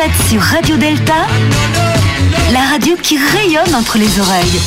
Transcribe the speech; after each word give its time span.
êtes 0.00 0.28
sur 0.30 0.40
Radio 0.40 0.78
Delta, 0.78 1.26
la 2.54 2.60
radio 2.70 2.96
qui 2.96 3.18
rayonne 3.18 3.74
entre 3.74 3.98
les 3.98 4.18
oreilles. 4.18 4.58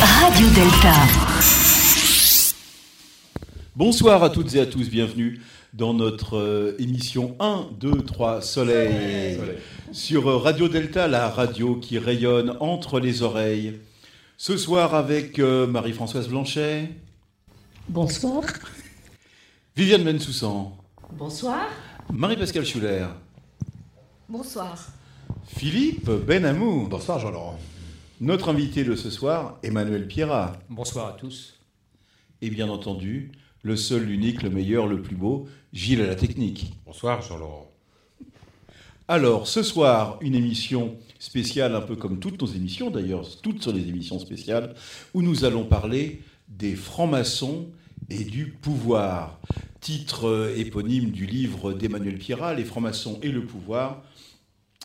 Radio 0.00 0.46
Delta. 0.54 0.94
Bonsoir 3.74 4.22
à 4.22 4.30
toutes 4.30 4.54
et 4.54 4.60
à 4.60 4.66
tous, 4.66 4.88
bienvenue 4.88 5.40
dans 5.74 5.92
notre 5.92 6.38
euh, 6.38 6.76
émission 6.78 7.36
1, 7.38 7.66
2, 7.78 8.00
3 8.00 8.40
Soleil, 8.40 9.38
sur 9.92 10.26
euh, 10.26 10.38
Radio 10.38 10.68
Delta, 10.68 11.06
la 11.06 11.28
radio 11.28 11.74
qui 11.74 11.98
rayonne 11.98 12.56
entre 12.60 12.98
les 12.98 13.22
oreilles. 13.22 13.74
Ce 14.36 14.56
soir 14.56 14.94
avec 14.94 15.38
euh, 15.38 15.66
Marie-Françoise 15.66 16.28
Blanchet, 16.28 16.90
Bonsoir. 17.88 18.42
Viviane 19.76 20.02
Bensoussan, 20.04 20.76
Bonsoir. 21.12 21.66
Marie-Pascale 22.12 22.66
Schuller, 22.66 23.06
Bonsoir. 24.28 24.76
Philippe 25.46 26.10
Benamou, 26.10 26.86
Bonsoir 26.88 27.18
Jean-Laurent. 27.18 27.58
notre 28.20 28.48
invité 28.50 28.84
de 28.84 28.94
ce 28.96 29.10
soir, 29.10 29.58
Emmanuel 29.62 30.06
Pierrat, 30.06 30.52
Bonsoir 30.68 31.06
à 31.08 31.12
tous. 31.12 31.58
et 32.42 32.50
bien 32.50 32.68
entendu, 32.68 33.32
le 33.62 33.76
seul, 33.76 34.04
l'unique, 34.04 34.42
le 34.42 34.50
meilleur, 34.50 34.86
le 34.86 35.00
plus 35.00 35.16
beau, 35.16 35.48
Gilles 35.72 36.02
à 36.02 36.06
la 36.06 36.14
technique. 36.16 36.74
Bonsoir 36.84 37.22
Jean-Laurent. 37.22 37.70
Alors, 39.08 39.46
ce 39.46 39.62
soir, 39.62 40.18
une 40.20 40.34
émission 40.34 40.96
spéciale, 41.18 41.74
un 41.74 41.80
peu 41.80 41.96
comme 41.96 42.18
toutes 42.18 42.40
nos 42.40 42.48
émissions 42.48 42.90
d'ailleurs, 42.90 43.26
toutes 43.42 43.62
sont 43.62 43.72
des 43.72 43.88
émissions 43.88 44.18
spéciales, 44.18 44.74
où 45.14 45.22
nous 45.22 45.44
allons 45.44 45.64
parler 45.64 46.22
des 46.48 46.76
francs-maçons 46.76 47.66
et 48.10 48.24
du 48.24 48.46
pouvoir. 48.46 49.40
Titre 49.80 50.28
euh, 50.28 50.56
éponyme 50.56 51.10
du 51.10 51.26
livre 51.26 51.72
d'Emmanuel 51.72 52.18
Pierrat, 52.18 52.54
Les 52.54 52.64
francs-maçons 52.64 53.18
et 53.22 53.30
le 53.30 53.44
pouvoir, 53.44 54.02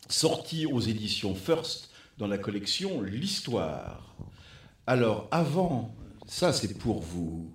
sorti 0.09 0.65
aux 0.65 0.79
éditions 0.79 1.35
First 1.35 1.91
dans 2.17 2.27
la 2.27 2.37
collection 2.37 3.01
L'Histoire. 3.01 4.15
Alors, 4.87 5.27
avant, 5.31 5.95
ça 6.27 6.53
c'est 6.53 6.77
pour 6.77 7.01
vous, 7.01 7.51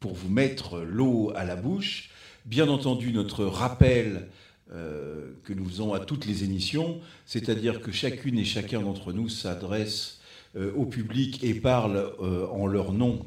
pour 0.00 0.14
vous 0.14 0.28
mettre 0.28 0.80
l'eau 0.80 1.32
à 1.34 1.44
la 1.44 1.56
bouche, 1.56 2.10
bien 2.44 2.68
entendu 2.68 3.12
notre 3.12 3.44
rappel 3.44 4.28
euh, 4.74 5.34
que 5.44 5.52
nous 5.52 5.66
faisons 5.66 5.92
à 5.92 6.00
toutes 6.00 6.26
les 6.26 6.42
émissions, 6.42 6.98
c'est-à-dire 7.26 7.80
que 7.80 7.92
chacune 7.92 8.38
et 8.38 8.44
chacun 8.44 8.80
d'entre 8.80 9.12
nous 9.12 9.28
s'adresse 9.28 10.18
euh, 10.56 10.72
au 10.74 10.84
public 10.84 11.44
et 11.44 11.54
parle 11.54 12.12
euh, 12.20 12.48
en 12.48 12.66
leur 12.66 12.92
nom 12.92 13.24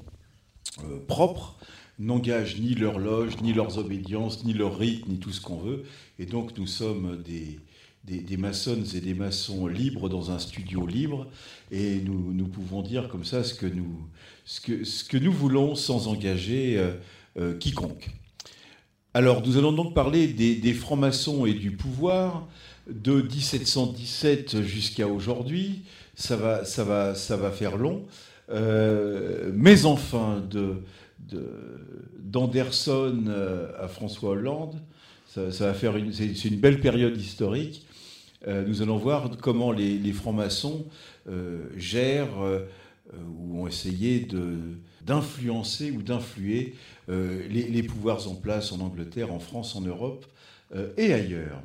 propre, 1.07 1.57
n'engage 1.99 2.59
ni 2.59 2.75
leur 2.75 2.99
loge, 2.99 3.39
ni 3.41 3.53
leurs 3.53 3.77
obédiences, 3.77 4.43
ni 4.43 4.53
leur 4.53 4.77
rite, 4.77 5.07
ni 5.07 5.19
tout 5.19 5.31
ce 5.31 5.39
qu'on 5.39 5.57
veut. 5.57 5.83
Et 6.19 6.25
donc 6.25 6.57
nous 6.57 6.67
sommes 6.67 7.23
des, 7.23 7.59
des, 8.03 8.37
maçonnes 8.37 8.85
et 8.93 8.99
des 8.99 9.13
maçons 9.13 9.67
libres 9.67 10.09
dans 10.09 10.31
un 10.31 10.39
studio 10.39 10.85
libre, 10.85 11.27
et 11.71 12.01
nous, 12.01 12.33
nous 12.33 12.47
pouvons 12.47 12.81
dire 12.81 13.07
comme 13.07 13.23
ça 13.23 13.43
ce 13.43 13.53
que 13.53 13.67
nous, 13.67 14.05
ce 14.43 14.59
que, 14.59 14.83
ce 14.83 15.05
que 15.05 15.17
nous 15.17 15.31
voulons 15.31 15.75
sans 15.75 16.09
engager 16.09 16.83
quiconque. 17.59 18.09
Alors, 19.17 19.41
nous 19.43 19.57
allons 19.57 19.71
donc 19.71 19.95
parler 19.95 20.27
des, 20.27 20.73
francs-maçons 20.73 21.47
et 21.47 21.55
du 21.55 21.71
pouvoir 21.71 22.47
de 22.87 23.23
1717 23.23 24.61
jusqu'à 24.61 25.07
aujourd'hui. 25.07 25.81
Ça 26.13 26.35
va, 26.35 26.63
ça, 26.63 26.83
va, 26.83 27.15
ça 27.15 27.35
va 27.35 27.49
faire 27.49 27.77
long. 27.77 28.05
Euh, 28.51 29.49
mais 29.55 29.85
enfin, 29.85 30.43
de, 30.47 30.83
de- 31.31 31.49
d'Anderson 32.19 33.23
euh, 33.27 33.71
à 33.83 33.87
François 33.87 34.33
Hollande, 34.33 34.75
ça, 35.25 35.49
va 35.49 35.73
faire 35.73 35.97
une, 35.97 36.13
c'est, 36.13 36.45
une 36.45 36.57
belle 36.57 36.79
période 36.79 37.19
historique. 37.19 37.87
Euh, 38.47 38.63
nous 38.67 38.83
allons 38.83 38.97
voir 38.97 39.31
comment 39.41 39.71
les, 39.71 40.13
francs-maçons 40.13 40.85
gèrent 41.75 42.37
ou 43.35 43.61
ont 43.61 43.67
essayé 43.67 44.27
d'influencer 45.01 45.89
ou 45.89 46.03
d'influer 46.03 46.75
les, 47.07 47.67
les 47.69 47.83
pouvoirs 47.83 48.27
en 48.27 48.35
place 48.35 48.71
en 48.71 48.79
Angleterre, 48.79 49.31
en 49.33 49.39
France, 49.39 49.75
en 49.75 49.81
Europe 49.81 50.25
euh, 50.75 50.91
et 50.97 51.13
ailleurs. 51.13 51.61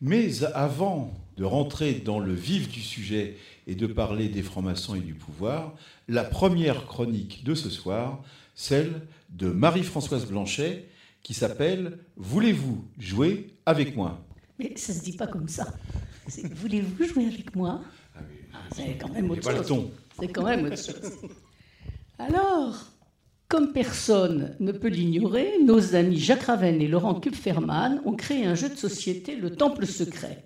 Mais 0.00 0.44
avant 0.54 1.14
de 1.36 1.44
rentrer 1.44 1.94
dans 1.94 2.18
le 2.18 2.34
vif 2.34 2.68
du 2.68 2.80
sujet 2.80 3.36
et 3.66 3.74
de 3.74 3.86
parler 3.86 4.28
des 4.28 4.42
francs-maçons 4.42 4.94
et 4.94 5.00
du 5.00 5.14
pouvoir, 5.14 5.74
la 6.08 6.24
première 6.24 6.84
chronique 6.86 7.44
de 7.44 7.54
ce 7.54 7.70
soir, 7.70 8.22
celle 8.54 9.00
de 9.30 9.48
Marie-Françoise 9.48 10.26
Blanchet, 10.26 10.86
qui 11.22 11.32
s'appelle 11.32 11.98
Voulez-vous 12.16 12.84
jouer 12.98 13.54
avec 13.64 13.96
moi? 13.96 14.20
Mais 14.58 14.74
ça 14.76 14.92
se 14.92 15.02
dit 15.02 15.16
pas 15.16 15.26
comme 15.26 15.48
ça. 15.48 15.72
Voulez-vous 16.54 17.04
jouer 17.04 17.26
avec 17.26 17.56
moi? 17.56 17.80
Ah 18.14 18.20
oui, 18.28 18.36
Ah, 18.52 18.58
C'est 18.74 18.96
quand 18.98 19.08
même 19.08 19.30
autre 19.30 19.42
chose. 19.66 19.88
C'est 20.20 20.28
quand 20.28 20.44
même 20.44 20.66
autre 20.66 20.76
chose. 20.76 21.12
Alors, 22.18 22.86
comme 23.48 23.72
personne 23.72 24.56
ne 24.60 24.72
peut 24.72 24.88
l'ignorer, 24.88 25.58
nos 25.62 25.94
amis 25.94 26.18
Jacques 26.18 26.44
Raven 26.44 26.80
et 26.80 26.88
Laurent 26.88 27.20
Kupferman 27.20 28.00
ont 28.04 28.14
créé 28.14 28.46
un 28.46 28.54
jeu 28.54 28.68
de 28.68 28.76
société, 28.76 29.36
le 29.36 29.54
Temple 29.54 29.86
Secret. 29.86 30.44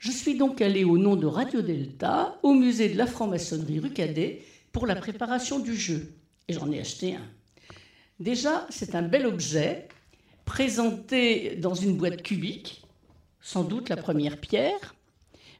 Je 0.00 0.10
suis 0.10 0.36
donc 0.36 0.60
allé 0.60 0.84
au 0.84 0.98
nom 0.98 1.14
de 1.14 1.26
Radio 1.26 1.62
Delta 1.62 2.38
au 2.42 2.54
musée 2.54 2.88
de 2.88 2.98
la 2.98 3.06
franc-maçonnerie 3.06 3.78
rue 3.78 3.90
Cadet 3.92 4.42
pour 4.72 4.86
la 4.86 4.96
préparation 4.96 5.60
du 5.60 5.76
jeu. 5.76 6.12
Et 6.48 6.54
j'en 6.54 6.70
ai 6.72 6.80
acheté 6.80 7.14
un. 7.14 7.30
Déjà, 8.18 8.66
c'est 8.68 8.96
un 8.96 9.02
bel 9.02 9.26
objet 9.26 9.88
présenté 10.44 11.56
dans 11.56 11.74
une 11.74 11.96
boîte 11.96 12.22
cubique, 12.22 12.82
sans 13.40 13.62
doute 13.62 13.88
la 13.88 13.96
première 13.96 14.38
pierre. 14.38 14.94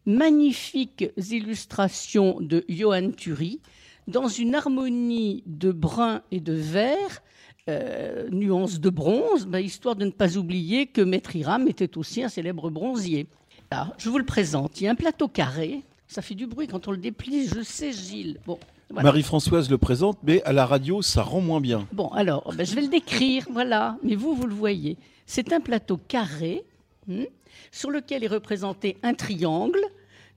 Magnifiques 0.05 1.05
illustrations 1.31 2.41
de 2.41 2.65
Johann 2.69 3.15
Thury 3.15 3.61
dans 4.09 4.29
une 4.29 4.55
harmonie 4.55 5.43
de 5.47 5.73
brun 5.73 6.23
et 6.31 6.41
de 6.41 6.53
vert, 6.53 7.23
euh, 7.69 8.29
nuance 8.31 8.81
de 8.81 8.91
bronze, 8.91 9.47
ben, 9.47 9.61
histoire 9.61 9.95
de 9.95 10.05
ne 10.05 10.11
pas 10.11 10.37
oublier 10.37 10.87
que 10.87 11.01
Maître 11.01 11.37
Hiram 11.37 11.69
était 11.69 11.97
aussi 11.97 12.23
un 12.23 12.29
célèbre 12.29 12.71
bronzier. 12.71 13.27
Alors, 13.71 13.95
je 13.99 14.11
vous 14.11 14.19
le 14.19 14.25
présente. 14.25 14.81
Il 14.81 14.85
y 14.85 14.89
a 14.89 14.91
un 14.91 14.97
plateau 14.97 15.29
carré. 15.29 15.83
Ça 16.09 16.23
fait 16.23 16.35
du 16.35 16.47
bruit 16.47 16.67
quand 16.67 16.89
on 16.89 16.91
le 16.91 16.99
déplie, 16.99 17.47
je 17.47 17.63
sais, 17.63 17.93
Gilles. 17.93 18.39
Bon, 18.47 18.59
voilà. 18.91 19.09
Marie-Françoise 19.09 19.71
le 19.71 19.79
présente, 19.79 20.19
mais 20.25 20.43
à 20.43 20.53
la 20.53 20.67
radio, 20.67 21.01
ça 21.01 21.23
rend 21.23 21.41
moins 21.41 21.61
bien. 21.61 21.87
Bon, 21.93 22.09
alors, 22.09 22.53
ben, 22.55 22.67
je 22.67 22.75
vais 22.75 22.83
le 22.83 22.89
décrire, 22.89 23.47
voilà. 23.51 23.97
Mais 24.03 24.17
vous, 24.17 24.35
vous 24.35 24.47
le 24.47 24.55
voyez. 24.55 24.99
C'est 25.25 25.53
un 25.53 25.61
plateau 25.61 25.99
carré 26.09 26.65
hmm, 27.07 27.25
sur 27.71 27.91
lequel 27.91 28.25
est 28.25 28.29
représenté 28.29 28.99
un 29.03 29.15
triangle. 29.15 29.81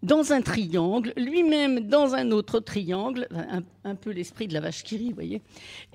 Dans 0.04 0.34
un 0.34 0.42
triangle, 0.42 1.14
lui-même 1.18 1.88
dans 1.88 2.14
un 2.14 2.32
autre 2.32 2.60
triangle, 2.60 3.28
un, 3.84 3.96
peu 3.96 4.12
l'esprit 4.12 4.48
de 4.48 4.54
la 4.54 4.60
vache 4.60 4.84
qui 4.84 4.98
rit, 4.98 5.10
vous 5.10 5.16
voyez. 5.16 5.42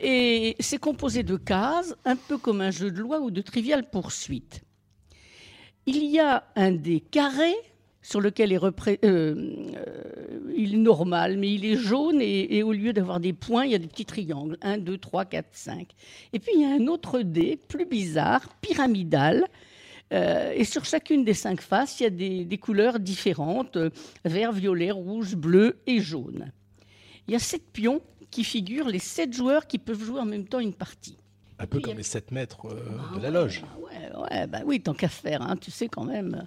Et 0.00 0.56
c'est 0.58 0.78
composé 0.78 1.22
de 1.22 1.36
cases, 1.36 1.94
un 2.04 2.16
peu 2.16 2.36
comme 2.36 2.60
un 2.60 2.70
jeu 2.70 2.90
de 2.90 2.98
loi 2.98 3.20
ou 3.20 3.30
de 3.30 3.40
trivial 3.40 3.88
poursuite. 3.88 4.62
Il 5.86 6.04
y 6.04 6.18
a 6.18 6.44
un 6.56 6.72
dé 6.72 7.00
carré 7.00 7.54
sur 8.02 8.20
lequel 8.20 8.52
est 8.52 8.62
euh, 8.62 8.70
euh, 9.04 10.40
il 10.56 10.74
est 10.74 10.78
normal, 10.78 11.36
mais 11.36 11.52
il 11.52 11.64
est 11.64 11.76
jaune 11.76 12.20
et, 12.20 12.56
et 12.56 12.62
au 12.62 12.72
lieu 12.72 12.92
d'avoir 12.92 13.20
des 13.20 13.32
points, 13.32 13.64
il 13.64 13.72
y 13.72 13.74
a 13.74 13.78
des 13.78 13.86
petits 13.86 14.06
triangles. 14.06 14.56
1, 14.62 14.78
2, 14.78 14.98
3, 14.98 15.24
4, 15.26 15.46
5. 15.52 15.88
Et 16.32 16.38
puis 16.38 16.52
il 16.54 16.62
y 16.62 16.64
a 16.64 16.74
un 16.74 16.86
autre 16.86 17.20
dé 17.20 17.58
plus 17.68 17.86
bizarre, 17.86 18.48
pyramidal. 18.60 19.46
Euh, 20.12 20.52
et 20.54 20.64
sur 20.64 20.84
chacune 20.84 21.24
des 21.24 21.34
cinq 21.34 21.60
faces, 21.60 22.00
il 22.00 22.04
y 22.04 22.06
a 22.06 22.10
des, 22.10 22.44
des 22.44 22.58
couleurs 22.58 22.98
différentes, 23.00 23.76
euh, 23.76 23.90
vert, 24.24 24.52
violet, 24.52 24.90
rouge, 24.90 25.36
bleu 25.36 25.78
et 25.86 26.00
jaune. 26.00 26.52
Il 27.28 27.32
y 27.32 27.36
a 27.36 27.38
sept 27.38 27.62
pions 27.72 28.00
qui 28.30 28.44
figurent 28.44 28.88
les 28.88 28.98
sept 28.98 29.32
joueurs 29.32 29.66
qui 29.66 29.78
peuvent 29.78 30.02
jouer 30.02 30.20
en 30.20 30.24
même 30.26 30.46
temps 30.46 30.60
une 30.60 30.74
partie. 30.74 31.16
Un 31.58 31.66
peu 31.66 31.78
comme 31.80 31.92
a- 31.92 31.96
les 31.96 32.02
7 32.02 32.30
mètres 32.30 32.66
euh, 32.66 32.80
Ah 33.12 33.16
de 33.18 33.22
la 33.22 33.30
loge. 33.30 33.62
Ouais, 33.80 34.10
ouais, 34.30 34.46
bah 34.46 34.60
oui, 34.64 34.80
tant 34.80 34.94
qu'à 34.94 35.08
faire, 35.10 35.42
hein, 35.42 35.56
tu 35.60 35.70
sais 35.70 35.88
quand 35.88 36.04
même. 36.04 36.46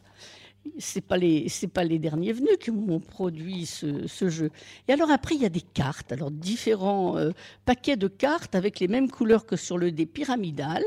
C'est 0.79 1.01
pas 1.05 1.17
les, 1.17 1.49
c'est 1.49 1.67
pas 1.67 1.83
les 1.83 1.99
derniers 1.99 2.31
venus 2.33 2.57
qui 2.59 2.71
m'ont 2.71 2.99
produit 3.01 3.65
ce, 3.67 4.07
ce 4.07 4.29
jeu. 4.29 4.49
Et 4.87 4.93
alors 4.93 5.11
après, 5.11 5.35
il 5.35 5.41
y 5.41 5.45
a 5.45 5.49
des 5.49 5.61
cartes, 5.61 6.11
alors 6.13 6.31
différents 6.31 7.17
euh, 7.17 7.31
paquets 7.65 7.97
de 7.97 8.07
cartes 8.07 8.55
avec 8.55 8.79
les 8.79 8.87
mêmes 8.87 9.11
couleurs 9.11 9.45
que 9.45 9.55
sur 9.55 9.77
le 9.77 9.91
dé 9.91 10.05
pyramidal. 10.07 10.83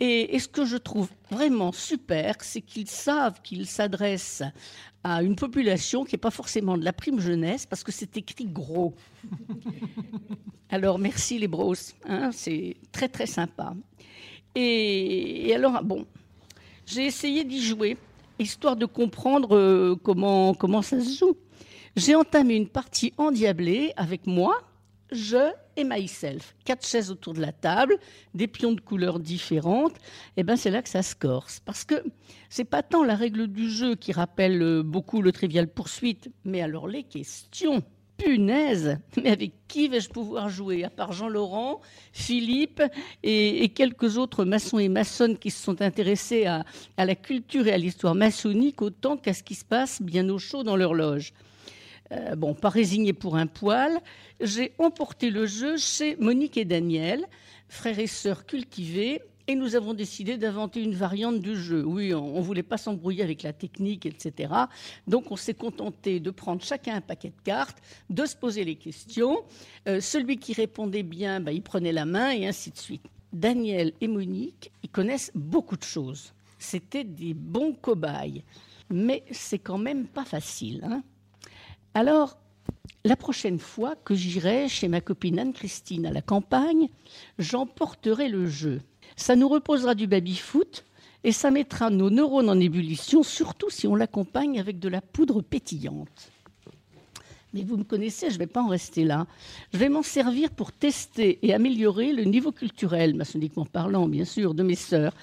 Et, 0.00 0.38
ce 0.38 0.46
que 0.46 0.64
je 0.64 0.76
trouve 0.76 1.08
vraiment 1.30 1.72
super, 1.72 2.36
c'est 2.40 2.60
qu'ils 2.60 2.88
savent 2.88 3.40
qu'ils 3.42 3.66
s'adressent 3.66 4.44
à 5.02 5.22
une 5.22 5.34
population 5.34 6.04
qui 6.04 6.14
n'est 6.14 6.20
pas 6.20 6.30
forcément 6.30 6.78
de 6.78 6.84
la 6.84 6.92
prime 6.92 7.20
jeunesse, 7.20 7.66
parce 7.66 7.82
que 7.82 7.90
c'est 7.90 8.16
écrit 8.16 8.46
gros. 8.46 8.94
Alors 10.70 10.98
merci 10.98 11.38
les 11.38 11.48
bros, 11.48 11.74
hein, 12.04 12.30
c'est 12.32 12.76
très 12.92 13.08
très 13.08 13.26
sympa. 13.26 13.74
Et, 14.54 15.48
et 15.48 15.54
alors, 15.54 15.82
bon, 15.82 16.06
j'ai 16.86 17.04
essayé 17.04 17.44
d'y 17.44 17.62
jouer, 17.62 17.96
histoire 18.38 18.76
de 18.76 18.86
comprendre 18.86 19.56
euh, 19.56 19.96
comment, 20.02 20.54
comment 20.54 20.82
ça 20.82 21.00
se 21.00 21.18
joue. 21.18 21.36
J'ai 21.96 22.14
entamé 22.14 22.54
une 22.54 22.68
partie 22.68 23.12
endiablée 23.16 23.92
avec 23.96 24.26
moi, 24.26 24.60
je 25.10 25.52
et 25.76 25.84
myself. 25.84 26.54
Quatre 26.64 26.86
chaises 26.86 27.10
autour 27.10 27.34
de 27.34 27.40
la 27.40 27.52
table, 27.52 27.98
des 28.34 28.46
pions 28.46 28.72
de 28.72 28.80
couleurs 28.80 29.20
différentes. 29.20 29.96
Et 30.36 30.38
eh 30.40 30.42
ben 30.42 30.56
c'est 30.56 30.70
là 30.70 30.82
que 30.82 30.88
ça 30.88 31.02
se 31.02 31.14
corse. 31.14 31.60
Parce 31.64 31.84
que 31.84 32.02
c'est 32.50 32.64
pas 32.64 32.82
tant 32.82 33.04
la 33.04 33.14
règle 33.14 33.46
du 33.46 33.70
jeu 33.70 33.94
qui 33.94 34.12
rappelle 34.12 34.60
euh, 34.62 34.82
beaucoup 34.82 35.22
le 35.22 35.32
trivial 35.32 35.68
poursuite, 35.68 36.30
mais 36.44 36.60
alors 36.60 36.88
les 36.88 37.04
questions. 37.04 37.82
Punaise 38.18 38.98
Mais 39.22 39.30
avec 39.30 39.52
qui 39.68 39.88
vais-je 39.88 40.08
pouvoir 40.08 40.48
jouer? 40.48 40.82
À 40.82 40.90
part 40.90 41.12
Jean-Laurent, 41.12 41.80
Philippe 42.12 42.82
et, 43.22 43.68
quelques 43.70 44.18
autres 44.18 44.44
maçons 44.44 44.78
et 44.80 44.88
maçonnes 44.88 45.38
qui 45.38 45.50
se 45.50 45.62
sont 45.62 45.80
intéressés 45.80 46.44
à, 46.44 46.64
à 46.96 47.04
la 47.04 47.14
culture 47.14 47.66
et 47.68 47.72
à 47.72 47.78
l'histoire 47.78 48.16
maçonnique 48.16 48.82
autant 48.82 49.16
qu'à 49.16 49.32
ce 49.32 49.44
qui 49.44 49.54
se 49.54 49.64
passe 49.64 50.02
bien 50.02 50.28
au 50.28 50.38
chaud 50.38 50.64
dans 50.64 50.76
leur 50.76 50.94
loge. 50.94 51.32
Euh, 52.12 52.36
bon, 52.36 52.54
pas 52.54 52.70
résigné 52.70 53.12
pour 53.12 53.36
un 53.36 53.46
poil, 53.46 54.00
j'ai 54.40 54.72
emporté 54.78 55.30
le 55.30 55.46
jeu 55.46 55.76
chez 55.76 56.16
Monique 56.16 56.56
et 56.56 56.64
Daniel, 56.64 57.26
frères 57.68 57.98
et 57.98 58.06
sœurs 58.06 58.46
cultivés, 58.46 59.20
et 59.46 59.54
nous 59.54 59.76
avons 59.76 59.94
décidé 59.94 60.36
d'inventer 60.36 60.82
une 60.82 60.94
variante 60.94 61.40
du 61.40 61.56
jeu. 61.56 61.82
Oui, 61.82 62.12
on 62.14 62.36
ne 62.36 62.42
voulait 62.42 62.62
pas 62.62 62.76
s'embrouiller 62.76 63.22
avec 63.22 63.42
la 63.42 63.54
technique, 63.54 64.04
etc. 64.04 64.52
Donc 65.06 65.30
on 65.30 65.36
s'est 65.36 65.54
contenté 65.54 66.20
de 66.20 66.30
prendre 66.30 66.62
chacun 66.62 66.96
un 66.96 67.00
paquet 67.00 67.30
de 67.30 67.42
cartes, 67.44 67.78
de 68.10 68.26
se 68.26 68.36
poser 68.36 68.64
les 68.64 68.76
questions. 68.76 69.42
Euh, 69.88 70.00
celui 70.00 70.36
qui 70.36 70.52
répondait 70.52 71.02
bien, 71.02 71.40
bah, 71.40 71.52
il 71.52 71.62
prenait 71.62 71.92
la 71.92 72.04
main, 72.04 72.30
et 72.30 72.46
ainsi 72.46 72.70
de 72.70 72.78
suite. 72.78 73.04
Daniel 73.32 73.92
et 74.00 74.08
Monique, 74.08 74.70
ils 74.82 74.90
connaissent 74.90 75.32
beaucoup 75.34 75.76
de 75.76 75.84
choses. 75.84 76.32
C'était 76.58 77.04
des 77.04 77.34
bons 77.34 77.72
cobayes. 77.72 78.44
Mais 78.90 79.24
c'est 79.30 79.58
quand 79.58 79.78
même 79.78 80.06
pas 80.06 80.24
facile. 80.24 80.82
Hein 80.84 81.02
alors, 81.94 82.38
la 83.04 83.16
prochaine 83.16 83.58
fois 83.58 83.96
que 83.96 84.14
j'irai 84.14 84.68
chez 84.68 84.88
ma 84.88 85.00
copine 85.00 85.38
Anne-Christine 85.38 86.06
à 86.06 86.12
la 86.12 86.22
campagne, 86.22 86.88
j'emporterai 87.38 88.28
le 88.28 88.46
jeu. 88.46 88.80
Ça 89.16 89.36
nous 89.36 89.48
reposera 89.48 89.94
du 89.94 90.06
baby-foot 90.06 90.84
et 91.24 91.32
ça 91.32 91.50
mettra 91.50 91.90
nos 91.90 92.10
neurones 92.10 92.48
en 92.48 92.60
ébullition, 92.60 93.22
surtout 93.22 93.70
si 93.70 93.86
on 93.86 93.96
l'accompagne 93.96 94.60
avec 94.60 94.78
de 94.78 94.88
la 94.88 95.00
poudre 95.00 95.42
pétillante. 95.42 96.30
Mais 97.54 97.62
vous 97.62 97.78
me 97.78 97.84
connaissez, 97.84 98.28
je 98.28 98.34
ne 98.34 98.40
vais 98.40 98.46
pas 98.46 98.62
en 98.62 98.68
rester 98.68 99.04
là. 99.04 99.26
Je 99.72 99.78
vais 99.78 99.88
m'en 99.88 100.02
servir 100.02 100.50
pour 100.50 100.70
tester 100.70 101.38
et 101.42 101.54
améliorer 101.54 102.12
le 102.12 102.24
niveau 102.24 102.52
culturel, 102.52 103.14
maçonniquement 103.14 103.64
parlant, 103.64 104.06
bien 104.06 104.26
sûr, 104.26 104.52
de 104.52 104.62
mes 104.62 104.74
sœurs, 104.74 105.14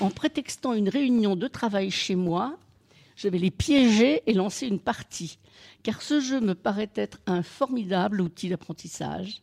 en 0.00 0.10
prétextant 0.10 0.74
une 0.74 0.88
réunion 0.88 1.34
de 1.34 1.48
travail 1.48 1.90
chez 1.90 2.14
moi 2.14 2.56
je 3.16 3.28
vais 3.28 3.38
les 3.38 3.50
piéger 3.50 4.22
et 4.26 4.34
lancer 4.34 4.66
une 4.66 4.80
partie, 4.80 5.38
car 5.82 6.02
ce 6.02 6.20
jeu 6.20 6.40
me 6.40 6.54
paraît 6.54 6.90
être 6.94 7.18
un 7.26 7.42
formidable 7.42 8.20
outil 8.20 8.48
d'apprentissage. 8.48 9.42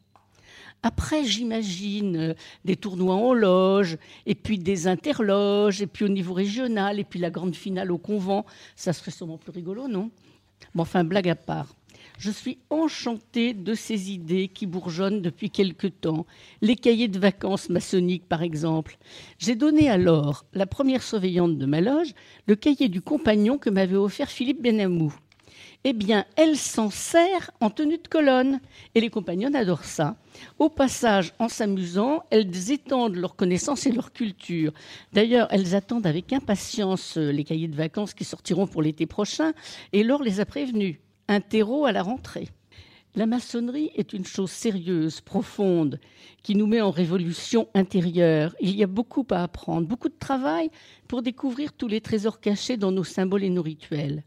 Après, 0.81 1.25
j'imagine 1.25 2.15
euh, 2.15 2.33
des 2.63 2.77
tournois 2.77 3.15
en 3.15 3.33
loge, 3.33 3.97
et 4.25 4.35
puis 4.35 4.57
des 4.57 4.87
interloges, 4.87 5.81
et 5.81 5.87
puis 5.87 6.05
au 6.05 6.09
niveau 6.09 6.33
régional, 6.33 6.99
et 6.99 7.03
puis 7.03 7.19
la 7.19 7.29
grande 7.29 7.55
finale 7.55 7.91
au 7.91 7.97
convent. 7.97 8.45
Ça 8.75 8.93
serait 8.93 9.11
sûrement 9.11 9.37
plus 9.37 9.51
rigolo, 9.51 9.87
non? 9.87 10.09
Bon, 10.73 10.83
enfin, 10.83 11.03
blague 11.03 11.29
à 11.29 11.35
part. 11.35 11.75
Je 12.19 12.31
suis 12.31 12.57
enchantée 12.69 13.53
de 13.53 13.73
ces 13.73 14.11
idées 14.11 14.49
qui 14.49 14.65
bourgeonnent 14.65 15.21
depuis 15.21 15.49
quelque 15.49 15.87
temps. 15.87 16.25
Les 16.61 16.75
cahiers 16.75 17.07
de 17.07 17.17
vacances 17.17 17.69
maçonniques, 17.69 18.27
par 18.27 18.43
exemple. 18.43 18.97
J'ai 19.37 19.55
donné 19.55 19.89
alors, 19.89 20.43
la 20.51 20.65
première 20.65 21.01
surveillante 21.01 21.57
de 21.57 21.65
ma 21.65 21.79
loge, 21.79 22.13
le 22.45 22.57
cahier 22.57 22.89
du 22.89 23.01
compagnon 23.01 23.57
que 23.57 23.69
m'avait 23.69 23.95
offert 23.95 24.29
Philippe 24.29 24.61
Benamou. 24.61 25.15
Eh 25.85 25.93
bien, 25.93 26.25
elle 26.35 26.57
s'en 26.57 26.89
sert 26.89 27.51
en 27.61 27.69
tenue 27.69 27.99
de 27.99 28.07
colonne. 28.09 28.59
Et 28.95 28.99
les 28.99 29.09
compagnons 29.09 29.53
adorent 29.53 29.85
ça. 29.85 30.17
Au 30.57 30.67
passage, 30.67 31.31
en 31.39 31.47
s'amusant, 31.47 32.23
elles 32.31 32.69
étendent 32.69 33.15
leur 33.15 33.37
connaissance 33.37 33.85
et 33.85 33.93
leur 33.93 34.11
culture. 34.11 34.73
D'ailleurs, 35.13 35.47
elles 35.51 35.73
attendent 35.73 36.05
avec 36.05 36.33
impatience 36.33 37.15
les 37.15 37.45
cahiers 37.45 37.69
de 37.69 37.77
vacances 37.77 38.13
qui 38.13 38.25
sortiront 38.25 38.67
pour 38.67 38.81
l'été 38.81 39.05
prochain, 39.05 39.53
et 39.93 40.03
Laure 40.03 40.21
les 40.21 40.41
a 40.41 40.45
prévenus 40.45 40.97
un 41.29 41.41
terreau 41.41 41.85
à 41.85 41.91
la 41.91 42.01
rentrée. 42.03 42.49
La 43.15 43.25
maçonnerie 43.25 43.91
est 43.95 44.13
une 44.13 44.25
chose 44.25 44.51
sérieuse, 44.51 45.21
profonde, 45.21 45.99
qui 46.43 46.55
nous 46.55 46.67
met 46.67 46.81
en 46.81 46.91
révolution 46.91 47.67
intérieure. 47.73 48.55
Il 48.59 48.75
y 48.75 48.83
a 48.83 48.87
beaucoup 48.87 49.25
à 49.29 49.43
apprendre, 49.43 49.87
beaucoup 49.87 50.09
de 50.09 50.19
travail 50.19 50.69
pour 51.07 51.21
découvrir 51.21 51.73
tous 51.73 51.87
les 51.87 52.01
trésors 52.01 52.39
cachés 52.39 52.77
dans 52.77 52.91
nos 52.91 53.03
symboles 53.03 53.43
et 53.43 53.49
nos 53.49 53.61
rituels. 53.61 54.23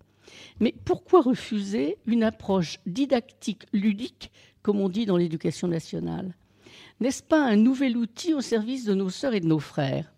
Mais 0.61 0.75
pourquoi 0.85 1.23
refuser 1.23 1.99
une 2.07 2.23
approche 2.23 2.79
didactique, 2.87 3.65
ludique, 3.73 4.31
comme 4.63 4.81
on 4.81 4.89
dit 4.89 5.07
dans 5.07 5.17
l'éducation 5.17 5.69
nationale? 5.69 6.35
N'est-ce 7.01 7.23
pas 7.23 7.45
un 7.45 7.57
nouvel 7.57 7.97
outil 7.97 8.33
au 8.33 8.41
service 8.41 8.85
de 8.85 8.95
nos 8.95 9.11
sœurs 9.11 9.35
et 9.35 9.41
de 9.41 9.49
nos 9.49 9.59
frères? 9.59 10.13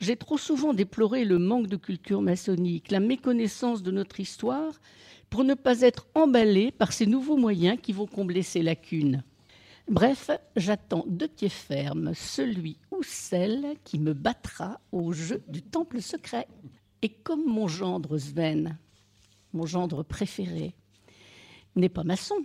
J'ai 0.00 0.16
trop 0.16 0.38
souvent 0.38 0.74
déploré 0.74 1.24
le 1.24 1.38
manque 1.38 1.66
de 1.66 1.76
culture 1.76 2.22
maçonnique, 2.22 2.90
la 2.90 3.00
méconnaissance 3.00 3.82
de 3.82 3.90
notre 3.90 4.20
histoire 4.20 4.74
pour 5.30 5.44
ne 5.44 5.54
pas 5.54 5.82
être 5.82 6.06
emballé 6.14 6.70
par 6.70 6.92
ces 6.92 7.06
nouveaux 7.06 7.36
moyens 7.36 7.78
qui 7.80 7.92
vont 7.92 8.06
combler 8.06 8.42
ces 8.42 8.62
lacunes. 8.62 9.22
Bref, 9.88 10.30
j'attends 10.56 11.04
de 11.06 11.26
pied 11.26 11.48
ferme 11.48 12.12
celui 12.14 12.78
ou 12.90 13.02
celle 13.02 13.76
qui 13.84 13.98
me 13.98 14.12
battra 14.12 14.80
au 14.92 15.12
jeu 15.12 15.42
du 15.48 15.62
temple 15.62 16.02
secret. 16.02 16.46
Et 17.00 17.08
comme 17.08 17.46
mon 17.46 17.68
gendre 17.68 18.18
Sven, 18.18 18.76
mon 19.52 19.66
gendre 19.66 20.02
préféré, 20.02 20.74
n'est 21.76 21.88
pas 21.88 22.04
maçon, 22.04 22.44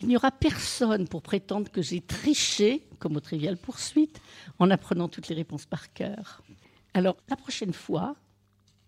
il 0.00 0.08
n'y 0.08 0.16
aura 0.16 0.30
personne 0.30 1.08
pour 1.08 1.22
prétendre 1.22 1.70
que 1.70 1.82
j'ai 1.82 2.00
triché, 2.00 2.86
comme 2.98 3.16
au 3.16 3.20
trivial 3.20 3.56
poursuite, 3.56 4.20
en 4.58 4.70
apprenant 4.70 5.08
toutes 5.08 5.28
les 5.28 5.34
réponses 5.34 5.66
par 5.66 5.92
cœur. 5.92 6.42
Alors, 6.94 7.16
la 7.28 7.36
prochaine 7.36 7.72
fois, 7.72 8.14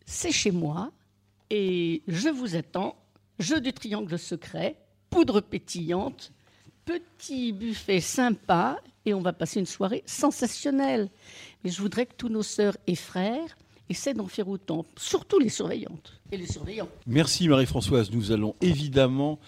c'est 0.04 0.32
chez 0.32 0.50
moi, 0.50 0.90
et 1.50 2.02
je 2.08 2.28
vous 2.28 2.56
attends, 2.56 2.96
jeu 3.38 3.60
du 3.60 3.72
triangle 3.72 4.18
secret, 4.18 4.76
poudre 5.10 5.40
pétillante, 5.40 6.32
petit 6.84 7.52
buffet 7.52 8.00
sympa, 8.00 8.78
et 9.04 9.14
on 9.14 9.20
va 9.20 9.32
passer 9.32 9.60
une 9.60 9.66
soirée 9.66 10.02
sensationnelle. 10.06 11.08
Mais 11.64 11.70
je 11.70 11.80
voudrais 11.80 12.06
que 12.06 12.14
tous 12.14 12.28
nos 12.28 12.42
sœurs 12.42 12.76
et 12.86 12.94
frères 12.94 13.56
essaient 13.88 14.14
d'en 14.14 14.26
faire 14.26 14.48
autant, 14.48 14.84
surtout 14.96 15.38
les 15.38 15.48
surveillantes 15.48 16.20
et 16.30 16.36
les 16.36 16.46
surveillants. 16.46 16.88
Merci 17.06 17.48
Marie-Françoise. 17.48 18.10
Nous 18.10 18.32
allons 18.32 18.54
évidemment 18.60 19.38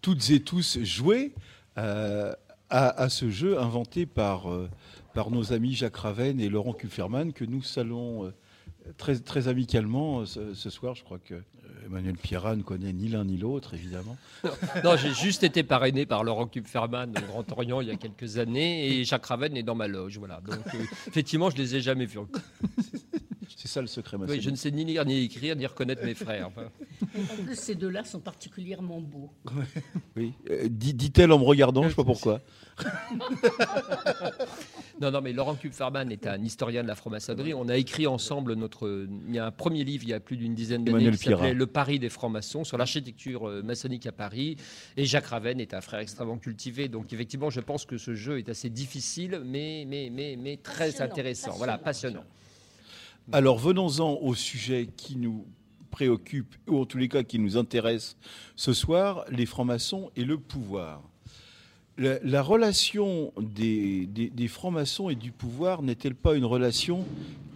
toutes 0.00 0.30
et 0.30 0.40
tous 0.40 0.78
jouer 0.82 1.34
euh, 1.78 2.32
à, 2.70 3.08
ce 3.08 3.30
jeu 3.30 3.58
inventé 3.58 4.06
par, 4.06 4.50
euh, 4.50 4.68
par 5.14 5.30
nos 5.30 5.52
amis 5.52 5.74
Jacques 5.74 5.96
Raven 5.96 6.40
et 6.40 6.48
Laurent 6.48 6.74
Kupferman 6.74 7.32
que 7.32 7.44
nous 7.44 7.62
salons 7.62 8.26
euh, 8.26 8.34
très, 8.96 9.18
très 9.18 9.48
amicalement 9.48 10.24
ce, 10.26 10.54
ce, 10.54 10.70
soir. 10.70 10.94
Je 10.94 11.04
crois 11.04 11.18
que 11.18 11.42
Emmanuel 11.86 12.16
Pierrat 12.16 12.56
ne 12.56 12.62
connaît 12.62 12.92
ni 12.92 13.08
l'un 13.08 13.24
ni 13.24 13.36
l'autre, 13.36 13.74
évidemment. 13.74 14.16
Non, 14.84 14.96
j'ai 14.96 15.12
juste 15.14 15.42
été 15.42 15.62
parrainé 15.62 16.06
par 16.06 16.22
Laurent 16.24 16.46
Kupferman 16.46 17.10
au 17.16 17.32
Grand 17.32 17.52
Orient 17.52 17.80
il 17.80 17.88
y 17.88 17.90
a 17.90 17.96
quelques 17.96 18.38
années 18.38 18.86
et 18.88 19.04
Jacques 19.04 19.26
Raven 19.26 19.56
est 19.56 19.62
dans 19.62 19.74
ma 19.74 19.88
loge. 19.88 20.18
Voilà. 20.18 20.40
Donc, 20.40 20.66
euh, 20.74 20.84
effectivement, 21.06 21.50
je 21.50 21.56
ne 21.56 21.62
les 21.62 21.76
ai 21.76 21.80
jamais 21.80 22.06
vus. 22.06 22.18
C'est 23.56 23.68
ça 23.68 23.80
le 23.80 23.86
secret, 23.86 24.16
Oui, 24.16 24.40
je 24.40 24.50
ne 24.50 24.56
sais 24.56 24.70
ni 24.70 24.84
lire, 24.84 25.04
ni 25.04 25.24
écrire, 25.24 25.56
ni 25.56 25.66
reconnaître 25.66 26.04
mes 26.04 26.14
frères. 26.14 26.50
En 26.50 27.42
plus, 27.44 27.56
ces 27.56 27.74
deux-là 27.74 28.04
sont 28.04 28.20
particulièrement 28.20 29.00
beaux. 29.00 29.30
Oui. 30.16 30.32
Euh, 30.50 30.68
dit-elle 30.68 31.32
en 31.32 31.38
me 31.38 31.44
regardant, 31.44 31.82
je 31.82 31.86
ne 31.86 31.90
sais 31.90 31.96
pas 31.96 32.04
pourquoi. 32.04 32.40
non, 35.00 35.10
non, 35.10 35.20
mais 35.20 35.32
Laurent 35.32 35.54
Kupferman 35.54 36.10
est 36.10 36.26
un 36.26 36.42
historien 36.42 36.82
de 36.82 36.88
la 36.88 36.94
franc-maçonnerie. 36.94 37.54
On 37.54 37.68
a 37.68 37.76
écrit 37.76 38.06
ensemble 38.06 38.54
notre. 38.54 39.06
Il 39.28 39.34
y 39.34 39.38
a 39.38 39.46
un 39.46 39.50
premier 39.50 39.84
livre 39.84 40.04
il 40.04 40.10
y 40.10 40.14
a 40.14 40.20
plus 40.20 40.36
d'une 40.36 40.54
dizaine 40.54 40.84
d'années 40.84 41.10
qui 41.10 41.18
s'appelait 41.18 41.54
Le 41.54 41.66
Paris 41.66 41.98
des 41.98 42.08
francs-maçons 42.08 42.64
sur 42.64 42.78
l'architecture 42.78 43.48
euh, 43.48 43.62
maçonnique 43.62 44.06
à 44.06 44.12
Paris. 44.12 44.56
Et 44.96 45.04
Jacques 45.04 45.26
Raven 45.26 45.60
est 45.60 45.74
un 45.74 45.80
frère 45.80 46.00
extrêmement 46.00 46.38
cultivé. 46.38 46.88
Donc, 46.88 47.12
effectivement, 47.12 47.50
je 47.50 47.60
pense 47.60 47.84
que 47.84 47.98
ce 47.98 48.14
jeu 48.14 48.38
est 48.38 48.48
assez 48.48 48.70
difficile, 48.70 49.42
mais, 49.44 49.84
mais, 49.86 50.10
mais, 50.12 50.36
mais 50.36 50.56
très 50.56 51.00
intéressant. 51.00 51.52
Voilà, 51.56 51.78
passionnant. 51.78 52.24
Alors, 53.32 53.58
venons-en 53.58 54.18
au 54.22 54.34
sujet 54.34 54.88
qui 54.96 55.16
nous 55.16 55.46
préoccupe, 55.90 56.54
ou 56.66 56.80
en 56.80 56.86
tous 56.86 56.98
les 56.98 57.08
cas 57.08 57.22
qui 57.22 57.38
nous 57.38 57.56
intéresse 57.56 58.16
ce 58.56 58.72
soir, 58.72 59.24
les 59.30 59.46
francs-maçons 59.46 60.10
et 60.16 60.24
le 60.24 60.38
pouvoir. 60.38 61.02
La, 61.98 62.42
relation 62.42 63.32
des, 63.40 64.48
francs-maçons 64.48 65.10
et 65.10 65.16
du 65.16 65.32
pouvoir 65.32 65.82
n'est-elle 65.82 66.14
pas 66.14 66.36
une 66.36 66.44
relation 66.44 67.04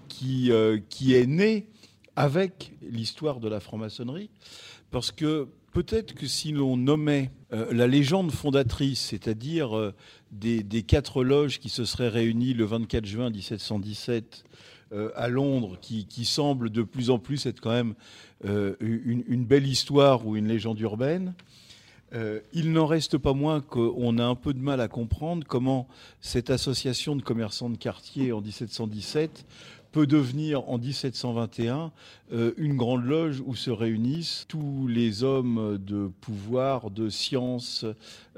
qui, 0.08 0.50
euh, 0.50 0.80
qui 0.88 1.14
est 1.14 1.26
née 1.26 1.68
avec 2.16 2.72
l'histoire 2.82 3.38
de 3.38 3.48
la 3.48 3.60
franc-maçonnerie? 3.60 4.30
Parce 4.90 5.12
que 5.12 5.46
peut-être 5.72 6.14
que 6.14 6.26
si 6.26 6.50
l'on 6.50 6.76
nommait 6.76 7.30
euh, 7.52 7.72
la 7.72 7.86
légende 7.86 8.32
fondatrice, 8.32 9.00
c'est-à-dire 9.10 9.78
euh, 9.78 9.94
des, 10.32 10.64
quatre 10.82 11.22
loges 11.22 11.60
qui 11.60 11.68
se 11.68 11.84
seraient 11.84 12.08
réunies 12.08 12.52
le 12.52 12.64
24 12.64 13.06
juin 13.06 13.30
1717 13.30 14.44
à 15.16 15.28
Londres, 15.28 15.78
qui, 15.80 16.04
qui, 16.04 16.26
semble 16.26 16.68
de 16.68 16.82
plus 16.82 17.08
en 17.08 17.18
plus 17.18 17.46
être 17.46 17.60
quand 17.60 17.70
même 17.70 17.94
une, 18.44 19.46
belle 19.46 19.66
histoire 19.66 20.26
ou 20.26 20.36
une 20.36 20.46
légende 20.48 20.78
urbaine, 20.80 21.32
Euh, 22.14 22.40
il 22.52 22.72
n'en 22.72 22.86
reste 22.86 23.16
pas 23.16 23.32
moins 23.32 23.60
qu'on 23.60 24.18
a 24.18 24.24
un 24.24 24.34
peu 24.34 24.52
de 24.52 24.58
mal 24.58 24.80
à 24.80 24.88
comprendre 24.88 25.46
comment 25.46 25.88
cette 26.20 26.50
association 26.50 27.16
de 27.16 27.22
commerçants 27.22 27.70
de 27.70 27.76
quartier 27.76 28.32
en 28.32 28.40
1717 28.40 29.46
peut 29.92 30.06
devenir 30.06 30.68
en 30.68 30.78
1721 30.78 31.92
euh, 32.32 32.52
une 32.56 32.76
grande 32.76 33.04
loge 33.04 33.42
où 33.44 33.54
se 33.54 33.70
réunissent 33.70 34.46
tous 34.48 34.88
les 34.88 35.22
hommes 35.22 35.78
de 35.78 36.10
pouvoir, 36.22 36.90
de 36.90 37.10
science, 37.10 37.84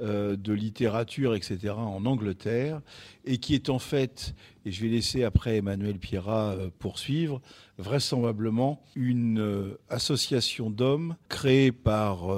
euh, 0.01 0.37
de 0.37 0.53
littérature, 0.53 1.35
etc. 1.37 1.75
en 1.77 2.05
Angleterre, 2.05 2.81
et 3.25 3.39
qui 3.39 3.55
est 3.55 3.71
en 3.71 3.79
fait, 3.79 4.35
et 4.67 4.73
je 4.73 4.83
vais 4.83 4.89
laisser 4.89 5.23
après 5.23 5.59
Emmanuel 5.59 5.99
Pierrat 5.99 6.51
euh, 6.51 6.71
poursuivre, 6.81 7.41
vraisemblablement 7.79 8.83
une 8.97 9.75
association 9.89 10.71
d'hommes 10.71 11.17
créée 11.29 11.73
par 11.73 12.29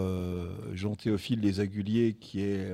Jean-Théophile 0.73 1.40
Les 1.40 1.61
Aguliers, 1.61 2.16
qui 2.18 2.40
est 2.40 2.66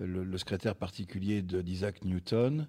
le, 0.00 0.38
secrétaire 0.38 0.74
particulier 0.74 1.42
d'Isaac 1.42 2.04
Newton, 2.04 2.66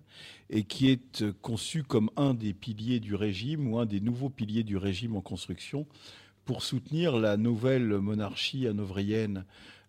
et 0.50 0.64
qui 0.64 0.90
est 0.90 1.24
conçu 1.42 1.84
comme 1.84 2.10
un 2.18 2.34
des 2.34 2.54
piliers 2.54 3.00
du 3.00 3.16
régime 3.16 3.72
ou 3.72 3.80
un 3.80 3.86
des 3.86 4.00
nouveaux 4.02 4.30
piliers 4.30 4.64
du 4.64 4.78
régime 4.78 5.16
en 5.16 5.22
construction 5.22 5.88
pour 6.46 6.64
soutenir 6.64 7.18
la 7.18 7.38
nouvelle 7.38 8.00
monarchie 8.00 8.68
hanovrienne 8.68 9.46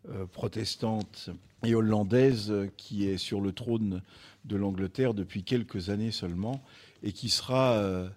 euh, 0.08 0.26
protestante 0.26 1.30
et 1.64 1.74
hollandaise 1.74 2.52
qui 2.76 3.06
est 3.06 3.18
sur 3.18 3.40
le 3.40 3.52
trône 3.52 4.02
de 4.44 4.56
l'Angleterre 4.56 5.14
depuis 5.14 5.44
quelques 5.44 5.90
années 5.90 6.10
seulement 6.10 6.62
et 7.02 7.12
qui 7.12 7.28
sera 7.28 7.74
euh, 7.74 8.08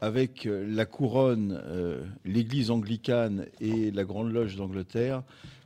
avec 0.00 0.48
la 0.50 0.84
couronne, 0.84 1.60
euh, 1.64 2.04
l'Église 2.24 2.70
anglicane 2.70 3.46
et 3.60 3.90
la 3.92 4.04
Grande 4.04 4.32
Loge 4.32 4.56
d'Angleterre, 4.56 5.22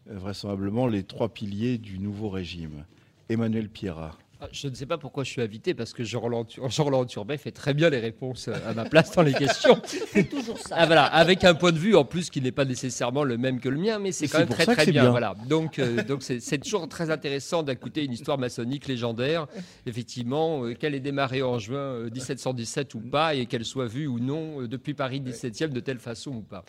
vraisemblablement 0.06 0.86
les 0.86 1.04
trois 1.04 1.30
piliers 1.30 1.78
du 1.78 1.98
nouveau 1.98 2.28
régime. 2.28 2.84
Emmanuel 3.28 3.68
Pierrat. 3.68 4.25
Ah, 4.46 4.48
je 4.52 4.68
ne 4.68 4.74
sais 4.74 4.86
pas 4.86 4.98
pourquoi 4.98 5.24
je 5.24 5.30
suis 5.30 5.42
invité, 5.42 5.74
parce 5.74 5.92
que 5.92 6.04
Jean-Roland 6.04 7.04
Turbet 7.06 7.36
fait 7.36 7.50
très 7.50 7.74
bien 7.74 7.90
les 7.90 7.98
réponses 7.98 8.48
à 8.48 8.74
ma 8.74 8.84
place 8.84 9.12
dans 9.12 9.22
les 9.22 9.32
questions. 9.34 9.80
C'est 9.84 10.28
toujours 10.28 10.58
ça. 10.58 10.76
Ah, 10.78 10.86
voilà, 10.86 11.04
avec 11.04 11.44
un 11.44 11.54
point 11.54 11.72
de 11.72 11.78
vue 11.78 11.96
en 11.96 12.04
plus 12.04 12.30
qui 12.30 12.40
n'est 12.40 12.52
pas 12.52 12.64
nécessairement 12.64 13.24
le 13.24 13.38
même 13.38 13.60
que 13.60 13.68
le 13.68 13.78
mien, 13.78 13.98
mais 13.98 14.12
c'est 14.12 14.28
quand 14.28 14.38
même 14.38 14.48
très 14.48 14.66
très 14.66 14.86
bien. 14.86 15.10
Voilà. 15.10 15.34
Donc 15.48 15.78
euh, 15.78 16.02
donc 16.04 16.22
c'est 16.22 16.58
toujours 16.58 16.88
très 16.88 17.10
intéressant 17.10 17.62
d'écouter 17.62 18.04
une 18.04 18.12
histoire 18.12 18.38
maçonnique 18.38 18.86
légendaire, 18.86 19.46
effectivement, 19.86 20.64
euh, 20.64 20.74
qu'elle 20.74 20.94
ait 20.94 21.00
démarré 21.00 21.42
en 21.42 21.58
juin 21.58 22.04
1717 22.12 22.94
euh, 22.94 22.98
ou 22.98 23.10
pas, 23.10 23.34
et 23.34 23.46
qu'elle 23.46 23.64
soit 23.64 23.86
vue 23.86 24.06
ou 24.06 24.18
non 24.18 24.62
depuis 24.62 24.94
Paris 24.94 25.20
17e 25.20 25.68
de 25.68 25.80
telle 25.80 25.98
façon 25.98 26.30
ou 26.32 26.42
pas. 26.42 26.64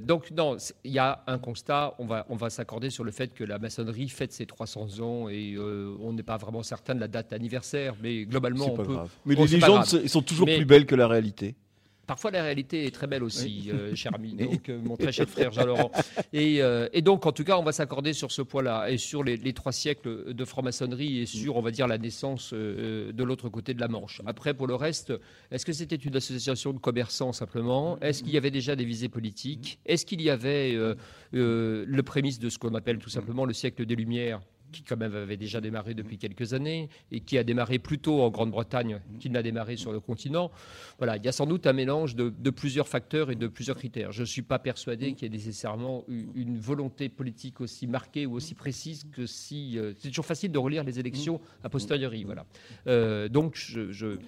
donc 0.00 0.30
non, 0.30 0.56
il 0.84 0.92
y 0.92 0.98
a 0.98 1.22
un 1.26 1.38
constat, 1.38 1.94
on 1.98 2.06
va, 2.06 2.26
on 2.28 2.36
va 2.36 2.50
s'accorder 2.50 2.90
sur 2.90 3.04
le 3.04 3.10
fait 3.10 3.34
que 3.34 3.44
la 3.44 3.58
maçonnerie 3.58 4.08
fête 4.08 4.32
ses 4.32 4.46
300 4.46 5.00
ans 5.00 5.28
et 5.28 5.56
on 5.58 6.12
n'est 6.12 6.22
pas 6.22 6.36
vraiment 6.36 6.55
certain 6.62 6.94
de 6.94 7.00
la 7.00 7.08
date 7.08 7.32
anniversaire, 7.32 7.94
mais 8.02 8.24
globalement, 8.24 8.72
on 8.72 8.76
peut. 8.76 8.96
Mais 9.24 9.34
les 9.34 9.46
légendes 9.46 9.84
sont 9.84 10.22
toujours 10.22 10.46
plus 10.46 10.64
belles 10.64 10.86
que 10.86 10.94
la 10.94 11.08
réalité. 11.08 11.54
Parfois, 12.06 12.30
la 12.30 12.42
réalité 12.42 12.86
est 12.86 12.92
très 12.92 13.08
belle 13.08 13.24
aussi, 13.24 13.68
euh, 13.72 13.94
cher 13.96 14.14
ami, 14.14 14.34
donc, 14.34 14.68
euh, 14.68 14.78
mon 14.80 14.96
très 14.96 15.10
cher 15.10 15.28
frère 15.28 15.52
Jean-Laurent. 15.52 15.90
Et, 16.32 16.62
euh, 16.62 16.88
et, 16.92 17.02
donc, 17.02 17.26
en 17.26 17.32
tout 17.32 17.42
cas, 17.42 17.58
on 17.58 17.64
va 17.64 17.72
s'accorder 17.72 18.12
sur 18.12 18.30
ce 18.30 18.42
point-là, 18.42 18.90
et 18.90 18.98
sur 18.98 19.24
les, 19.24 19.52
trois 19.52 19.72
siècles 19.72 20.32
de 20.32 20.44
franc-maçonnerie, 20.44 21.20
et 21.20 21.26
sur, 21.26 21.56
on 21.56 21.62
va 21.62 21.70
dire, 21.70 21.88
la 21.88 21.98
naissance 21.98 22.52
de 22.52 23.22
l'autre 23.24 23.48
côté 23.48 23.74
de 23.74 23.80
la 23.80 23.88
Manche. 23.88 24.20
Après, 24.26 24.54
pour 24.54 24.66
le 24.66 24.74
reste, 24.74 25.12
est-ce 25.50 25.66
que 25.66 25.72
c'était 25.72 25.96
une 25.96 26.14
association 26.16 26.72
de 26.72 26.78
commerçants 26.78 27.32
simplement? 27.32 27.98
Est-ce 28.00 28.22
qu'il 28.22 28.32
y 28.32 28.36
avait 28.36 28.50
déjà 28.50 28.76
des 28.76 28.84
visées 28.84 29.08
politiques? 29.08 29.78
Est-ce 29.86 30.06
qu'il 30.06 30.22
y 30.22 30.30
avait 30.30 30.76
le 31.32 32.02
prémisse 32.02 32.38
de 32.38 32.48
ce 32.50 32.58
qu'on 32.58 32.74
appelle 32.74 32.98
tout 32.98 33.10
simplement 33.10 33.44
le 33.44 33.52
siècle 33.52 33.84
des 33.84 33.96
Lumières? 33.96 34.40
Qui 34.72 34.82
quand 34.82 34.96
même 34.96 35.14
avait 35.14 35.36
déjà 35.36 35.60
démarré 35.60 35.94
depuis 35.94 36.18
quelques 36.18 36.54
années 36.54 36.88
et 37.10 37.20
qui 37.20 37.38
a 37.38 37.44
démarré 37.44 37.78
plus 37.78 37.98
tôt 37.98 38.22
en 38.22 38.30
Grande-Bretagne 38.30 39.00
qu'il 39.20 39.32
n'a 39.32 39.42
démarré 39.42 39.76
sur 39.76 39.92
le 39.92 40.00
continent. 40.00 40.50
Voilà, 40.98 41.16
il 41.16 41.24
y 41.24 41.28
a 41.28 41.32
sans 41.32 41.46
doute 41.46 41.66
un 41.66 41.72
mélange 41.72 42.16
de, 42.16 42.50
plusieurs 42.50 42.88
facteurs 42.88 43.30
et 43.30 43.34
de 43.34 43.46
plusieurs 43.46 43.76
critères. 43.76 44.12
Je 44.12 44.22
ne 44.22 44.26
suis 44.26 44.42
pas 44.42 44.58
persuadé 44.58 45.12
qu'il 45.12 45.24
y 45.24 45.26
ait 45.26 45.36
nécessairement 45.36 46.04
une 46.08 46.58
volonté 46.58 47.08
politique 47.08 47.60
aussi 47.60 47.86
marquée 47.86 48.26
ou 48.26 48.34
aussi 48.34 48.54
précise 48.54 49.04
que 49.12 49.26
si... 49.26 49.78
Euh, 49.78 49.92
c'est 49.98 50.08
toujours 50.08 50.26
facile 50.26 50.52
de 50.52 50.58
relire 50.58 50.84
les 50.84 50.98
élections 50.98 51.40
a 51.64 51.68
posteriori. 51.68 52.24
Voilà. 52.24 52.46
Euh, 52.86 53.28
donc, 53.28 53.56
je 53.56 54.18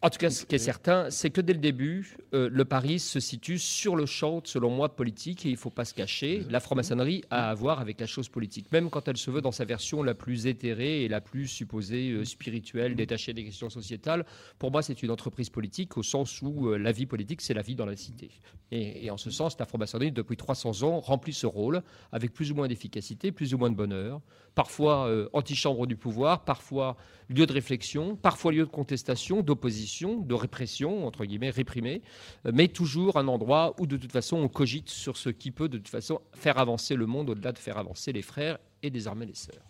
en 0.00 0.10
tout 0.10 0.18
cas, 0.18 0.30
ce 0.30 0.46
qui 0.46 0.54
est 0.54 0.58
certain, 0.58 1.10
c'est 1.10 1.30
que 1.30 1.40
dès 1.40 1.52
le 1.52 1.58
début, 1.58 2.16
euh, 2.32 2.48
le 2.52 2.64
Paris 2.64 3.00
se 3.00 3.18
situe 3.18 3.58
sur 3.58 3.96
le 3.96 4.06
champ, 4.06 4.40
selon 4.44 4.70
moi, 4.70 4.94
politique, 4.94 5.44
et 5.44 5.48
il 5.48 5.52
ne 5.54 5.58
faut 5.58 5.70
pas 5.70 5.84
se 5.84 5.92
cacher. 5.92 6.44
La 6.50 6.60
franc-maçonnerie 6.60 7.24
a 7.30 7.50
à 7.50 7.54
voir 7.54 7.80
avec 7.80 7.98
la 7.98 8.06
chose 8.06 8.28
politique, 8.28 8.70
même 8.70 8.90
quand 8.90 9.08
elle 9.08 9.16
se 9.16 9.32
veut 9.32 9.40
dans 9.40 9.50
sa 9.50 9.64
version 9.64 10.04
la 10.04 10.14
plus 10.14 10.46
éthérée 10.46 11.02
et 11.02 11.08
la 11.08 11.20
plus 11.20 11.48
supposée 11.48 12.10
euh, 12.10 12.24
spirituelle, 12.24 12.94
détachée 12.94 13.32
des 13.32 13.44
questions 13.44 13.70
sociétales. 13.70 14.24
Pour 14.60 14.70
moi, 14.70 14.82
c'est 14.82 15.02
une 15.02 15.10
entreprise 15.10 15.50
politique 15.50 15.96
au 15.96 16.04
sens 16.04 16.42
où 16.42 16.68
euh, 16.68 16.78
la 16.78 16.92
vie 16.92 17.06
politique, 17.06 17.40
c'est 17.40 17.54
la 17.54 17.62
vie 17.62 17.74
dans 17.74 17.86
la 17.86 17.96
cité. 17.96 18.30
Et, 18.70 19.06
et 19.06 19.10
en 19.10 19.16
ce 19.16 19.32
sens, 19.32 19.58
la 19.58 19.66
franc-maçonnerie, 19.66 20.12
depuis 20.12 20.36
300 20.36 20.84
ans, 20.84 21.00
remplit 21.00 21.32
ce 21.32 21.46
rôle 21.46 21.82
avec 22.12 22.32
plus 22.32 22.52
ou 22.52 22.54
moins 22.54 22.68
d'efficacité, 22.68 23.32
plus 23.32 23.52
ou 23.52 23.58
moins 23.58 23.70
de 23.70 23.76
bonheur, 23.76 24.20
parfois 24.54 25.10
antichambre 25.32 25.86
du 25.86 25.96
pouvoir, 25.96 26.44
parfois 26.44 26.96
lieu 27.28 27.46
de 27.46 27.52
réflexion, 27.52 28.16
parfois 28.16 28.52
lieu 28.52 28.64
de 28.64 28.70
contestation, 28.70 29.42
d'opposition, 29.42 30.20
de 30.20 30.34
répression, 30.34 31.06
entre 31.06 31.24
guillemets, 31.24 31.50
réprimé, 31.50 32.02
euh, 32.46 32.52
mais 32.54 32.68
toujours 32.68 33.16
un 33.16 33.28
endroit 33.28 33.74
où 33.78 33.86
de 33.86 33.96
toute 33.96 34.12
façon 34.12 34.38
on 34.38 34.48
cogite 34.48 34.88
sur 34.88 35.16
ce 35.16 35.28
qui 35.28 35.50
peut 35.50 35.68
de 35.68 35.78
toute 35.78 35.88
façon 35.88 36.20
faire 36.32 36.58
avancer 36.58 36.94
le 36.94 37.06
monde 37.06 37.30
au-delà 37.30 37.52
de 37.52 37.58
faire 37.58 37.78
avancer 37.78 38.12
les 38.12 38.22
frères 38.22 38.58
et 38.82 38.90
désormais 38.90 39.26
les 39.26 39.34
sœurs. 39.34 39.64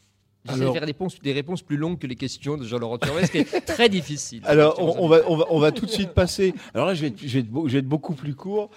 J'essaie 0.45 0.61
de 0.61 0.73
faire 0.73 0.81
des 0.81 0.87
réponses, 0.87 1.19
des 1.19 1.33
réponses, 1.33 1.63
plus 1.63 1.77
longues 1.77 1.99
que 1.99 2.07
les 2.07 2.15
questions 2.15 2.57
de 2.57 2.65
Jean-Laurent 2.65 2.99
Turvet, 2.99 3.27
ce 3.27 3.33
qui 3.33 3.39
est 3.39 3.61
très 3.61 3.89
difficile. 3.89 4.41
Alors, 4.45 4.79
on, 4.79 5.09
va, 5.09 5.21
on, 5.29 5.37
va, 5.37 5.45
on, 5.51 5.59
va, 5.59 5.73
tout 5.73 5.85
de 5.85 5.91
suite 5.91 6.13
passer. 6.13 6.55
Alors 6.75 6.87
là, 6.87 6.95
je 6.95 7.03
vais 7.03 7.09
être, 7.09 7.21
je 7.21 7.41
vais 7.41 7.79
être, 7.79 7.89
beaucoup 7.89 8.15
plus 8.15 8.35
court. 8.35 8.71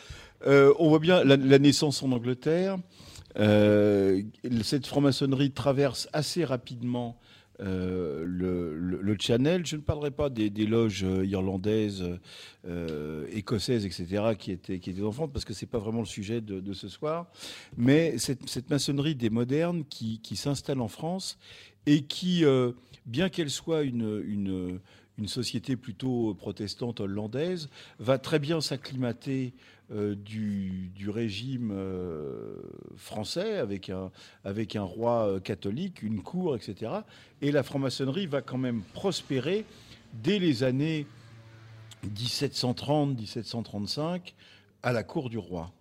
Euh, 0.47 0.73
on 0.79 0.89
voit 0.89 0.99
bien 0.99 1.23
la, 1.23 1.37
naissance 1.59 2.01
en 2.03 2.11
Angleterre. 2.11 2.77
Euh, 3.39 4.21
cette 4.63 4.87
franc-maçonnerie 4.87 5.51
traverse 5.51 6.09
assez 6.11 6.43
rapidement 6.43 7.17
euh, 7.61 8.23
le, 8.25 9.15
Channel. 9.19 9.65
Je 9.65 9.75
ne 9.75 9.81
parlerai 9.81 10.11
pas 10.11 10.29
des, 10.29 10.49
loges 10.65 11.03
euh, 11.03 11.25
irlandaises, 11.25 12.03
euh, 12.65 13.27
écossaises, 13.31 13.85
etc., 13.85 14.33
qui 14.37 14.51
étaient, 14.51 14.79
qui 14.79 14.89
étaient 14.89 15.01
parce 15.31 15.45
que 15.45 15.53
ce 15.53 15.65
n'est 15.65 15.69
pas 15.69 15.77
vraiment 15.77 15.99
le 15.99 16.05
sujet 16.05 16.41
de, 16.41 16.73
ce 16.73 16.87
soir. 16.87 17.27
Mais 17.77 18.17
cette, 18.17 18.69
maçonnerie 18.69 19.15
des 19.15 19.29
modernes 19.29 19.83
qui, 19.85 20.35
s'installe 20.35 20.81
en 20.81 20.87
France 20.87 21.37
et 21.85 22.03
qui, 22.03 22.43
bien 23.05 23.29
qu'elle 23.29 23.51
soit 23.51 23.83
une, 23.83 24.79
société 25.25 25.75
plutôt 25.75 26.33
protestante 26.33 26.99
hollandaise, 26.99 27.69
va 27.99 28.17
très 28.17 28.39
bien 28.39 28.59
s'acclimater 28.59 29.53
euh, 29.93 30.15
du, 30.15 30.89
régime 31.09 31.71
euh, 31.73 32.55
français 32.95 33.57
avec 33.57 33.89
un, 33.89 34.09
avec 34.45 34.77
un 34.77 34.83
roi 34.83 35.27
euh, 35.27 35.41
catholique, 35.41 36.01
une 36.01 36.21
cour, 36.21 36.55
etc. 36.55 36.89
Et 37.41 37.51
la 37.51 37.63
franc-maçonnerie 37.63 38.27
va 38.27 38.41
quand 38.41 38.57
même 38.57 38.83
prospérer 38.93 39.65
dès 40.13 40.39
les 40.39 40.63
années 40.63 41.05
1730-1735 42.07 44.31
à 44.81 44.93
la 44.93 45.03
cour 45.03 45.29
du 45.29 45.37
roi 45.37 45.73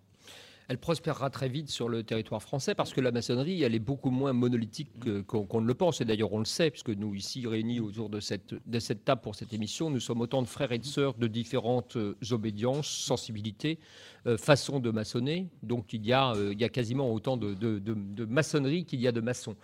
elle 0.71 0.79
prospérera 0.79 1.31
très 1.31 1.49
vite 1.49 1.69
sur 1.69 1.89
le 1.89 2.05
territoire 2.05 2.41
français 2.41 2.77
parce 2.77 2.93
que 2.93 3.01
la 3.01 3.11
maçonnerie, 3.11 3.65
elle 3.65 3.75
est 3.75 3.81
beaucoup 3.81 4.11
moins 4.11 4.33
monolithique 4.33 4.89
qu'on 5.27 5.61
ne 5.61 5.67
le 5.67 5.75
pense. 5.75 6.01
Et 6.01 6.05
d'ailleurs, 6.05 6.33
on 6.33 6.39
le 6.39 6.45
sait, 6.45 6.71
puisque 6.71 6.91
nous, 6.91 7.13
ici, 7.17 7.45
réunis 7.45 7.81
autour 7.81 8.09
de 8.09 8.21
cette, 8.21 8.55
de 8.65 8.79
cette 8.79 9.05
table 9.05 9.21
pour 9.21 9.35
cette 9.35 9.53
émission, 9.53 9.91
nous 9.91 9.99
sommes 9.99 10.21
autant 10.21 10.43
de 10.43 10.47
frères 10.47 10.71
et 10.71 10.79
de 10.79 10.85
sœurs 10.85 11.15
de 11.15 11.27
différentes 11.27 11.99
obédiences, 12.31 12.87
sensibilités, 12.87 13.81
euh, 14.27 14.37
façon 14.37 14.81
de 14.81 14.91
maçonner. 14.91 15.49
Donc 15.63 15.95
il 15.95 16.05
y 16.05 16.13
a, 16.13 16.33
euh, 16.33 16.53
il 16.53 16.61
y 16.61 16.65
a 16.65 16.69
quasiment 16.69 17.11
autant 17.11 17.39
de, 17.39 17.55
de, 17.55 18.25
maçonnerie 18.27 18.85
qu'il 18.85 19.01
y 19.01 19.09
a 19.09 19.13
de 19.13 19.23
maçons. 19.23 19.57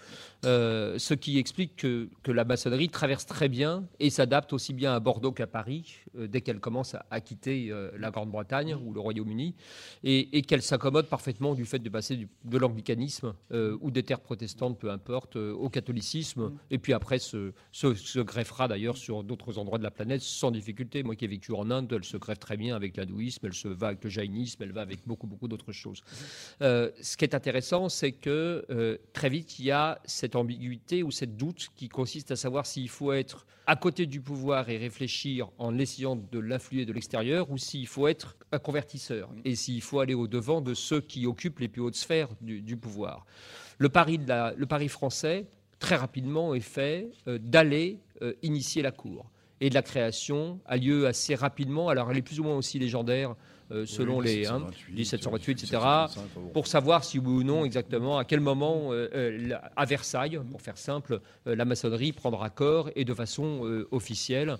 Euh, 0.46 0.98
ce 0.98 1.12
qui 1.12 1.38
explique 1.38 1.76
que, 1.76 2.08
que, 2.22 2.32
la 2.32 2.46
maçonnerie 2.46 2.88
traverse 2.88 3.26
très 3.26 3.50
bien 3.50 3.84
et 4.00 4.08
s'adapte 4.08 4.54
aussi 4.54 4.72
bien 4.72 4.94
à 4.94 5.00
Bordeaux 5.00 5.32
qu'à 5.32 5.46
Paris 5.46 5.96
dès 6.14 6.40
qu'elle 6.40 6.60
commence 6.60 6.96
à, 7.10 7.20
quitter 7.20 7.70
la 7.98 8.10
Grande-Bretagne 8.10 8.74
ou 8.74 8.94
le 8.94 9.00
Royaume-Uni 9.00 9.54
et, 10.04 10.42
qu'elle 10.42 10.62
s'accommode 10.62 10.95
parfaitement 11.02 11.54
du 11.54 11.64
fait 11.64 11.78
de 11.78 11.88
passer 11.88 12.28
de 12.44 12.58
l'anglicanisme 12.58 13.34
ou 13.52 13.90
des 13.90 14.02
terres 14.02 14.20
protestantes, 14.20 14.78
peu 14.78 14.90
importe, 14.90 15.36
au 15.36 15.68
catholicisme. 15.68 16.52
Et 16.70 16.78
puis 16.78 16.92
après 16.92 17.18
se, 17.18 17.52
se, 17.72 18.20
greffera 18.20 18.68
d'ailleurs 18.68 18.96
sur 18.96 19.22
d'autres 19.22 19.58
endroits 19.58 19.78
de 19.78 19.82
la 19.82 19.90
planète 19.90 20.22
sans 20.22 20.50
difficulté. 20.50 21.02
Moi 21.02 21.16
qui 21.16 21.24
ai 21.24 21.28
vécu 21.28 21.52
en 21.52 21.70
Inde, 21.70 21.92
elle 21.92 22.04
se 22.04 22.16
greffe 22.16 22.38
très 22.38 22.56
bien 22.56 22.74
avec 22.76 22.96
l'hindouisme, 22.96 23.46
elle 23.46 23.54
se 23.54 23.68
va 23.68 23.88
avec 23.88 24.04
le 24.04 24.10
jaïnisme 24.10 24.56
elle 24.60 24.72
va 24.72 24.82
avec 24.82 25.00
beaucoup, 25.06 25.26
beaucoup 25.26 25.48
d'autres 25.48 25.72
choses. 25.72 26.02
Euh, 26.62 26.90
ce 27.00 27.16
qui 27.16 27.24
est 27.24 27.34
intéressant, 27.34 27.88
c'est 27.88 28.12
que 28.12 28.64
euh, 28.70 28.98
très 29.12 29.28
vite, 29.28 29.58
il 29.58 29.66
y 29.66 29.70
a 29.70 30.00
cette 30.04 30.36
ambiguïté 30.36 31.02
ou 31.02 31.10
cette 31.10 31.36
doute 31.36 31.68
qui 31.74 31.88
consiste 31.88 32.30
à 32.30 32.36
savoir 32.36 32.66
s'il 32.66 32.88
faut 32.88 33.12
être 33.12 33.46
à 33.66 33.74
côté 33.74 34.06
du 34.06 34.20
pouvoir 34.20 34.68
et 34.68 34.76
réfléchir 34.76 35.48
en 35.58 35.76
essayant 35.78 36.16
de 36.16 36.38
l'influer 36.38 36.84
de 36.86 36.92
l'extérieur 36.92 37.50
ou 37.50 37.58
s'il 37.58 37.86
faut 37.86 38.06
être 38.06 38.36
un 38.52 38.58
convertisseur 38.60 39.28
et 39.44 39.56
s'il 39.56 39.82
faut 39.82 39.98
aller 39.98 40.14
au-devant 40.14 40.60
de, 40.60 40.72
ceux 40.86 41.00
qui 41.00 41.26
occupent 41.26 41.58
les 41.58 41.68
plus 41.68 41.82
hautes 41.82 41.96
sphères 41.96 42.28
du, 42.40 42.76
pouvoir. 42.76 43.26
Le 43.78 43.88
pari, 43.88 44.18
le 44.18 44.64
pari 44.64 44.88
français, 44.88 45.46
très 45.78 45.96
rapidement, 45.96 46.54
est 46.54 46.60
fait 46.60 47.10
d'aller 47.26 47.98
initier 48.42 48.82
la 48.82 48.92
Cour 48.92 49.30
et 49.60 49.70
de 49.70 49.74
la 49.74 49.82
création 49.82 50.60
a 50.66 50.76
lieu 50.76 51.06
assez 51.06 51.34
rapidement. 51.34 51.88
Alors 51.88 52.10
elle 52.10 52.18
est 52.18 52.22
plus 52.22 52.40
ou 52.40 52.44
moins 52.44 52.56
aussi 52.56 52.78
légendaire 52.78 53.34
euh, 53.72 53.84
selon 53.84 54.20
les 54.20 54.46
1728, 54.90 55.64
etc., 55.64 55.82
pour 56.52 56.66
savoir 56.66 57.02
si 57.04 57.18
oui 57.18 57.26
ou 57.26 57.42
non 57.42 57.64
exactement 57.64 58.16
à 58.16 58.24
quel 58.24 58.40
moment 58.40 58.92
euh, 58.92 59.08
euh, 59.14 59.54
à 59.74 59.84
Versailles, 59.84 60.38
pour 60.50 60.60
faire 60.60 60.78
simple, 60.78 61.20
la 61.46 61.64
maçonnerie 61.64 62.12
prendra 62.12 62.50
corps 62.50 62.90
et 62.94 63.04
de 63.04 63.14
façon 63.14 63.84
officielle 63.90 64.56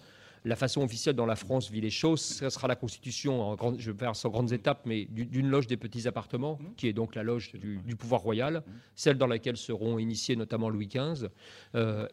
la 0.46 0.54
façon 0.56 0.82
officielle 0.82 1.16
dans 1.16 1.26
la 1.26 1.34
France 1.34 1.70
vit 1.70 1.80
les 1.80 1.90
choses, 1.90 2.20
ce 2.20 2.48
sera 2.48 2.68
la 2.68 2.76
constitution, 2.76 3.42
en 3.42 3.78
je 3.78 3.90
vais 3.90 3.98
faire 3.98 4.14
sans 4.14 4.28
grandes 4.28 4.52
étapes, 4.52 4.82
mais 4.86 5.04
d'une 5.06 5.48
loge 5.48 5.66
des 5.66 5.76
petits 5.76 6.06
appartements, 6.06 6.58
mmh. 6.60 6.74
qui 6.76 6.86
est 6.86 6.92
donc 6.92 7.16
la 7.16 7.24
loge 7.24 7.52
du, 7.52 7.96
pouvoir 7.96 8.20
royal, 8.20 8.58
mmh. 8.58 8.70
celle 8.94 9.18
dans 9.18 9.26
laquelle 9.26 9.56
seront 9.56 9.98
initiés 9.98 10.36
notamment 10.36 10.70
Louis 10.70 10.88
XV, 10.88 11.28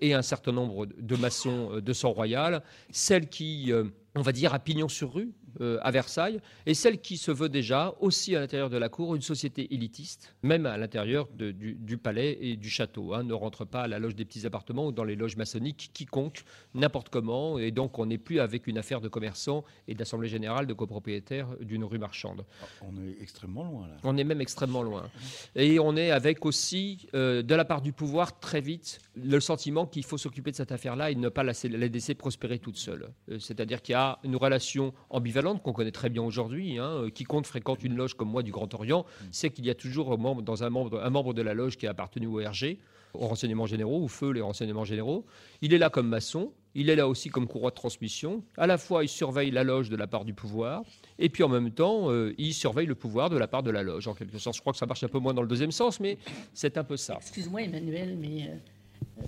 et 0.01 0.13
un 0.13 0.21
certain 0.23 0.51
nombre 0.51 0.87
de 0.87 1.15
maçons 1.15 1.79
de 1.79 1.93
sang 1.93 2.11
royal, 2.11 2.63
celle 2.89 3.29
qui, 3.29 3.71
on 4.15 4.21
va 4.21 4.31
dire, 4.31 4.53
a 4.53 4.59
pignon 4.59 4.89
sur 4.89 5.13
rue, 5.13 5.31
euh, 5.61 5.79
à 5.81 5.91
Versailles, 5.91 6.39
et 6.65 6.73
celle 6.73 6.99
qui 6.99 7.17
se 7.17 7.31
veut 7.31 7.49
déjà 7.49 7.93
aussi 7.99 8.35
à 8.35 8.39
l'intérieur 8.39 8.69
de 8.69 8.77
la 8.77 8.89
cour 8.89 9.15
une 9.15 9.21
société 9.21 9.73
élitiste, 9.73 10.35
même 10.43 10.65
à 10.65 10.77
l'intérieur 10.77 11.27
du, 11.33 11.97
palais 11.97 12.37
et 12.41 12.55
du 12.55 12.69
château. 12.69 13.13
Hein. 13.13 13.23
ne 13.23 13.33
rentre 13.33 13.65
pas 13.65 13.83
à 13.83 13.87
la 13.87 13.99
loge 13.99 14.15
des 14.15 14.25
petits 14.25 14.45
appartements 14.45 14.87
ou 14.87 14.91
dans 14.91 15.03
les 15.03 15.15
loges 15.15 15.37
maçonniques 15.37 15.91
quiconque, 15.93 16.43
n'importe 16.73 17.09
comment, 17.09 17.59
et 17.59 17.71
donc 17.71 17.99
on 17.99 18.05
n'est 18.05 18.17
plus 18.17 18.39
avec 18.39 18.67
une 18.67 18.77
affaire 18.77 19.01
de 19.01 19.07
commerçants 19.07 19.63
et 19.87 19.95
d'assemblée 19.95 20.29
générale 20.29 20.67
de 20.67 20.73
copropriétaires 20.73 21.47
d'une 21.61 21.83
rue 21.83 21.99
marchande. 21.99 22.45
Ah, 22.61 22.65
on 22.81 22.97
est 22.97 23.21
extrêmement 23.21 23.63
loin 23.63 23.87
là. 23.87 23.95
On 24.03 24.17
est 24.17 24.23
même 24.23 24.41
extrêmement 24.41 24.83
loin. 24.83 25.09
Et 25.55 25.79
on 25.79 25.95
est 25.95 26.11
avec 26.11 26.45
aussi, 26.45 27.07
euh, 27.13 27.41
de 27.41 27.55
la 27.55 27.65
part 27.65 27.81
du 27.81 27.93
pouvoir, 27.93 28.39
très 28.39 28.61
vite, 28.61 28.99
le 29.15 29.39
sentiment 29.39 29.85
qu'il 29.85 30.03
faut 30.03 30.17
s'occuper 30.17 30.51
de 30.51 30.55
cette 30.55 30.71
affaire-là 30.71 31.11
et 31.11 31.15
ne 31.15 31.29
pas 31.29 31.43
la, 31.43 31.53
laisser 31.69 32.15
prospérer 32.15 32.59
toute 32.59 32.77
seule. 32.77 33.09
Euh, 33.29 33.39
c'est-à-dire 33.39 33.81
qu'il 33.81 33.93
y 33.93 33.95
a 33.95 34.19
une 34.23 34.35
relation 34.35 34.93
ambivalente 35.09 35.42
qu'on 35.43 35.73
connaît 35.73 35.91
très 35.91 36.09
bien 36.09 36.23
aujourd'hui. 36.23 36.77
Hein. 36.77 37.07
Quiconque 37.13 37.45
fréquente 37.45 37.83
une 37.83 37.95
loge 37.95 38.15
comme 38.15 38.29
moi 38.29 38.43
du 38.43 38.51
Grand 38.51 38.73
Orient 38.73 39.05
sait 39.31 39.49
qu'il 39.49 39.65
y 39.65 39.69
a 39.69 39.75
toujours 39.75 40.17
dans 40.17 40.63
un 40.63 40.69
membre, 40.69 41.01
un 41.03 41.09
membre 41.09 41.33
de 41.33 41.41
la 41.41 41.53
loge 41.53 41.77
qui 41.77 41.87
a 41.87 41.91
appartenu 41.91 42.27
au 42.27 42.37
RG, 42.37 42.77
aux 43.13 43.27
renseignements 43.27 43.65
généraux, 43.65 44.01
ou 44.01 44.07
feu 44.07 44.31
les 44.31 44.41
renseignements 44.41 44.85
généraux. 44.85 45.25
Il 45.61 45.73
est 45.73 45.77
là 45.77 45.89
comme 45.89 46.07
maçon, 46.07 46.51
il 46.75 46.89
est 46.89 46.95
là 46.95 47.07
aussi 47.07 47.29
comme 47.29 47.47
courroie 47.47 47.69
de 47.69 47.75
transmission. 47.75 48.43
À 48.57 48.67
la 48.67 48.77
fois, 48.77 49.03
il 49.03 49.07
surveille 49.07 49.51
la 49.51 49.63
loge 49.63 49.89
de 49.89 49.95
la 49.95 50.07
part 50.07 50.25
du 50.25 50.33
pouvoir, 50.33 50.83
et 51.19 51.29
puis 51.29 51.43
en 51.43 51.49
même 51.49 51.71
temps, 51.71 52.09
euh, 52.09 52.33
il 52.37 52.53
surveille 52.53 52.87
le 52.87 52.95
pouvoir 52.95 53.29
de 53.29 53.37
la 53.37 53.47
part 53.47 53.63
de 53.63 53.71
la 53.71 53.83
loge. 53.83 54.07
En 54.07 54.13
quelque 54.13 54.39
sorte, 54.39 54.55
je 54.55 54.61
crois 54.61 54.73
que 54.73 54.79
ça 54.79 54.85
marche 54.85 55.03
un 55.03 55.07
peu 55.07 55.19
moins 55.19 55.33
dans 55.33 55.41
le 55.41 55.47
deuxième 55.47 55.71
sens, 55.71 55.99
mais 55.99 56.17
c'est 56.53 56.77
un 56.77 56.83
peu 56.83 56.97
ça. 56.97 57.17
Excuse-moi, 57.21 57.63
Emmanuel, 57.63 58.17
mais 58.17 58.43
euh, 58.43 58.53
euh, 58.53 58.57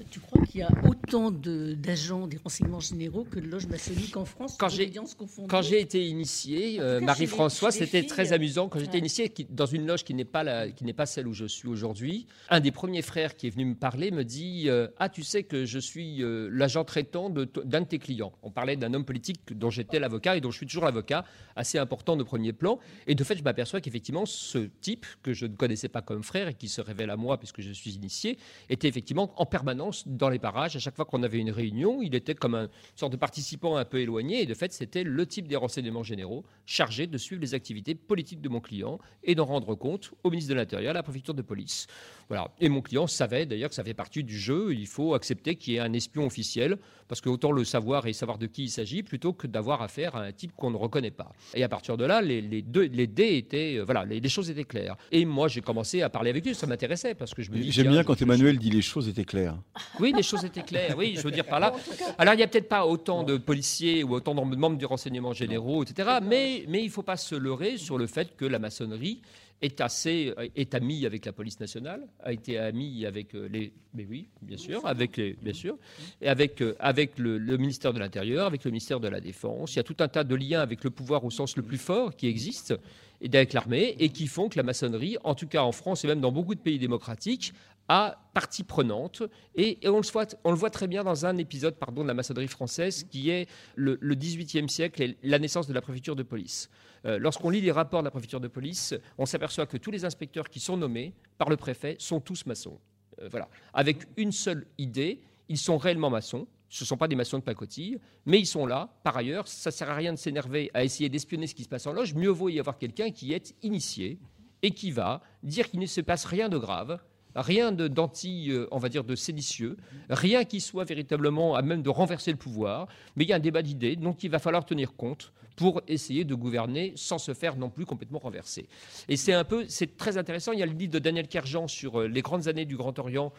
tu 0.10 0.22
crois 0.22 0.46
qu'il 0.46 0.62
y 0.62 0.64
a 0.64 0.70
autant 0.88 1.30
d'agents 1.30 2.26
des 2.26 2.38
renseignements 2.38 2.80
généraux 2.80 3.26
que 3.26 3.38
de 3.38 3.48
loges 3.48 3.68
maçonniques 3.68 4.16
en 4.16 4.24
France 4.24 4.58
Quand 4.58 4.70
j'ai 4.70 5.82
été 5.82 6.08
initié, 6.08 6.80
euh, 6.80 7.02
Marie-François, 7.02 7.72
c'était 7.72 8.04
très 8.06 8.32
euh, 8.32 8.36
amusant. 8.36 8.70
Quand 8.70 8.80
j'étais 8.80 9.00
initié 9.00 9.34
dans 9.50 9.66
une 9.66 9.86
loge 9.86 10.06
qui 10.06 10.14
n'est 10.14 10.24
pas 10.24 10.44
la, 10.44 10.70
qui 10.70 10.86
n'est 10.86 10.94
pas 10.94 11.06
celle 11.06 11.28
où 11.28 11.34
je 11.34 11.46
suis 11.46 11.68
aujourd'hui, 11.68 12.28
un 12.50 12.62
des 12.62 12.72
premiers 12.72 13.02
frères 13.02 13.36
qui 13.36 13.48
est 13.48 13.50
venu 13.50 13.66
me 13.66 13.76
parler 13.76 14.12
me 14.12 14.24
dit 14.24 14.70
ah 15.00 15.10
tu 15.10 15.24
sais 15.24 15.44
que 15.44 15.66
je 15.66 15.80
suis 15.80 16.24
l'agent 16.24 16.86
traitant 16.86 17.30
d'un 17.30 17.46
de, 17.46 17.86
tes 17.86 18.00
clients. 18.00 18.32
On 18.42 18.52
parlait 18.52 18.78
d'un 18.78 18.94
homme 18.94 19.06
politique 19.06 19.42
dont 19.52 19.70
j'étais 19.70 20.00
l'avocat 20.00 20.38
et 20.38 20.42
dont 20.42 20.52
je 20.52 20.58
suis 20.58 20.66
toujours 20.66 20.86
l'avocat, 20.86 21.26
assez 21.58 21.78
important 21.78 22.16
de 22.16 22.24
premier 22.24 22.54
plan. 22.54 22.80
Et 23.08 23.16
de 23.16 23.24
fait, 23.24 23.38
je 23.38 23.44
m'aperçois 23.44 23.82
qu'effectivement 23.82 24.26
ce 24.26 24.70
type 24.82 25.06
que 25.24 25.34
je 25.34 25.46
ne 25.46 25.56
connaissais 25.56 25.90
pas 25.90 26.02
comme 26.02 26.24
frère 26.24 26.48
et 26.48 26.54
qui 26.54 26.70
se 26.70 26.80
révèle 26.80 27.10
à 27.10 27.18
moi 27.18 27.38
puisque 27.38 27.62
je 27.62 27.72
suis 27.72 27.92
initié 27.92 28.38
était 28.70 28.88
effectivement 28.88 29.34
en 29.36 29.46
permanence 29.46 29.65
dans 30.06 30.30
les 30.30 30.40
parages. 30.40 30.76
À 30.76 30.80
chaque 30.80 30.96
fois 30.96 31.06
qu'on 31.06 31.24
avait 31.24 31.40
une 31.40 31.52
réunion, 31.52 32.02
il 32.02 32.14
était 32.16 32.36
comme 32.36 32.56
une 32.56 32.70
sorte 32.96 33.12
de 33.12 33.18
participant 33.18 33.78
un 33.78 33.86
peu 33.86 34.00
éloigné. 34.00 34.42
Et 34.42 34.46
de 34.46 34.54
fait, 34.54 34.72
c'était 34.74 35.04
le 35.04 35.26
type 35.26 35.48
des 35.48 35.56
renseignements 35.56 36.04
généraux 36.04 36.44
chargé 36.66 37.08
de 37.08 37.18
suivre 37.18 37.42
les 37.42 37.54
activités 37.54 37.96
politiques 37.96 38.42
de 38.42 38.50
mon 38.50 38.60
client 38.60 39.00
et 39.24 39.36
d'en 39.36 39.46
rendre 39.46 39.76
compte 39.76 40.12
au 40.24 40.30
ministre 40.30 40.50
de 40.50 40.56
l'Intérieur, 40.56 40.92
à 40.92 40.94
la 40.94 41.04
préfecture 41.04 41.34
de 41.34 41.42
police. 41.42 41.88
Voilà. 42.28 42.50
Et 42.60 42.70
mon 42.70 42.82
client 42.82 43.08
savait 43.08 43.46
d'ailleurs 43.46 43.70
que 43.70 43.76
ça 43.76 43.84
fait 43.84 43.94
partie 43.94 44.24
du 44.24 44.38
jeu. 44.38 44.74
Il 44.74 44.88
faut 44.88 45.14
accepter 45.14 45.56
qu'il 45.56 45.74
y 45.74 45.76
ait 45.78 45.80
un 45.80 45.94
espion 45.94 46.26
officiel, 46.26 46.78
parce 47.08 47.22
que 47.22 47.30
autant 47.30 47.52
le 47.52 47.64
savoir 47.64 48.08
et 48.08 48.14
savoir 48.14 48.38
de 48.38 48.48
qui 48.48 48.64
il 48.64 48.70
s'agit, 48.70 49.04
plutôt 49.04 49.34
que 49.34 49.48
d'avoir 49.48 49.82
affaire 49.82 50.16
à 50.16 50.22
un 50.22 50.32
type 50.32 50.52
qu'on 50.56 50.72
ne 50.72 50.78
reconnaît 50.78 51.12
pas. 51.12 51.32
Et 51.54 51.64
à 51.64 51.70
partir 51.70 51.98
de 51.98 52.06
là, 52.06 52.22
les, 52.22 52.42
deux, 52.62 52.84
les 52.84 53.08
dés 53.08 53.38
étaient, 53.38 53.78
euh, 53.78 53.84
voilà, 53.84 54.06
les, 54.06 54.30
choses 54.30 54.50
étaient 54.50 54.64
claires. 54.64 54.96
Et 55.12 55.24
moi, 55.26 55.48
j'ai 55.48 55.62
commencé 55.62 56.02
à 56.02 56.10
parler 56.10 56.32
avec 56.32 56.46
lui. 56.46 56.56
Ça 56.56 56.66
m'intéressait 56.66 57.14
parce 57.14 57.34
que 57.34 57.44
je 57.44 57.52
me 57.52 57.58
dis. 57.58 57.72
J'aime 57.72 57.90
bien 57.90 58.04
quand 58.04 58.20
Emmanuel 58.22 58.58
dit 58.58 58.72
les 58.72 58.82
choses 58.82 59.08
étaient 59.08 59.26
claires. 59.26 59.58
Oui, 60.00 60.14
les 60.16 60.24
choses 60.24 60.44
étaient 60.46 60.64
claires. 60.64 60.96
Oui, 60.98 61.14
je 61.16 61.22
veux 61.22 61.32
dire 61.32 61.46
par 61.46 61.60
là. 61.60 61.74
Alors, 62.18 62.34
il 62.34 62.38
n'y 62.38 62.44
a 62.44 62.48
peut-être 62.48 62.70
pas 62.70 62.86
autant 62.86 63.24
de 63.24 63.38
policiers 63.38 64.04
ou 64.04 64.14
autant 64.14 64.34
de 64.34 64.56
membres 64.56 64.78
du 64.78 64.86
renseignement 64.86 65.34
généraux, 65.34 65.84
etc. 65.84 66.20
Mais, 66.24 66.66
mais 66.68 66.82
il 66.82 66.88
ne 66.88 66.92
faut 66.92 67.04
pas 67.04 67.18
se 67.18 67.36
leurrer 67.36 67.78
sur 67.78 67.98
le 67.98 68.08
fait 68.08 68.36
que 68.36 68.46
la 68.46 68.60
maçonnerie 68.60 69.22
est 69.62 69.82
assez 69.82 70.34
est 70.56 70.76
ami 70.76 71.06
avec 71.06 71.26
la 71.26 71.32
police 71.32 71.60
nationale, 71.60 72.08
a 72.24 72.34
été 72.34 72.58
ami 72.58 73.06
avec 73.06 73.36
euh, 73.36 73.48
les 73.48 73.74
mais 73.94 74.06
oui, 74.10 74.28
bien 74.42 74.58
sûr, 74.58 74.86
avec 74.86 75.16
les 75.18 75.34
bien 75.42 75.54
sûr 75.54 75.78
et 76.22 76.28
avec 76.28 76.62
euh, 76.62 76.76
avec 76.80 77.18
le, 77.18 77.40
ministère 77.58 77.94
de 77.94 78.00
l'Intérieur, 78.00 78.46
avec 78.46 78.64
le 78.66 78.72
ministère 78.72 79.00
de 79.00 79.08
la 79.08 79.22
Défense. 79.22 79.74
Il 79.74 79.78
y 79.78 79.80
a 79.80 79.84
tout 79.84 79.96
un 80.00 80.08
tas 80.08 80.24
de 80.24 80.36
liens 80.36 80.62
avec 80.62 80.84
le 80.84 80.90
pouvoir 80.90 81.24
au 81.24 81.32
sens 81.32 81.56
le 81.56 81.64
plus 81.64 81.78
fort 81.78 82.16
qui 82.16 82.28
existent 82.28 82.76
et 83.22 83.30
avec 83.34 83.54
l'armée 83.54 83.96
et 84.00 84.10
qui 84.10 84.28
font 84.28 84.50
que 84.50 84.58
la 84.58 84.64
maçonnerie, 84.64 85.18
en 85.24 85.36
tout 85.36 85.48
cas 85.48 85.64
en 85.64 85.72
France 85.72 86.04
et 86.04 86.08
même 86.08 86.20
dans 86.20 86.32
beaucoup 86.32 86.56
de 86.56 86.60
pays 86.60 86.80
démocratiques, 86.80 87.54
a 87.88 88.18
partie 88.34 88.64
prenante. 88.64 89.24
Et, 89.56 89.80
on, 89.86 89.98
le 89.98 90.12
voit, 90.12 90.26
le 90.66 90.70
très 90.70 90.88
bien 90.88 91.04
dans 91.04 91.26
un 91.26 91.38
épisode 91.38 91.76
de 91.76 92.04
la 92.04 92.14
maçonnerie 92.14 92.48
française 92.48 93.06
qui 93.10 93.30
est 93.30 93.48
le, 93.76 93.98
XVIIIe 94.16 94.70
siècle 94.70 95.02
et 95.02 95.18
la 95.24 95.40
naissance 95.40 95.68
de 95.68 95.74
la 95.74 95.82
préfecture 95.82 96.16
de 96.16 96.24
police. 96.24 96.70
Euh, 97.06 97.20
lorsqu'on 97.20 97.50
lit 97.50 97.62
les 97.62 97.72
rapports 97.72 98.02
de 98.02 98.06
la 98.06 98.12
préfecture 98.12 98.40
de 98.40 98.48
police, 98.48 98.96
on 99.18 99.26
s'aperçoit 99.26 99.68
que 99.68 99.78
tous 99.78 99.92
les 99.92 100.06
inspecteurs 100.06 100.50
qui 100.50 100.60
sont 100.60 100.78
nommés 100.78 101.14
par 101.38 101.50
le 101.50 101.58
préfet 101.58 101.96
sont 102.00 102.20
tous 102.20 102.46
maçons. 102.46 102.80
Euh, 103.22 103.30
voilà. 103.30 103.48
Avec 103.74 104.08
une 104.18 104.32
seule 104.32 104.66
idée, 104.78 105.22
ils 105.48 105.58
sont 105.58 105.78
réellement 105.78 106.10
maçons. 106.10 106.48
Ce 106.68 106.84
ne 106.84 106.88
sont 106.88 106.98
pas 106.98 107.08
des 107.08 107.16
maçons 107.16 107.38
de 107.38 107.44
pacotille, 107.44 108.00
mais 108.26 108.40
ils 108.40 108.48
sont 108.48 108.66
là. 108.66 108.90
Par 109.04 109.16
ailleurs, 109.16 109.48
ça 109.48 109.70
ne 109.70 109.74
sert 109.74 109.90
à 109.90 109.96
rien 109.96 110.12
de 110.12 110.18
s'énerver 110.18 110.72
à 110.74 110.84
essayer 110.84 111.10
d'espionner 111.10 111.46
ce 111.48 111.54
qui 111.54 111.64
se 111.64 111.70
passe 111.70 111.86
en 111.86 111.94
loge. 111.94 112.16
Mieux 112.16 112.30
vaut 112.30 112.50
y 112.50 112.60
avoir 112.60 112.78
quelqu'un 112.78 113.12
qui 113.12 113.34
est 113.34 113.56
initié 113.62 114.20
et 114.62 114.72
qui 114.72 114.92
va 114.92 115.22
dire 115.44 115.70
qu'il 115.70 115.80
ne 115.80 115.86
se 115.86 116.02
passe 116.02 116.26
rien 116.26 116.50
de 116.50 116.58
grave 116.58 117.00
rien 117.36 117.72
d'anti, 117.72 118.48
euh, 118.50 118.68
on 118.72 118.78
va 118.78 118.90
dire, 118.90 119.04
de 119.04 119.16
séditieux, 119.16 119.78
rien 120.10 120.46
qui 120.46 120.62
soit 120.62 120.86
véritablement 120.86 121.56
à 121.56 121.62
même 121.62 121.82
de 121.82 121.90
renverser 121.90 122.32
le 122.32 122.38
pouvoir, 122.38 122.88
mais 123.16 123.26
il 123.26 123.30
y 123.30 123.34
a 123.34 123.36
un 123.36 123.40
débat 123.40 123.62
d'idées 123.62 123.96
dont 123.96 124.14
il 124.14 124.30
va 124.30 124.40
falloir 124.40 124.66
tenir 124.66 124.96
compte 124.96 125.32
pour 125.56 125.82
essayer 125.88 126.24
de 126.24 126.36
gouverner 126.36 126.94
sans 126.96 127.18
se 127.18 127.34
faire 127.34 127.56
non 127.56 127.70
plus 127.70 127.86
complètement 127.86 128.20
renverser. 128.20 128.68
Et 129.08 129.16
c'est 129.16 129.34
un 129.34 129.44
peu, 129.44 129.66
c'est 129.68 129.98
très 129.98 130.18
intéressant. 130.18 130.52
Il 130.52 130.60
y 130.60 130.64
a 130.64 130.66
le 130.66 130.74
livre 130.74 130.92
de 130.92 131.00
Daniel 131.00 131.28
Kerjan 131.28 131.68
sur 131.68 132.02
euh, 132.02 132.08
les 132.08 132.22
grandes 132.22 132.48
années 132.48 132.66
du 132.66 132.76
Grand 132.76 132.98
Orient 133.00 133.32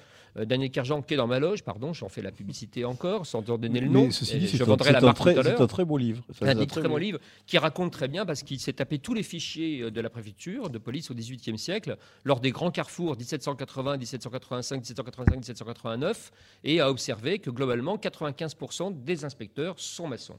Daniel 0.44 0.70
Kerjan 0.70 1.02
qui 1.02 1.14
est 1.14 1.16
dans 1.16 1.26
ma 1.26 1.38
loge, 1.38 1.62
pardon, 1.62 1.92
j'en 1.92 2.08
fais 2.08 2.22
la 2.22 2.32
publicité 2.32 2.84
encore, 2.84 3.26
sans 3.26 3.42
donner 3.42 3.80
le 3.80 3.88
nom. 3.88 4.10
je 4.10 4.64
vendrai 4.64 4.92
la 4.92 5.00
marque 5.00 5.18
tout 5.18 5.28
à 5.28 5.32
l'heure. 5.34 5.44
C'est 5.44 5.62
un 5.62 5.66
très 5.66 5.84
beau 5.84 5.98
livre. 5.98 6.22
un, 6.42 6.66
très, 6.66 6.82
bon 6.82 6.96
livre 6.96 7.18
qui 7.46 7.58
raconte 7.58 7.92
très 7.92 8.08
bien, 8.08 8.26
parce 8.26 8.42
qu'il 8.42 8.60
s'est 8.60 8.74
tapé 8.74 8.98
tous 8.98 9.14
les 9.14 9.22
fichiers 9.22 9.82
euh, 9.82 9.90
de 9.90 10.00
la 10.00 10.10
préfecture 10.10 10.70
de 10.70 10.78
police 10.78 11.10
au 11.10 11.14
XVIIIe 11.14 11.58
siècle, 11.58 11.96
lors 12.24 12.40
des 12.40 12.50
grands 12.50 12.70
carrefours 12.70 13.16
1780, 13.16 13.96
1785, 13.98 14.76
1785, 14.76 15.36
1789, 15.36 16.32
et 16.64 16.80
a 16.80 16.90
observé 16.90 17.38
que 17.38 17.50
globalement, 17.50 17.96
95% 17.96 19.02
des 19.04 19.24
inspecteurs 19.24 19.74
sont 19.78 20.08
maçons. 20.08 20.38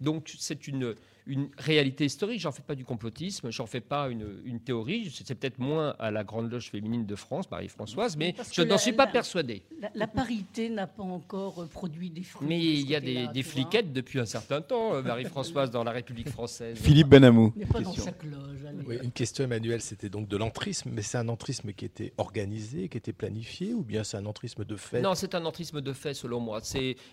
Donc 0.00 0.34
c'est 0.38 0.68
une, 0.68 0.94
une 1.26 1.48
réalité 1.58 2.04
historique. 2.04 2.40
J'en 2.40 2.52
fais 2.52 2.62
pas 2.62 2.74
du 2.74 2.84
complotisme, 2.84 3.50
j'en 3.50 3.66
fais 3.66 3.80
pas 3.80 4.08
une, 4.08 4.60
théorie. 4.60 5.12
C'est 5.24 5.34
peut-être 5.34 5.58
moins 5.58 5.94
à 5.98 6.10
la 6.10 6.24
Grande 6.24 6.50
Loge 6.50 6.70
féminine 6.70 7.06
de 7.06 7.14
France, 7.14 7.50
Marie-Françoise, 7.50 8.16
mais 8.16 8.34
je 8.52 8.62
n'en 8.62 8.78
suis 8.78 8.92
pas 8.92 9.06
persuadé. 9.06 9.62
La, 9.94 10.06
parité 10.06 10.70
n'a 10.70 10.86
pas 10.86 11.02
encore 11.02 11.66
produit 11.68 12.10
des 12.10 12.22
fruits. 12.22 12.48
Mais 12.48 12.60
il 12.60 12.88
y 12.88 12.94
a 12.94 13.00
des, 13.00 13.26
des 13.28 13.42
fliquettes 13.42 13.92
depuis 13.92 14.18
un 14.18 14.24
certain 14.24 14.60
temps, 14.60 14.94
euh, 14.94 15.02
Marie-Françoise, 15.02 15.70
dans 15.70 15.84
la 15.84 15.90
République 15.90 16.28
française. 16.28 16.78
Philippe 16.78 17.08
Benamou. 17.08 17.52
pas 17.70 17.80
dans 17.80 17.92
chaque 17.92 18.22
loge. 18.24 18.66
Oui, 18.86 18.98
une 19.02 19.12
question, 19.12 19.44
Emmanuel, 19.44 19.80
c'était 19.80 20.08
donc 20.08 20.28
de 20.28 20.36
l'entrisme, 20.36 20.90
mais 20.92 21.02
c'est 21.02 21.18
un 21.18 21.28
entrisme 21.28 21.72
qui 21.72 21.84
était 21.84 22.12
organisé, 22.18 22.88
qui 22.88 22.96
était 22.96 23.12
planifié, 23.12 23.74
ou 23.74 23.82
bien 23.82 24.04
c'est 24.04 24.16
un 24.16 24.26
entrisme 24.26 24.64
de 24.64 24.76
fait? 24.76 25.00
Non, 25.00 25.14
c'est 25.14 25.34
un 25.34 25.44
entrisme 25.44 25.80
de 25.80 25.92
fait, 25.92 26.14
selon 26.14 26.40
moi. 26.40 26.60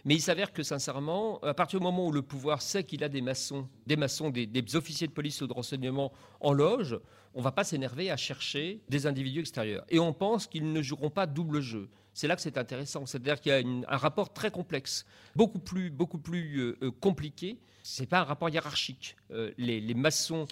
Mais 0.06 0.16
il 0.16 0.22
s'avère 0.22 0.54
que, 0.54 0.64
sincèrement, 0.64 1.40
à 1.42 1.54
partir 1.54 1.80
du 1.80 1.84
moment 1.84 2.08
où 2.08 2.12
le 2.12 2.22
pouvoir 2.22 2.62
sait 2.62 2.84
qu'il 2.84 3.04
a 3.04 3.10
des 3.10 3.22
maçons, 3.22 3.68
des 3.88 3.96
maçons, 4.04 4.30
des, 4.30 4.76
officiers 4.76 5.08
de 5.08 5.14
police 5.14 5.42
ou 5.42 5.48
de 5.48 5.54
renseignement 5.54 6.12
en 6.42 6.52
loge, 6.52 7.00
on 7.34 7.40
ne 7.40 7.44
va 7.44 7.52
pas 7.52 7.64
s'énerver 7.64 8.12
à 8.12 8.18
chercher 8.18 8.82
des 8.90 9.08
individus 9.08 9.40
extérieurs. 9.40 9.86
Et 9.90 10.00
on 10.00 10.14
pense 10.14 10.46
qu'ils 10.48 10.72
ne 10.72 10.82
joueront 10.82 11.10
pas 11.10 11.26
double 11.26 11.62
jeu. 11.62 11.90
C'est 12.14 12.28
là 12.28 12.36
que 12.36 12.42
c'est 12.42 12.58
intéressant. 12.58 13.06
C'est-à-dire 13.06 13.40
qu'il 13.42 13.52
y 13.52 13.56
a 13.56 13.94
un 13.94 13.98
rapport 13.98 14.34
très 14.34 14.52
complexe, 14.52 15.06
beaucoup 15.36 15.60
plus, 15.60 15.90
beaucoup 15.90 16.20
plus 16.20 16.60
euh, 16.60 16.78
euh, 16.84 16.92
compliqué. 16.92 17.58
Ce 17.82 18.02
n'est 18.02 18.08
pas 18.08 18.20
un 18.20 18.24
rapport 18.24 18.50
hiérarchique. 18.50 19.16
Euh, 19.32 19.52
les, 19.58 19.94
maçons 19.94 20.46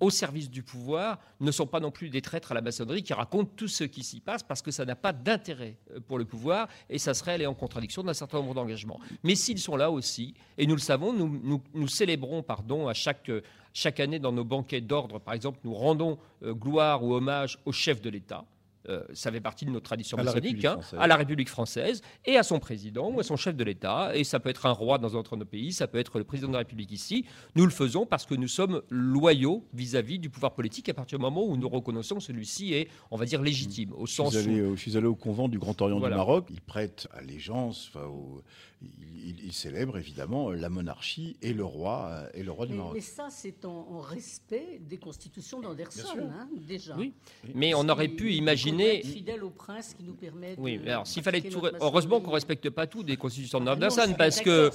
au 0.00 0.10
service 0.10 0.50
du 0.50 0.62
pouvoir 0.62 1.18
ne 1.40 1.50
sont 1.50 1.66
pas 1.66 1.80
non 1.80 1.90
plus 1.90 2.10
des 2.10 2.22
traîtres 2.22 2.52
à 2.52 2.54
la 2.54 2.60
maçonnerie 2.60 3.02
qui 3.02 3.12
racontent 3.12 3.50
tout 3.56 3.68
ce 3.68 3.84
qui 3.84 4.02
s'y 4.02 4.20
passe 4.20 4.42
parce 4.42 4.62
que 4.62 4.70
ça 4.70 4.84
n'a 4.84 4.96
pas 4.96 5.12
d'intérêt 5.12 5.76
euh, 5.92 6.00
pour 6.00 6.18
le 6.18 6.24
pouvoir 6.24 6.68
et 6.88 6.98
ça 6.98 7.14
serait 7.14 7.32
aller 7.32 7.46
en 7.46 7.54
contradiction 7.54 8.02
d'un 8.02 8.14
certain 8.14 8.38
nombre 8.38 8.54
d'engagements. 8.54 9.00
Mais 9.24 9.34
s'ils 9.34 9.58
sont 9.58 9.76
là 9.76 9.90
aussi, 9.90 10.34
et 10.56 10.66
nous 10.66 10.74
le 10.74 10.80
savons, 10.80 11.12
nous, 11.12 11.88
célébrons 11.88 12.42
pardon, 12.42 12.88
à 12.88 12.94
chaque, 12.94 13.30
chaque 13.72 14.00
année 14.00 14.18
dans 14.18 14.32
nos 14.32 14.44
banquets 14.44 14.80
d'ordre, 14.80 15.18
par 15.18 15.34
exemple, 15.34 15.58
nous 15.64 15.74
rendons 15.74 16.18
euh, 16.42 16.54
gloire 16.54 17.04
ou 17.04 17.14
hommage 17.14 17.58
au 17.64 17.72
chef 17.72 18.00
de 18.00 18.10
l'État. 18.10 18.44
Euh, 18.88 19.02
ça 19.12 19.30
fait 19.30 19.40
partie 19.40 19.64
de 19.64 19.70
notre 19.70 19.84
tradition 19.84 20.16
maçonnique, 20.16 20.64
hein, 20.64 20.80
à 20.98 21.06
la 21.06 21.16
République 21.16 21.48
française, 21.48 22.00
et 22.24 22.36
à 22.36 22.42
son 22.42 22.58
président 22.58 23.10
ou 23.10 23.20
à 23.20 23.22
son 23.22 23.36
chef 23.36 23.54
de 23.54 23.64
l'État. 23.64 24.12
Et 24.14 24.24
ça 24.24 24.40
peut 24.40 24.48
être 24.48 24.66
un 24.66 24.72
roi 24.72 24.98
dans 24.98 25.14
un 25.14 25.20
autre 25.20 25.36
pays, 25.44 25.72
ça 25.72 25.86
peut 25.86 25.98
être 25.98 26.18
le 26.18 26.24
président 26.24 26.48
de 26.48 26.54
la 26.54 26.60
République 26.60 26.92
ici. 26.92 27.24
Nous 27.54 27.64
le 27.64 27.70
faisons 27.70 28.06
parce 28.06 28.24
que 28.24 28.34
nous 28.34 28.48
sommes 28.48 28.82
loyaux 28.88 29.64
vis-à-vis 29.74 30.18
du 30.18 30.30
pouvoir 30.30 30.54
politique 30.54 30.88
à 30.88 30.94
partir 30.94 31.18
du 31.18 31.22
moment 31.22 31.44
où 31.44 31.56
nous 31.56 31.68
reconnaissons 31.68 32.16
que 32.16 32.22
celui-ci 32.22 32.74
est, 32.74 32.88
on 33.10 33.16
va 33.16 33.26
dire, 33.26 33.42
légitime. 33.42 33.92
Au 33.92 34.06
sens 34.06 34.32
je, 34.32 34.40
suis 34.40 34.50
allé, 34.50 34.70
je 34.74 34.80
suis 34.80 34.96
allé 34.96 35.06
au 35.06 35.14
convent 35.14 35.48
du 35.48 35.58
Grand 35.58 35.80
Orient 35.82 36.00
du 36.00 36.08
Maroc. 36.08 36.46
Il 36.50 36.60
prête 36.60 37.08
allégeance 37.12 37.92
au, 37.94 38.42
il, 38.82 39.52
célèbre 39.52 39.98
évidemment 39.98 40.50
la 40.50 40.68
monarchie 40.68 41.36
et 41.42 41.52
le 41.52 41.64
roi 41.64 42.10
euh, 42.10 42.28
et 42.34 42.42
le 42.42 42.50
roi 42.50 42.66
du 42.66 42.74
Maroc. 42.74 42.92
Mais 42.94 43.00
ça, 43.00 43.28
c'est 43.30 43.64
en, 43.64 44.00
respect 44.00 44.80
des 44.88 44.98
constitutions 44.98 45.60
d'Anderson, 45.60 46.30
hein, 46.32 46.48
déjà. 46.66 46.94
Oui, 46.96 47.12
mais 47.54 47.74
on 47.74 47.88
aurait 47.88 48.08
pu 48.08 48.32
imaginer. 48.32 49.02
Fidèle 49.02 49.42
au 49.42 49.50
prince 49.50 49.94
qui 49.94 50.04
nous 50.04 50.14
permet. 50.14 50.54
Oui, 50.58 50.80
alors 50.86 51.06
s'il 51.06 51.22
fallait 51.22 51.40
tout. 51.40 51.62
Heureusement 51.80 52.20
qu'on 52.20 52.30
respecte 52.30 52.70
pas 52.70 52.86
tout 52.86 53.02
des 53.02 53.16
constitutions 53.16 53.58
ah 53.62 53.64
d'Anderson, 53.64 54.14
parce 54.16 54.40
que. 54.40 54.70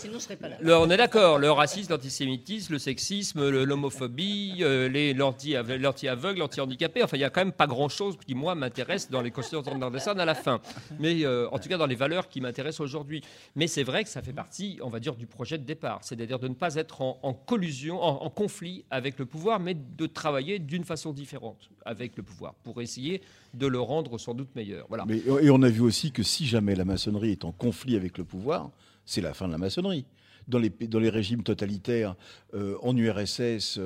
on 0.64 0.90
est 0.90 0.98
d'accord, 0.98 1.38
le 1.38 1.52
racisme, 1.52 1.92
l'antisémitisme, 1.92 2.74
le 2.74 2.80
sexisme, 2.80 3.50
l'homophobie, 3.50 4.58
euh, 4.62 5.14
l'anti-aveugle, 5.14 6.40
l'anti-handicapé. 6.40 7.04
Enfin, 7.04 7.18
il 7.18 7.22
y 7.22 7.26
a 7.26 7.30
quand 7.30 7.42
même 7.42 7.54
pas 7.54 7.68
grand-chose 7.68 8.18
qui 8.26 8.36
moi 8.36 8.56
m'intéresse 8.56 9.10
dans 9.10 9.22
les 9.22 9.32
constitutions 9.32 9.78
d'Anderson 9.78 10.18
à 10.18 10.26
la 10.26 10.36
fin. 10.36 10.60
Mais 11.00 11.24
euh, 11.24 11.48
en 11.52 11.60
tout 11.60 11.70
cas 11.70 11.78
dans 11.78 11.86
les 11.86 11.96
valeurs 11.96 12.28
qui 12.28 12.42
m'intéressent 12.42 12.82
aujourd'hui. 12.82 13.22
Mais 13.56 13.68
c'est 13.68 13.84
vrai 13.84 13.93
vrai 13.94 14.04
que 14.04 14.10
ça 14.10 14.22
fait 14.22 14.34
partie, 14.34 14.80
on 14.82 14.90
va 14.90 15.00
dire, 15.00 15.16
du 15.16 15.28
projet 15.28 15.58
de 15.58 15.64
départ, 15.64 16.00
c'est-à-dire 16.04 16.40
de 16.40 16.48
ne 16.48 16.54
pas 16.54 16.76
être 16.76 17.02
en, 17.02 17.34
collusion, 17.34 18.02
en, 18.02 18.30
conflit 18.30 18.84
avec 18.90 19.20
le 19.20 19.26
pouvoir, 19.26 19.60
mais 19.60 19.76
de 19.76 20.06
travailler 20.08 20.60
d'une 20.60 20.84
façon 20.84 21.14
différente 21.14 21.70
avec 21.86 22.18
le 22.18 22.24
pouvoir 22.24 22.56
pour 22.64 22.82
essayer 22.82 23.22
de 23.54 23.68
le 23.68 23.80
rendre 23.80 24.18
sans 24.18 24.34
doute 24.34 24.56
meilleur. 24.56 24.86
Voilà. 24.90 25.06
Et 25.42 25.50
on 25.50 25.62
a 25.62 25.70
vu 25.70 25.82
aussi 25.82 26.12
que 26.12 26.24
si 26.24 26.46
jamais 26.46 26.76
la 26.76 26.86
maçonnerie 26.86 27.32
est 27.32 27.46
en 27.46 27.52
conflit 27.52 27.96
avec 27.96 28.18
le 28.18 28.24
pouvoir, 28.24 28.72
c'est 29.06 29.22
la 29.22 29.34
fin 29.34 29.48
de 29.48 29.52
la 29.52 29.58
maçonnerie 29.58 30.06
dans 30.48 30.60
les, 30.60 30.70
dans 30.70 31.00
les 31.00 31.10
régimes 31.10 31.44
totalitaires, 31.44 32.16
euh, 32.54 32.76
en 32.82 32.96
URSS, 32.96 33.78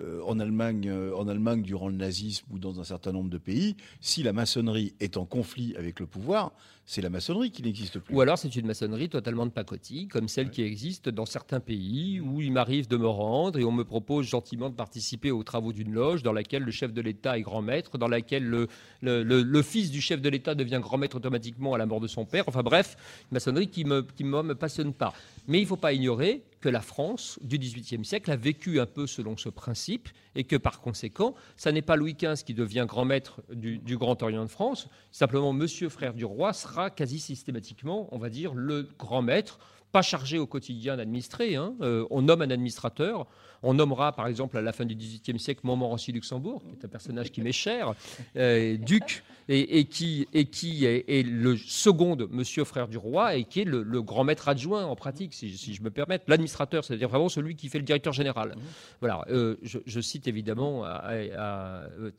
euh, 0.00 0.20
en, 0.24 0.38
Allemagne, 0.38 0.90
en 0.90 1.28
Allemagne 1.28 1.62
durant 1.62 1.88
le 1.88 1.96
nazisme 1.96 2.46
ou 2.50 2.58
dans 2.58 2.80
un 2.80 2.84
certain 2.84 3.12
nombre 3.12 3.30
de 3.30 3.38
pays, 3.38 3.76
si 4.00 4.22
la 4.22 4.32
maçonnerie 4.32 4.94
est 5.00 5.16
en 5.16 5.24
conflit 5.24 5.74
avec 5.76 6.00
le 6.00 6.06
pouvoir, 6.06 6.52
c'est 6.86 7.00
la 7.00 7.08
maçonnerie 7.08 7.50
qui 7.50 7.62
n'existe 7.62 7.98
plus. 7.98 8.14
Ou 8.14 8.20
alors 8.20 8.38
c'est 8.38 8.54
une 8.54 8.66
maçonnerie 8.66 9.08
totalement 9.08 9.46
de 9.46 9.50
pacotille, 9.50 10.08
comme 10.08 10.28
celle 10.28 10.50
qui 10.50 10.62
existe 10.62 11.08
dans 11.08 11.24
certains 11.24 11.60
pays 11.60 12.20
où 12.20 12.40
il 12.40 12.52
m'arrive 12.52 12.88
de 12.88 12.96
me 12.96 13.06
rendre 13.06 13.58
et 13.58 13.64
on 13.64 13.72
me 13.72 13.84
propose 13.84 14.26
gentiment 14.26 14.68
de 14.68 14.74
participer 14.74 15.30
aux 15.30 15.42
travaux 15.42 15.72
d'une 15.72 15.92
loge 15.92 16.22
dans 16.22 16.32
laquelle 16.32 16.62
le 16.62 16.70
chef 16.70 16.92
de 16.92 17.00
l'État 17.00 17.38
est 17.38 17.42
grand 17.42 17.62
maître, 17.62 17.96
dans 17.96 18.08
laquelle 18.08 18.66
le, 19.00 19.62
fils 19.62 19.90
du 19.90 20.00
chef 20.00 20.20
de 20.20 20.28
l'État 20.28 20.54
devient 20.54 20.80
grand 20.82 20.98
maître 20.98 21.16
automatiquement 21.16 21.74
à 21.74 21.78
la 21.78 21.86
mort 21.86 22.00
de 22.00 22.06
son 22.08 22.24
père. 22.24 22.44
Enfin 22.46 22.62
bref, 22.62 22.96
une 23.30 23.36
maçonnerie 23.36 23.68
qui 23.68 23.84
ne 23.84 24.02
me, 24.20 24.42
me 24.42 24.54
passionne 24.54 24.92
pas. 24.92 25.14
Mais 25.48 25.58
il 25.58 25.62
ne 25.62 25.68
faut 25.68 25.76
pas 25.76 25.92
ignorer 25.92 26.42
que 26.64 26.70
la 26.70 26.80
France 26.80 27.38
du 27.42 27.58
XVIIIe 27.58 28.06
siècle 28.06 28.30
a 28.30 28.36
vécu 28.36 28.80
un 28.80 28.86
peu 28.86 29.06
selon 29.06 29.36
ce 29.36 29.50
principe 29.50 30.08
et 30.34 30.44
que 30.44 30.56
par 30.56 30.80
conséquent, 30.80 31.34
ça 31.58 31.72
n'est 31.72 31.82
pas 31.82 31.94
Louis 31.94 32.14
XV 32.14 32.42
qui 32.42 32.54
devient 32.54 32.86
grand 32.88 33.04
maître 33.04 33.42
du, 33.52 33.98
Grand 33.98 34.22
Orient 34.22 34.44
de 34.44 34.48
France, 34.48 34.88
simplement 35.12 35.52
Monsieur 35.52 35.90
Frère 35.90 36.14
du 36.14 36.24
Roi 36.24 36.54
sera 36.54 36.88
quasi 36.88 37.18
systématiquement, 37.18 38.08
on 38.12 38.18
va 38.18 38.30
dire, 38.30 38.54
le 38.54 38.88
grand 38.98 39.20
maître 39.20 39.58
pas 39.92 40.00
chargé 40.00 40.38
au 40.38 40.46
quotidien 40.46 40.96
d'administrer. 40.96 41.54
Hein. 41.54 41.74
Euh, 41.82 42.06
on 42.10 42.22
nomme 42.22 42.40
un 42.40 42.50
administrateur. 42.50 43.26
On 43.64 43.74
nommera, 43.74 44.12
par 44.12 44.26
exemple, 44.26 44.58
à 44.58 44.62
la 44.62 44.72
fin 44.72 44.84
du 44.84 44.94
XVIIIe 44.94 45.38
siècle, 45.38 45.62
Montmorency-Luxembourg, 45.64 46.62
qui 46.62 46.74
est 46.74 46.84
un 46.84 46.88
personnage 46.88 47.32
qui 47.32 47.40
m'est 47.40 47.52
cher, 47.52 47.94
euh, 48.36 48.76
duc, 48.76 49.24
et, 49.48 49.84
qui, 49.84 50.26
et 50.32 50.46
qui 50.46 50.84
est, 50.84 51.26
le 51.26 51.56
second 51.56 52.16
monsieur 52.30 52.64
frère 52.64 52.88
du 52.88 52.96
roi, 52.96 53.36
et 53.36 53.44
qui 53.44 53.62
est 53.62 53.64
le, 53.64 54.02
grand 54.02 54.24
maître 54.24 54.48
adjoint, 54.48 54.84
en 54.84 54.96
pratique, 54.96 55.32
si, 55.34 55.74
je 55.74 55.82
me 55.82 55.90
permets. 55.90 56.20
L'administrateur, 56.28 56.84
c'est-à-dire 56.84 57.08
vraiment 57.08 57.28
celui 57.28 57.56
qui 57.56 57.68
fait 57.68 57.78
le 57.78 57.84
directeur 57.84 58.12
général. 58.12 58.54
Voilà. 59.00 59.24
Euh, 59.28 59.56
je, 59.62 60.00
cite 60.00 60.28
évidemment 60.28 60.84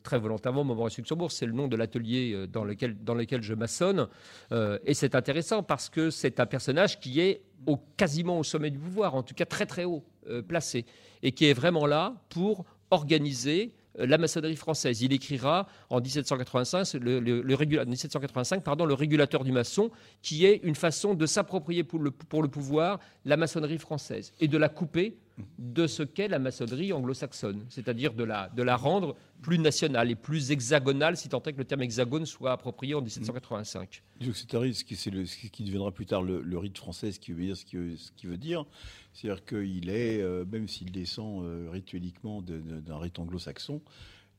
très 0.02 0.18
volontairement 0.18 0.64
Montmorency-Luxembourg, 0.64 1.30
c'est 1.30 1.46
le 1.46 1.52
nom 1.52 1.68
de 1.68 1.76
l'atelier 1.76 2.46
dans 2.52 2.64
lequel, 2.64 2.96
dans 3.04 3.14
lequel 3.14 3.42
je 3.42 3.54
maçonne. 3.54 4.08
et 4.52 4.94
c'est 4.94 5.14
intéressant 5.14 5.62
parce 5.62 5.88
que 5.88 6.10
c'est 6.10 6.40
un 6.40 6.46
personnage 6.46 6.98
qui 6.98 7.20
est 7.20 7.42
au, 7.66 7.78
quasiment 7.96 8.38
au 8.38 8.44
sommet 8.44 8.70
du 8.70 8.78
pouvoir, 8.78 9.14
en 9.14 9.22
tout 9.22 9.34
cas 9.34 9.44
très 9.44 9.66
très 9.66 9.84
haut 9.84 10.04
euh, 10.04 10.15
placé, 10.48 10.84
et 11.22 11.32
qui 11.32 11.46
est 11.46 11.54
vraiment 11.54 11.86
là 11.86 12.14
pour 12.28 12.64
organiser 12.90 13.72
euh, 13.98 14.06
la 14.06 14.18
maçonnerie 14.18 14.56
française. 14.56 15.02
Il 15.02 15.12
écrira 15.12 15.66
en 15.90 16.00
1785 16.00 16.94
le, 16.94 17.84
1785, 17.84 18.62
pardon, 18.62 18.84
le 18.84 18.94
régulateur 18.94 19.44
du 19.44 19.52
maçon, 19.52 19.90
qui 20.22 20.46
est 20.46 20.60
une 20.62 20.74
façon 20.74 21.14
de 21.14 21.26
s'approprier 21.26 21.84
pour 21.84 21.98
le, 21.98 22.10
pour 22.10 22.42
le 22.42 22.48
pouvoir 22.48 23.00
la 23.24 23.36
maçonnerie 23.36 23.78
française 23.78 24.32
et 24.40 24.48
de 24.48 24.58
la 24.58 24.68
couper 24.68 25.16
de 25.58 25.86
ce 25.86 26.02
qu'est 26.02 26.28
la 26.28 26.38
maçonnerie 26.38 26.92
anglo-saxonne, 26.92 27.64
c'est-à-dire 27.68 28.14
de 28.14 28.24
la, 28.24 28.48
de 28.48 28.62
la 28.62 28.76
rendre 28.76 29.16
plus 29.42 29.58
nationale 29.58 30.10
et 30.10 30.14
plus 30.14 30.50
hexagonale, 30.50 31.16
si 31.16 31.28
tant 31.28 31.42
est 31.42 31.52
que 31.52 31.58
le 31.58 31.64
terme 31.64 31.82
hexagone 31.82 32.24
soit 32.24 32.52
approprié 32.52 32.94
en 32.94 33.02
1785. 33.02 34.02
C'est 34.32 34.54
un 34.54 34.72
ce 34.72 34.84
qui, 34.84 35.50
qui 35.50 35.64
deviendra 35.64 35.92
plus 35.92 36.06
tard 36.06 36.22
le, 36.22 36.58
rite 36.58 36.78
français, 36.78 37.12
ce 37.12 37.20
qui 37.20 37.32
veut 37.32 37.42
dire 37.42 37.56
ce 37.56 37.64
qui, 37.64 38.26
veut 38.26 38.38
dire. 38.38 38.64
C'est-à-dire 39.12 39.44
qu'il 39.44 39.90
est, 39.90 40.22
euh, 40.22 40.44
même 40.50 40.68
s'il 40.68 40.90
descend 40.90 41.44
euh, 41.44 41.68
ritueliquement 41.70 42.40
d'un 42.42 42.98
rite 42.98 43.18
anglo-saxon, 43.18 43.82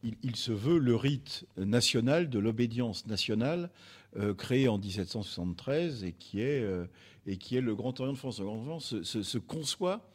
il, 0.04 0.36
se 0.36 0.52
veut 0.52 0.78
le 0.78 0.96
rite 0.96 1.46
national 1.58 2.30
de 2.30 2.40
l'obédience 2.40 3.08
nationale 3.08 3.72
euh, 4.16 4.34
créé 4.34 4.68
en 4.68 4.78
1773 4.78 6.04
et 6.04 6.14
qui 6.14 6.42
est, 6.42 6.66
et 7.28 7.38
qui 7.38 7.56
est 7.56 7.62
le 7.62 7.76
Grand 7.76 8.00
Orient 8.00 8.14
de 8.14 8.18
France. 8.18 8.40
Le 8.40 8.46
Grand 8.46 8.58
Orient 8.58 8.80
se 8.80 9.38
conçoit 9.38 10.08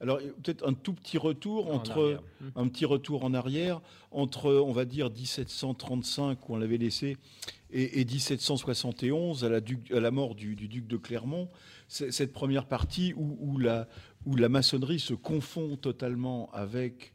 alors 0.00 0.18
peut-être 0.42 0.66
un 0.66 0.72
tout 0.72 0.94
petit 0.94 1.18
retour 1.18 1.72
entre 1.72 2.22
un 2.56 2.68
petit 2.68 2.86
retour 2.86 3.24
en 3.24 3.34
arrière 3.34 3.80
entre 4.10 4.50
on 4.50 4.72
va 4.72 4.84
dire 4.84 5.10
1735 5.10 6.48
où 6.48 6.54
on 6.54 6.56
l'avait 6.56 6.78
laissé 6.78 7.16
et, 7.72 8.04
1771 8.04 9.44
à 9.44 9.48
la, 9.48 9.60
à 9.92 10.00
la 10.00 10.10
mort 10.10 10.34
du, 10.34 10.54
duc 10.56 10.86
de 10.86 10.96
Clermont. 10.96 11.48
Cette 11.88 12.32
première 12.32 12.66
partie 12.66 13.14
où, 13.16 13.58
la, 13.58 13.88
où 14.26 14.36
la 14.36 14.48
maçonnerie 14.48 15.00
se 15.00 15.14
confond 15.14 15.76
totalement 15.76 16.50
avec 16.52 17.12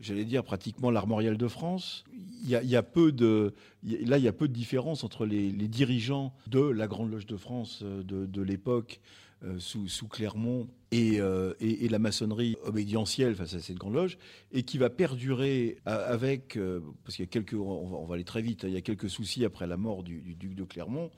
j'allais 0.00 0.24
dire 0.24 0.44
pratiquement 0.44 0.92
l'armorial 0.92 1.36
de 1.36 1.48
France. 1.48 2.04
Il 2.44 2.50
y, 2.50 2.76
a, 2.76 2.82
peu 2.84 3.10
de, 3.10 3.52
là, 3.82 4.16
il 4.16 4.22
y 4.24 4.28
a 4.28 4.32
peu 4.32 4.46
de 4.46 4.52
différence 4.52 5.02
entre 5.02 5.26
les, 5.26 5.50
dirigeants 5.50 6.32
de 6.46 6.60
la 6.60 6.86
Grande 6.86 7.10
Loge 7.10 7.26
de 7.26 7.36
France 7.36 7.80
euh, 7.82 8.04
de, 8.04 8.24
de 8.24 8.42
l'époque 8.42 9.00
euh, 9.44 9.60
sous, 9.60 10.08
Clermont 10.08 10.66
euh, 10.92 11.54
et, 11.60 11.88
la 11.88 12.00
maçonnerie 12.00 12.56
obédientielle 12.64 13.36
face 13.36 13.54
à 13.54 13.60
cette 13.60 13.76
grande 13.76 13.94
loge, 13.94 14.18
et 14.50 14.64
qui 14.64 14.78
va 14.78 14.90
perdurer 14.90 15.78
avec, 15.84 16.56
euh, 16.56 16.80
parce 17.04 17.14
qu'il 17.14 17.24
y 17.24 17.28
a 17.28 17.30
quelques, 17.30 17.54
on 17.54 18.04
va, 18.04 18.14
aller 18.16 18.24
très 18.24 18.42
vite, 18.42 18.64
hein, 18.64 18.68
il 18.68 18.74
y 18.74 18.76
a 18.76 18.80
quelques 18.80 19.08
soucis 19.08 19.44
après 19.44 19.68
la 19.68 19.76
mort 19.76 20.02
du, 20.02 20.34
duc 20.34 20.56
de 20.56 20.64
Clermont, 20.64 21.12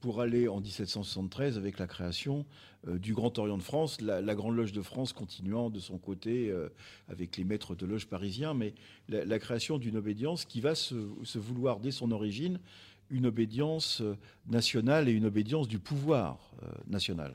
pour 0.00 0.22
aller 0.22 0.48
en 0.48 0.58
1773 0.58 1.58
avec 1.58 1.78
la 1.78 1.86
création 1.86 2.46
du 2.86 3.12
Grand 3.12 3.38
Orient 3.38 3.58
de 3.58 3.62
France, 3.62 4.00
la, 4.00 4.34
Grande 4.34 4.56
Loge 4.56 4.72
de 4.72 4.82
France 4.82 5.12
continuant 5.12 5.68
de 5.68 5.80
son 5.80 5.98
côté 5.98 6.54
avec 7.08 7.36
les 7.36 7.44
maîtres 7.44 7.74
de 7.74 7.86
loge 7.86 8.06
parisiens, 8.06 8.54
mais 8.54 8.74
la, 9.08 9.38
création 9.38 9.78
d'une 9.78 9.96
obédience 9.96 10.44
qui 10.44 10.60
va 10.60 10.74
se, 10.74 10.94
vouloir 11.34 11.80
dès 11.80 11.90
son 11.90 12.10
origine 12.12 12.60
une 13.10 13.26
obédience 13.26 14.02
nationale 14.46 15.08
et 15.08 15.12
une 15.12 15.26
obédience 15.26 15.66
du 15.66 15.78
pouvoir 15.78 16.52
national 16.86 17.34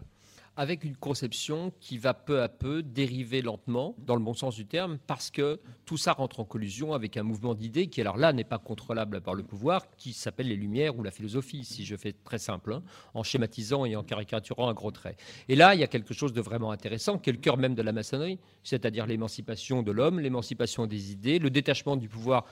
avec 0.57 0.83
une 0.83 0.97
conception 0.97 1.71
qui 1.79 1.97
va 1.97 2.13
peu 2.13 2.41
à 2.41 2.49
peu 2.49 2.83
dériver 2.83 3.41
lentement, 3.41 3.95
dans 3.99 4.15
le 4.15 4.21
bon 4.21 4.33
sens 4.33 4.55
du 4.55 4.65
terme, 4.65 4.97
parce 5.07 5.31
que 5.31 5.59
tout 5.85 5.97
ça 5.97 6.13
rentre 6.13 6.39
en 6.39 6.45
collusion 6.45 6.93
avec 6.93 7.15
un 7.15 7.23
mouvement 7.23 7.55
d'idées 7.55 7.87
qui, 7.87 8.01
alors 8.01 8.17
là, 8.17 8.33
n'est 8.33 8.43
pas 8.43 8.57
contrôlable 8.57 9.21
par 9.21 9.33
le 9.33 9.43
pouvoir, 9.43 9.89
qui 9.95 10.13
s'appelle 10.13 10.47
les 10.47 10.55
Lumières 10.55 10.97
ou 10.97 11.03
la 11.03 11.11
philosophie, 11.11 11.63
si 11.63 11.85
je 11.85 11.95
fais 11.95 12.13
très 12.13 12.37
simple, 12.37 12.73
hein, 12.73 12.83
en 13.13 13.23
schématisant 13.23 13.85
et 13.85 13.95
en 13.95 14.03
caricaturant 14.03 14.69
un 14.69 14.73
gros 14.73 14.91
trait. 14.91 15.15
Et 15.47 15.55
là, 15.55 15.73
il 15.73 15.79
y 15.79 15.83
a 15.83 15.87
quelque 15.87 16.13
chose 16.13 16.33
de 16.33 16.41
vraiment 16.41 16.71
intéressant, 16.71 17.17
qui 17.17 17.29
est 17.29 17.33
le 17.33 17.39
cœur 17.39 17.57
même 17.57 17.75
de 17.75 17.81
la 17.81 17.93
maçonnerie, 17.93 18.39
c'est-à-dire 18.63 19.07
l'émancipation 19.07 19.83
de 19.83 19.91
l'homme, 19.91 20.19
l'émancipation 20.19 20.85
des 20.85 21.11
idées, 21.11 21.39
le 21.39 21.49
détachement 21.49 21.95
du 21.95 22.09
pouvoir 22.09 22.45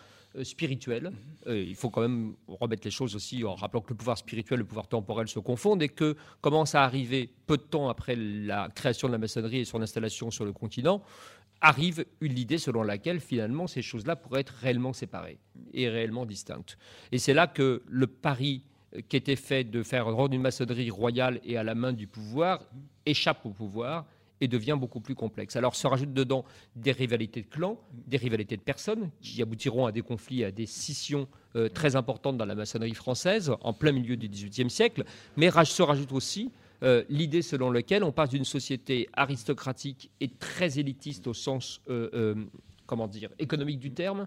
spirituel. 0.43 1.11
Euh, 1.47 1.59
il 1.59 1.75
faut 1.75 1.89
quand 1.89 2.01
même 2.01 2.35
remettre 2.47 2.83
les 2.85 2.91
choses 2.91 3.15
aussi 3.15 3.43
en 3.43 3.55
rappelant 3.55 3.81
que 3.81 3.89
le 3.89 3.95
pouvoir 3.95 4.17
spirituel 4.17 4.59
et 4.59 4.61
le 4.61 4.67
pouvoir 4.67 4.87
temporel 4.87 5.27
se 5.27 5.39
confondent 5.39 5.81
et 5.81 5.89
que 5.89 6.15
commence 6.41 6.75
à 6.75 6.83
arriver 6.83 7.29
peu 7.47 7.57
de 7.57 7.63
temps 7.63 7.89
après 7.89 8.15
la 8.15 8.69
création 8.73 9.07
de 9.07 9.13
la 9.13 9.17
maçonnerie 9.17 9.59
et 9.59 9.65
son 9.65 9.81
installation 9.81 10.31
sur 10.31 10.45
le 10.45 10.53
continent 10.53 11.01
arrive 11.61 12.05
l'idée 12.21 12.57
selon 12.57 12.83
laquelle 12.83 13.19
finalement 13.19 13.67
ces 13.67 13.81
choses-là 13.81 14.15
pourraient 14.15 14.41
être 14.41 14.53
réellement 14.53 14.93
séparées 14.93 15.39
et 15.73 15.89
réellement 15.89 16.25
distinctes. 16.25 16.77
Et 17.11 17.17
c'est 17.17 17.33
là 17.33 17.47
que 17.47 17.83
le 17.87 18.07
pari 18.07 18.63
qui 19.07 19.17
était 19.17 19.35
fait 19.35 19.63
de 19.63 19.83
faire 19.83 20.05
rendre 20.05 20.33
une 20.33 20.41
maçonnerie 20.41 20.89
royale 20.89 21.39
et 21.43 21.57
à 21.57 21.63
la 21.63 21.75
main 21.75 21.93
du 21.93 22.07
pouvoir 22.07 22.63
échappe 23.05 23.45
au 23.45 23.51
pouvoir 23.51 24.05
et 24.41 24.47
devient 24.47 24.77
beaucoup 24.79 25.01
plus 25.01 25.15
complexe. 25.15 25.55
Alors 25.55 25.75
se 25.75 25.87
rajoutent 25.87 26.13
dedans 26.13 26.45
des 26.75 26.91
rivalités 26.91 27.41
de 27.41 27.47
clans, 27.47 27.79
des 28.07 28.17
rivalités 28.17 28.57
de 28.57 28.61
personnes 28.61 29.09
qui 29.21 29.41
aboutiront 29.41 29.85
à 29.85 29.91
des 29.91 30.01
conflits, 30.01 30.43
à 30.43 30.51
des 30.51 30.65
scissions 30.65 31.27
euh, 31.55 31.69
très 31.69 31.95
importantes 31.95 32.37
dans 32.37 32.45
la 32.45 32.55
maçonnerie 32.55 32.93
française 32.93 33.51
en 33.61 33.73
plein 33.73 33.91
milieu 33.91 34.17
du 34.17 34.29
XVIIIe 34.29 34.69
siècle, 34.69 35.03
mais 35.37 35.49
se 35.49 35.81
rajoute 35.81 36.11
aussi 36.11 36.51
euh, 36.83 37.03
l'idée 37.09 37.41
selon 37.41 37.71
laquelle 37.71 38.03
on 38.03 38.11
passe 38.11 38.29
d'une 38.29 38.45
société 38.45 39.09
aristocratique 39.13 40.09
et 40.21 40.29
très 40.29 40.79
élitiste 40.79 41.27
au 41.27 41.33
sens 41.33 41.81
euh, 41.89 42.45
comment 42.85 43.07
dire, 43.07 43.29
économique 43.37 43.79
du 43.79 43.91
terme 43.91 44.25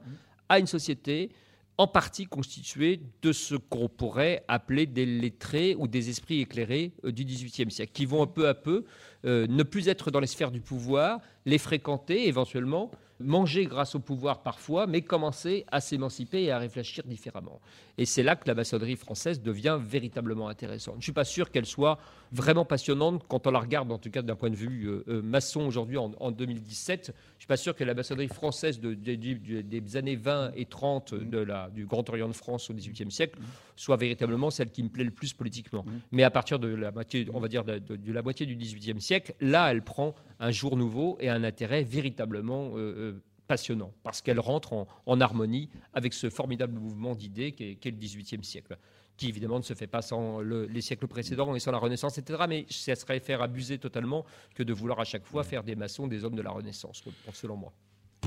à 0.48 0.58
une 0.58 0.66
société 0.66 1.30
en 1.78 1.86
partie 1.86 2.26
constituée 2.26 3.00
de 3.22 3.32
ce 3.32 3.54
qu'on 3.54 3.88
pourrait 3.88 4.44
appeler 4.48 4.86
des 4.86 5.06
lettrés 5.06 5.74
ou 5.78 5.88
des 5.88 6.10
esprits 6.10 6.40
éclairés 6.40 6.92
du 7.02 7.24
XVIIIe 7.24 7.70
siècle, 7.70 7.92
qui 7.92 8.06
vont 8.06 8.26
peu 8.26 8.48
à 8.48 8.54
peu 8.54 8.84
ne 9.24 9.62
plus 9.62 9.88
être 9.88 10.10
dans 10.10 10.20
les 10.20 10.26
sphères 10.26 10.50
du 10.50 10.60
pouvoir, 10.60 11.20
les 11.46 11.58
fréquenter 11.58 12.28
éventuellement, 12.28 12.90
manger 13.22 13.66
grâce 13.66 13.94
au 13.94 14.00
pouvoir 14.00 14.42
parfois, 14.42 14.86
mais 14.86 15.02
commencer 15.02 15.64
à 15.70 15.80
s'émanciper 15.80 16.42
et 16.42 16.50
à 16.50 16.58
réfléchir 16.58 17.04
différemment. 17.06 17.60
Et 17.98 18.06
c'est 18.06 18.22
là 18.22 18.36
que 18.36 18.48
la 18.48 18.54
maçonnerie 18.54 18.96
française 18.96 19.42
devient 19.42 19.78
véritablement 19.80 20.48
intéressante. 20.48 20.94
Je 20.94 20.98
ne 20.98 21.02
suis 21.02 21.12
pas 21.12 21.24
sûr 21.24 21.50
qu'elle 21.50 21.66
soit 21.66 21.98
vraiment 22.32 22.64
passionnante 22.64 23.24
quand 23.28 23.46
on 23.46 23.50
la 23.50 23.60
regarde, 23.60 23.92
en 23.92 23.98
tout 23.98 24.10
cas 24.10 24.22
d'un 24.22 24.36
point 24.36 24.50
de 24.50 24.56
vue 24.56 24.86
euh, 24.88 25.04
euh, 25.08 25.22
maçon 25.22 25.62
aujourd'hui 25.62 25.98
en, 25.98 26.30
2017. 26.30 27.06
Je 27.06 27.10
ne 27.10 27.14
suis 27.38 27.46
pas 27.46 27.56
sûr 27.56 27.76
que 27.76 27.84
la 27.84 27.94
maçonnerie 27.94 28.28
française 28.28 28.80
des 28.80 29.96
années 29.96 30.16
20 30.16 30.52
et 30.56 30.64
30 30.64 31.14
de 31.14 31.38
la, 31.38 31.68
du 31.70 31.86
Grand 31.86 32.08
Orient 32.08 32.28
de 32.28 32.34
France 32.34 32.70
au 32.70 32.74
XVIIIe 32.74 33.10
siècle 33.10 33.38
soit 33.76 33.96
véritablement 33.96 34.50
celle 34.50 34.70
qui 34.70 34.82
me 34.82 34.88
plaît 34.88 35.04
le 35.04 35.10
plus 35.10 35.32
politiquement. 35.32 35.84
Mais 36.10 36.22
à 36.22 36.30
partir 36.30 36.58
de 36.58 36.68
la 36.68 36.90
moitié, 36.90 37.26
on 37.32 37.40
va 37.40 37.48
dire 37.48 37.64
de, 37.64 38.12
la 38.12 38.22
moitié 38.22 38.46
du 38.46 38.56
XVIIIe 38.56 39.00
siècle, 39.00 39.34
là, 39.40 39.70
elle 39.70 39.82
prend 39.82 40.14
un 40.42 40.50
jour 40.50 40.76
nouveau 40.76 41.16
et 41.20 41.30
un 41.30 41.44
intérêt 41.44 41.84
véritablement 41.84 42.72
euh, 42.74 43.22
passionnant, 43.46 43.92
parce 44.02 44.20
qu'elle 44.20 44.40
rentre 44.40 44.86
en, 45.06 45.20
harmonie 45.20 45.70
avec 45.94 46.12
ce 46.12 46.28
formidable 46.30 46.78
mouvement 46.78 47.14
d'idées 47.14 47.52
qu'est 47.52 47.90
le 47.90 47.96
XVIIIe 47.96 48.44
siècle, 48.44 48.76
qui 49.16 49.28
évidemment 49.28 49.58
ne 49.58 49.62
se 49.62 49.74
fait 49.74 49.86
pas 49.86 50.02
sans 50.02 50.40
les 50.40 50.80
siècles 50.80 51.06
précédents 51.06 51.54
et 51.54 51.60
sans 51.60 51.70
la 51.70 51.78
Renaissance, 51.78 52.18
etc. 52.18 52.44
Mais 52.48 52.66
ça 52.70 52.94
serait 52.96 53.20
faire 53.20 53.40
abuser 53.40 53.78
totalement 53.78 54.24
que 54.54 54.62
de 54.62 54.72
vouloir 54.72 55.00
à 55.00 55.04
chaque 55.04 55.24
fois 55.24 55.44
faire 55.44 55.62
des 55.62 55.76
maçons 55.76 56.08
des 56.08 56.24
hommes 56.24 56.34
de 56.34 56.42
la 56.42 56.50
Renaissance, 56.50 57.02
selon 57.32 57.56
moi. 57.56 57.72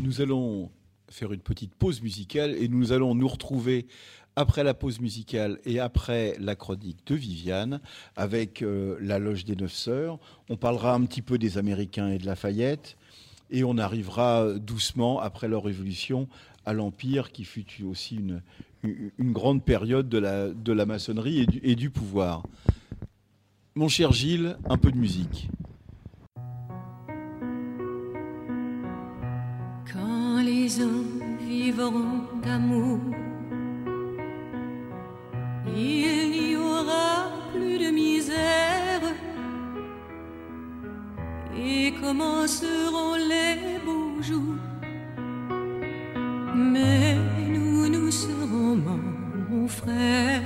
Nous 0.02 0.22
allons 0.22 0.72
faire 1.10 1.34
une 1.34 1.42
petite 1.42 1.76
pause 1.76 2.02
musicale 2.02 2.56
et 2.56 2.68
nous 2.68 2.92
allons 2.92 3.14
nous 3.14 3.28
retrouver 3.28 3.88
après 4.36 4.64
la 4.64 4.74
pause 4.74 5.00
musicale 5.00 5.60
et 5.66 5.80
après 5.80 6.36
la 6.40 6.56
chronique 6.56 7.06
de 7.08 7.16
Viviane 7.16 7.80
avec 8.16 8.62
euh, 8.62 8.98
la 9.02 9.20
loge 9.20 9.46
des 9.46 9.56
Neuf 9.56 9.74
Sœurs. 9.74 10.20
On 10.50 10.58
parlera 10.58 10.94
un 10.94 11.06
petit 11.06 11.22
peu 11.22 11.38
des 11.38 11.58
Américains 11.58 12.10
et 12.10 12.18
de 12.18 12.26
Lafayette 12.26 12.98
et 13.52 13.64
on 13.64 13.78
arrivera 13.78 14.54
doucement, 14.54 15.20
après 15.20 15.48
leur 15.48 15.64
révolution, 15.64 16.28
à 16.66 16.74
l'Empire, 16.74 17.32
qui 17.32 17.44
fut 17.44 17.66
aussi 17.84 18.18
une, 18.18 18.42
grande 19.20 19.64
période 19.64 20.10
de 20.10 20.18
la, 20.18 20.50
de 20.50 20.74
la 20.74 20.86
maçonnerie 20.86 21.42
et 21.42 21.46
du, 21.46 21.60
et 21.64 21.76
du 21.76 21.90
pouvoir. 21.90 22.44
Mon 23.76 23.88
cher 23.88 24.12
Gilles, 24.12 24.58
un 24.70 24.78
peu 24.78 24.92
de 24.92 24.98
musique. 24.98 25.50
Quand 29.92 30.42
les 30.42 30.82
hommes 30.82 31.38
vivront 31.40 32.24
d'amour, 32.44 33.00
il 35.68 36.32
n'y 36.32 36.56
aura 36.56 37.30
plus 37.54 37.78
de 37.78 37.92
misère 37.92 39.02
et 41.58 41.94
commenceront 42.02 43.16
les 43.16 43.80
beaux 43.86 44.22
jours. 44.22 44.60
Mais 46.56 47.16
nous, 47.50 47.88
nous 47.90 48.12
serons 48.12 48.78
mon 49.50 49.68
frère. 49.68 50.42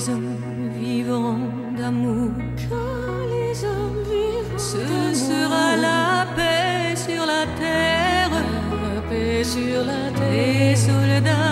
Les 0.00 0.08
hommes 0.08 0.36
vivront 0.78 1.40
d'amour, 1.76 2.30
quand 2.70 3.22
les 3.34 3.64
hommes 3.64 4.02
vivront 4.10 4.58
ce 4.58 5.14
sera 5.14 5.76
la 5.76 6.26
paix 6.36 6.96
sur 6.96 7.26
la 7.26 7.44
terre, 7.60 8.30
la 8.30 9.00
paix 9.10 9.44
sur 9.44 9.84
la 9.84 10.10
terre. 10.18 10.70
Les 10.70 10.76
soldats 10.76 11.49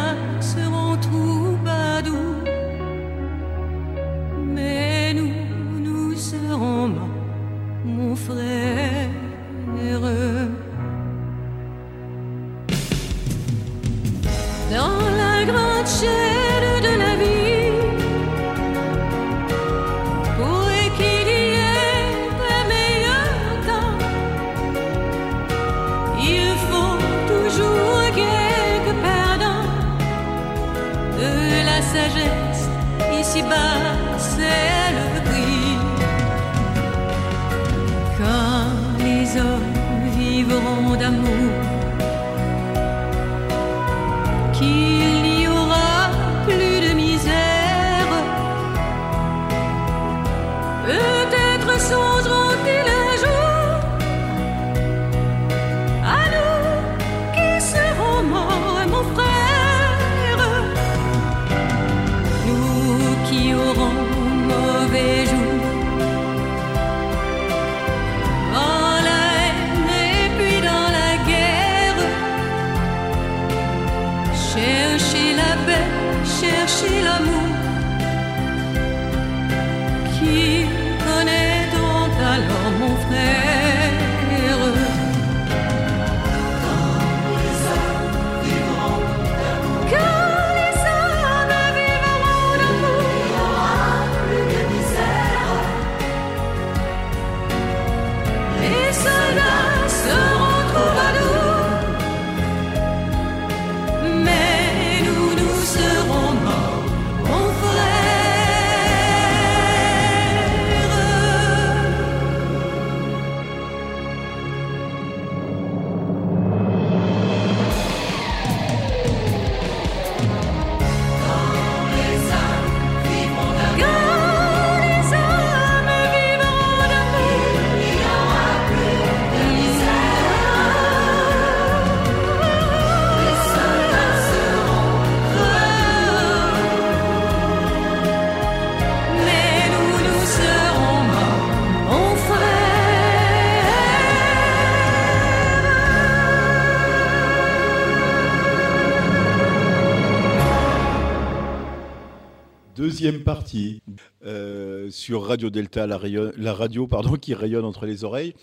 Deuxième 152.98 153.22
partie 153.22 153.80
euh, 154.24 154.90
sur 154.90 155.22
Radio 155.22 155.50
Delta, 155.50 155.86
la, 155.86 156.52
radio 156.52 156.88
pardon, 156.88 157.14
qui 157.14 157.32
rayonne 157.32 157.64
entre 157.64 157.86
les 157.86 158.02
oreilles. 158.02 158.34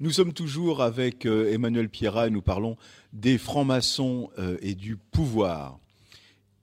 Nous 0.00 0.12
sommes 0.12 0.32
toujours 0.32 0.80
avec 0.80 1.26
euh, 1.26 1.52
Emmanuel 1.52 1.90
Pierrat 1.90 2.28
et 2.28 2.30
nous 2.30 2.40
parlons 2.40 2.78
des 3.12 3.36
francs-maçons 3.36 4.30
euh, 4.38 4.56
et 4.62 4.74
du 4.74 4.96
pouvoir. 4.96 5.78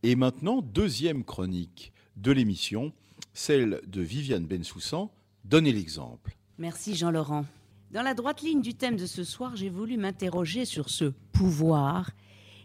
Et 0.02 0.16
maintenant, 0.16 0.64
deuxième 0.64 1.24
chronique 1.24 1.94
de 2.18 2.32
l'émission, 2.32 2.94
celle 3.36 3.80
de 3.86 4.02
Viviane 4.02 4.48
Bensoussan. 4.48 5.12
Donnez 5.44 5.72
l'exemple. 5.72 6.36
Merci 6.58 6.96
Jean-Laurent. 6.96 7.46
Dans 7.92 8.02
la 8.02 8.16
droite 8.16 8.42
ligne 8.42 8.62
du 8.62 8.74
thème 8.74 8.96
de 8.96 9.06
ce 9.06 9.24
soir, 9.24 9.56
j'ai 9.56 9.70
voulu 9.70 9.98
m'interroger 9.98 10.66
sur 10.66 10.90
ce 10.90 11.14
pouvoir 11.32 12.10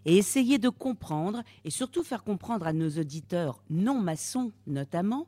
et 0.05 0.17
essayer 0.17 0.59
de 0.59 0.69
comprendre, 0.69 1.43
et 1.65 1.71
surtout 1.71 2.03
faire 2.03 2.25
comprendre 2.25 2.67
à 2.67 2.73
nos 2.73 2.91
auditeurs 2.91 3.63
non 3.71 4.01
maçons 4.01 4.53
notamment, 4.67 5.27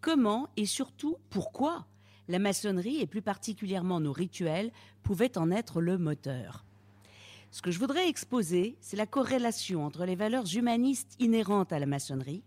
comment 0.00 0.48
et 0.56 0.66
surtout 0.66 1.16
pourquoi 1.30 1.86
la 2.28 2.38
maçonnerie, 2.38 3.00
et 3.00 3.06
plus 3.06 3.22
particulièrement 3.22 4.00
nos 4.00 4.12
rituels, 4.12 4.72
pouvaient 5.02 5.36
en 5.36 5.50
être 5.50 5.80
le 5.80 5.98
moteur. 5.98 6.64
Ce 7.50 7.62
que 7.62 7.70
je 7.70 7.78
voudrais 7.78 8.08
exposer, 8.08 8.76
c'est 8.80 8.96
la 8.96 9.06
corrélation 9.06 9.84
entre 9.84 10.04
les 10.06 10.16
valeurs 10.16 10.56
humanistes 10.56 11.14
inhérentes 11.20 11.72
à 11.72 11.78
la 11.78 11.86
maçonnerie 11.86 12.42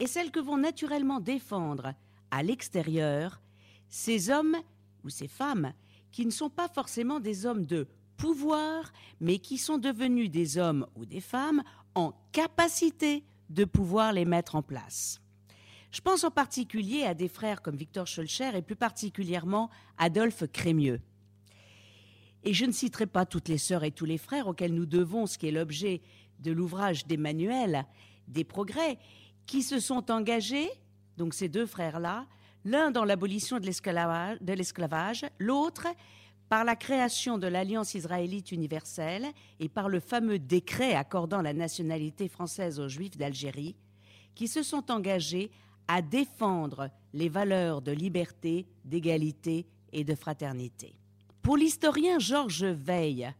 et 0.00 0.06
celles 0.06 0.30
que 0.30 0.40
vont 0.40 0.56
naturellement 0.56 1.20
défendre 1.20 1.94
à 2.30 2.42
l'extérieur 2.42 3.40
ces 3.88 4.30
hommes 4.30 4.56
ou 5.04 5.08
ces 5.08 5.28
femmes 5.28 5.72
qui 6.10 6.26
ne 6.26 6.30
sont 6.30 6.50
pas 6.50 6.68
forcément 6.68 7.20
des 7.20 7.46
hommes 7.46 7.66
de 7.66 7.86
pouvoir, 8.24 8.90
mais 9.20 9.38
qui 9.38 9.58
sont 9.58 9.76
devenus 9.76 10.30
des 10.30 10.56
hommes 10.56 10.86
ou 10.96 11.04
des 11.04 11.20
femmes 11.20 11.62
en 11.94 12.14
capacité 12.32 13.22
de 13.50 13.66
pouvoir 13.66 14.14
les 14.14 14.24
mettre 14.24 14.54
en 14.54 14.62
place. 14.62 15.20
Je 15.90 16.00
pense 16.00 16.24
en 16.24 16.30
particulier 16.30 17.02
à 17.02 17.12
des 17.12 17.28
frères 17.28 17.60
comme 17.60 17.76
Victor 17.76 18.06
Schulcher 18.06 18.56
et 18.56 18.62
plus 18.62 18.76
particulièrement 18.76 19.68
Adolphe 19.98 20.44
Crémieux. 20.50 21.02
Et 22.44 22.54
je 22.54 22.64
ne 22.64 22.72
citerai 22.72 23.04
pas 23.04 23.26
toutes 23.26 23.48
les 23.48 23.58
sœurs 23.58 23.84
et 23.84 23.90
tous 23.90 24.06
les 24.06 24.16
frères 24.16 24.48
auxquels 24.48 24.72
nous 24.72 24.86
devons 24.86 25.26
ce 25.26 25.36
qui 25.36 25.48
est 25.48 25.52
l'objet 25.52 26.00
de 26.38 26.50
l'ouvrage 26.50 27.06
d'Emmanuel, 27.06 27.84
des 28.26 28.44
progrès, 28.44 28.98
qui 29.44 29.62
se 29.62 29.80
sont 29.80 30.10
engagés, 30.10 30.70
donc 31.18 31.34
ces 31.34 31.50
deux 31.50 31.66
frères-là, 31.66 32.26
l'un 32.64 32.90
dans 32.90 33.04
l'abolition 33.04 33.60
de 33.60 33.66
l'esclavage, 33.66 35.26
l'autre 35.38 35.88
par 36.48 36.64
la 36.64 36.76
création 36.76 37.38
de 37.38 37.46
l'Alliance 37.46 37.94
israélite 37.94 38.52
universelle 38.52 39.26
et 39.60 39.68
par 39.68 39.88
le 39.88 40.00
fameux 40.00 40.38
décret 40.38 40.94
accordant 40.94 41.42
la 41.42 41.52
nationalité 41.52 42.28
française 42.28 42.78
aux 42.80 42.88
Juifs 42.88 43.16
d'Algérie, 43.16 43.76
qui 44.34 44.48
se 44.48 44.62
sont 44.62 44.90
engagés 44.90 45.50
à 45.88 46.02
défendre 46.02 46.90
les 47.12 47.28
valeurs 47.28 47.82
de 47.82 47.92
liberté, 47.92 48.66
d'égalité 48.84 49.66
et 49.92 50.04
de 50.04 50.14
fraternité. 50.14 50.96
Pour 51.42 51.56
l'historien 51.56 52.18
Georges 52.18 52.64
Veil, 52.64 53.32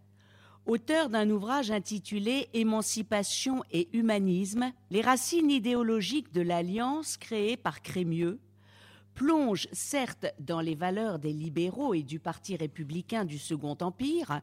auteur 0.67 1.09
d'un 1.09 1.31
ouvrage 1.31 1.71
intitulé 1.71 2.49
Émancipation 2.53 3.63
et 3.71 3.89
humanisme, 3.97 4.73
les 4.91 5.01
racines 5.01 5.51
idéologiques 5.51 6.33
de 6.33 6.43
l'alliance 6.43 7.17
créée 7.17 7.57
par 7.57 7.83
Crémieux 7.83 8.41
plonge 9.15 9.69
certes 9.73 10.27
dans 10.39 10.61
les 10.61 10.75
valeurs 10.75 11.19
des 11.19 11.33
libéraux 11.33 11.95
et 11.95 12.03
du 12.03 12.19
Parti 12.19 12.57
républicain 12.57 13.25
du 13.25 13.39
Second 13.39 13.77
Empire, 13.81 14.41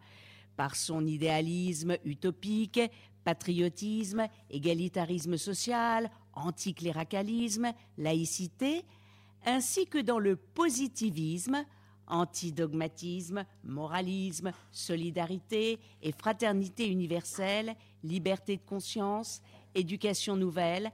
par 0.55 0.75
son 0.75 1.05
idéalisme 1.05 1.97
utopique, 2.05 2.79
patriotisme, 3.23 4.27
égalitarisme 4.49 5.37
social, 5.37 6.09
anticléricalisme, 6.33 7.71
laïcité, 7.97 8.85
ainsi 9.45 9.87
que 9.87 9.99
dans 9.99 10.19
le 10.19 10.35
positivisme, 10.35 11.65
antidogmatisme, 12.07 13.45
moralisme, 13.63 14.51
solidarité 14.71 15.79
et 16.01 16.11
fraternité 16.11 16.87
universelle, 16.87 17.75
liberté 18.03 18.57
de 18.57 18.61
conscience, 18.61 19.41
éducation 19.73 20.35
nouvelle, 20.35 20.91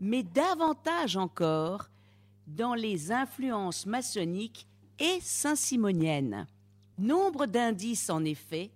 mais 0.00 0.22
davantage 0.22 1.16
encore 1.16 1.88
dans 2.46 2.74
les 2.74 3.12
influences 3.12 3.86
maçonniques 3.86 4.66
et 4.98 5.18
saint-simoniennes. 5.20 6.46
Nombre 6.98 7.46
d'indices, 7.46 8.10
en 8.10 8.24
effet, 8.24 8.70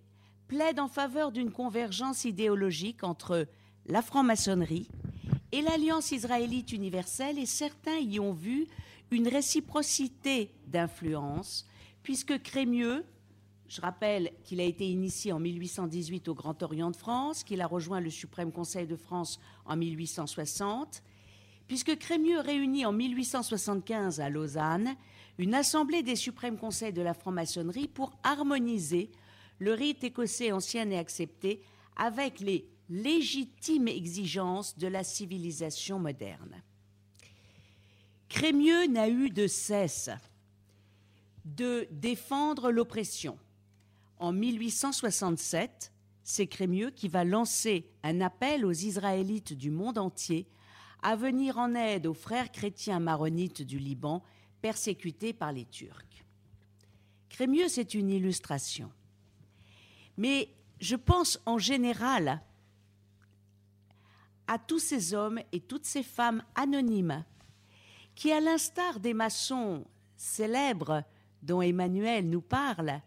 plaident 0.49 0.81
en 0.81 0.89
faveur 0.89 1.31
d'une 1.31 1.53
convergence 1.53 2.25
idéologique 2.25 3.05
entre 3.05 3.47
la 3.87 4.03
franc-maçonnerie 4.03 4.89
et 5.53 5.63
l'Alliance 5.63 6.13
israélite 6.13 6.73
universelle, 6.73 7.39
et 7.39 7.47
certains 7.47 7.99
y 7.99 8.21
ont 8.21 8.33
vu 8.33 8.67
une 9.11 9.29
réciprocité 9.29 10.51
d'influence, 10.67 11.67
puisque 12.03 12.43
Crémieux, 12.43 13.05
je 13.69 13.81
rappelle 13.81 14.31
qu'il 14.45 14.61
a 14.61 14.65
été 14.65 14.89
initié 14.89 15.33
en 15.33 15.39
1818 15.39 16.29
au 16.29 16.35
Grand 16.35 16.63
Orient 16.63 16.91
de 16.91 16.97
France, 16.97 17.45
qu'il 17.45 17.61
a 17.61 17.67
rejoint 17.67 18.01
le 18.01 18.11
Suprême 18.11 18.51
Conseil 18.51 18.87
de 18.87 18.97
France 18.97 19.39
en 19.65 19.77
1860, 19.77 21.03
puisque 21.69 21.97
Crémieux 21.99 22.41
réunit 22.41 22.87
en 22.87 22.93
1875 22.93 24.21
à 24.21 24.31
Lausanne 24.31 24.97
une 25.37 25.55
assemblée 25.55 26.03
des 26.03 26.17
suprêmes 26.17 26.59
conseils 26.59 26.93
de 26.93 27.03
la 27.03 27.15
franc-maçonnerie 27.15 27.87
pour 27.87 28.11
harmoniser 28.25 29.11
le 29.61 29.75
rite 29.75 30.03
écossais 30.03 30.51
ancien 30.51 30.91
et 30.91 30.99
accepté 30.99 31.63
avec 31.97 32.41
les 32.41 32.67
légitimes 32.89 33.89
exigences 33.89 34.77
de 34.79 34.89
la 34.89 35.05
civilisation 35.05 35.99
moderne. 35.99 36.63
Crémieux 38.29 38.87
n'a 38.87 39.09
eu 39.09 39.31
de 39.31 39.47
cesse 39.47 40.11
de 41.45 41.87
défendre 41.91 42.71
l'oppression. 42.71 43.39
En 44.19 44.33
1867, 44.33 45.93
c'est 46.25 46.47
Crémieux 46.47 46.91
qui 46.91 47.09
va 47.09 47.25
lancer 47.25 47.89
un 48.03 48.21
appel 48.21 48.65
aux 48.65 48.73
Israélites 48.73 49.55
du 49.55 49.71
monde 49.71 49.99
entier 49.99 50.47
à 51.03 51.17
venir 51.17 51.59
en 51.59 51.75
aide 51.75 52.07
aux 52.07 52.15
frères 52.15 52.51
chrétiens 52.51 53.01
maronites 53.01 53.63
du 53.63 53.79
Liban 53.79 54.23
persécutés 54.61 55.33
par 55.33 55.53
les 55.53 55.65
Turcs. 55.65 56.25
Crémieux, 57.29 57.69
c'est 57.69 57.95
une 57.95 58.11
illustration. 58.11 58.91
Mais 60.17 60.51
je 60.81 60.97
pense 60.97 61.41
en 61.47 61.59
général 61.59 62.43
à 64.49 64.59
tous 64.59 64.79
ces 64.79 65.15
hommes 65.15 65.41
et 65.53 65.61
toutes 65.61 65.85
ces 65.85 66.03
femmes 66.03 66.43
anonymes 66.55 67.25
qui, 68.15 68.33
à 68.33 68.41
l'instar 68.41 68.99
des 68.99 69.15
maçons 69.15 69.85
célèbres 70.17 71.05
dont 71.43 71.63
Emmanuel 71.63 72.29
nous 72.29 72.41
parle, 72.41 73.01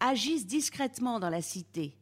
agissent 0.00 0.46
discrètement 0.46 1.20
dans 1.20 1.30
la 1.30 1.42
cité, 1.42 1.96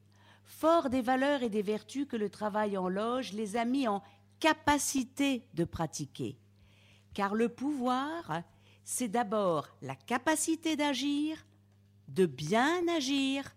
forts 0.44 0.88
des 0.88 1.02
valeurs 1.02 1.42
et 1.42 1.50
des 1.50 1.62
vertus 1.62 2.06
que 2.08 2.16
le 2.16 2.30
travail 2.30 2.78
en 2.78 2.88
loge 2.88 3.32
les 3.32 3.56
a 3.56 3.64
mis 3.64 3.86
en 3.86 4.02
capacité 4.40 5.42
de 5.54 5.64
pratiquer. 5.64 6.38
Car 7.14 7.34
le 7.34 7.48
pouvoir, 7.48 8.42
c'est 8.84 9.08
d'abord 9.08 9.68
la 9.82 9.94
capacité 9.94 10.76
d'agir, 10.76 11.46
de 12.08 12.26
bien 12.26 12.86
agir, 12.88 13.54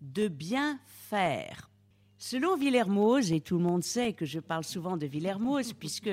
de 0.00 0.28
bien 0.28 0.78
faire. 0.86 1.70
Selon 2.18 2.56
Villermoz, 2.56 3.32
et 3.32 3.40
tout 3.40 3.58
le 3.58 3.64
monde 3.64 3.84
sait 3.84 4.12
que 4.12 4.24
je 4.24 4.40
parle 4.40 4.64
souvent 4.64 4.96
de 4.96 5.06
Villermoz, 5.06 5.72
puisque 5.78 6.10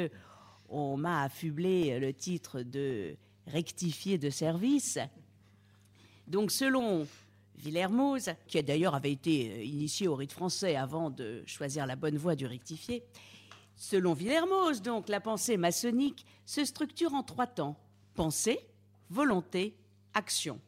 on 0.69 0.97
m'a 0.97 1.23
affublé 1.23 1.99
le 1.99 2.13
titre 2.13 2.61
de 2.61 3.15
rectifié 3.47 4.17
de 4.17 4.29
service. 4.29 4.99
Donc, 6.27 6.51
selon 6.51 7.07
Villermoz, 7.57 8.29
qui 8.47 8.61
d'ailleurs 8.63 8.95
avait 8.95 9.11
été 9.11 9.65
initié 9.65 10.07
au 10.07 10.15
rite 10.15 10.31
français 10.31 10.75
avant 10.75 11.09
de 11.09 11.43
choisir 11.45 11.85
la 11.85 11.95
bonne 11.95 12.17
voie 12.17 12.35
du 12.35 12.45
rectifié, 12.45 13.03
Selon 13.81 14.13
Villermoz, 14.13 14.83
donc, 14.83 15.09
la 15.09 15.19
pensée 15.19 15.57
maçonnique 15.57 16.23
se 16.45 16.63
structure 16.63 17.15
en 17.15 17.23
trois 17.23 17.47
temps 17.47 17.79
pensée, 18.13 18.59
volonté, 19.09 19.75
action. 20.13 20.61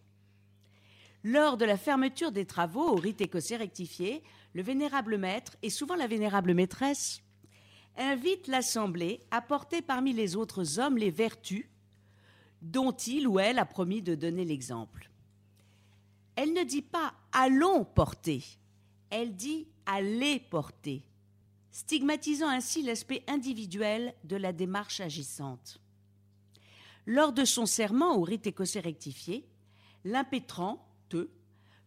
Lors 1.24 1.58
de 1.58 1.64
la 1.64 1.78
fermeture 1.78 2.32
des 2.32 2.48
travaux 2.48 2.90
au 2.90 2.96
rite 2.96 3.22
écossais 3.22 3.58
rectifié, 3.58 4.24
le 4.54 4.64
vénérable 4.64 5.20
maître, 5.20 5.56
et 5.62 5.70
souvent 5.70 5.94
la 5.94 6.08
vénérable 6.08 6.56
maîtresse, 6.56 7.22
invite 7.98 8.48
l'Assemblée 8.48 9.20
à 9.30 9.42
porter 9.42 9.84
parmi 9.84 10.12
les 10.12 10.36
autres 10.36 10.80
hommes 10.80 10.98
les 10.98 11.12
vertus 11.12 11.68
dont 12.64 12.94
il 12.94 13.28
ou 13.28 13.38
elle 13.38 13.60
a 13.60 13.66
promis 13.66 14.02
de 14.02 14.16
donner 14.16 14.44
l'exemple. 14.44 15.12
Elle 16.36 16.54
ne 16.54 16.64
dit 16.64 16.82
pas 16.82 17.14
allons 17.32 17.86
porter, 17.86 18.44
elle 19.12 19.36
dit 19.36 19.68
allez 19.86 20.40
porter 20.40 21.04
stigmatisant 21.74 22.48
ainsi 22.48 22.84
l'aspect 22.84 23.24
individuel 23.28 24.14
de 24.24 24.38
la 24.38 24.54
démarche 24.54 25.02
agissante. 25.02 25.82
Lors 27.06 27.34
de 27.34 27.44
son 27.44 27.66
serment 27.66 28.16
au 28.16 28.22
rite 28.22 28.48
écossais 28.48 28.80
rectifié, 28.80 29.46
l'impétrant, 30.06 30.88
te, 31.10 31.30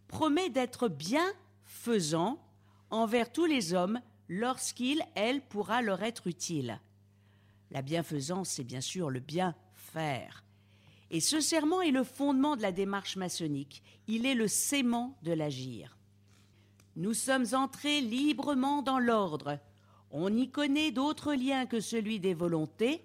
promet 0.08 0.50
d'être 0.50 0.88
bien 0.88 1.26
faisant 1.64 2.42
envers 2.90 3.32
tous 3.32 3.46
les 3.46 3.72
hommes 3.72 4.00
lorsqu'il, 4.28 5.02
elle, 5.14 5.40
pourra 5.40 5.82
leur 5.82 6.02
être 6.02 6.26
utile. 6.26 6.80
La 7.70 7.80
bienfaisance, 7.80 8.50
c'est 8.50 8.64
bien 8.64 8.80
sûr 8.80 9.08
le 9.08 9.20
bien 9.20 9.54
faire. 9.74 10.44
Et 11.10 11.20
ce 11.20 11.40
serment 11.40 11.80
est 11.80 11.92
le 11.92 12.02
fondement 12.02 12.56
de 12.56 12.62
la 12.62 12.72
démarche 12.72 13.16
maçonnique. 13.16 13.82
Il 14.08 14.26
est 14.26 14.34
le 14.34 14.48
sément 14.48 15.16
de 15.22 15.32
l'agir. 15.32 15.96
Nous 16.96 17.14
sommes 17.14 17.46
entrés 17.52 18.00
librement 18.00 18.82
dans 18.82 18.98
l'ordre. 18.98 19.60
On 20.10 20.30
n'y 20.30 20.50
connaît 20.50 20.92
d'autre 20.92 21.34
lien 21.34 21.66
que 21.66 21.80
celui 21.80 22.20
des 22.20 22.34
volontés. 22.34 23.04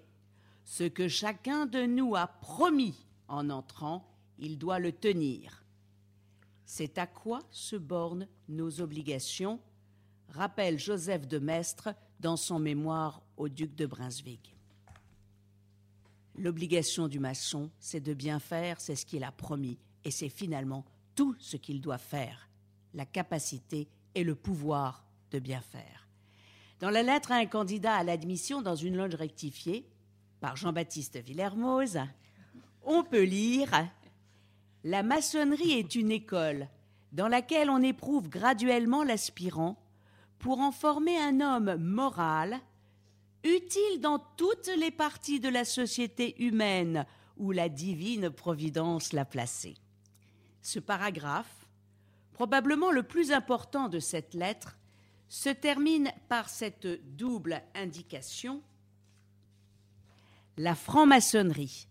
Ce 0.64 0.84
que 0.84 1.08
chacun 1.08 1.66
de 1.66 1.84
nous 1.84 2.14
a 2.14 2.26
promis 2.26 2.94
en 3.28 3.50
entrant, 3.50 4.08
il 4.38 4.58
doit 4.58 4.78
le 4.78 4.92
tenir. 4.92 5.64
C'est 6.64 6.98
à 6.98 7.06
quoi 7.06 7.40
se 7.50 7.76
bornent 7.76 8.28
nos 8.48 8.80
obligations, 8.80 9.60
rappelle 10.28 10.78
Joseph 10.78 11.26
de 11.28 11.38
Maistre 11.38 11.94
dans 12.20 12.36
son 12.36 12.58
mémoire 12.58 13.22
au 13.36 13.48
duc 13.48 13.74
de 13.74 13.86
Brunswick. 13.86 14.56
L'obligation 16.36 17.08
du 17.08 17.18
maçon, 17.18 17.70
c'est 17.78 18.00
de 18.00 18.14
bien 18.14 18.38
faire, 18.38 18.80
c'est 18.80 18.96
ce 18.96 19.04
qu'il 19.04 19.24
a 19.24 19.32
promis, 19.32 19.78
et 20.04 20.10
c'est 20.10 20.30
finalement 20.30 20.84
tout 21.14 21.36
ce 21.38 21.56
qu'il 21.56 21.80
doit 21.80 21.98
faire, 21.98 22.48
la 22.94 23.04
capacité 23.04 23.88
et 24.14 24.24
le 24.24 24.34
pouvoir 24.34 25.04
de 25.30 25.38
bien 25.38 25.60
faire. 25.60 26.01
Dans 26.82 26.90
la 26.90 27.04
lettre 27.04 27.30
à 27.30 27.36
un 27.36 27.46
candidat 27.46 27.94
à 27.94 28.02
l'admission 28.02 28.60
dans 28.60 28.74
une 28.74 28.96
loge 28.96 29.14
rectifiée, 29.14 29.86
par 30.40 30.56
Jean-Baptiste 30.56 31.16
Villermoz, 31.16 32.00
on 32.82 33.04
peut 33.04 33.22
lire 33.22 33.70
La 34.82 35.04
maçonnerie 35.04 35.74
est 35.74 35.94
une 35.94 36.10
école 36.10 36.66
dans 37.12 37.28
laquelle 37.28 37.70
on 37.70 37.80
éprouve 37.84 38.28
graduellement 38.28 39.04
l'aspirant 39.04 39.80
pour 40.40 40.58
en 40.58 40.72
former 40.72 41.16
un 41.16 41.40
homme 41.40 41.76
moral, 41.76 42.58
utile 43.44 44.00
dans 44.00 44.18
toutes 44.36 44.70
les 44.76 44.90
parties 44.90 45.38
de 45.38 45.50
la 45.50 45.64
société 45.64 46.42
humaine 46.42 47.06
où 47.36 47.52
la 47.52 47.68
divine 47.68 48.28
providence 48.28 49.12
l'a 49.12 49.24
placé. 49.24 49.76
Ce 50.62 50.80
paragraphe, 50.80 51.68
probablement 52.32 52.90
le 52.90 53.04
plus 53.04 53.30
important 53.30 53.88
de 53.88 54.00
cette 54.00 54.34
lettre, 54.34 54.76
se 55.32 55.48
termine 55.48 56.12
par 56.28 56.50
cette 56.50 56.86
double 57.16 57.62
indication. 57.74 58.60
La 60.58 60.74
franc-maçonnerie 60.74 61.88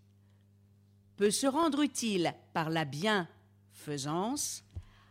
peut 1.17 1.31
se 1.31 1.47
rendre 1.47 1.81
utile 1.81 2.35
par 2.53 2.69
la 2.69 2.85
bienfaisance 2.85 4.63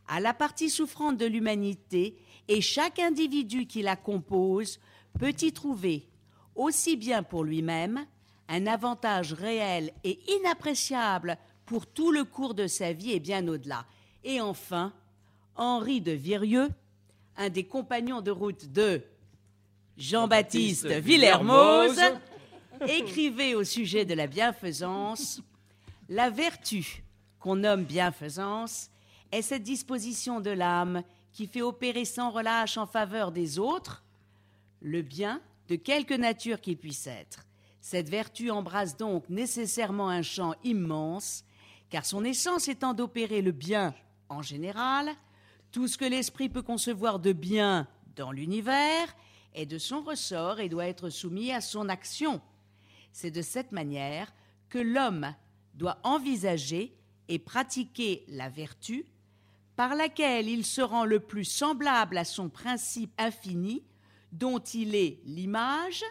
à 0.07 0.21
la 0.21 0.33
partie 0.33 0.71
souffrante 0.71 1.17
de 1.17 1.27
l'humanité 1.27 2.23
et 2.47 2.61
chaque 2.61 3.01
individu 3.01 3.67
qui 3.67 3.83
la 3.83 3.97
compose 3.97 4.79
peut 5.19 5.35
y 5.41 5.53
trouver 5.53 6.09
aussi 6.55 6.97
bien 6.97 7.25
pour 7.25 7.43
lui-même 7.43 8.07
un 8.47 8.69
avantage 8.69 9.33
réel 9.33 9.93
et 10.05 10.21
inappréciable 10.39 11.37
pour 11.67 11.85
tout 11.85 12.13
le 12.13 12.23
cours 12.23 12.55
de 12.55 12.69
sa 12.69 12.93
vie 12.93 13.11
et 13.11 13.21
bien 13.21 13.49
au-delà. 13.49 13.87
Et 14.23 14.41
enfin, 14.41 14.93
Henri 15.57 16.01
de 16.01 16.13
Virieux, 16.13 16.69
un 17.41 17.49
des 17.49 17.65
compagnons 17.65 18.21
de 18.21 18.31
route 18.31 18.71
de 18.71 19.03
Jean-Baptiste 19.97 20.87
Villermoz, 20.87 21.99
écrivait 22.87 23.55
au 23.55 23.65
sujet 23.65 24.05
de 24.05 24.13
la 24.13 24.27
bienfaisance 24.27 25.41
La 26.11 26.29
vertu 26.29 27.03
qu'on 27.39 27.57
nomme 27.57 27.85
bienfaisance 27.85 28.91
est 29.33 29.41
cette 29.41 29.63
disposition 29.63 30.41
de 30.41 30.51
l'âme 30.51 31.03
qui 31.33 31.47
fait 31.47 31.63
opérer 31.63 32.05
sans 32.05 32.31
relâche 32.31 32.77
en 32.77 32.87
faveur 32.87 33.33
des 33.33 33.59
autres 33.59 34.05
le 34.83 35.01
bien 35.01 35.41
de 35.69 35.77
quelque 35.77 36.15
nature 36.15 36.61
qu'il 36.61 36.77
puisse 36.77 37.07
être. 37.07 37.47
Cette 37.81 38.11
vertu 38.11 38.51
embrasse 38.51 38.99
donc 38.99 39.27
nécessairement 39.31 40.11
un 40.11 40.23
champ 40.23 40.55
immense, 40.63 41.45
car 41.89 42.05
son 42.05 42.23
essence 42.23 42.69
étant 42.69 42.93
d'opérer 42.93 43.41
le 43.41 43.53
bien 43.53 43.95
en 44.29 44.43
général, 44.43 45.11
tout 45.73 45.87
ce 45.87 45.99
que 45.99 46.05
l'esprit 46.05 46.49
peut 46.49 46.63
concevoir 46.63 47.19
de 47.19 47.33
bien 47.33 47.87
dans 48.17 48.33
l'univers 48.33 49.15
est 49.55 49.67
de 49.67 49.79
son 49.79 50.03
ressort 50.03 50.61
et 50.61 50.69
doit 50.69 50.87
être 50.87 51.11
soumis 51.11 51.53
à 51.53 51.61
son 51.61 51.89
action. 51.89 52.41
C'est 53.13 53.31
de 53.31 53.43
cette 53.43 53.73
manière 53.73 54.33
que 54.69 54.79
l'homme 54.79 55.35
doit 55.75 55.99
envisager 56.03 56.97
et 57.29 57.39
pratiquer 57.39 58.25
la 58.29 58.49
vertu 58.49 59.07
par 59.77 59.95
laquelle 59.95 60.49
il 60.49 60.65
se 60.65 60.81
rend 60.81 61.05
le 61.05 61.21
plus 61.21 61.45
semblable 61.45 62.19
à 62.19 62.25
son 62.25 62.49
principe 62.49 63.13
infini 63.19 63.85
dont 64.33 64.59
il 64.59 64.95
est 64.95 65.21
l'image, 65.25 66.05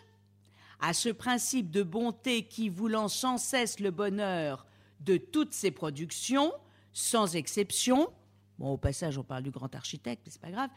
à 0.79 0.93
ce 0.93 1.09
principe 1.09 1.69
de 1.69 1.83
bonté 1.83 2.47
qui, 2.47 2.69
voulant 2.69 3.07
sans 3.07 3.37
cesse 3.37 3.79
le 3.79 3.91
bonheur 3.91 4.65
de 5.01 5.17
toutes 5.17 5.53
ses 5.53 5.71
productions, 5.71 6.51
sans 6.93 7.35
exception, 7.35 8.09
bon, 8.59 8.73
au 8.73 8.77
passage, 8.77 9.17
on 9.17 9.23
parle 9.23 9.43
du 9.43 9.51
grand 9.51 9.73
architecte, 9.73 10.21
mais 10.25 10.31
c'est 10.31 10.41
pas 10.41 10.51
grave, 10.51 10.69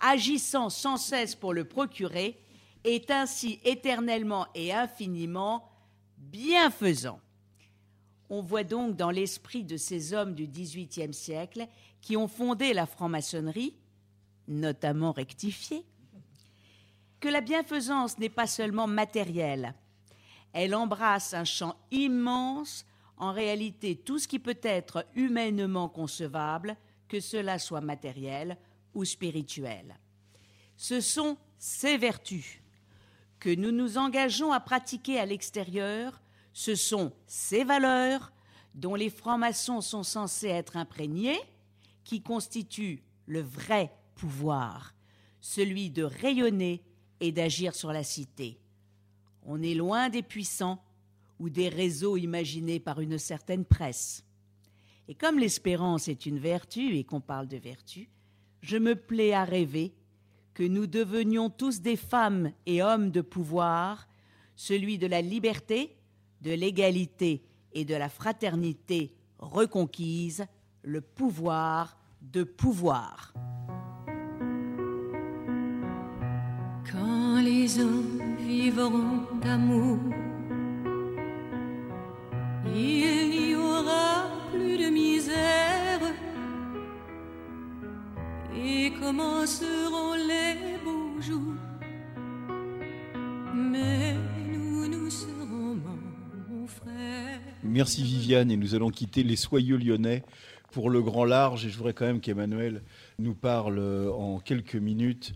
agissant 0.00 0.70
sans 0.70 0.96
cesse 0.96 1.34
pour 1.34 1.52
le 1.52 1.64
procurer, 1.64 2.40
est 2.82 3.10
ainsi 3.10 3.60
éternellement 3.64 4.46
et 4.54 4.72
infiniment 4.72 5.68
bienfaisant. 6.16 7.20
On 8.30 8.40
voit 8.40 8.64
donc 8.64 8.96
dans 8.96 9.10
l'esprit 9.10 9.64
de 9.64 9.76
ces 9.76 10.12
hommes 10.12 10.34
du 10.34 10.46
XVIIIe 10.46 11.14
siècle 11.14 11.68
qui 12.00 12.16
ont 12.16 12.28
fondé 12.28 12.72
la 12.72 12.86
franc-maçonnerie, 12.86 13.74
notamment 14.48 15.12
rectifiée, 15.12 15.84
que 17.20 17.28
la 17.28 17.40
bienfaisance 17.40 18.18
n'est 18.18 18.28
pas 18.28 18.46
seulement 18.46 18.86
matérielle. 18.86 19.74
Elle 20.52 20.74
embrasse 20.74 21.34
un 21.34 21.44
champ 21.44 21.76
immense, 21.90 22.86
en 23.16 23.32
réalité 23.32 23.96
tout 23.96 24.18
ce 24.18 24.28
qui 24.28 24.38
peut 24.38 24.58
être 24.62 25.06
humainement 25.14 25.88
concevable, 25.88 26.76
que 27.08 27.20
cela 27.20 27.58
soit 27.58 27.80
matériel 27.80 28.56
ou 28.94 29.04
spirituel. 29.04 29.98
Ce 30.76 31.00
sont 31.00 31.36
ces 31.58 31.96
vertus 31.96 32.60
que 33.38 33.54
nous 33.54 33.70
nous 33.70 33.98
engageons 33.98 34.52
à 34.52 34.60
pratiquer 34.60 35.18
à 35.18 35.26
l'extérieur, 35.26 36.20
ce 36.52 36.74
sont 36.74 37.12
ces 37.26 37.64
valeurs 37.64 38.32
dont 38.74 38.94
les 38.94 39.10
francs-maçons 39.10 39.80
sont 39.80 40.02
censés 40.02 40.48
être 40.48 40.76
imprégnés, 40.76 41.38
qui 42.04 42.22
constituent 42.22 43.02
le 43.26 43.40
vrai 43.40 43.92
pouvoir, 44.14 44.94
celui 45.40 45.90
de 45.90 46.02
rayonner 46.02 46.82
et 47.20 47.32
d'agir 47.32 47.74
sur 47.74 47.92
la 47.92 48.04
cité. 48.04 48.60
On 49.42 49.62
est 49.62 49.74
loin 49.74 50.08
des 50.08 50.22
puissants 50.22 50.82
ou 51.38 51.48
des 51.50 51.68
réseaux 51.68 52.16
imaginés 52.16 52.80
par 52.80 53.00
une 53.00 53.18
certaine 53.18 53.64
presse. 53.64 54.24
Et 55.08 55.14
comme 55.14 55.38
l'espérance 55.38 56.08
est 56.08 56.26
une 56.26 56.38
vertu 56.38 56.96
et 56.96 57.04
qu'on 57.04 57.20
parle 57.20 57.48
de 57.48 57.56
vertu, 57.56 58.08
je 58.60 58.76
me 58.76 58.96
plais 58.96 59.32
à 59.32 59.44
rêver 59.44 59.94
que 60.54 60.62
nous 60.62 60.86
devenions 60.86 61.50
tous 61.50 61.80
des 61.80 61.96
femmes 61.96 62.52
et 62.64 62.82
hommes 62.82 63.10
de 63.10 63.20
pouvoir, 63.20 64.08
celui 64.56 64.98
de 64.98 65.06
la 65.06 65.20
liberté, 65.20 65.96
de 66.40 66.52
l'égalité 66.52 67.44
et 67.72 67.84
de 67.84 67.94
la 67.94 68.08
fraternité 68.08 69.14
reconquise, 69.38 70.46
le 70.82 71.00
pouvoir 71.00 71.98
de 72.22 72.42
pouvoir. 72.42 73.34
les 77.46 77.78
hommes 77.80 78.36
vivront 78.38 79.22
d'amour. 79.42 79.98
Il 82.74 83.30
n'y 83.30 83.54
aura 83.54 84.25
de 84.76 84.90
misère 84.90 86.00
et 88.54 88.90
les 90.28 90.78
beaux 90.84 91.20
jours? 91.20 91.54
Merci 97.62 98.02
Viviane 98.02 98.50
et 98.50 98.56
nous 98.56 98.74
allons 98.74 98.90
quitter 98.90 99.22
les 99.22 99.36
soyeux 99.36 99.76
lyonnais 99.76 100.22
pour 100.72 100.90
le 100.90 101.00
grand 101.02 101.24
large 101.24 101.64
et 101.64 101.70
je 101.70 101.76
voudrais 101.76 101.94
quand 101.94 102.06
même 102.06 102.20
qu'Emmanuel 102.20 102.82
nous 103.18 103.34
parle 103.34 103.78
en 103.78 104.40
quelques 104.40 104.76
minutes 104.76 105.32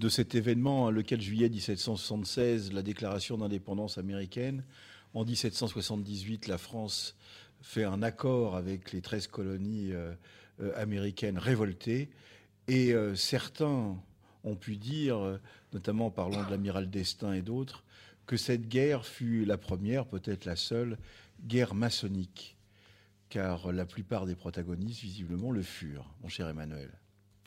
de 0.00 0.08
cet 0.10 0.34
événement, 0.34 0.90
le 0.90 1.02
4 1.02 1.20
juillet 1.20 1.48
1776, 1.48 2.72
la 2.72 2.82
déclaration 2.82 3.38
d'indépendance 3.38 3.96
américaine. 3.96 4.64
En 5.14 5.24
1778, 5.24 6.48
la 6.48 6.58
France 6.58 7.16
fait 7.64 7.84
un 7.84 8.02
accord 8.02 8.56
avec 8.56 8.92
les 8.92 9.00
13 9.00 9.26
colonies 9.28 9.92
euh, 9.92 10.12
euh, 10.60 10.72
américaines 10.76 11.38
révoltées. 11.38 12.10
Et 12.68 12.92
euh, 12.92 13.14
certains 13.14 13.96
ont 14.44 14.54
pu 14.54 14.76
dire, 14.76 15.40
notamment 15.72 16.06
en 16.06 16.10
parlant 16.10 16.44
de 16.44 16.50
l'amiral 16.50 16.90
d'Estaing 16.90 17.32
et 17.32 17.40
d'autres, 17.40 17.82
que 18.26 18.36
cette 18.36 18.68
guerre 18.68 19.06
fut 19.06 19.46
la 19.46 19.56
première, 19.56 20.04
peut-être 20.04 20.44
la 20.44 20.56
seule, 20.56 20.98
guerre 21.46 21.74
maçonnique. 21.74 22.56
Car 23.30 23.72
la 23.72 23.86
plupart 23.86 24.26
des 24.26 24.34
protagonistes, 24.34 25.00
visiblement, 25.00 25.50
le 25.50 25.62
furent, 25.62 26.14
mon 26.22 26.28
cher 26.28 26.46
Emmanuel. 26.46 26.90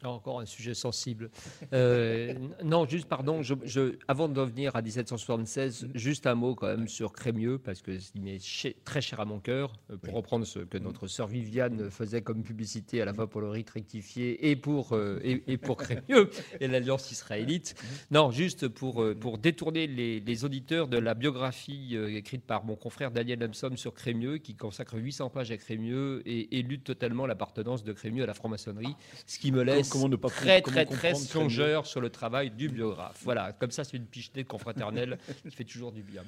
Encore 0.05 0.39
un 0.39 0.45
sujet 0.45 0.73
sensible. 0.73 1.29
Euh, 1.73 2.33
non, 2.63 2.85
juste, 2.85 3.07
pardon, 3.07 3.41
je, 3.41 3.95
avant 4.07 4.29
de 4.29 4.39
revenir 4.39 4.75
à 4.75 4.81
1776, 4.81 5.87
juste 5.95 6.27
un 6.27 6.35
mot 6.35 6.55
quand 6.55 6.67
même 6.67 6.87
sur 6.87 7.13
Crémieux, 7.13 7.57
parce 7.57 7.81
que 7.81 7.91
il 8.15 8.27
est 8.27 8.83
très 8.83 9.01
cher 9.01 9.19
à 9.19 9.25
mon 9.25 9.39
cœur, 9.39 9.73
euh, 9.91 9.97
pour 9.97 10.13
reprendre 10.13 10.45
ce 10.45 10.59
que 10.59 10.77
notre 10.77 11.07
sœur 11.07 11.27
Viviane 11.27 11.89
faisait 11.89 12.21
comme 12.21 12.43
publicité 12.43 13.01
à 13.01 13.05
la 13.05 13.13
fois 13.13 13.29
pour 13.29 13.41
le 13.41 13.49
rite 13.49 13.69
rectifié 13.69 14.49
et 14.49 14.55
pour, 14.55 14.95
euh, 14.95 15.19
et, 15.23 15.57
pour 15.57 15.77
Crémieux 15.77 16.29
et 16.59 16.67
l'Alliance 16.67 17.11
israélite. 17.11 17.75
Non, 18.11 18.31
juste 18.31 18.67
pour, 18.67 19.03
pour 19.19 19.37
détourner 19.37 19.87
les, 19.87 20.45
auditeurs 20.45 20.87
de 20.87 20.97
la 20.97 21.15
biographie 21.15 21.95
écrite 21.95 22.43
par 22.43 22.63
mon 22.63 22.75
confrère 22.75 23.09
Daniel 23.09 23.39
Lemsom 23.39 23.75
sur 23.75 23.93
Crémieux, 23.95 24.37
qui 24.37 24.55
consacre 24.55 24.97
800 24.97 25.31
pages 25.31 25.51
à 25.51 25.57
Crémieux 25.57 26.21
et 26.25 26.59
élude 26.59 26.83
totalement 26.83 27.25
l'appartenance 27.25 27.83
de 27.83 27.91
Crémieux 27.91 28.23
à 28.23 28.27
la 28.27 28.35
franc-maçonnerie, 28.35 28.95
ce 29.25 29.39
qui 29.39 29.51
me 29.51 29.63
laisse 29.63 29.86
comment 29.89 30.09
ne 30.09 30.15
pas 30.15 30.29
très, 30.29 30.61
très, 30.61 30.85
très 30.85 31.15
songeur 31.15 31.85
sur 31.85 32.01
le 32.01 32.09
travail 32.09 32.51
du 32.51 32.69
biographe. 32.69 33.19
Voilà, 33.23 33.53
comme 33.53 33.71
ça, 33.71 33.83
c'est 33.83 33.97
une 33.97 34.05
pichetée 34.05 34.43
confraternelle 34.43 35.17
qui 35.49 35.55
fait 35.55 35.63
toujours 35.63 35.91
du 35.91 36.03
bien. 36.03 36.23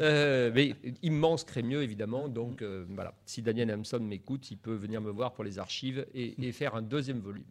Euh, 0.00 0.50
mais 0.54 0.74
immense 1.02 1.44
crémieux, 1.44 1.82
évidemment. 1.82 2.28
Donc, 2.28 2.62
euh, 2.62 2.84
voilà, 2.90 3.14
si 3.26 3.42
Daniel 3.42 3.70
Hamson 3.72 4.00
m'écoute, 4.00 4.50
il 4.50 4.56
peut 4.56 4.74
venir 4.74 5.00
me 5.00 5.10
voir 5.10 5.32
pour 5.32 5.44
les 5.44 5.58
archives 5.58 6.06
et, 6.14 6.34
et 6.42 6.52
faire 6.52 6.74
un 6.74 6.82
deuxième 6.82 7.20
volume. 7.20 7.44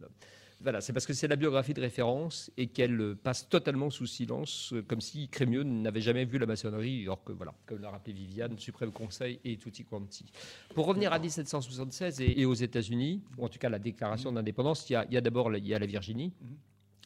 Voilà, 0.62 0.80
c'est 0.80 0.92
parce 0.92 1.06
que 1.06 1.12
c'est 1.12 1.26
la 1.26 1.36
biographie 1.36 1.74
de 1.74 1.80
référence 1.80 2.50
et 2.56 2.68
qu'elle 2.68 3.16
passe 3.16 3.48
totalement 3.48 3.90
sous 3.90 4.06
silence, 4.06 4.72
comme 4.86 5.00
si 5.00 5.28
Crémieux 5.28 5.64
n'avait 5.64 6.00
jamais 6.00 6.24
vu 6.24 6.38
la 6.38 6.46
maçonnerie, 6.46 7.02
alors 7.02 7.24
que, 7.24 7.32
voilà, 7.32 7.52
comme 7.66 7.80
l'a 7.80 7.90
rappelé 7.90 8.12
Viviane, 8.12 8.56
Suprême 8.58 8.92
Conseil 8.92 9.40
et 9.44 9.56
tutti 9.56 9.84
quanti. 9.84 10.26
Pour 10.74 10.86
revenir 10.86 11.12
à 11.12 11.18
1776 11.18 12.20
et, 12.20 12.44
aux 12.44 12.54
États-Unis, 12.54 13.22
ou 13.38 13.44
en 13.44 13.48
tout 13.48 13.58
cas 13.58 13.68
la 13.68 13.80
déclaration 13.80 14.30
d'indépendance, 14.30 14.88
il 14.88 14.92
y 14.92 15.16
a, 15.16 15.20
d'abord 15.20 15.50
la 15.50 15.58
Virginie. 15.58 16.32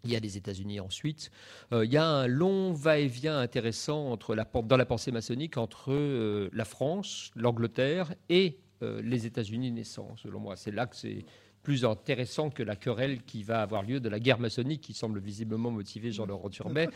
Il 0.05 0.13
y 0.13 0.17
a 0.17 0.21
les 0.21 0.37
États-Unis 0.37 0.79
ensuite. 0.79 1.31
Euh, 1.73 1.85
il 1.85 1.93
y 1.93 1.97
a 1.97 2.07
un 2.07 2.27
long 2.27 2.73
va-et-vient 2.73 3.39
intéressant 3.39 4.11
entre 4.13 4.35
la, 4.35 4.45
dans 4.45 4.77
la 4.77 4.87
pensée 4.87 5.11
maçonnique 5.11 5.57
entre 5.57 5.93
euh, 5.93 6.49
la 6.53 6.65
France, 6.65 7.33
l'Angleterre 7.35 8.15
et 8.29 8.59
euh, 8.83 9.01
les 9.03 9.27
États-Unis 9.27 9.73
naissants, 9.73 10.15
selon 10.17 10.39
moi. 10.39 10.55
C'est 10.57 10.71
là 10.71 10.87
que 10.87 10.95
c'est 10.95 11.25
plus 11.67 11.85
intéressant 11.85 12.49
que 12.49 12.63
la 12.63 12.77
querelle 12.77 13.23
qui 13.23 13.43
va 13.43 13.61
avoir 13.61 13.83
lieu 13.83 13.99
de 13.99 14.09
la 14.09 14.21
guerre 14.21 14.39
maçonnique, 14.39 14.83
qui 14.83 14.95
semble 14.95 15.19
visiblement 15.19 15.73
motiver 15.73 16.13
Jean-Laurent 16.13 16.49
Turbet. 16.49 16.89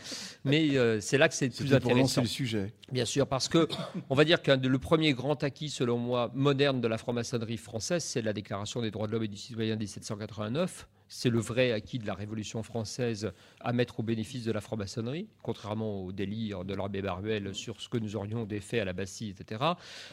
Mais 0.45 0.77
euh, 0.77 1.01
c'est 1.01 1.17
là 1.17 1.27
que 1.27 1.35
c'est 1.35 1.49
plus 1.49 1.73
intéressant. 1.73 2.21
le 2.21 2.27
sujet. 2.27 2.71
Bien 2.89 3.03
sûr, 3.03 3.27
parce 3.27 3.49
que 3.49 3.67
on 4.09 4.15
va 4.15 4.23
dire 4.23 4.41
que 4.41 4.51
le 4.51 4.79
premier 4.79 5.11
grand 5.11 5.43
acquis, 5.43 5.69
selon 5.69 5.97
moi, 5.97 6.31
moderne 6.33 6.79
de 6.79 6.87
la 6.87 6.97
franc-maçonnerie 6.97 7.57
française, 7.57 8.01
c'est 8.01 8.21
la 8.21 8.31
Déclaration 8.31 8.81
des 8.81 8.91
droits 8.91 9.07
de 9.07 9.11
l'homme 9.11 9.23
et 9.23 9.27
du 9.27 9.35
citoyen 9.35 9.75
1789 9.75 10.87
c'est 11.13 11.29
le 11.29 11.39
vrai 11.39 11.73
acquis 11.73 11.99
de 11.99 12.07
la 12.07 12.13
Révolution 12.13 12.63
française 12.63 13.33
à 13.59 13.73
mettre 13.73 13.99
au 13.99 14.03
bénéfice 14.03 14.45
de 14.45 14.51
la 14.53 14.61
franc-maçonnerie, 14.61 15.27
contrairement 15.43 16.05
au 16.05 16.13
délire 16.13 16.63
de 16.63 16.73
l'abbé 16.73 17.01
Baruel 17.01 17.53
sur 17.53 17.81
ce 17.81 17.89
que 17.89 17.97
nous 17.97 18.15
aurions 18.15 18.45
défait 18.45 18.79
à 18.79 18.85
la 18.85 18.93
Bastille, 18.93 19.35
etc. 19.37 19.61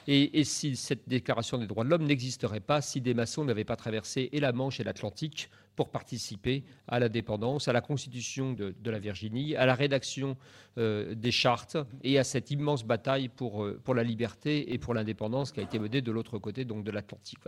Et, 0.08 0.40
et 0.40 0.42
si 0.42 0.74
cette 0.74 1.08
déclaration 1.08 1.56
des 1.56 1.68
droits 1.68 1.84
de 1.84 1.90
l'homme 1.90 2.04
n'existerait 2.04 2.58
pas 2.58 2.80
si 2.80 3.00
des 3.00 3.14
maçons 3.14 3.44
n'avaient 3.44 3.62
pas 3.62 3.76
traversé 3.76 4.28
et 4.32 4.40
la 4.40 4.50
Manche 4.50 4.80
et 4.80 4.84
l'Atlantique 4.84 5.48
pour 5.78 5.90
participer 5.90 6.64
à 6.88 6.98
la 6.98 7.08
dépendance, 7.08 7.68
à 7.68 7.72
la 7.72 7.80
constitution 7.80 8.52
de, 8.52 8.90
la 8.90 8.98
Virginie, 8.98 9.54
à 9.54 9.64
la 9.64 9.76
rédaction 9.76 10.36
euh, 10.76 11.14
des 11.14 11.30
chartes 11.30 11.76
et 12.02 12.18
à 12.18 12.24
cette 12.24 12.50
immense 12.50 12.84
bataille 12.84 13.28
pour, 13.28 13.62
euh, 13.62 13.80
pour 13.84 13.94
la 13.94 14.02
liberté 14.02 14.72
et 14.72 14.78
pour 14.78 14.92
l'indépendance 14.92 15.52
qui 15.52 15.60
a 15.60 15.62
été 15.62 15.78
menée 15.78 16.00
de 16.00 16.10
l'autre 16.10 16.38
côté, 16.38 16.64
donc 16.64 16.82
de 16.82 16.90
l'Atlantique. 16.90 17.38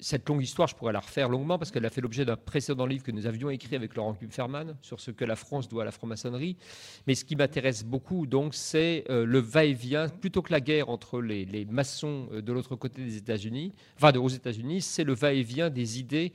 cette 0.00 0.28
longue 0.28 0.42
histoire, 0.42 0.66
je 0.66 0.74
pourrais 0.74 0.92
la 0.92 0.98
refaire 0.98 1.28
longuement 1.28 1.58
parce 1.58 1.70
qu'elle 1.70 1.86
a 1.86 1.90
fait 1.90 2.00
l'objet 2.00 2.24
d'un 2.24 2.36
précédent 2.36 2.86
livre 2.86 3.04
que 3.04 3.12
nous 3.12 3.28
avions 3.28 3.50
écrit 3.50 3.76
avec 3.76 3.94
Laurent 3.94 4.14
Kupferman 4.14 4.76
sur 4.82 4.98
ce 4.98 5.12
que 5.12 5.24
la 5.24 5.36
France 5.36 5.68
doit 5.68 5.82
à 5.82 5.84
la 5.84 5.92
franc-maçonnerie. 5.92 6.56
Mais 7.06 7.14
ce 7.14 7.24
qui 7.24 7.36
m'intéresse 7.36 7.84
beaucoup, 7.84 8.26
donc, 8.26 8.54
c'est 8.54 9.04
euh, 9.10 9.24
le 9.24 9.38
va-et-vient, 9.38 10.08
plutôt 10.08 10.42
que 10.42 10.50
la 10.50 10.60
guerre 10.60 10.88
entre 10.88 11.20
les, 11.20 11.44
les 11.44 11.64
maçons 11.66 12.26
de 12.32 12.52
l'autre 12.52 12.74
côté 12.74 13.04
des 13.04 13.16
États-Unis, 13.16 13.72
enfin 13.96 14.12
aux 14.18 14.28
États-Unis, 14.28 14.80
c'est 14.80 15.04
le 15.04 15.14
va-et-vient 15.14 15.70
des 15.70 16.00
idées 16.00 16.32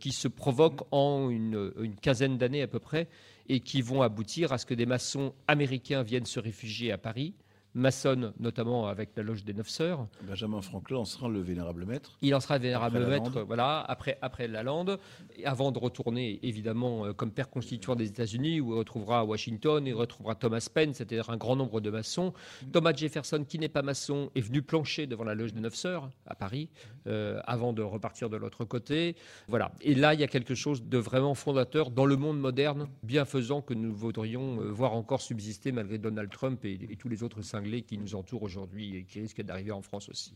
qui 0.00 0.10
se 0.10 0.26
provoquent 0.26 0.77
en 0.90 1.30
une, 1.30 1.72
quinzaine 2.00 2.38
d'années 2.38 2.62
à 2.62 2.66
peu 2.66 2.78
près 2.78 3.08
et 3.48 3.60
qui 3.60 3.82
vont 3.82 4.02
aboutir 4.02 4.52
à 4.52 4.58
ce 4.58 4.66
que 4.66 4.74
des 4.74 4.86
maçons 4.86 5.32
américains 5.46 6.02
viennent 6.02 6.26
se 6.26 6.40
réfugier 6.40 6.92
à 6.92 6.98
Paris 6.98 7.34
maçonne, 7.78 8.32
notamment 8.38 8.88
avec 8.88 9.10
la 9.16 9.22
loge 9.22 9.44
des 9.44 9.54
Neuf 9.54 9.68
Sœurs. 9.68 10.06
Benjamin 10.22 10.60
Franklin 10.60 10.98
en 10.98 11.04
sera 11.04 11.28
le 11.28 11.40
vénérable 11.40 11.86
maître. 11.86 12.18
Il 12.20 12.34
en 12.34 12.40
sera 12.40 12.58
le 12.58 12.62
vénérable 12.62 13.06
maître, 13.06 13.40
voilà, 13.42 13.80
après, 13.88 14.18
après 14.20 14.48
la 14.48 14.62
lande, 14.62 14.98
avant 15.44 15.72
de 15.72 15.78
retourner 15.78 16.40
évidemment 16.42 17.06
euh, 17.06 17.12
comme 17.12 17.30
père 17.30 17.48
constituant 17.48 17.94
des 17.94 18.08
États-Unis, 18.08 18.60
où 18.60 18.74
il 18.74 18.78
retrouvera 18.78 19.24
Washington, 19.24 19.86
il 19.86 19.94
retrouvera 19.94 20.34
Thomas 20.34 20.66
Penn, 20.72 20.92
c'est-à-dire 20.92 21.30
un 21.30 21.36
grand 21.36 21.56
nombre 21.56 21.80
de 21.80 21.90
maçons. 21.90 22.32
Thomas 22.72 22.92
Jefferson, 22.92 23.44
qui 23.48 23.58
n'est 23.58 23.68
pas 23.68 23.82
maçon, 23.82 24.30
est 24.34 24.40
venu 24.40 24.60
plancher 24.62 25.06
devant 25.06 25.24
la 25.24 25.34
loge 25.34 25.54
des 25.54 25.60
Neuf 25.60 25.76
Sœurs 25.76 26.10
à 26.26 26.34
Paris, 26.34 26.68
euh, 27.06 27.40
avant 27.46 27.72
de 27.72 27.82
repartir 27.82 28.28
de 28.28 28.36
l'autre 28.36 28.64
côté. 28.64 29.14
Voilà. 29.46 29.72
Et 29.80 29.94
là, 29.94 30.14
il 30.14 30.20
y 30.20 30.24
a 30.24 30.28
quelque 30.28 30.54
chose 30.54 30.82
de 30.82 30.98
vraiment 30.98 31.34
fondateur 31.34 31.90
dans 31.90 32.06
le 32.06 32.16
monde 32.16 32.40
moderne, 32.40 32.88
bienfaisant 33.04 33.62
que 33.62 33.74
nous 33.74 33.94
voudrions 33.94 34.60
euh, 34.60 34.70
voir 34.70 34.94
encore 34.94 35.22
subsister 35.22 35.70
malgré 35.70 35.98
Donald 35.98 36.30
Trump 36.30 36.64
et, 36.64 36.78
et 36.90 36.96
tous 36.96 37.08
les 37.08 37.22
autres 37.22 37.42
cinglés 37.42 37.67
qui 37.82 37.98
nous 37.98 38.14
entourent 38.14 38.42
aujourd'hui 38.42 38.96
et 38.96 39.04
qui 39.04 39.20
risquent 39.20 39.42
d'arriver 39.42 39.72
en 39.72 39.82
France 39.82 40.08
aussi. 40.08 40.34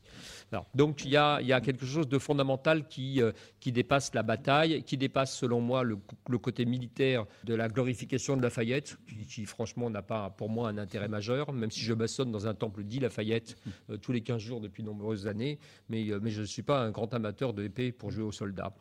donc 0.75 1.05
il 1.05 1.11
y, 1.11 1.17
a, 1.17 1.61
quelque 1.61 1.87
chose 1.87 2.09
de 2.09 2.19
fondamental 2.19 2.87
qui, 2.87 3.21
euh, 3.23 3.33
qui 3.61 3.73
dépasse 3.73 4.15
la 4.15 4.23
bataille, 4.23 4.83
qui 4.85 4.97
dépasse 4.97 5.37
selon 5.37 5.61
moi 5.61 5.83
le, 5.83 5.99
côté 6.39 6.65
militaire 6.65 7.27
de 7.45 7.55
la 7.55 7.69
glorification 7.69 8.37
de 8.37 8.43
Lafayette, 8.43 8.99
qui, 9.29 9.47
franchement 9.47 9.91
n'a 9.91 10.03
pas 10.03 10.31
pour 10.31 10.49
moi 10.49 10.69
un 10.69 10.79
intérêt 10.79 11.09
majeur, 11.09 11.53
même 11.53 11.71
si 11.71 11.81
je 11.81 11.95
maçonne 11.95 12.33
dans 12.33 12.47
un 12.47 12.55
temple 12.55 12.85
dit 12.85 13.01
Lafayette 13.01 13.57
euh, 13.91 13.97
tous 13.97 14.13
les 14.13 14.23
15 14.23 14.41
jours 14.41 14.61
depuis 14.61 14.83
de 14.83 14.89
nombreuses 14.89 15.27
années, 15.27 15.59
mais, 15.89 16.11
euh, 16.11 16.21
mais 16.23 16.31
je 16.31 16.41
ne 16.41 16.47
suis 16.47 16.63
pas 16.63 16.81
un 16.81 16.91
grand 16.91 17.13
amateur 17.15 17.53
de 17.53 17.65
épée 17.65 17.93
pour 17.93 18.11
jouer 18.11 18.25
aux 18.25 18.33
soldats. 18.33 18.75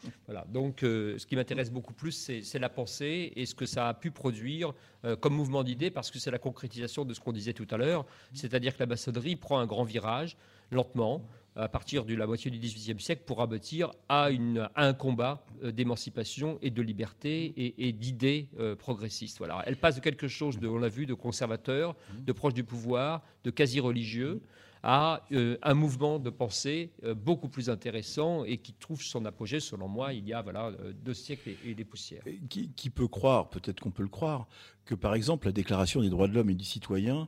Donc 0.50 0.80
ce 0.82 1.26
qui 1.26 1.36
m'intéresse 1.36 1.72
beaucoup 1.72 1.94
plus, 1.94 2.12
c'est 2.44 2.60
la 2.60 2.70
pensée 2.70 3.32
et 3.36 3.46
ce 3.46 3.56
que 3.56 3.66
ça 3.66 3.88
a 3.88 3.94
pu 3.94 4.12
produire 4.12 4.74
comme 5.20 5.34
mouvement 5.34 5.64
d'idées, 5.64 5.92
parce 5.92 6.12
que 6.12 6.20
c'est 6.20 6.32
la 6.32 6.40
concrétisation 6.40 7.06
de 7.06 7.14
ce 7.14 7.20
qu'on 7.20 7.32
disait 7.32 7.54
tout 7.54 7.68
à 7.72 7.78
l'heure. 7.78 8.06
C'est-à-dire 8.42 8.74
que 8.74 8.80
la 8.80 8.88
maçonnerie 8.88 9.36
prend 9.36 9.60
un 9.60 9.68
grand 9.68 9.84
virage, 9.84 10.36
lentement, 10.72 11.24
à 11.56 11.68
partir 11.68 12.06
de 12.06 12.16
la 12.16 12.26
moitié 12.26 12.50
du 12.50 12.58
XVIIIe 12.58 13.00
siècle, 13.00 13.24
pour 13.26 13.42
aboutir 13.42 13.92
à, 14.10 14.30
un 14.76 14.94
combat 14.94 15.46
euh, 15.64 15.72
d'émancipation 15.72 16.58
et 16.62 16.72
de 16.72 16.82
liberté 16.82 17.54
et, 17.78 17.92
d'idées 17.92 18.50
euh, 18.60 18.76
progressistes. 18.76 19.38
Voilà. 19.38 19.62
Elle 19.66 19.76
passe 19.76 19.96
de 19.96 20.02
quelque 20.02 20.28
chose, 20.28 20.58
on 20.64 20.78
l'a 20.78 20.90
vu, 20.90 21.06
de 21.06 21.14
conservateur, 21.14 21.96
de 22.18 22.32
proche 22.32 22.54
du 22.54 22.64
pouvoir, 22.64 23.22
de 23.44 23.52
quasi-religieux, 23.52 24.42
à 24.84 25.22
euh, 25.32 25.58
un 25.62 25.76
mouvement 25.76 26.18
de 26.18 26.32
pensée 26.32 26.92
beaucoup 27.16 27.50
plus 27.50 27.70
intéressant 27.70 28.46
et 28.46 28.58
qui 28.58 28.74
trouve 28.74 29.04
son 29.04 29.26
apogée, 29.26 29.60
selon 29.60 29.88
moi, 29.88 30.14
il 30.14 30.28
y 30.28 30.34
a 30.34 30.42
voilà, 30.42 30.72
deux 31.04 31.14
siècles 31.14 31.52
et, 31.64 31.76
des 31.76 31.86
poussières. 31.86 32.24
Qui 32.50 32.90
peut 32.90 33.08
croire, 33.08 33.50
peut-être 33.50 33.80
qu'on 33.80 33.92
peut 33.92 34.02
le 34.02 34.10
croire, 34.10 34.48
que 34.86 34.96
par 34.96 35.14
exemple 35.14 35.46
la 35.46 35.52
Déclaration 35.52 36.02
des 36.02 36.10
droits 36.10 36.28
de 36.28 36.34
l'homme 36.34 36.50
et 36.50 36.56
du 36.56 36.66
citoyen 36.66 37.28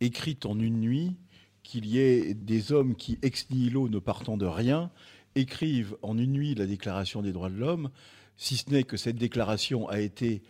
écrite 0.00 0.46
en 0.46 0.58
une 0.58 0.80
nuit, 0.80 1.16
qu'il 1.62 1.86
y 1.86 1.98
ait 1.98 2.34
des 2.34 2.72
hommes 2.72 2.96
qui, 2.96 3.18
ex 3.22 3.48
nihilo, 3.50 3.88
ne 3.88 3.98
partant 3.98 4.36
de 4.36 4.46
rien, 4.46 4.90
écrivent 5.34 5.96
en 6.02 6.18
une 6.18 6.32
nuit 6.32 6.54
la 6.54 6.66
Déclaration 6.66 7.22
des 7.22 7.32
droits 7.32 7.50
de 7.50 7.56
l'homme, 7.56 7.90
si 8.36 8.56
ce 8.56 8.70
n'est 8.70 8.84
que 8.84 8.96
cette 8.96 9.16
déclaration 9.16 9.88
a 9.88 10.00
été 10.00 10.42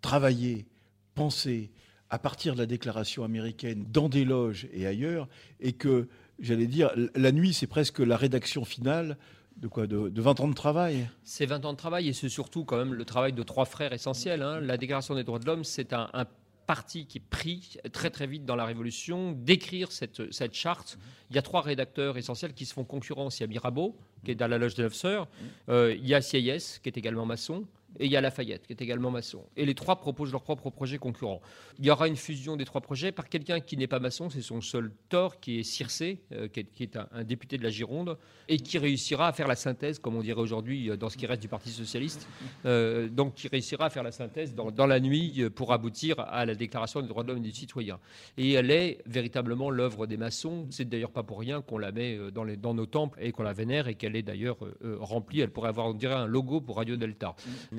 travaillée, 0.00 0.66
pensée, 1.14 1.70
à 2.08 2.18
partir 2.18 2.54
de 2.54 2.58
la 2.58 2.66
déclaration 2.66 3.24
américaine, 3.24 3.84
dans 3.90 4.08
des 4.08 4.24
loges 4.24 4.68
et 4.72 4.86
ailleurs, 4.86 5.28
et 5.60 5.72
que, 5.72 6.08
j'allais 6.38 6.66
dire, 6.66 6.90
la 7.14 7.32
nuit, 7.32 7.52
c'est 7.52 7.66
presque 7.66 7.98
la 7.98 8.16
rédaction 8.16 8.64
finale 8.64 9.18
de 9.56 9.68
quoi? 9.68 9.86
De, 9.86 10.10
20 10.14 10.40
ans 10.40 10.48
de 10.48 10.54
travail? 10.54 11.08
C'est 11.24 11.46
20 11.46 11.64
ans 11.64 11.72
de 11.72 11.78
travail 11.78 12.08
et 12.08 12.12
c'est 12.12 12.28
surtout 12.28 12.64
quand 12.64 12.76
même 12.76 12.94
le 12.94 13.04
travail 13.04 13.32
de 13.32 13.42
trois 13.42 13.64
frères 13.64 13.92
essentiels. 13.92 14.42
Hein. 14.42 14.60
La 14.60 14.76
Déclaration 14.76 15.14
des 15.14 15.24
droits 15.24 15.38
de 15.38 15.46
l'homme, 15.46 15.64
c'est 15.64 15.92
un, 15.92 16.10
un 16.12 16.26
parti 16.66 17.06
qui 17.06 17.18
est 17.18 17.28
pris 17.28 17.76
très 17.92 18.10
très 18.10 18.26
vite 18.26 18.44
dans 18.44 18.56
la 18.56 18.64
Révolution 18.64 19.32
d'écrire 19.32 19.92
cette, 19.92 20.32
cette 20.32 20.54
charte. 20.54 20.98
Il 21.30 21.36
y 21.36 21.38
a 21.38 21.42
trois 21.42 21.62
rédacteurs 21.62 22.18
essentiels 22.18 22.52
qui 22.52 22.66
se 22.66 22.74
font 22.74 22.84
concurrence. 22.84 23.38
Il 23.38 23.42
y 23.42 23.44
a 23.44 23.46
Mirabeau, 23.46 23.96
qui 24.24 24.32
est 24.32 24.34
dans 24.34 24.48
la 24.48 24.58
loge 24.58 24.74
des 24.74 24.82
Neuf 24.82 24.94
Sœurs. 24.94 25.28
Euh, 25.68 25.94
il 25.96 26.06
y 26.06 26.14
a 26.14 26.20
Sieyès, 26.20 26.78
qui 26.82 26.88
est 26.88 26.96
également 26.96 27.26
maçon 27.26 27.64
et 27.98 28.06
il 28.06 28.12
y 28.12 28.16
a 28.16 28.20
Lafayette, 28.20 28.66
qui 28.66 28.72
est 28.72 28.82
également 28.82 29.10
maçon. 29.10 29.44
Et 29.56 29.64
les 29.64 29.74
trois 29.74 29.96
proposent 29.96 30.32
leurs 30.32 30.42
propres 30.42 30.70
projets 30.70 30.98
concurrents. 30.98 31.40
Il 31.78 31.86
y 31.86 31.90
aura 31.90 32.08
une 32.08 32.16
fusion 32.16 32.56
des 32.56 32.64
trois 32.64 32.80
projets 32.80 33.12
par 33.12 33.28
quelqu'un 33.28 33.60
qui 33.60 33.76
n'est 33.76 33.86
pas 33.86 33.98
maçon, 33.98 34.30
c'est 34.30 34.42
son 34.42 34.60
seul 34.60 34.92
tort, 35.08 35.40
qui 35.40 35.58
est 35.60 35.62
Circé, 35.62 36.20
euh, 36.32 36.48
qui 36.48 36.82
est, 36.82 36.96
un, 36.96 37.24
député 37.24 37.58
de 37.58 37.62
la 37.62 37.70
Gironde, 37.70 38.16
et 38.48 38.58
qui 38.58 38.78
réussira 38.78 39.28
à 39.28 39.32
faire 39.32 39.48
la 39.48 39.56
synthèse, 39.56 39.98
comme 39.98 40.16
on 40.16 40.22
dirait 40.22 40.40
aujourd'hui 40.40 40.90
euh, 40.90 40.96
dans 40.96 41.08
ce 41.08 41.16
qui 41.16 41.26
reste 41.26 41.42
du 41.42 41.48
Parti 41.48 41.70
socialiste, 41.70 42.28
euh, 42.64 43.08
donc 43.08 43.34
qui 43.34 43.48
réussira 43.48 43.86
à 43.86 43.90
faire 43.90 44.02
la 44.02 44.12
synthèse 44.12 44.54
dans, 44.54 44.86
la 44.86 45.00
nuit 45.00 45.50
pour 45.54 45.72
aboutir 45.72 46.20
à 46.20 46.46
la 46.46 46.54
Déclaration 46.54 47.02
des 47.02 47.08
droits 47.08 47.22
de 47.24 47.28
l'homme 47.28 47.38
et 47.38 47.48
du 47.48 47.52
citoyen. 47.52 47.98
Et 48.38 48.52
elle 48.52 48.70
est 48.70 49.02
véritablement 49.06 49.70
l'œuvre 49.70 50.06
des 50.06 50.16
maçons. 50.16 50.66
C'est 50.70 50.88
d'ailleurs 50.88 51.10
pas 51.10 51.22
pour 51.22 51.40
rien 51.40 51.60
qu'on 51.60 51.78
la 51.78 51.90
met 51.90 52.18
dans, 52.32 52.74
nos 52.74 52.86
temples 52.86 53.18
et 53.20 53.32
qu'on 53.32 53.42
la 53.42 53.52
vénère 53.52 53.88
et 53.88 53.94
qu'elle 53.94 54.14
est 54.14 54.22
d'ailleurs 54.22 54.58
remplie. 55.00 55.40
Elle 55.40 55.50
pourrait 55.50 55.70
avoir, 55.70 55.88
on 55.88 55.94
dirait, 55.94 56.14
un 56.14 56.26
logo 56.26 56.60
pour 56.60 56.76
Radio 56.76 56.96
Delta. 56.96 57.34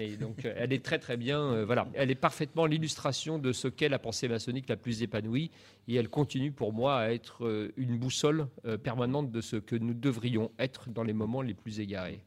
Et 0.08 0.18
donc, 0.18 0.45
euh, 0.45 0.53
elle 0.58 0.72
est 0.74 0.84
très 0.84 0.99
très 0.99 1.18
bien. 1.18 1.41
euh, 1.41 1.66
voilà, 1.66 1.88
elle 1.93 2.10
est 2.12 2.16
parfaitement 2.16 2.66
l'illustration 2.66 3.39
de 3.39 3.51
ce 3.51 3.68
qu'est 3.68 3.89
la 3.89 3.99
pensée 3.99 4.28
maçonnique 4.28 4.70
la 4.70 4.78
plus 4.78 5.03
épanouie. 5.03 5.51
Et 5.88 5.95
elle 5.95 6.10
continue 6.10 6.51
pour 6.51 6.74
moi 6.74 6.97
à 6.97 7.10
être 7.12 7.45
euh, 7.45 7.74
une 7.78 7.97
boussole 7.97 8.47
euh, 8.66 8.78
permanente 8.78 9.32
de 9.32 9.41
ce 9.41 9.58
que 9.58 9.76
nous 9.76 9.93
devrions 9.93 10.51
être 10.60 10.89
dans 10.89 11.03
les 11.03 11.14
moments 11.14 11.41
les 11.41 11.53
plus 11.53 11.80
égarés. 11.80 12.22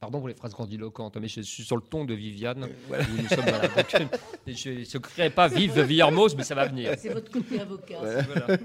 Pardon 0.00 0.18
pour 0.18 0.28
les 0.28 0.34
phrases 0.34 0.52
grandiloquentes, 0.52 1.16
mais 1.16 1.28
je 1.28 1.40
suis 1.40 1.64
sur 1.64 1.76
le 1.76 1.82
ton 1.82 2.04
de 2.04 2.12
Viviane. 2.12 2.64
où 2.90 3.22
nous 3.22 3.28
sommes, 3.28 3.44
voilà. 3.48 3.68
Donc, 3.68 3.86
je 4.46 4.68
ne 4.70 4.98
crée 4.98 5.30
pas 5.30 5.48
vive 5.48 5.80
Villermoz, 5.80 6.34
mais 6.36 6.42
ça 6.42 6.54
va 6.54 6.66
venir. 6.66 6.92
C'est 6.98 7.08
votre 7.08 7.30
côté 7.30 7.58
avocat. 7.60 8.00
Voilà. 8.00 8.58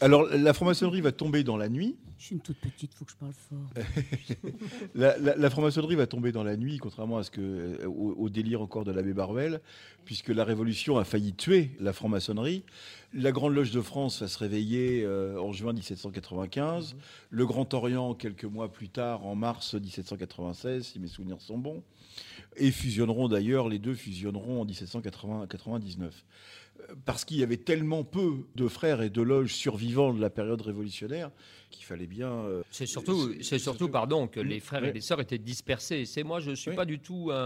Alors, 0.00 0.24
la 0.30 0.52
franc-maçonnerie 0.52 1.00
va 1.00 1.12
tomber 1.12 1.44
dans 1.44 1.56
la 1.56 1.68
nuit. 1.68 1.96
Je 2.18 2.26
suis 2.26 2.34
une 2.36 2.40
toute 2.40 2.56
petite, 2.58 2.94
faut 2.94 3.04
que 3.04 3.10
je 3.10 3.16
parle 3.16 3.32
fort. 3.32 3.84
La, 4.94 5.18
la- 5.18 5.36
la 5.36 5.50
franc-maçonnerie 5.50 5.96
va 5.96 6.06
tomber 6.06 6.32
dans 6.32 6.44
la 6.44 6.56
nuit, 6.56 6.78
contrairement 6.78 7.18
à 7.18 7.22
ce 7.24 7.30
que, 7.30 7.40
euh, 7.40 7.86
au, 7.86 8.14
au 8.16 8.28
délire 8.28 8.62
encore 8.62 8.84
de 8.84 8.92
l'abbé 8.92 9.12
Barbel, 9.12 9.60
puisque 10.04 10.28
la 10.28 10.44
Révolution 10.44 10.96
a 10.98 11.04
failli 11.04 11.34
tuer 11.34 11.72
la 11.80 11.92
franc-maçonnerie. 11.92 12.62
La 13.12 13.32
Grande 13.32 13.54
Loge 13.54 13.72
de 13.72 13.80
France 13.80 14.22
va 14.22 14.28
se 14.28 14.38
réveiller 14.38 15.02
euh, 15.04 15.38
en 15.40 15.52
juin 15.52 15.72
1795. 15.72 16.96
Le 17.30 17.46
Grand 17.46 17.72
Orient, 17.74 18.14
quelques 18.14 18.44
mois 18.44 18.72
plus 18.72 18.88
tard, 18.88 19.26
en 19.26 19.34
mars 19.34 19.74
1796, 19.74 20.86
si 20.86 20.98
mes 21.00 21.08
souvenirs 21.08 21.40
sont 21.40 21.58
bons. 21.58 21.82
Et 22.56 22.70
fusionneront 22.70 23.28
d'ailleurs, 23.28 23.68
les 23.68 23.80
deux 23.80 23.94
fusionneront 23.94 24.60
en 24.62 24.64
1799. 24.64 26.24
Parce 27.04 27.24
qu'il 27.24 27.38
y 27.38 27.42
avait 27.42 27.56
tellement 27.56 28.04
peu 28.04 28.46
de 28.54 28.68
frères 28.68 29.02
et 29.02 29.10
de 29.10 29.22
loges 29.22 29.54
survivants 29.54 30.12
de 30.12 30.20
la 30.20 30.30
période 30.30 30.60
révolutionnaire 30.60 31.30
qu'il 31.76 31.86
fallait 31.86 32.06
bien. 32.06 32.28
euh, 32.30 32.62
C'est 32.70 32.86
surtout, 32.86 33.32
c'est 33.42 33.58
surtout, 33.58 33.88
pardon, 33.88 34.26
que 34.26 34.40
les 34.40 34.60
frères 34.60 34.84
et 34.84 34.92
les 34.92 35.00
sœurs 35.00 35.20
étaient 35.20 35.38
dispersés. 35.38 36.04
C'est 36.04 36.22
moi, 36.22 36.40
je 36.40 36.50
ne 36.50 36.54
suis 36.54 36.72
pas 36.72 36.84
du 36.84 36.98
tout 36.98 37.30
un, 37.32 37.36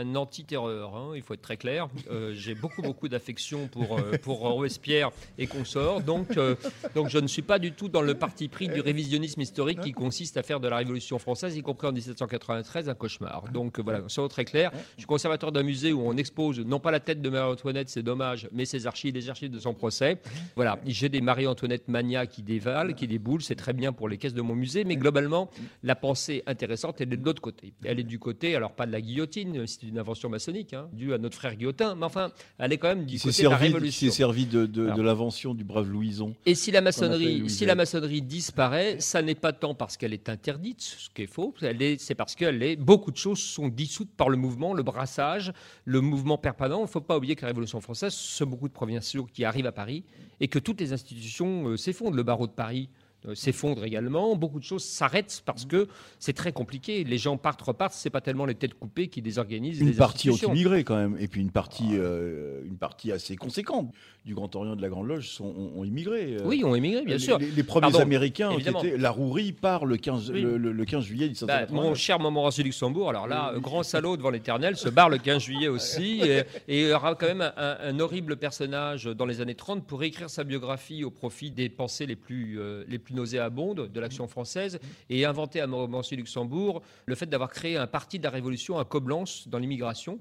un 0.00 0.14
anti-terreur. 0.14 0.96
hein, 0.96 1.12
il 1.14 1.22
faut 1.22 1.34
être 1.34 1.42
très 1.42 1.56
clair. 1.56 1.88
Euh, 2.10 2.32
J'ai 2.34 2.54
beaucoup, 2.54 2.82
beaucoup 2.82 3.08
d'affection 3.08 3.68
pour 3.68 3.98
euh, 3.98 4.12
pour 4.22 4.38
Robespierre 4.40 5.10
et 5.38 5.46
consorts. 5.46 6.00
Donc, 6.02 6.36
euh, 6.36 6.54
donc, 6.94 7.08
je 7.08 7.18
ne 7.18 7.26
suis 7.26 7.42
pas 7.42 7.58
du 7.58 7.72
tout 7.72 7.88
dans 7.88 8.02
le 8.02 8.14
parti 8.14 8.48
pris 8.48 8.68
du 8.68 8.80
révisionnisme 8.80 9.40
historique 9.40 9.80
qui 9.80 9.92
consiste 9.92 10.36
à 10.36 10.42
faire 10.42 10.60
de 10.60 10.68
la 10.68 10.76
Révolution 10.76 11.18
française, 11.18 11.56
y 11.56 11.62
compris 11.62 11.86
en 11.88 11.92
1793, 11.92 12.88
un 12.88 12.94
cauchemar. 12.94 13.44
Donc 13.52 13.78
euh, 13.78 13.82
voilà, 13.82 14.02
soyons 14.08 14.28
très 14.28 14.44
clair. 14.44 14.70
Je 14.96 15.00
suis 15.02 15.06
conservateur 15.06 15.52
d'un 15.52 15.62
musée 15.62 15.92
où 15.92 16.00
on 16.06 16.16
expose 16.16 16.60
non 16.60 16.80
pas 16.80 16.90
la 16.90 17.00
tête 17.00 17.22
de 17.22 17.28
Marie-Antoinette, 17.28 17.88
c'est 17.88 18.02
dommage, 18.02 18.48
mais 18.52 18.64
ses 18.64 18.86
archives, 18.86 19.14
les 19.14 19.28
archives 19.30 19.50
de 19.50 19.58
son 19.58 19.74
procès. 19.74 20.18
Voilà, 20.56 20.78
j'ai 20.86 21.08
des 21.08 21.20
Marie-Antoinette 21.20 21.88
mania 21.88 22.26
qui 22.26 22.42
dévalent, 22.42 22.92
qui 22.94 23.06
déboulent, 23.06 23.42
c'est 23.42 23.54
très 23.54 23.72
bien 23.72 23.77
pour 23.92 24.08
les 24.08 24.18
caisses 24.18 24.34
de 24.34 24.42
mon 24.42 24.54
musée, 24.54 24.84
mais 24.84 24.96
globalement, 24.96 25.48
la 25.82 25.94
pensée 25.94 26.42
intéressante, 26.46 27.00
elle 27.00 27.12
est 27.12 27.16
de 27.16 27.24
l'autre 27.24 27.40
côté. 27.42 27.72
Elle 27.84 28.00
est 28.00 28.04
du 28.04 28.18
côté, 28.18 28.54
alors 28.56 28.72
pas 28.72 28.86
de 28.86 28.92
la 28.92 29.00
guillotine, 29.00 29.66
c'est 29.66 29.84
une 29.84 29.98
invention 29.98 30.28
maçonnique, 30.28 30.74
hein, 30.74 30.88
due 30.92 31.14
à 31.14 31.18
notre 31.18 31.36
frère 31.36 31.54
Guillotin, 31.56 31.94
mais 31.94 32.04
enfin, 32.04 32.30
elle 32.58 32.72
est 32.72 32.78
quand 32.78 32.88
même 32.88 33.06
du 33.06 33.18
côté 33.18 33.24
de 33.24 33.48
la 33.48 33.50
servi, 33.50 33.56
qui 33.66 33.72
révolution. 33.72 34.10
s'est 34.10 34.16
servi 34.16 34.46
de, 34.46 34.66
de- 34.66 34.84
Alors. 34.86 34.96
de 34.96 35.02
l'invention 35.02 35.54
du 35.54 35.64
brave 35.64 35.88
Louison. 35.90 36.34
Et 36.46 36.54
si 36.54 36.70
la 36.70 36.80
maçonnerie, 36.80 37.38
Louis 37.40 37.50
si 37.50 37.58
Zay. 37.58 37.66
la 37.66 37.74
maçonnerie 37.74 38.22
disparaît, 38.22 38.96
ça 39.00 39.22
n'est 39.22 39.34
pas 39.34 39.52
tant 39.52 39.74
parce 39.74 39.96
qu'elle 39.96 40.12
est 40.12 40.28
interdite, 40.28 40.80
ce 40.82 41.08
qui 41.10 41.22
est 41.22 41.26
faux, 41.26 41.54
c'est 41.98 42.14
parce 42.14 42.34
que 42.34 42.44
est, 42.44 42.76
beaucoup 42.76 43.10
de 43.10 43.16
choses 43.16 43.38
sont 43.40 43.68
dissoutes 43.68 44.10
par 44.16 44.28
le 44.28 44.36
mouvement, 44.36 44.74
le 44.74 44.82
brassage, 44.82 45.52
le 45.84 46.00
mouvement 46.00 46.38
permanent. 46.38 46.78
Il 46.78 46.82
ne 46.82 46.86
faut 46.86 47.00
pas 47.00 47.16
oublier 47.16 47.36
que 47.36 47.42
la 47.42 47.48
Révolution 47.48 47.80
française, 47.80 48.12
ce 48.12 48.38
sont 48.38 48.46
beaucoup 48.46 48.68
de 48.68 48.72
provinciaux 48.72 49.26
qui 49.32 49.44
arrivent 49.44 49.66
à 49.66 49.72
Paris 49.72 50.04
et 50.40 50.48
que 50.48 50.58
toutes 50.58 50.80
les 50.80 50.92
institutions 50.92 51.68
euh, 51.68 51.76
s'effondrent. 51.76 52.16
Le 52.16 52.22
barreau 52.22 52.46
de 52.46 52.52
Paris 52.52 52.88
s'effondre 53.34 53.84
également. 53.84 54.36
Beaucoup 54.36 54.58
de 54.58 54.64
choses 54.64 54.84
s'arrêtent 54.84 55.42
parce 55.44 55.64
que 55.64 55.88
c'est 56.18 56.32
très 56.32 56.52
compliqué. 56.52 57.04
Les 57.04 57.18
gens 57.18 57.36
partent, 57.36 57.62
repartent. 57.62 57.94
C'est 57.94 58.10
pas 58.10 58.20
tellement 58.20 58.46
les 58.46 58.54
têtes 58.54 58.74
coupées 58.74 59.08
qui 59.08 59.22
désorganisent 59.22 59.80
Une 59.80 59.88
les 59.88 59.94
partie 59.94 60.30
ont 60.30 60.36
immigré 60.36 60.84
quand 60.84 60.96
même, 60.96 61.16
et 61.20 61.28
puis 61.28 61.40
une 61.40 61.50
partie, 61.50 61.90
euh, 61.92 62.62
une 62.64 62.76
partie 62.76 63.12
assez 63.12 63.36
conséquente 63.36 63.92
du 64.28 64.34
Grand 64.34 64.54
Orient 64.54 64.74
et 64.74 64.76
de 64.76 64.82
la 64.82 64.90
Grande 64.90 65.08
Loge 65.08 65.28
sont, 65.30 65.46
ont, 65.46 65.72
ont 65.80 65.84
immigré. 65.84 66.34
euh. 66.36 66.42
Oui, 66.44 66.62
ont 66.62 66.74
émigré, 66.74 67.02
bien 67.02 67.14
les, 67.14 67.18
sûr. 67.18 67.38
Les, 67.38 67.50
les 67.50 67.62
premiers 67.62 67.80
Pardon, 67.90 68.00
Américains 68.00 68.50
ont 68.50 68.58
été. 68.58 68.96
La 68.98 69.10
Rouerie 69.10 69.52
part 69.52 69.86
le 69.86 69.96
15, 69.96 70.30
Oui. 70.30 70.42
le, 70.42 70.58
le- 70.58 70.70
le 70.72 70.84
15 70.84 71.02
juillet 71.04 71.26
Bah, 71.26 71.30
1789. 71.64 71.70
mon 71.84 71.94
cher 71.94 72.20
Montmorency 72.20 72.62
Luxembourg, 72.62 73.08
alors 73.08 73.26
là, 73.26 73.54
grand 73.56 73.82
salaud 73.82 74.18
devant 74.18 74.28
l'éternel, 74.30 74.76
se 74.76 74.90
barre 74.90 75.08
le 75.08 75.16
15 75.18 75.42
juillet 75.42 75.68
aussi. 75.68 76.20
Et, 76.28 76.38
et 76.68 76.82
il 76.82 76.88
y 76.88 76.92
aura 76.92 77.14
quand 77.14 77.26
même 77.26 77.40
un, 77.56 77.76
un 77.82 77.98
horrible 78.00 78.36
personnage 78.36 79.04
dans 79.06 79.24
les 79.24 79.40
années 79.40 79.54
30 79.54 79.86
pour 79.86 80.02
écrire 80.02 80.28
sa 80.28 80.44
biographie 80.44 81.04
au 81.04 81.10
profit 81.10 81.50
des 81.50 81.70
pensées 81.70 82.04
les 82.04 82.16
plus, 82.16 82.60
euh, 82.60 82.84
les 82.86 82.98
plus 82.98 83.14
nauséabondes 83.14 83.90
de 83.90 84.00
l'action 84.00 84.28
française 84.28 84.78
et 85.08 85.24
inventer 85.24 85.60
à 85.62 85.66
Montmorency 85.66 86.16
Luxembourg 86.16 86.82
le 87.06 87.14
fait 87.14 87.26
d'avoir 87.26 87.48
créé 87.50 87.76
un 87.78 87.86
parti 87.86 88.18
de 88.18 88.24
la 88.24 88.30
Révolution 88.30 88.78
à 88.78 88.84
Coblence 88.84 89.48
dans 89.48 89.58
l'immigration. 89.58 90.18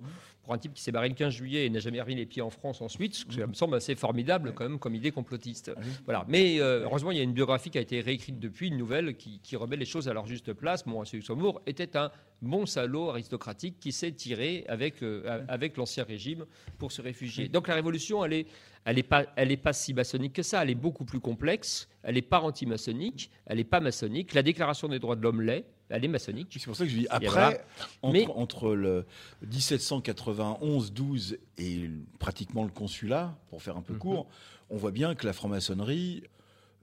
Pour 0.48 0.54
un 0.54 0.60
type 0.60 0.74
qui 0.74 0.82
s'est 0.82 0.94
barré 0.94 1.10
le 1.10 1.14
15 1.14 1.34
juillet 1.34 1.66
et 1.66 1.70
n'a 1.70 1.82
jamais 1.82 2.00
remis 2.00 2.16
les 2.16 2.26
pieds 2.26 2.42
en 2.42 2.50
France 2.50 2.80
ensuite, 2.80 3.16
ce 3.16 3.26
qui 3.26 3.42
me 3.42 3.54
semble 3.54 3.76
assez 3.76 3.96
formidable 3.96 4.54
quand 4.56 4.64
même 4.64 4.80
comme 4.80 4.96
idée 4.96 5.12
complotiste. 5.12 5.74
Voilà. 6.06 6.24
Mais 6.30 6.62
euh, 6.62 6.84
heureusement, 6.86 7.12
il 7.12 7.18
y 7.18 7.20
a 7.20 7.24
une 7.24 7.34
biographie 7.34 7.70
qui 7.70 7.78
a 7.78 7.82
été 7.82 8.00
réécrite 8.00 8.40
depuis, 8.40 8.70
une 8.70 8.78
nouvelle 8.78 9.18
qui, 9.18 9.42
qui 9.44 9.58
remet 9.58 9.76
les 9.76 9.84
choses 9.84 10.08
à 10.08 10.14
leur 10.14 10.26
juste 10.26 10.54
place. 10.54 10.86
Montmorency 10.86 11.18
Luxembourg 11.18 11.62
était 11.66 11.98
un 11.98 12.12
bon 12.42 12.66
salaud 12.66 13.10
aristocratique 13.10 13.78
qui 13.78 13.92
s'est 13.92 14.14
tiré 14.14 14.64
avec, 14.70 15.04
euh, 15.04 15.44
avec 15.50 15.76
l'ancien 15.76 16.06
régime 16.06 16.46
pour 16.78 16.94
se 16.94 17.02
réfugier. 17.02 17.50
Donc 17.50 17.68
la 17.68 17.76
révolution, 17.76 18.24
elle 18.24 18.32
est, 18.32 18.48
elle 18.86 18.96
n'est 18.96 19.04
pas, 19.04 19.26
elle 19.36 19.52
est 19.52 19.58
pas 19.58 19.74
si 19.74 19.94
maçonnique 19.94 20.32
que 20.32 20.44
ça. 20.44 20.64
Elle 20.64 20.70
est 20.70 20.76
beaucoup 20.76 21.04
plus 21.04 21.20
complexe. 21.20 21.90
Elle 22.04 22.16
n'est 22.16 22.22
pas 22.22 22.40
anti-maçonnique. 22.40 23.32
Elle 23.48 23.58
n'est 23.58 23.66
pas 23.66 23.82
maçonnique. 23.82 24.34
La 24.34 24.44
Déclaration 24.44 24.88
des 24.88 25.00
droits 25.00 25.18
de 25.18 25.24
l'homme 25.24 25.42
l'est. 25.42 25.66
Est 25.90 26.08
maçonnique. 26.08 26.50
C'est 26.52 26.66
pour 26.66 26.76
ça 26.76 26.84
que 26.84 26.90
je 26.92 26.98
dis 26.98 27.08
après, 27.10 27.30
voilà. 27.30 27.58
entre, 28.02 28.14
Mais- 28.14 28.28
entre 28.28 28.76
le 28.76 29.06
1791-12 29.46 31.38
et 31.58 31.90
pratiquement 32.20 32.64
le 32.64 32.70
consulat, 32.70 33.38
pour 33.50 33.62
faire 33.62 33.78
un 33.78 33.82
peu 33.82 33.94
Mhm. 33.94 34.00
court, 34.00 34.28
on 34.70 34.78
voit 34.78 34.92
bien 34.92 35.16
que 35.16 35.26
la 35.26 35.34
franc-maçonnerie, 35.34 36.24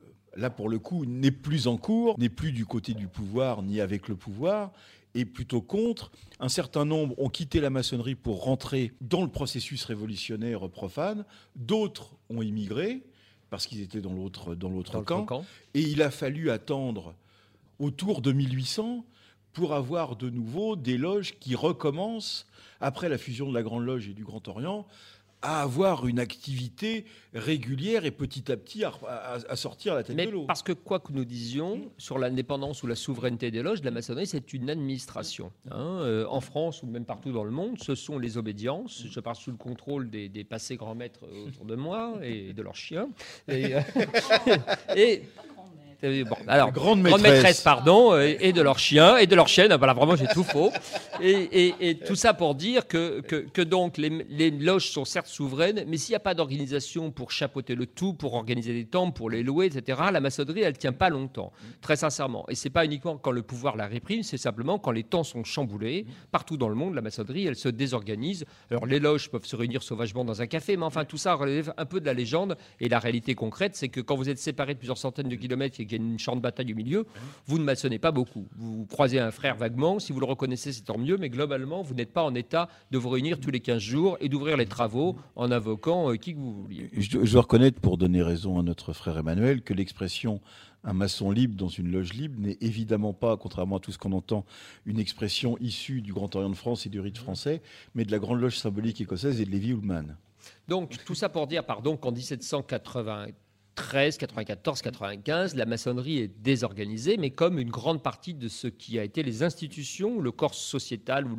euh, 0.03 0.07
là 0.37 0.51
pour 0.51 0.69
le 0.69 0.79
coup, 0.79 1.05
n'est 1.05 1.31
plus 1.31 1.67
en 1.67 1.77
cours, 1.77 2.19
n'est 2.19 2.29
plus 2.29 2.53
du 2.53 2.65
côté 2.67 2.95
du 2.95 3.07
pouvoir 3.09 3.63
ni 3.63 3.81
avec 3.81 4.09
le 4.09 4.17
pouvoir, 4.17 4.73
et 5.15 5.25
plutôt 5.25 5.61
contre. 5.61 6.11
Un 6.41 6.49
certain 6.49 6.85
nombre 6.85 7.15
ont 7.19 7.29
quitté 7.29 7.61
la 7.61 7.71
maçonnerie 7.71 8.15
pour 8.17 8.43
rentrer 8.45 8.93
dans 9.01 9.23
le 9.23 9.29
processus 9.29 9.85
révolutionnaire 9.85 10.69
profane, 10.71 11.25
d'autres 11.57 12.17
ont 12.31 12.43
immigré 12.43 13.03
parce 13.51 13.67
qu'ils 13.67 13.83
étaient 13.83 14.01
dans 14.01 14.13
l'autre 14.15 14.57
camp. 15.05 15.45
Et 15.75 15.83
il 15.83 16.03
a 16.03 16.11
fallu 16.11 16.51
attendre 16.51 17.15
autour 17.79 18.21
de 18.23 18.33
1800 18.33 19.05
pour 19.53 19.75
avoir 19.75 20.17
de 20.17 20.31
nouveau 20.31 20.75
des 20.77 20.97
loges 20.99 21.39
qui 21.39 21.55
recommencent, 21.55 22.47
après 22.81 23.09
la 23.09 23.19
fusion 23.19 23.49
de 23.49 23.55
la 23.55 23.63
Grande 23.63 23.85
Loge 23.85 24.09
et 24.09 24.15
du 24.15 24.25
Grand 24.25 24.47
Orient, 24.49 24.87
à 25.43 25.61
avoir 25.61 26.07
une 26.07 26.19
activité 26.19 27.05
régulière 27.35 28.07
et 28.07 28.11
petit 28.11 28.51
à 28.51 28.57
petit 28.57 28.83
à, 28.83 28.93
à- 29.07 29.39
à 29.47 29.57
sortir 29.57 29.95
la 29.95 30.03
tête 30.03 30.17
Mais 30.17 30.25
de 30.25 30.31
l'eau. 30.31 30.47
parce 30.47 30.63
que 30.63 30.73
quoi 30.73 31.01
que 31.01 31.13
nous 31.13 31.27
disions 31.27 31.93
sur 31.99 32.19
l'indépendance 32.19 32.83
ou 32.83 32.87
la 32.87 32.95
souveraineté 32.97 33.51
des 33.51 33.63
loges, 33.63 33.83
la 33.83 33.91
maçonnerie, 33.91 34.27
c'est 34.27 34.55
une 34.55 34.71
administration. 34.71 35.53
hein. 35.71 35.99
Euh, 36.01 36.25
en 36.31 36.41
France 36.41 36.83
ou 36.83 36.87
même 36.87 37.05
partout 37.05 37.31
dans 37.31 37.45
le 37.45 37.51
monde, 37.51 37.77
ce 37.79 37.95
sont 37.95 38.19
les 38.19 38.39
obédiences. 38.39 39.05
Je 39.11 39.21
parle 39.21 39.37
sous 39.37 39.51
le 39.51 39.59
contrôle 39.59 40.09
des, 40.09 40.31
des 40.31 40.45
passés 40.45 40.77
grands 40.77 40.95
maîtres 40.95 41.21
autour 41.47 41.67
de 41.67 41.77
moi 41.77 42.15
et 42.23 42.55
de 42.55 42.63
leurs 42.63 42.75
chiens. 42.77 43.11
Et, 43.47 43.75
euh, 43.75 43.81
et- 44.97 45.01
et 45.13 45.23
bon, 46.25 46.37
alors, 46.47 46.73
grande 46.73 47.03
grande 47.03 47.21
maîtresse. 47.23 47.61
pardon, 47.61 48.13
euh, 48.13 48.27
et, 48.27 48.49
et 48.49 48.53
de 48.53 48.61
leurs 48.63 48.79
chiens, 48.79 49.17
et 49.17 49.27
de 49.27 49.35
leurs 49.35 49.49
chiennes. 49.49 49.75
Voilà, 49.77 49.93
vraiment, 49.95 50.17
j'ai 50.17 50.27
tout 50.29 50.45
faux. 50.45 50.71
Et, 51.21 51.31
et- 51.31 51.75
et 51.81 51.99
tout 51.99 52.15
ça 52.17 52.35
pour 52.35 52.55
dire 52.55 52.87
que, 52.87 53.21
que, 53.21 53.37
que 53.37 53.63
donc 53.63 53.97
les, 53.99 54.25
les 54.29 54.51
loges 54.51 54.91
sont 54.91 55.05
certes 55.05 55.27
souveraines, 55.29 55.85
mais 55.87 55.97
s'il 55.97 56.13
n'y 56.13 56.17
a 56.17 56.21
pas 56.21 56.35
d'organisation 56.35 57.11
pour 57.11 57.31
chapeauter 57.31 57.75
le 57.75 57.87
tout, 57.87 58.15
pour 58.15 58.35
organiser 58.35 58.73
des 58.73 58.85
temples, 58.87 59.17
pour 59.17 59.31
les 59.31 59.43
louer, 59.43 59.67
etc., 59.67 60.01
la 60.13 60.21
maçonnerie, 60.21 60.61
elle 60.63 60.77
tient 60.79 60.93
pas 60.93 61.09
longtemps, 61.11 61.53
très 61.81 61.97
sincèrement. 61.97 62.45
Et 62.49 62.55
c'est 62.55 62.71
pas 62.71 62.85
uniquement 62.85 63.17
quand 63.17 63.31
le 63.31 63.43
pouvoir 63.43 63.77
la 63.77 63.87
réprime, 63.87 64.23
c'est 64.23 64.37
simplement 64.39 64.79
quand 64.79 64.91
les 64.91 65.05
temps 65.05 65.25
sont 65.25 65.45
chamboulés. 65.45 66.07
Partout 66.33 66.57
dans 66.57 66.69
le 66.69 66.75
monde, 66.75 66.95
la 66.95 67.01
maçonnerie, 67.03 67.47
elle 67.47 67.57
se 67.57 67.69
désorganise. 67.69 68.45
Alors 68.71 68.87
les 68.87 68.99
loges 68.99 69.31
peuvent 69.31 69.45
se 69.47 69.57
réunir 69.57 69.83
sauvagement 69.83 70.25
dans 70.25 70.41
un 70.43 70.47
café, 70.47 70.77
mais 70.77 70.85
enfin 70.85 71.05
tout 71.05 71.17
ça 71.19 71.35
relève 71.35 71.73
un 71.77 71.85
peu 71.87 72.01
de 72.01 72.07
la 72.07 72.15
légende. 72.15 72.57
Et 72.81 72.89
la 72.89 72.99
réalité 72.99 73.35
concrète, 73.35 73.77
c'est 73.77 73.89
que 73.89 74.01
quand 74.01 74.17
vous 74.17 74.29
êtes 74.29 74.39
séparés 74.39 74.75
de 74.75 74.79
plusieurs 74.79 74.99
centaines 74.99 75.29
de 75.29 75.37
kilomètres 75.37 75.81
et 75.81 75.87
y 75.99 76.03
a 76.03 76.05
une 76.05 76.19
champ 76.19 76.37
de 76.37 76.41
bataille 76.41 76.73
au 76.73 76.77
milieu, 76.77 77.07
vous 77.47 77.59
ne 77.59 77.65
maçonnez 77.65 77.99
pas 77.99 78.13
beaucoup. 78.13 78.47
Vous 78.57 78.87
croisez 78.87 79.19
un 79.19 79.31
frère 79.31 79.57
vaguement, 79.57 79.99
si 79.99 80.13
vous 80.13 80.21
le 80.21 80.27
reconnaissez, 80.27 80.73
c'est 80.73 80.83
tant 80.83 80.99
mieux, 80.99 81.17
mais 81.17 81.29
globalement, 81.31 81.83
vous 81.83 81.95
n'êtes 81.95 82.13
pas 82.13 82.23
en 82.23 82.35
état 82.35 82.69
de 82.91 82.99
vous 82.99 83.09
réunir 83.09 83.41
tous 83.41 83.51
les 83.51 83.61
15 83.61 83.79
jours 83.81 84.17
et 84.21 84.29
d'ouvrir 84.29 84.57
les 84.57 84.67
travaux 84.67 85.17
en 85.37 85.51
invoquant 85.51 86.11
euh, 86.11 86.17
qui 86.17 86.35
que 86.35 86.39
vous 86.39 86.53
vouliez. 86.63 86.91
Je, 86.97 87.11
dois- 87.11 87.25
je 87.25 87.33
dois 87.33 87.43
reconnaître, 87.43 87.81
pour 87.81 87.97
donner 87.99 88.23
raison 88.23 88.59
à 88.59 88.63
notre 88.63 88.93
frère 88.93 89.19
Emmanuel, 89.19 89.63
que 89.63 89.75
l'expression 89.75 90.41
un 90.87 90.93
maçon 90.93 91.31
libre 91.31 91.57
dans 91.57 91.69
une 91.69 91.91
loge 91.91 92.13
libre 92.13 92.39
n'est 92.39 92.59
évidemment 92.61 93.15
pas, 93.15 93.39
contrairement 93.39 93.77
à 93.77 93.81
tout 93.81 93.91
ce 93.91 93.97
qu'on 93.97 94.13
entend, 94.13 94.45
une 94.85 94.99
expression 94.99 95.57
issue 95.59 96.03
du 96.03 96.13
Grand 96.13 96.37
Orient 96.37 96.51
de 96.51 96.55
France 96.57 96.85
et 96.85 96.91
du 96.91 97.01
rite 97.01 97.17
français, 97.17 97.63
mais 97.95 98.05
de 98.05 98.11
la 98.13 98.19
Grande 98.19 98.41
Loge 98.41 98.59
symbolique 98.59 99.01
écossaise 99.01 99.41
et 99.41 99.47
de 99.47 99.51
Lévi 99.51 99.71
Ullmann. 99.71 100.17
Donc, 100.69 101.03
tout 101.07 101.15
ça 101.15 101.31
pour 101.31 101.47
dire, 101.47 101.65
pardon, 101.65 101.97
qu'en 101.97 102.13
13, 103.75 104.19
94, 104.19 104.83
95, 104.83 105.55
la 105.57 105.67
maçonnerie 105.67 106.19
est 106.19 106.29
désorganisée, 106.43 107.17
mais 107.17 107.31
comme 107.31 107.59
une 107.59 107.71
grande 107.71 108.03
partie 108.03 108.35
de 108.35 108.49
ce 108.49 108.69
qui 108.69 108.99
a 108.99 109.05
été 109.05 109.23
les 109.23 109.43
institutions, 109.43 110.21
le 110.21 110.31
corps 110.31 110.55
sociétal 110.55 111.27
ou 111.27 111.37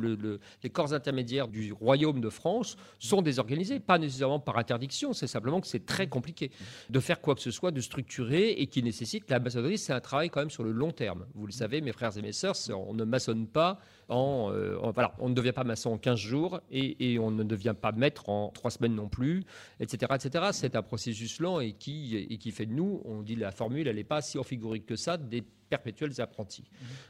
les 0.62 0.70
corps 0.70 0.92
intermédiaires 0.92 1.48
du 1.48 1.72
royaume 1.72 2.20
de 2.20 2.28
France 2.28 2.76
sont 2.98 3.22
désorganisés. 3.22 3.80
Pas 3.80 3.98
nécessairement 3.98 4.40
par 4.40 4.58
interdiction, 4.58 5.12
c'est 5.12 5.26
simplement 5.26 5.60
que 5.60 5.66
c'est 5.66 5.86
très 5.86 6.08
compliqué 6.08 6.50
de 6.90 7.00
faire 7.00 7.20
quoi 7.20 7.34
que 7.34 7.40
ce 7.40 7.50
soit, 7.50 7.70
de 7.70 7.80
structurer 7.80 8.50
et 8.50 8.66
qui 8.66 8.82
nécessite. 8.82 9.30
La 9.30 9.38
maçonnerie, 9.38 9.78
c'est 9.78 9.92
un 9.92 10.00
travail 10.00 10.28
quand 10.28 10.40
même 10.40 10.50
sur 10.50 10.64
le 10.64 10.72
long 10.72 10.92
terme. 10.92 11.26
Vous 11.34 11.46
le 11.46 11.52
savez, 11.52 11.80
mes 11.80 11.92
frères 11.92 12.16
et 12.18 12.22
mes 12.22 12.32
sœurs, 12.32 12.56
on 12.70 12.94
ne 12.94 13.04
maçonne 13.04 13.46
pas 13.46 13.80
euh, 14.08 14.78
en, 14.80 14.92
voilà, 14.92 15.14
on 15.18 15.28
ne 15.28 15.34
devient 15.34 15.52
pas 15.52 15.64
maçon 15.64 15.90
en 15.90 15.98
15 15.98 16.18
jours 16.18 16.60
et, 16.70 17.18
on 17.18 17.30
ne 17.30 17.42
devient 17.42 17.74
pas 17.80 17.92
maître 17.92 18.28
en 18.28 18.50
3 18.50 18.70
semaines 18.70 18.94
non 18.94 19.08
plus, 19.08 19.44
etc. 19.80 20.12
etc. 20.14 20.46
C'est 20.52 20.76
un 20.76 20.82
processus 20.82 21.40
lent 21.40 21.60
et 21.60 21.72
qui, 21.72 22.16
et 22.16 22.38
qui 22.38 22.52
fait 22.52 22.66
de 22.66 22.72
nous, 22.72 23.02
on 23.04 23.22
dit 23.22 23.36
la 23.36 23.50
formule, 23.50 23.88
elle 23.88 23.96
n'est 23.96 24.04
pas 24.04 24.22
si 24.22 24.38
figurique 24.44 24.86
que 24.86 24.96
ça, 24.96 25.16
des 25.16 25.42
perpétuels 25.68 26.20
apprentis. 26.20 26.64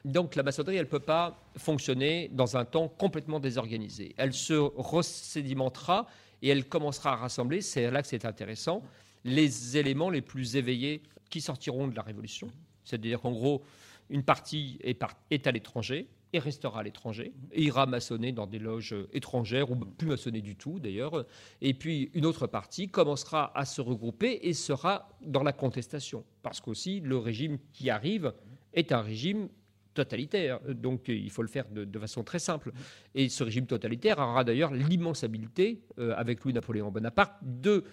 Mhm. 0.04 0.12
Donc 0.12 0.34
la 0.34 0.42
maçonnerie, 0.42 0.76
elle 0.76 0.86
ne 0.86 0.90
peut 0.90 0.98
pas 1.00 1.38
fonctionner 1.56 2.30
dans 2.32 2.56
un 2.56 2.64
temps 2.64 2.88
complètement 2.88 3.40
désorganisé. 3.40 4.14
Elle 4.16 4.32
se 4.32 4.54
resédimentera 4.54 6.06
et 6.42 6.48
elle 6.48 6.66
commencera 6.66 7.12
à 7.12 7.16
rassembler, 7.16 7.60
c'est 7.60 7.90
là 7.90 8.02
que 8.02 8.08
c'est 8.08 8.24
intéressant, 8.24 8.82
les 9.24 9.76
éléments 9.76 10.10
les 10.10 10.22
plus 10.22 10.56
éveillés 10.56 11.02
qui 11.28 11.40
sortiront 11.40 11.88
de 11.88 11.96
la 11.96 12.02
Révolution. 12.02 12.48
C'est-à-dire 12.84 13.20
qu'en 13.20 13.32
gros, 13.32 13.62
une 14.08 14.22
partie 14.22 14.78
est, 14.82 15.02
est 15.30 15.46
à 15.46 15.52
l'étranger, 15.52 16.06
et 16.32 16.38
restera 16.38 16.80
à 16.80 16.82
l'étranger, 16.82 17.32
et 17.52 17.62
ira 17.62 17.86
maçonner 17.86 18.32
dans 18.32 18.46
des 18.46 18.58
loges 18.58 18.94
étrangères, 19.12 19.70
ou 19.70 19.76
plus 19.76 20.08
maçonner 20.08 20.40
du 20.40 20.56
tout 20.56 20.78
d'ailleurs. 20.78 21.24
Et 21.60 21.74
puis 21.74 22.10
une 22.14 22.26
autre 22.26 22.46
partie 22.46 22.88
commencera 22.88 23.56
à 23.56 23.64
se 23.64 23.80
regrouper 23.80 24.40
et 24.42 24.52
sera 24.52 25.08
dans 25.22 25.42
la 25.42 25.52
contestation, 25.52 26.24
parce 26.42 26.60
qu'aussi 26.60 27.00
le 27.00 27.16
régime 27.18 27.58
qui 27.72 27.90
arrive 27.90 28.32
est 28.72 28.92
un 28.92 29.00
régime 29.00 29.48
totalitaire. 29.94 30.60
Donc 30.68 31.08
il 31.08 31.30
faut 31.30 31.42
le 31.42 31.48
faire 31.48 31.66
de, 31.70 31.98
façon 31.98 32.22
très 32.22 32.38
simple. 32.38 32.72
Et 33.14 33.28
ce 33.28 33.42
régime 33.42 33.66
totalitaire 33.66 34.18
aura 34.18 34.44
d'ailleurs 34.44 34.72
l'immense 34.72 35.24
habileté, 35.24 35.82
euh, 35.98 36.14
avec 36.16 36.44
Louis-Napoléon 36.44 36.90
Bonaparte, 36.90 37.34
de 37.42 37.84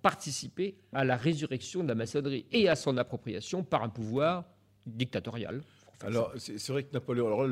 participer 0.00 0.76
à 0.92 1.04
la 1.04 1.16
résurrection 1.16 1.82
de 1.82 1.88
la 1.88 1.94
maçonnerie 1.94 2.46
et 2.52 2.68
à 2.68 2.76
son 2.76 2.96
appropriation 2.96 3.62
par 3.62 3.82
un 3.82 3.90
pouvoir 3.90 4.44
dictatorial. 4.86 5.62
Alors, 6.02 6.32
c'est 6.36 6.68
vrai 6.68 6.82
que 6.82 6.92
Napoléon. 6.92 7.26
Alors, 7.26 7.48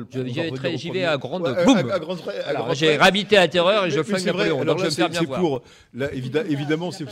J'y 0.75 0.91
vais 0.91 1.05
à 1.05 1.17
grande 1.17 1.43
boum. 1.65 2.73
J'ai 2.73 2.97
rabité 2.97 3.35
la 3.35 3.47
terreur 3.47 3.85
et 3.85 3.91
je 3.91 4.03
flingue 4.03 4.25
Napoléon. 4.25 4.61
Alors 4.61 4.77
là, 4.77 4.89
c'est 4.91 5.25
pour. 5.25 5.61
Là, 5.93 6.13
évidemment, 6.13 6.91
c'est 6.91 7.05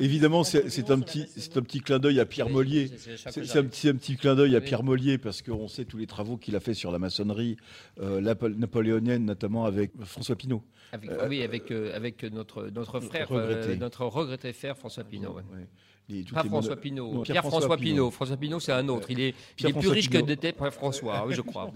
évidemment 0.00 0.44
c'est 0.44 0.90
un 0.90 1.00
petit 1.00 1.28
c'est 1.36 1.56
un 1.56 1.62
petit 1.62 1.80
clin 1.80 1.98
d'œil 1.98 2.20
à 2.20 2.26
Pierre 2.26 2.48
Mollier. 2.48 2.90
C'est 2.96 3.56
un 3.56 3.64
petit 3.64 3.88
un 3.88 3.94
petit 3.94 4.16
clin 4.16 4.34
d'œil 4.34 4.56
à 4.56 4.60
Pierre 4.60 4.82
Mollier 4.82 5.18
parce 5.18 5.42
qu'on 5.42 5.68
sait 5.68 5.84
tous 5.84 5.98
les 5.98 6.06
travaux 6.06 6.36
qu'il 6.36 6.56
a 6.56 6.60
fait 6.60 6.74
sur 6.74 6.92
la 6.92 6.98
maçonnerie 6.98 7.56
euh, 8.00 8.20
napoléonienne, 8.20 9.24
notamment 9.24 9.64
avec 9.64 9.92
François 10.04 10.36
Pinault. 10.36 10.62
Euh, 10.94 11.28
oui, 11.28 11.42
avec 11.42 11.70
euh, 11.70 11.96
avec 11.96 12.22
notre 12.24 12.68
notre 12.68 13.00
frère, 13.00 13.32
notre 13.78 14.04
regretté 14.04 14.52
frère 14.52 14.76
François 14.76 15.04
Pinault. 15.04 15.36
Pas 16.32 16.44
François 16.44 16.76
Pinault. 16.76 17.22
Pierre-François 17.22 17.76
Pinault. 17.76 18.10
François 18.10 18.36
Pinault, 18.36 18.60
c'est 18.60 18.72
un 18.72 18.88
autre. 18.88 19.10
Il 19.10 19.20
est, 19.20 19.34
plus 19.56 19.88
riche 19.88 20.10
que 20.10 20.18
n'était 20.18 20.54
François, 20.70 21.24
oui, 21.26 21.34
je 21.34 21.40
crois. 21.42 21.70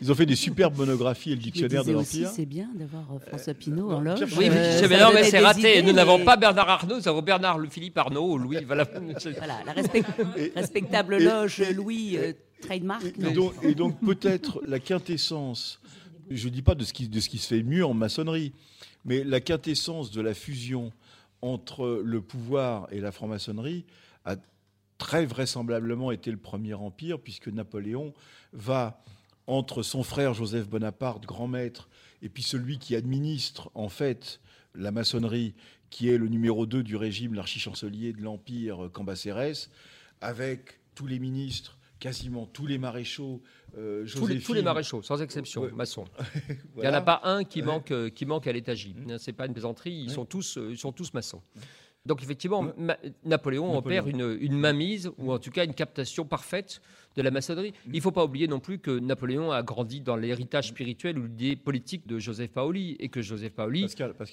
Ils 0.00 0.10
ont 0.10 0.14
fait 0.14 0.26
des 0.26 0.36
superbes 0.36 0.76
monographies 0.76 1.32
et 1.32 1.34
le 1.34 1.40
dictionnaire 1.40 1.84
de 1.84 1.92
l'Empire. 1.92 2.28
C'est 2.28 2.46
bien 2.46 2.68
d'avoir 2.74 3.04
euh, 3.12 3.18
François 3.18 3.54
Pinault 3.54 3.90
en 3.92 4.00
loge. 4.00 4.20
Oui, 4.36 4.48
mais, 4.50 4.80
mais 4.88 5.24
c'est 5.24 5.40
raté. 5.40 5.82
Nous 5.82 5.92
n'avons 5.92 6.24
pas 6.24 6.36
Bernard 6.36 6.68
Arnault, 6.68 6.96
nous 6.96 7.08
avons 7.08 7.22
Bernard 7.22 7.58
Philippe 7.70 7.98
Arnaud, 7.98 8.38
Louis. 8.38 8.58
Voilà, 8.64 8.86
la 9.66 9.72
respectable 10.54 11.18
loge 11.18 11.62
Louis 11.74 12.16
euh, 12.16 12.32
trademark. 12.60 13.04
Et 13.62 13.74
donc, 13.74 13.98
peut-être 14.00 14.60
la 14.66 14.78
quintessence, 14.78 15.80
je 16.30 16.48
ne 16.48 16.52
dis 16.52 16.62
pas 16.62 16.74
de 16.74 16.84
ce, 16.84 16.92
qui, 16.92 17.08
de 17.08 17.20
ce 17.20 17.28
qui 17.28 17.38
se 17.38 17.48
fait 17.48 17.62
mieux 17.62 17.84
en 17.84 17.94
maçonnerie, 17.94 18.52
mais 19.04 19.24
la 19.24 19.40
quintessence 19.40 20.10
de 20.10 20.20
la 20.20 20.34
fusion 20.34 20.92
entre 21.44 22.00
le 22.02 22.22
pouvoir 22.22 22.88
et 22.90 23.00
la 23.00 23.12
franc-maçonnerie 23.12 23.84
a 24.24 24.36
très 24.96 25.26
vraisemblablement 25.26 26.10
été 26.10 26.30
le 26.30 26.38
premier 26.38 26.72
empire, 26.72 27.20
puisque 27.20 27.48
Napoléon 27.48 28.14
va, 28.54 29.02
entre 29.46 29.82
son 29.82 30.02
frère 30.02 30.32
Joseph 30.32 30.66
Bonaparte, 30.70 31.26
grand 31.26 31.46
maître, 31.46 31.90
et 32.22 32.30
puis 32.30 32.42
celui 32.42 32.78
qui 32.78 32.96
administre 32.96 33.70
en 33.74 33.90
fait 33.90 34.40
la 34.74 34.90
maçonnerie, 34.90 35.54
qui 35.90 36.08
est 36.08 36.16
le 36.16 36.28
numéro 36.28 36.64
2 36.64 36.82
du 36.82 36.96
régime, 36.96 37.34
l'archichancelier 37.34 38.14
de 38.14 38.22
l'Empire 38.22 38.88
Cambacérès, 38.90 39.70
avec 40.22 40.80
tous 40.94 41.06
les 41.06 41.18
ministres, 41.18 41.76
quasiment 41.98 42.46
tous 42.46 42.66
les 42.66 42.78
maréchaux, 42.78 43.42
euh, 43.76 44.06
tous, 44.06 44.52
les, 44.54 44.62
maréchaux, 44.62 45.02
sans 45.02 45.20
exception, 45.20 45.68
maçons. 45.74 46.04
Il 46.76 46.82
n'y 46.82 46.88
en 46.88 46.92
a 46.92 47.00
pas 47.00 47.20
un 47.24 47.44
qui 47.44 47.62
manque, 47.62 47.90
euh, 47.90 48.08
qui 48.08 48.26
manque 48.26 48.46
à 48.46 48.52
l'étagie. 48.52 48.94
Mmh. 48.94 49.18
Ce 49.18 49.30
n'est 49.30 49.36
pas 49.36 49.46
une 49.46 49.52
plaisanterie, 49.52 49.92
ils, 49.92 50.10
sont 50.10 50.24
tous, 50.24 50.58
euh, 50.58 50.68
ils 50.70 50.78
sont 50.78 50.92
tous 50.92 51.12
maçons. 51.12 51.42
Donc 52.06 52.22
effectivement, 52.22 52.66
Napoléon, 53.24 53.76
opère 53.76 54.06
une, 54.06 54.36
une, 54.38 54.56
mainmise, 54.56 55.10
ou 55.16 55.32
en 55.32 55.38
tout 55.38 55.50
cas 55.50 55.64
une 55.64 55.72
captation 55.72 56.26
parfaite 56.26 56.82
de 57.16 57.22
la 57.22 57.30
maçonnerie. 57.30 57.72
Il 57.86 57.96
ne 57.96 58.00
faut 58.00 58.10
pas 58.10 58.24
oublier 58.24 58.48
non 58.48 58.60
plus 58.60 58.78
que 58.78 58.98
Napoléon 58.98 59.52
a 59.52 59.62
grandi 59.62 60.00
dans 60.00 60.16
l'héritage 60.16 60.68
spirituel 60.68 61.18
ou 61.18 61.22
l'idée 61.22 61.56
politique 61.56 62.06
de 62.06 62.18
Joseph 62.18 62.50
Paoli, 62.50 62.96
et 62.98 63.08
que 63.08 63.22
Joseph 63.22 63.52
Paoli... 63.52 63.86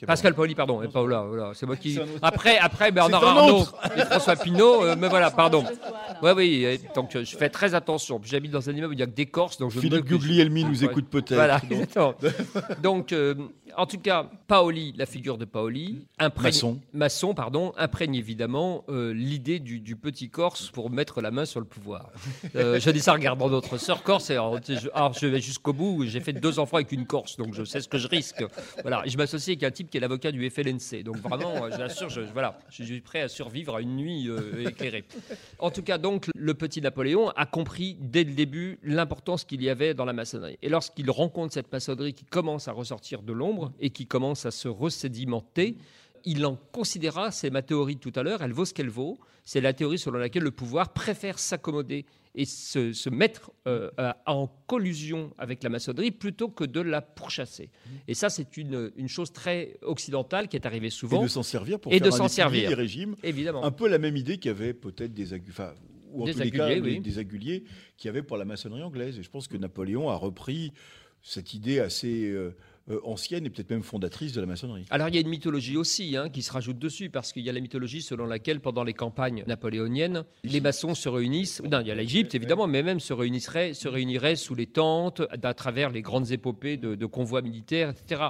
Pascal, 0.06 0.34
Paoli, 0.34 0.56
pardon, 0.56 0.82
et 0.82 0.88
Paola, 0.88 1.22
voilà, 1.22 1.52
c'est 1.54 1.66
moi 1.66 1.76
qui... 1.76 2.00
Après, 2.22 2.58
après 2.58 2.92
Bernard 2.92 3.24
Arnault 3.24 3.66
et 3.96 4.02
François 4.02 4.36
Pinault, 4.36 4.96
mais 4.98 5.10
voilà, 5.10 5.32
pardon. 5.32 5.64
Oui, 6.22 6.32
oui, 6.36 6.80
donc 6.96 7.12
je 7.14 7.36
fais 7.36 7.50
très 7.50 7.74
attention. 7.74 8.20
J'habite 8.24 8.52
dans 8.52 8.70
un 8.70 8.74
immeuble 8.74 8.92
où 8.92 8.94
il 8.94 8.98
n'y 8.98 9.04
a 9.04 9.08
que 9.08 9.12
des 9.12 9.26
Corses, 9.26 9.58
donc 9.58 9.72
je 9.72 9.80
Philippe 9.80 10.06
Guglielmi 10.06 10.64
nous 10.64 10.84
écoute 10.84 11.08
peut-être. 11.10 11.34
Voilà, 11.34 11.62
donc, 12.82 13.14
en 13.78 13.86
tout 13.86 14.00
cas, 14.00 14.30
Paoli, 14.48 14.94
la 14.98 15.06
figure 15.06 15.38
de 15.38 15.46
Paoli, 15.46 16.06
imprègne, 16.20 16.54
maçon. 16.54 16.80
maçon, 16.94 17.34
pardon, 17.34 17.74
imprègne 17.78 18.16
évidemment 18.16 18.84
euh, 18.90 19.14
l'idée 19.14 19.60
du, 19.60 19.96
petit 19.96 20.30
Corse 20.30 20.70
pour 20.70 20.90
mettre 20.90 21.22
la 21.22 21.32
main 21.32 21.46
sur 21.46 21.60
le 21.60 21.66
pouvoir. 21.66 22.10
Euh, 22.72 22.80
je 22.80 22.90
dis 22.90 23.00
ça 23.02 23.12
en 23.12 23.16
regardant 23.16 23.50
notre 23.50 23.78
sœur 23.78 24.04
Corse. 24.04 24.30
Alors, 24.30 24.60
je, 24.64 25.28
vais 25.28 25.42
jusqu'au 25.42 25.74
bout. 25.74 26.06
J'ai 26.06 26.20
fait 26.20 26.34
deux 26.34 26.60
enfants 26.60 26.78
avec 26.78 26.92
une 26.92 27.06
Corse, 27.06 27.38
donc 27.38 27.54
je 27.54 27.64
sais 27.64 27.82
ce 27.82 27.88
que 27.88 27.98
je 27.98 28.08
risque. 28.08 28.44
Voilà, 28.82 29.04
je 29.06 29.18
m'associe 29.18 29.56
avec 29.56 29.64
un 29.64 29.72
type 29.72 29.90
qui 29.90 29.98
est 29.98 30.00
l'avocat 30.00 30.32
du 30.32 30.50
FLNC. 30.50 31.04
Donc 31.04 31.18
vraiment, 31.18 31.70
j'assure, 31.70 32.10
je, 32.10 32.22
voilà, 32.22 32.60
je 32.70 32.84
suis 32.84 33.02
prêt 33.02 33.22
à 33.22 33.28
survivre 33.28 33.76
à 33.76 33.82
une 33.82 33.96
nuit 33.96 34.30
euh, 34.30 34.68
éclairée. 34.68 35.04
En 35.60 35.72
tout 35.72 35.84
cas, 35.84 35.98
donc, 35.98 36.28
le 36.36 36.54
petit 36.54 36.82
Napoléon 36.82 37.30
a 37.30 37.46
compris 37.46 37.98
dès 38.00 38.24
le 38.24 38.34
début 38.34 38.80
l'importance 38.84 39.44
qu'il 39.44 39.62
y 39.62 39.70
avait 39.70 39.94
dans 39.94 40.06
la 40.06 40.14
maçonnerie. 40.14 40.58
Et 40.62 40.70
lorsqu'il 40.70 41.10
rencontre 41.12 41.54
cette 41.54 41.72
maçonnerie 41.72 42.14
qui 42.14 42.26
commence 42.26 42.68
à 42.68 42.72
ressortir 42.72 43.22
de 43.22 43.34
l'ombre, 43.34 43.72
et 43.80 43.90
qui 43.90 44.08
commence 44.08 44.46
à 44.46 44.52
se 44.52 44.68
resédimenter, 44.68 45.78
il 46.26 46.46
en 46.46 46.58
considérera, 46.72 47.32
c'est 47.32 47.50
ma 47.50 47.62
théorie 47.62 47.96
de 47.96 48.00
tout 48.00 48.14
à 48.16 48.24
l'heure, 48.24 48.42
elle 48.44 48.54
vaut 48.54 48.66
ce 48.66 48.74
qu'elle 48.74 48.90
vaut, 48.90 49.20
c'est 49.44 49.62
la 49.62 49.74
théorie 49.74 49.98
selon 49.98 50.20
laquelle 50.20 50.44
le 50.44 50.52
pouvoir 50.52 50.94
préfère 50.94 51.40
s'accommoder 51.40 52.06
et 52.36 52.46
se, 52.46 53.10
mettre 53.10 53.52
euh, 53.68 53.90
en 54.26 54.48
collusion 54.68 55.34
avec 55.38 55.64
la 55.64 55.70
maçonnerie 55.70 56.12
plutôt 56.12 56.50
que 56.50 56.64
de 56.64 56.80
la 56.80 57.02
pourchasser. 57.02 57.70
Et 58.08 58.14
ça, 58.14 58.30
c'est 58.30 58.58
une, 58.58 58.92
chose 59.08 59.32
très 59.34 59.78
occidentale 59.82 60.48
qui 60.48 60.56
est 60.56 60.66
arrivée 60.66 60.90
souvent. 60.90 61.22
Et 61.22 61.24
de 61.24 61.28
s'en 61.28 61.44
servir 61.44 61.80
pour 61.80 61.92
et 61.92 61.98
faire 61.98 62.08
de 62.08 62.12
s'en 62.12 62.28
servir. 62.28 62.70
des 62.70 62.76
régimes. 62.76 63.16
Évidemment. 63.24 63.64
Un 63.64 63.72
peu 63.72 63.88
la 63.88 64.00
même 64.00 64.16
idée 64.16 64.38
qu'avait 64.38 64.74
peut-être 64.74 65.14
des, 65.14 65.34
enfin, 65.50 65.74
ou 66.12 66.24
en 66.24 66.26
des, 66.26 66.42
aguliers, 66.42 67.00
des, 67.00 67.20
aguliers 67.20 67.64
qui 67.98 68.08
avaient 68.08 68.24
pour 68.24 68.38
la 68.38 68.46
maçonnerie 68.46 68.84
anglaise. 68.84 69.20
Et 69.20 69.24
je 69.24 69.30
pense 69.30 69.48
que 69.48 69.58
Napoléon 69.58 70.10
a 70.10 70.16
repris 70.16 70.72
cette 71.22 71.54
idée 71.54 71.80
assez... 71.80 72.30
Euh, 72.30 72.56
ancienne 73.04 73.46
et 73.46 73.50
peut-être 73.50 73.70
même 73.70 73.84
fondatrice 73.84 74.34
de 74.34 74.42
la 74.42 74.48
maçonnerie. 74.48 74.86
Alors 74.90 75.08
il 75.10 75.16
y 75.16 75.18
a 75.18 75.22
une 75.22 75.30
mythologie 75.30 75.78
aussi 75.78 76.18
hein, 76.18 76.30
qui 76.30 76.42
se 76.42 76.52
rajoute 76.52 76.80
dessus, 76.80 77.10
parce 77.10 77.32
qu'il 77.32 77.44
y 77.44 77.50
a 77.50 77.54
la 77.54 77.60
mythologie 77.60 78.02
selon 78.02 78.26
laquelle 78.26 78.60
pendant 78.60 78.84
les 78.84 78.94
campagnes 78.94 79.44
napoléoniennes, 79.48 80.26
les 80.44 80.62
maçons 80.62 80.96
se 80.96 81.08
réunissent, 81.10 81.62
non, 81.64 81.80
il 81.82 81.88
y 81.88 81.92
a 81.92 81.96
l'Égypte 81.96 82.36
évidemment, 82.36 82.68
mais 82.68 82.84
même 82.84 83.00
se 83.00 83.14
réuniraient, 83.14 83.74
se 83.74 83.88
réuniraient 83.88 84.36
sous 84.36 84.56
les 84.56 84.68
tentes, 84.68 85.22
à 85.44 85.54
travers 85.54 85.90
les 85.90 86.02
grandes 86.02 86.32
épopées 86.32 86.78
de, 86.78 86.96
de 86.96 87.06
convois 87.06 87.42
militaires, 87.42 87.90
etc. 87.90 88.30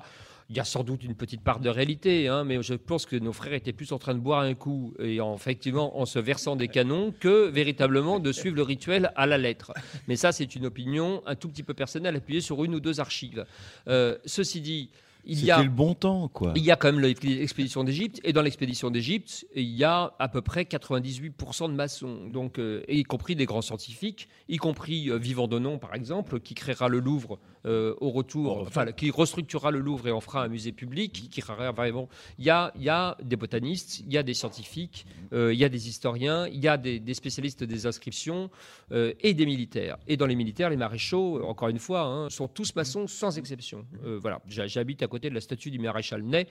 Il 0.51 0.57
y 0.57 0.59
a 0.59 0.65
sans 0.65 0.83
doute 0.83 1.05
une 1.05 1.15
petite 1.15 1.39
part 1.39 1.61
de 1.61 1.69
réalité, 1.69 2.27
hein, 2.27 2.43
mais 2.43 2.61
je 2.61 2.73
pense 2.73 3.05
que 3.05 3.15
nos 3.15 3.31
frères 3.31 3.53
étaient 3.53 3.71
plus 3.71 3.93
en 3.93 3.97
train 3.99 4.13
de 4.13 4.19
boire 4.19 4.41
un 4.41 4.53
coup 4.53 4.93
et 4.99 5.21
en, 5.21 5.33
effectivement 5.33 5.97
en 5.97 6.05
se 6.05 6.19
versant 6.19 6.57
des 6.57 6.67
canons 6.67 7.13
que 7.17 7.47
véritablement 7.47 8.19
de 8.19 8.33
suivre 8.33 8.57
le 8.57 8.63
rituel 8.63 9.13
à 9.15 9.25
la 9.25 9.37
lettre. 9.37 9.71
Mais 10.09 10.17
ça, 10.17 10.33
c'est 10.33 10.53
une 10.53 10.65
opinion 10.65 11.23
un 11.25 11.35
tout 11.35 11.47
petit 11.47 11.63
peu 11.63 11.73
personnelle 11.73 12.17
appuyée 12.17 12.41
sur 12.41 12.65
une 12.65 12.75
ou 12.75 12.81
deux 12.81 12.99
archives. 12.99 13.45
Euh, 13.87 14.17
ceci 14.25 14.59
dit, 14.59 14.89
il 15.23 15.45
y 15.45 15.51
a 15.51 15.61
le 15.61 15.69
bon 15.69 15.93
temps, 15.93 16.27
quoi. 16.27 16.53
Il 16.55 16.63
y 16.63 16.71
a 16.71 16.75
quand 16.75 16.91
même 16.91 16.99
l'expédition 17.01 17.83
d'Égypte, 17.83 18.19
et 18.23 18.33
dans 18.33 18.41
l'expédition 18.41 18.89
d'Égypte, 18.89 19.45
il 19.55 19.63
y 19.63 19.83
a 19.83 20.13
à 20.19 20.27
peu 20.27 20.41
près 20.41 20.63
98% 20.63 21.69
de 21.69 21.75
maçons, 21.75 22.27
donc, 22.27 22.59
euh, 22.59 22.83
y 22.89 23.03
compris 23.03 23.35
des 23.35 23.45
grands 23.45 23.61
scientifiques, 23.61 24.27
y 24.49 24.57
compris 24.57 25.09
euh, 25.09 25.17
Vivant 25.17 25.47
de 25.47 25.59
Nom, 25.59 25.77
par 25.77 25.93
exemple, 25.93 26.39
qui 26.39 26.55
créera 26.55 26.89
le 26.89 26.99
Louvre 26.99 27.39
euh, 27.65 27.93
au 28.01 28.09
retour, 28.09 28.61
enfin, 28.61 28.87
qui 28.87 29.11
restructurera 29.11 29.69
le 29.69 29.79
Louvre 29.79 30.07
et 30.07 30.11
en 30.11 30.19
fera 30.19 30.43
un 30.43 30.47
musée 30.47 30.71
public, 30.71 31.11
qui 31.29 31.41
vraiment. 31.41 32.09
Il 32.39 32.45
y 32.45 32.49
a, 32.49 32.71
il 32.75 32.81
y 32.81 32.89
a 32.89 33.15
des 33.23 33.35
botanistes, 33.35 33.99
il 33.99 34.11
y 34.11 34.17
a 34.17 34.23
des 34.23 34.33
scientifiques, 34.33 35.05
euh, 35.31 35.53
il 35.53 35.59
y 35.59 35.63
a 35.63 35.69
des 35.69 35.87
historiens, 35.87 36.47
il 36.47 36.59
y 36.59 36.67
a 36.67 36.77
des, 36.77 37.13
spécialistes 37.13 37.63
des 37.63 37.85
inscriptions 37.85 38.49
euh, 38.91 39.13
et 39.21 39.35
des 39.35 39.45
militaires. 39.45 39.97
Et 40.07 40.17
dans 40.17 40.25
les 40.25 40.35
militaires, 40.35 40.71
les 40.71 40.77
maréchaux, 40.77 41.43
encore 41.45 41.69
une 41.69 41.77
fois, 41.77 42.01
hein, 42.01 42.29
sont 42.29 42.47
tous 42.47 42.75
maçons 42.75 43.05
sans 43.07 43.37
exception. 43.37 43.85
voilà, 44.19 44.41
j'habite 44.47 45.03
à 45.03 45.07
côté 45.07 45.29
de 45.29 45.35
la 45.35 45.41
statue 45.41 45.69
du 45.69 45.77
maréchal 45.77 46.23
Ney 46.23 46.47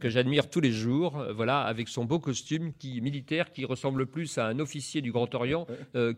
que 0.00 0.08
j'admire 0.08 0.48
tous 0.48 0.60
les 0.60 0.72
jours. 0.72 1.22
voilà, 1.34 1.60
avec 1.60 1.88
son 1.88 2.04
beau 2.04 2.18
costume 2.18 2.72
qui 2.78 3.00
militaire 3.02 3.52
qui 3.52 3.64
ressemble 3.66 4.06
plus 4.06 4.38
à 4.38 4.46
un 4.46 4.58
officier 4.58 5.02
du 5.02 5.12
Grand 5.12 5.34
Orient 5.34 5.66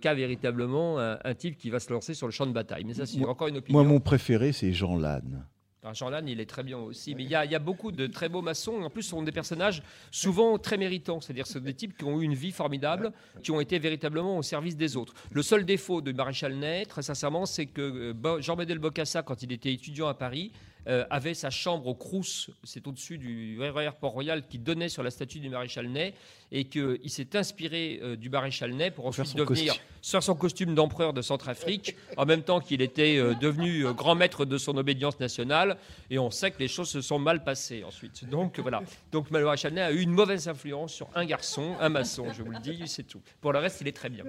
qu'à 0.01 0.15
véritablement 0.15 0.99
un, 0.99 1.35
type 1.35 1.57
qui 1.57 1.71
va 1.71 1.81
se 1.81 1.93
lancer 1.93 2.15
sur 2.15 2.27
le 2.27 2.33
champ 2.33 2.47
de 2.47 2.53
bataille. 2.53 2.85
Mais 2.85 2.95
ça, 2.95 3.07
c'est 3.07 3.25
encore 3.25 3.49
une 3.49 3.59
opinion. 3.59 3.81
Moi, 3.81 3.89
mon 3.89 4.01
préféré 4.01 4.28
c'est 4.53 4.73
Jean 4.73 4.97
Lannes. 4.97 5.47
Jean 5.95 6.11
Lannes, 6.11 6.29
il 6.29 6.41
est 6.41 6.47
très 6.47 6.63
bien 6.63 6.77
aussi. 6.79 7.15
Mais 7.15 7.25
il 7.25 7.31
y, 7.31 7.35
a, 7.35 7.59
beaucoup 7.59 7.93
de 7.93 8.07
très 8.07 8.29
beaux 8.29 8.43
maçons. 8.43 8.83
En 8.83 8.91
plus, 8.91 9.03
ce 9.03 9.11
sont 9.11 9.23
des 9.23 9.33
personnages 9.33 9.83
souvent 10.11 10.59
très 10.59 10.77
méritants. 10.77 11.21
C'est-à-dire 11.21 11.47
ce 11.47 11.55
sont 11.55 11.65
des 11.65 11.73
types 11.73 11.97
qui 11.97 12.05
ont 12.05 12.21
eu 12.21 12.25
une 12.25 12.35
vie 12.35 12.51
formidable, 12.51 13.13
qui 13.43 13.51
ont 13.53 13.61
été 13.61 13.79
véritablement 13.79 14.37
au 14.37 14.43
service 14.43 14.77
des 14.77 14.97
autres. 14.97 15.15
Le 15.31 15.43
seul 15.43 15.65
défaut 15.65 16.01
de 16.01 16.13
Maréchal 16.13 16.57
Ney, 16.57 16.85
très 16.85 17.03
sincèrement, 17.03 17.47
c'est 17.47 17.67
que 17.67 18.13
euh, 18.15 18.41
Jean-Bédel 18.43 18.79
Bocassa, 18.79 19.23
quand 19.23 19.43
il 19.43 19.53
était 19.53 19.73
étudiant 19.73 20.09
à 20.09 20.15
Paris, 20.15 20.53
euh, 20.87 21.05
avait 21.11 21.35
sa 21.35 21.51
chambre 21.51 21.87
au 21.87 21.95
Crous, 21.95 22.51
c'est 22.65 22.87
au-dessus 22.87 23.19
du 23.19 23.59
RER 23.61 23.91
Port-Royal, 24.01 24.47
qui 24.47 24.59
donnait 24.59 24.89
sur 24.89 25.03
la 25.03 25.11
statue 25.11 25.39
du 25.39 25.49
maréchal 25.49 25.89
Ney, 25.89 26.15
et 26.51 26.65
qu'il 26.65 27.11
s'est 27.11 27.37
inspiré 27.37 28.01
euh, 28.03 28.17
du 28.17 28.31
maréchal 28.31 28.73
Ney 28.73 28.91
pour 28.91 29.07
ensuite 29.07 29.37
devenir, 29.37 29.75
sur 30.01 30.23
son 30.23 30.35
costume 30.35 30.75
d'empereur 30.75 31.13
de 31.13 31.21
Centrafrique, 31.21 31.97
en 32.17 32.25
même 32.25 32.43
temps 32.43 32.61
qu'il 32.61 32.81
était 32.81 33.19
euh, 33.19 33.35
devenu 33.35 33.85
grand 33.93 34.15
maître 34.15 34.45
de 34.45 34.57
son 34.57 34.77
obédience 34.77 35.21
nationale, 35.21 35.77
et 36.11 36.19
on 36.19 36.31
sait 36.31 36.51
que 36.51 36.59
les 36.59 36.69
choses 36.69 36.89
se 36.89 37.01
sont 37.01 37.19
mal 37.19 37.45
passées 37.45 37.85
ensuite. 37.85 38.29
Donc 38.29 38.59
voilà. 38.61 38.83
Donc 39.13 39.31
le 39.31 39.43
maréchal 39.43 39.75
Ney 39.75 39.83
a 39.83 39.93
eu 39.93 40.01
une 40.01 40.13
mauvaise 40.13 40.49
influence 40.49 40.95
sur 40.95 41.09
un 41.15 41.27
garçon, 41.27 41.75
un 41.81 41.89
maçon, 41.89 42.33
je 42.33 42.43
vous 42.43 42.51
le 42.51 42.61
dis, 42.61 42.83
c'est 42.87 43.07
tout. 43.07 43.21
Pour 43.41 43.53
le 43.53 43.59
reste, 43.59 43.81
il 43.81 43.89
est 43.89 43.93
très 43.93 44.09
bien. 44.09 44.25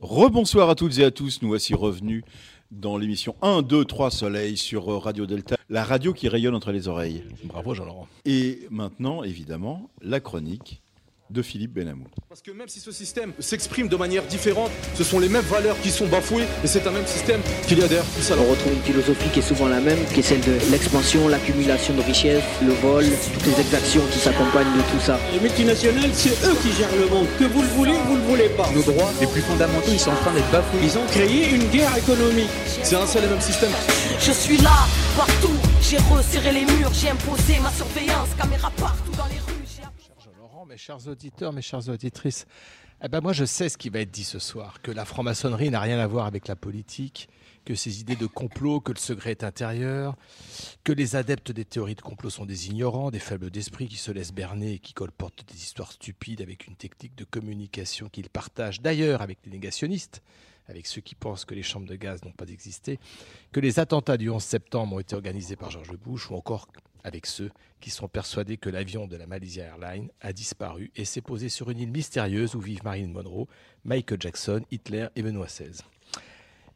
Rebonsoir 0.00 0.70
à 0.70 0.76
toutes 0.76 0.96
et 0.98 1.04
à 1.04 1.10
tous, 1.10 1.42
nous 1.42 1.48
voici 1.48 1.74
revenus 1.74 2.22
dans 2.70 2.96
l'émission 2.96 3.34
1, 3.42 3.62
2, 3.62 3.84
3 3.84 4.12
Soleil 4.12 4.56
sur 4.56 4.92
euh, 4.92 4.98
Radio 4.98 5.26
Delta, 5.26 5.56
la 5.68 5.82
radio 5.82 6.12
qui 6.12 6.28
rayonne 6.28 6.54
entre 6.54 6.70
les 6.70 6.86
oreilles. 6.86 7.24
Bravo 7.42 7.74
Jean-Laurent. 7.74 8.06
Et 8.24 8.60
maintenant, 8.70 9.24
évidemment, 9.24 9.90
la 10.00 10.20
chronique 10.20 10.82
de 11.30 11.42
Philippe 11.42 11.74
Benamou. 11.74 12.06
Parce 12.28 12.42
que 12.42 12.50
même 12.50 12.68
si 12.68 12.80
ce 12.80 12.92
système 12.92 13.32
s'exprime 13.38 13.88
de 13.88 13.96
manière 13.96 14.24
différente, 14.24 14.70
ce 14.94 15.04
sont 15.04 15.18
les 15.18 15.28
mêmes 15.28 15.44
valeurs 15.44 15.78
qui 15.80 15.90
sont 15.90 16.06
bafouées 16.06 16.46
et 16.64 16.66
c'est 16.66 16.86
un 16.86 16.90
même 16.90 17.06
système 17.06 17.40
qu'il 17.66 17.78
y 17.78 17.82
a 17.82 17.88
derrière 17.88 18.06
tout 18.14 18.22
ça. 18.22 18.34
On 18.38 18.50
retrouve 18.50 18.72
une 18.72 18.82
philosophie 18.82 19.28
qui 19.30 19.40
est 19.40 19.42
souvent 19.42 19.68
la 19.68 19.80
même, 19.80 19.98
qui 20.14 20.20
est 20.20 20.22
celle 20.22 20.40
de 20.40 20.58
l'expansion, 20.70 21.28
l'accumulation 21.28 21.94
de 21.94 22.02
richesses, 22.02 22.44
le 22.62 22.72
vol, 22.72 23.04
toutes 23.34 23.46
les 23.46 23.60
exactions 23.60 24.02
qui 24.12 24.18
s'accompagnent 24.18 24.76
de 24.76 24.82
tout 24.92 25.00
ça. 25.00 25.18
Les 25.32 25.40
multinationales, 25.40 26.10
c'est 26.12 26.36
eux 26.46 26.56
qui 26.62 26.72
gèrent 26.72 26.96
le 26.96 27.08
monde. 27.08 27.26
Que 27.38 27.44
vous 27.44 27.62
le 27.62 27.68
voulez, 27.68 27.94
vous 28.06 28.16
le 28.16 28.22
voulez 28.22 28.48
pas. 28.50 28.70
Nos 28.74 28.82
droits 28.82 29.12
les 29.20 29.26
plus 29.26 29.42
fondamentaux, 29.42 29.90
ils 29.92 30.00
sont 30.00 30.10
en 30.10 30.16
train 30.16 30.32
d'être 30.32 30.50
bafoués. 30.50 30.80
Ils 30.82 30.98
ont 30.98 31.06
créé 31.06 31.50
une 31.50 31.64
guerre 31.68 31.96
économique. 31.96 32.50
C'est 32.82 32.96
un 32.96 33.06
seul 33.06 33.24
et 33.24 33.28
même 33.28 33.40
système. 33.40 33.72
Je 34.20 34.32
suis 34.32 34.58
là, 34.58 34.86
partout. 35.16 35.56
J'ai 35.80 35.98
resserré 35.98 36.52
les 36.52 36.64
murs, 36.64 36.92
j'ai 36.92 37.10
imposé 37.10 37.58
ma 37.62 37.70
surveillance, 37.70 38.28
caméra 38.36 38.70
partout 38.76 39.12
dans 39.16 39.26
les 39.26 39.38
rues 39.40 39.47
mes 40.68 40.76
chers 40.76 41.08
auditeurs, 41.08 41.54
mes 41.54 41.62
chères 41.62 41.88
auditrices, 41.88 42.46
eh 43.02 43.08
ben 43.08 43.22
moi 43.22 43.32
je 43.32 43.46
sais 43.46 43.70
ce 43.70 43.78
qui 43.78 43.88
va 43.88 44.00
être 44.00 44.10
dit 44.10 44.24
ce 44.24 44.38
soir, 44.38 44.82
que 44.82 44.90
la 44.90 45.06
franc-maçonnerie 45.06 45.70
n'a 45.70 45.80
rien 45.80 45.98
à 45.98 46.06
voir 46.06 46.26
avec 46.26 46.46
la 46.46 46.56
politique, 46.56 47.30
que 47.64 47.74
ces 47.74 48.02
idées 48.02 48.16
de 48.16 48.26
complot, 48.26 48.80
que 48.80 48.92
le 48.92 48.98
secret 48.98 49.30
est 49.30 49.44
intérieur, 49.44 50.14
que 50.84 50.92
les 50.92 51.16
adeptes 51.16 51.52
des 51.52 51.64
théories 51.64 51.94
de 51.94 52.02
complot 52.02 52.28
sont 52.28 52.44
des 52.44 52.68
ignorants, 52.68 53.10
des 53.10 53.18
faibles 53.18 53.50
d'esprit 53.50 53.88
qui 53.88 53.96
se 53.96 54.10
laissent 54.10 54.34
berner 54.34 54.74
et 54.74 54.78
qui 54.78 54.92
colportent 54.92 55.42
des 55.48 55.56
histoires 55.56 55.92
stupides 55.92 56.42
avec 56.42 56.66
une 56.66 56.76
technique 56.76 57.14
de 57.14 57.24
communication 57.24 58.10
qu'ils 58.10 58.28
partagent 58.28 58.82
d'ailleurs 58.82 59.22
avec 59.22 59.38
les 59.46 59.52
négationnistes, 59.52 60.22
avec 60.68 60.86
ceux 60.86 61.00
qui 61.00 61.14
pensent 61.14 61.44
que 61.44 61.54
les 61.54 61.62
chambres 61.62 61.86
de 61.86 61.96
gaz 61.96 62.22
n'ont 62.24 62.32
pas 62.32 62.46
existé, 62.46 62.98
que 63.52 63.60
les 63.60 63.80
attentats 63.80 64.16
du 64.16 64.30
11 64.30 64.42
septembre 64.42 64.96
ont 64.96 65.00
été 65.00 65.14
organisés 65.14 65.56
par 65.56 65.70
George 65.70 65.96
Bush 65.96 66.30
ou 66.30 66.34
encore 66.34 66.68
avec 67.04 67.26
ceux 67.26 67.50
qui 67.80 67.90
sont 67.90 68.08
persuadés 68.08 68.56
que 68.56 68.68
l'avion 68.68 69.06
de 69.06 69.16
la 69.16 69.26
Malaysia 69.26 69.64
Airlines 69.64 70.10
a 70.20 70.32
disparu 70.32 70.90
et 70.96 71.04
s'est 71.04 71.20
posé 71.20 71.48
sur 71.48 71.70
une 71.70 71.78
île 71.78 71.90
mystérieuse 71.90 72.54
où 72.54 72.60
vivent 72.60 72.84
Marilyn 72.84 73.12
Monroe, 73.12 73.46
Michael 73.84 74.20
Jackson, 74.20 74.62
Hitler 74.70 75.08
et 75.16 75.22
Benoît 75.22 75.46
XVI. 75.46 75.80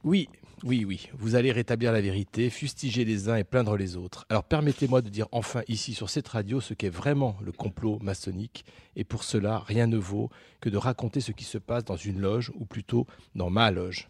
Oui, 0.05 0.29
oui, 0.65 0.85
oui, 0.85 1.09
vous 1.15 1.35
allez 1.35 1.51
rétablir 1.51 1.91
la 1.93 2.01
vérité, 2.01 2.49
fustiger 2.49 3.05
les 3.05 3.29
uns 3.29 3.37
et 3.37 3.45
plaindre 3.45 3.77
les 3.77 3.97
autres. 3.97 4.25
Alors 4.29 4.45
permettez-moi 4.45 5.03
de 5.03 5.09
dire 5.09 5.27
enfin 5.33 5.63
ici 5.67 5.93
sur 5.93 6.09
cette 6.09 6.29
radio 6.29 6.61
ce 6.61 6.75
qu'est 6.75 6.89
vraiment 6.89 7.37
le 7.43 7.51
complot 7.51 7.99
maçonnique, 8.01 8.65
et 8.95 9.03
pour 9.03 9.25
cela, 9.25 9.59
rien 9.59 9.89
ne 9.89 9.97
vaut 9.97 10.31
que 10.61 10.69
de 10.69 10.77
raconter 10.77 11.21
ce 11.21 11.33
qui 11.33 11.45
se 11.45 11.59
passe 11.59 11.85
dans 11.85 11.97
une 11.97 12.21
loge, 12.21 12.53
ou 12.55 12.65
plutôt 12.65 13.07
dans 13.35 13.51
ma 13.51 13.71
loge. 13.73 14.09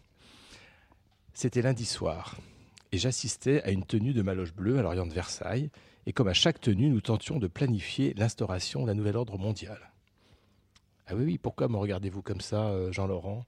C'était 1.33 1.63
lundi 1.63 1.85
soir, 1.85 2.37
et 2.91 2.99
j'assistais 2.99 3.63
à 3.63 3.71
une 3.71 3.85
tenue 3.85 4.13
de 4.13 4.21
ma 4.21 4.35
loge 4.35 4.53
bleue 4.53 4.77
à 4.77 4.83
l'Orient 4.83 5.07
de 5.07 5.13
Versailles, 5.13 5.71
et 6.05 6.13
comme 6.13 6.27
à 6.27 6.33
chaque 6.33 6.61
tenue, 6.61 6.89
nous 6.89 7.01
tentions 7.01 7.39
de 7.39 7.47
planifier 7.47 8.13
l'instauration 8.15 8.85
d'un 8.85 8.93
nouvel 8.93 9.17
ordre 9.17 9.37
mondial. 9.39 9.79
Ah 11.07 11.15
oui, 11.15 11.23
oui, 11.25 11.37
pourquoi 11.37 11.67
me 11.67 11.77
regardez-vous 11.77 12.21
comme 12.21 12.41
ça, 12.41 12.67
euh, 12.67 12.91
Jean-Laurent? 12.91 13.45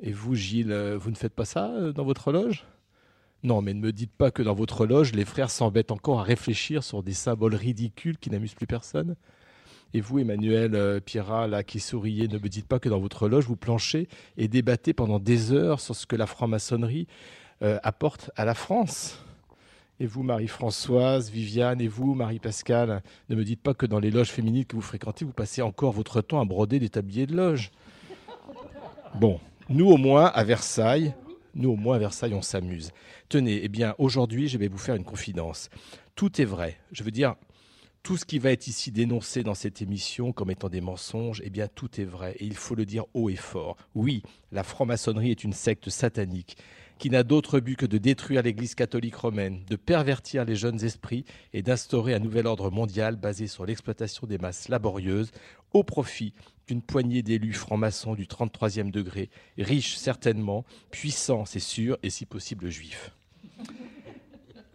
Et 0.00 0.12
vous, 0.12 0.34
Gilles, 0.34 0.72
euh, 0.72 0.96
vous 0.96 1.10
ne 1.10 1.16
faites 1.16 1.34
pas 1.34 1.44
ça 1.44 1.70
euh, 1.70 1.92
dans 1.92 2.04
votre 2.04 2.32
loge? 2.32 2.64
Non, 3.42 3.62
mais 3.62 3.74
ne 3.74 3.80
me 3.80 3.92
dites 3.92 4.12
pas 4.12 4.30
que 4.30 4.42
dans 4.42 4.54
votre 4.54 4.86
loge, 4.86 5.12
les 5.12 5.24
frères 5.24 5.50
s'embêtent 5.50 5.92
encore 5.92 6.20
à 6.20 6.22
réfléchir 6.22 6.82
sur 6.82 7.02
des 7.02 7.12
symboles 7.12 7.54
ridicules 7.54 8.18
qui 8.18 8.30
n'amusent 8.30 8.54
plus 8.54 8.66
personne. 8.66 9.16
Et 9.94 10.00
vous, 10.00 10.18
Emmanuel 10.18 11.00
Pierrat, 11.00 11.46
là, 11.46 11.62
qui 11.62 11.80
souriez, 11.80 12.28
ne 12.28 12.38
me 12.38 12.48
dites 12.48 12.66
pas 12.66 12.78
que 12.78 12.88
dans 12.88 12.98
votre 12.98 13.28
loge, 13.28 13.46
vous 13.46 13.56
planchez 13.56 14.08
et 14.36 14.48
débattez 14.48 14.92
pendant 14.92 15.18
des 15.18 15.52
heures 15.52 15.80
sur 15.80 15.94
ce 15.94 16.04
que 16.04 16.16
la 16.16 16.26
franc-maçonnerie 16.26 17.06
apporte 17.60 18.30
à 18.36 18.44
la 18.44 18.54
France. 18.54 19.18
Et 20.00 20.06
vous, 20.06 20.22
Marie-Françoise, 20.22 21.30
Viviane, 21.30 21.80
et 21.80 21.88
vous, 21.88 22.14
Marie-Pascale, 22.14 23.02
ne 23.30 23.34
me 23.34 23.44
dites 23.44 23.62
pas 23.62 23.74
que 23.74 23.86
dans 23.86 23.98
les 23.98 24.10
loges 24.10 24.30
féminines 24.30 24.64
que 24.64 24.76
vous 24.76 24.82
fréquentez, 24.82 25.24
vous 25.24 25.32
passez 25.32 25.62
encore 25.62 25.92
votre 25.92 26.20
temps 26.20 26.40
à 26.40 26.44
broder 26.44 26.78
des 26.78 26.88
tabliers 26.88 27.26
de 27.26 27.34
loge. 27.34 27.72
Bon, 29.14 29.40
nous 29.68 29.90
au 29.90 29.96
moins, 29.96 30.26
à 30.26 30.44
Versailles, 30.44 31.14
nous 31.54 31.70
au 31.70 31.76
moins 31.76 31.96
à 31.96 31.98
Versailles, 31.98 32.34
on 32.34 32.42
s'amuse. 32.42 32.90
Tenez, 33.28 33.60
eh 33.62 33.68
bien, 33.68 33.94
aujourd'hui, 33.98 34.48
je 34.48 34.58
vais 34.58 34.68
vous 34.68 34.78
faire 34.78 34.94
une 34.94 35.04
confidence. 35.04 35.68
Tout 36.14 36.40
est 36.40 36.46
vrai. 36.46 36.78
Je 36.92 37.02
veux 37.02 37.10
dire, 37.10 37.34
tout 38.02 38.16
ce 38.16 38.24
qui 38.24 38.38
va 38.38 38.52
être 38.52 38.66
ici 38.66 38.90
dénoncé 38.90 39.42
dans 39.42 39.54
cette 39.54 39.82
émission 39.82 40.32
comme 40.32 40.50
étant 40.50 40.68
des 40.68 40.80
mensonges, 40.80 41.42
eh 41.44 41.50
bien 41.50 41.68
tout 41.68 42.00
est 42.00 42.04
vrai 42.04 42.36
et 42.38 42.46
il 42.46 42.54
faut 42.54 42.74
le 42.74 42.86
dire 42.86 43.04
haut 43.12 43.28
et 43.28 43.36
fort. 43.36 43.76
Oui, 43.94 44.22
la 44.50 44.62
franc-maçonnerie 44.62 45.30
est 45.30 45.44
une 45.44 45.52
secte 45.52 45.90
satanique 45.90 46.56
qui 46.98 47.10
n'a 47.10 47.22
d'autre 47.22 47.60
but 47.60 47.76
que 47.76 47.86
de 47.86 47.98
détruire 47.98 48.42
l'Église 48.42 48.74
catholique 48.74 49.14
romaine, 49.14 49.60
de 49.68 49.76
pervertir 49.76 50.44
les 50.44 50.56
jeunes 50.56 50.82
esprits 50.84 51.24
et 51.52 51.62
d'instaurer 51.62 52.14
un 52.14 52.18
nouvel 52.18 52.46
ordre 52.46 52.70
mondial 52.70 53.16
basé 53.16 53.46
sur 53.46 53.66
l'exploitation 53.66 54.26
des 54.26 54.38
masses 54.38 54.68
laborieuses 54.68 55.30
au 55.72 55.84
profit 55.84 56.32
d'une 56.68 56.82
poignée 56.82 57.22
d'élus 57.22 57.54
francs-maçons 57.54 58.14
du 58.14 58.26
33e 58.26 58.90
degré, 58.90 59.30
riches 59.56 59.96
certainement, 59.96 60.64
puissants 60.90 61.46
c'est 61.46 61.58
sûr, 61.58 61.98
et 62.02 62.10
si 62.10 62.26
possible 62.26 62.68
juifs. 62.68 63.12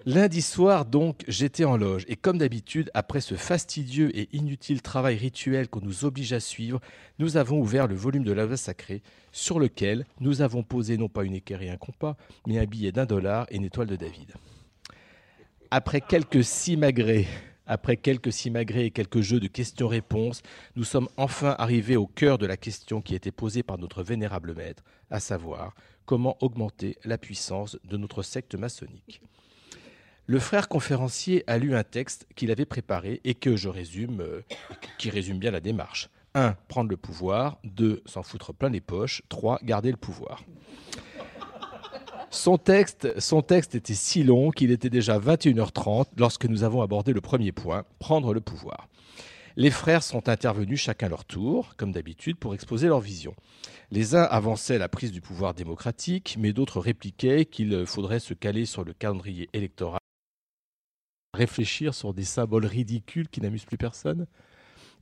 Lundi 0.06 0.42
soir, 0.42 0.84
donc, 0.84 1.24
j'étais 1.30 1.64
en 1.64 1.78
loge, 1.78 2.04
et 2.10 2.18
comme 2.18 2.38
d'habitude, 2.38 2.92
après 2.94 3.22
ce 3.22 3.36
fastidieux 3.36 4.12
et 4.18 4.28
inutile 4.34 4.82
travail 4.82 5.16
rituel 5.16 5.70
qu'on 5.70 5.80
nous 5.80 6.04
oblige 6.04 6.34
à 6.34 6.42
suivre, 6.42 6.82
nous 7.20 7.38
avons 7.38 7.62
ouvert 7.62 7.88
le 7.88 7.96
volume 7.96 8.26
de 8.26 8.34
la 8.34 8.46
loi 8.46 8.58
sacrée, 8.58 9.02
sur 9.32 9.60
lequel 9.60 10.06
nous 10.20 10.42
avons 10.42 10.62
posé 10.62 10.98
non 10.98 11.08
pas 11.08 11.24
une 11.24 11.36
équerre 11.36 11.62
et 11.62 11.70
un 11.70 11.78
compas, 11.78 12.18
mais 12.48 12.60
un 12.60 12.66
billet 12.66 12.92
d'un 12.92 13.06
dollar 13.06 13.46
et 13.50 13.56
une 13.56 13.64
étoile 13.64 13.88
de 13.88 13.96
David. 13.96 14.34
Après 15.72 16.02
quelques 16.02 16.44
simagrées, 16.44 17.28
après 17.66 17.98
quelques 17.98 18.32
simagrées 18.32 18.86
et 18.86 18.92
quelques 18.92 19.22
jeux 19.22 19.40
de 19.40 19.48
questions-réponses, 19.48 20.42
nous 20.76 20.84
sommes 20.84 21.08
enfin 21.18 21.56
arrivés 21.58 21.98
au 21.98 22.08
cœur 22.08 22.38
de 22.38 22.46
la 22.46 22.58
question 22.58 23.02
qui 23.02 23.16
été 23.16 23.32
posée 23.32 23.64
par 23.64 23.78
notre 23.78 24.04
vénérable 24.04 24.54
maître, 24.54 24.84
à 25.10 25.20
savoir 25.20 25.74
comment 26.06 26.38
augmenter 26.42 26.98
la 27.06 27.18
puissance 27.18 27.78
de 27.86 27.98
notre 27.98 28.24
secte 28.24 28.56
maçonnique. 28.56 29.22
Le 30.26 30.40
frère 30.40 30.70
conférencier 30.70 31.44
a 31.48 31.58
lu 31.58 31.76
un 31.76 31.84
texte 31.84 32.28
qu'il 32.36 32.52
avait 32.52 32.66
préparé 32.66 33.20
et 33.26 33.36
que 33.36 33.58
je 33.58 33.68
résume, 33.68 34.22
euh, 34.22 34.42
qui 34.98 35.10
résume 35.10 35.38
bien 35.38 35.52
la 35.52 35.60
démarche. 35.60 36.10
1. 36.34 36.56
Prendre 36.68 36.90
le 36.90 36.98
pouvoir. 36.98 37.60
2. 37.66 38.02
S'en 38.06 38.24
foutre 38.24 38.54
plein 38.54 38.70
les 38.70 38.82
poches. 38.82 39.22
3. 39.30 39.60
Garder 39.64 39.92
le 39.92 39.98
pouvoir. 39.98 40.44
Son 42.34 42.58
texte, 42.58 43.06
était 43.76 43.94
si 43.94 44.24
long 44.24 44.50
qu'il 44.50 44.72
était 44.72 44.90
déjà 44.90 45.20
21h30 45.20 46.08
lorsque 46.18 46.46
nous 46.46 46.64
avons 46.64 46.82
abordé 46.82 47.14
le 47.14 47.22
premier 47.22 47.52
point, 47.52 47.86
prendre 48.00 48.34
le 48.34 48.42
pouvoir. 48.42 48.90
Les 49.56 49.70
frères 49.70 50.02
sont 50.02 50.28
intervenus 50.28 50.82
chacun 50.82 51.10
leur 51.10 51.26
tour, 51.26 51.76
comme 51.78 51.92
d'habitude, 51.92 52.38
pour 52.38 52.56
exposer 52.56 52.88
leur 52.88 53.02
vision. 53.02 53.36
Les 53.92 54.16
uns 54.16 54.24
avançaient 54.24 54.80
la 54.80 54.90
prise 54.90 55.12
du 55.12 55.22
pouvoir 55.22 55.54
démocratique, 55.54 56.36
mais 56.40 56.54
d'autres 56.54 56.80
répliquaient 56.80 57.46
qu'il 57.46 57.86
faudrait 57.86 58.20
se 58.20 58.34
caler 58.34 58.66
sur 58.66 58.84
le 58.84 58.94
calendrier 58.94 59.48
électoral, 59.54 60.00
réfléchir 61.36 61.94
sur 61.94 62.16
des 62.16 62.26
symboles 62.26 62.66
ridicules 62.66 63.30
qui 63.30 63.42
n'amusent 63.42 63.66
plus 63.66 63.78
personne. 63.78 64.26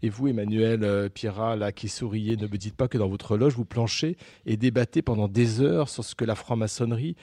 Et 0.04 0.10
vous, 0.10 0.28
Emmanuel 0.28 0.84
euh, 0.84 1.10
Pierrat, 1.10 1.56
là, 1.56 1.72
qui 1.72 1.88
souriez, 1.88 2.36
ne 2.36 2.47
me 2.47 2.58
dites 2.58 2.76
pas 2.76 2.88
que 2.88 2.97
dans 2.97 3.08
votre 3.08 3.38
loge, 3.38 3.54
vous 3.54 3.66
planchez 3.66 4.18
et 4.45 4.58
débattez 4.58 5.02
pendant 5.02 5.28
des 5.28 5.62
heures 5.62 5.89
sur 5.89 6.04
ce 6.04 6.16
que 6.16 6.26
la 6.26 6.36
franc-maçonnerie 6.36 7.16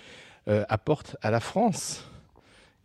euh, 0.49 0.65
apporte 0.69 1.17
à 1.23 1.31
la 1.31 1.41
France. 1.41 2.05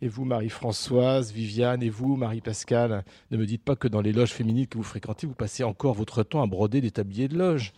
Et 0.02 0.08
vous, 0.08 0.24
Marie-Françoise, 0.24 1.32
Viviane, 1.32 1.82
et 1.82 1.88
vous, 1.88 2.16
Marie-Pascale, 2.16 3.04
ne 3.30 3.36
me 3.36 3.46
dites 3.46 3.62
pas 3.62 3.76
que 3.76 3.88
dans 3.88 4.00
les 4.00 4.12
loges 4.12 4.32
féminines 4.32 4.66
que 4.66 4.76
vous 4.76 4.84
fréquentez, 4.84 5.26
vous 5.26 5.34
passez 5.34 5.62
encore 5.62 5.94
votre 5.94 6.22
temps 6.24 6.42
à 6.42 6.46
broder 6.46 6.80
des 6.80 6.90
tabliers 6.90 7.28
de 7.28 7.38
loge. 7.38 7.72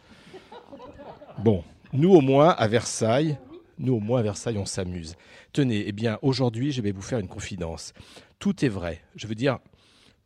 Bon, 1.39 1.63
nous 1.93 2.15
au 2.15 2.23
moins, 2.23 2.49
à 2.49 2.67
Versailles, 2.67 3.37
nous 3.79 3.95
au 3.95 4.01
moins 4.01 4.21
à 4.21 4.23
Versailles, 4.23 4.57
on 4.59 4.65
s'amuse. 4.65 5.17
Tenez, 5.53 5.85
eh 5.87 5.93
bien, 5.93 6.19
aujourd'hui, 6.23 6.73
je 6.73 6.81
vais 6.81 6.93
vous 6.93 7.03
faire 7.03 7.19
une 7.19 7.29
confidence. 7.29 7.93
Tout 8.39 8.65
est 8.65 8.69
vrai. 8.69 9.03
Je 9.15 9.27
veux 9.27 9.35
dire, 9.35 9.59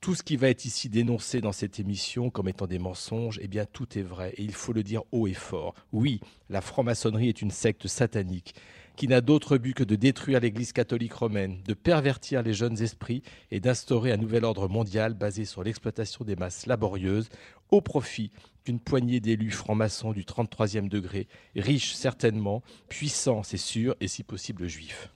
tout 0.00 0.14
ce 0.14 0.22
qui 0.22 0.36
va 0.36 0.48
être 0.48 0.64
ici 0.64 0.88
dénoncé 0.88 1.42
dans 1.42 1.52
cette 1.52 1.78
émission 1.78 2.30
comme 2.30 2.48
étant 2.48 2.66
des 2.66 2.78
mensonges, 2.78 3.38
eh 3.42 3.48
bien 3.48 3.66
tout 3.66 3.98
est 3.98 4.02
vrai 4.02 4.32
et 4.36 4.42
il 4.42 4.54
faut 4.54 4.72
le 4.72 4.82
dire 4.82 5.02
haut 5.12 5.26
et 5.26 5.34
fort. 5.34 5.74
Oui, 5.92 6.20
la 6.48 6.62
franc-maçonnerie 6.62 7.28
est 7.28 7.42
une 7.42 7.50
secte 7.50 7.86
satanique 7.86 8.54
qui 8.96 9.08
n'a 9.08 9.20
d'autre 9.20 9.56
but 9.56 9.74
que 9.74 9.84
de 9.84 9.96
détruire 9.96 10.40
l'Église 10.40 10.72
catholique 10.72 11.12
romaine, 11.12 11.62
de 11.66 11.74
pervertir 11.74 12.42
les 12.42 12.52
jeunes 12.52 12.82
esprits 12.82 13.22
et 13.50 13.60
d'instaurer 13.60 14.12
un 14.12 14.16
nouvel 14.16 14.44
ordre 14.44 14.68
mondial 14.68 15.14
basé 15.14 15.44
sur 15.44 15.62
l'exploitation 15.62 16.24
des 16.24 16.36
masses 16.36 16.66
laborieuses 16.66 17.28
au 17.70 17.80
profit 17.80 18.30
d'une 18.64 18.80
poignée 18.80 19.20
d'élus 19.20 19.52
francs-maçons 19.52 20.12
du 20.12 20.24
33e 20.24 20.88
degré, 20.88 21.28
riches 21.56 21.94
certainement, 21.94 22.62
puissants 22.88 23.42
c'est 23.42 23.56
sûr 23.56 23.94
et 24.00 24.08
si 24.08 24.22
possible 24.22 24.66
juifs. 24.66 25.10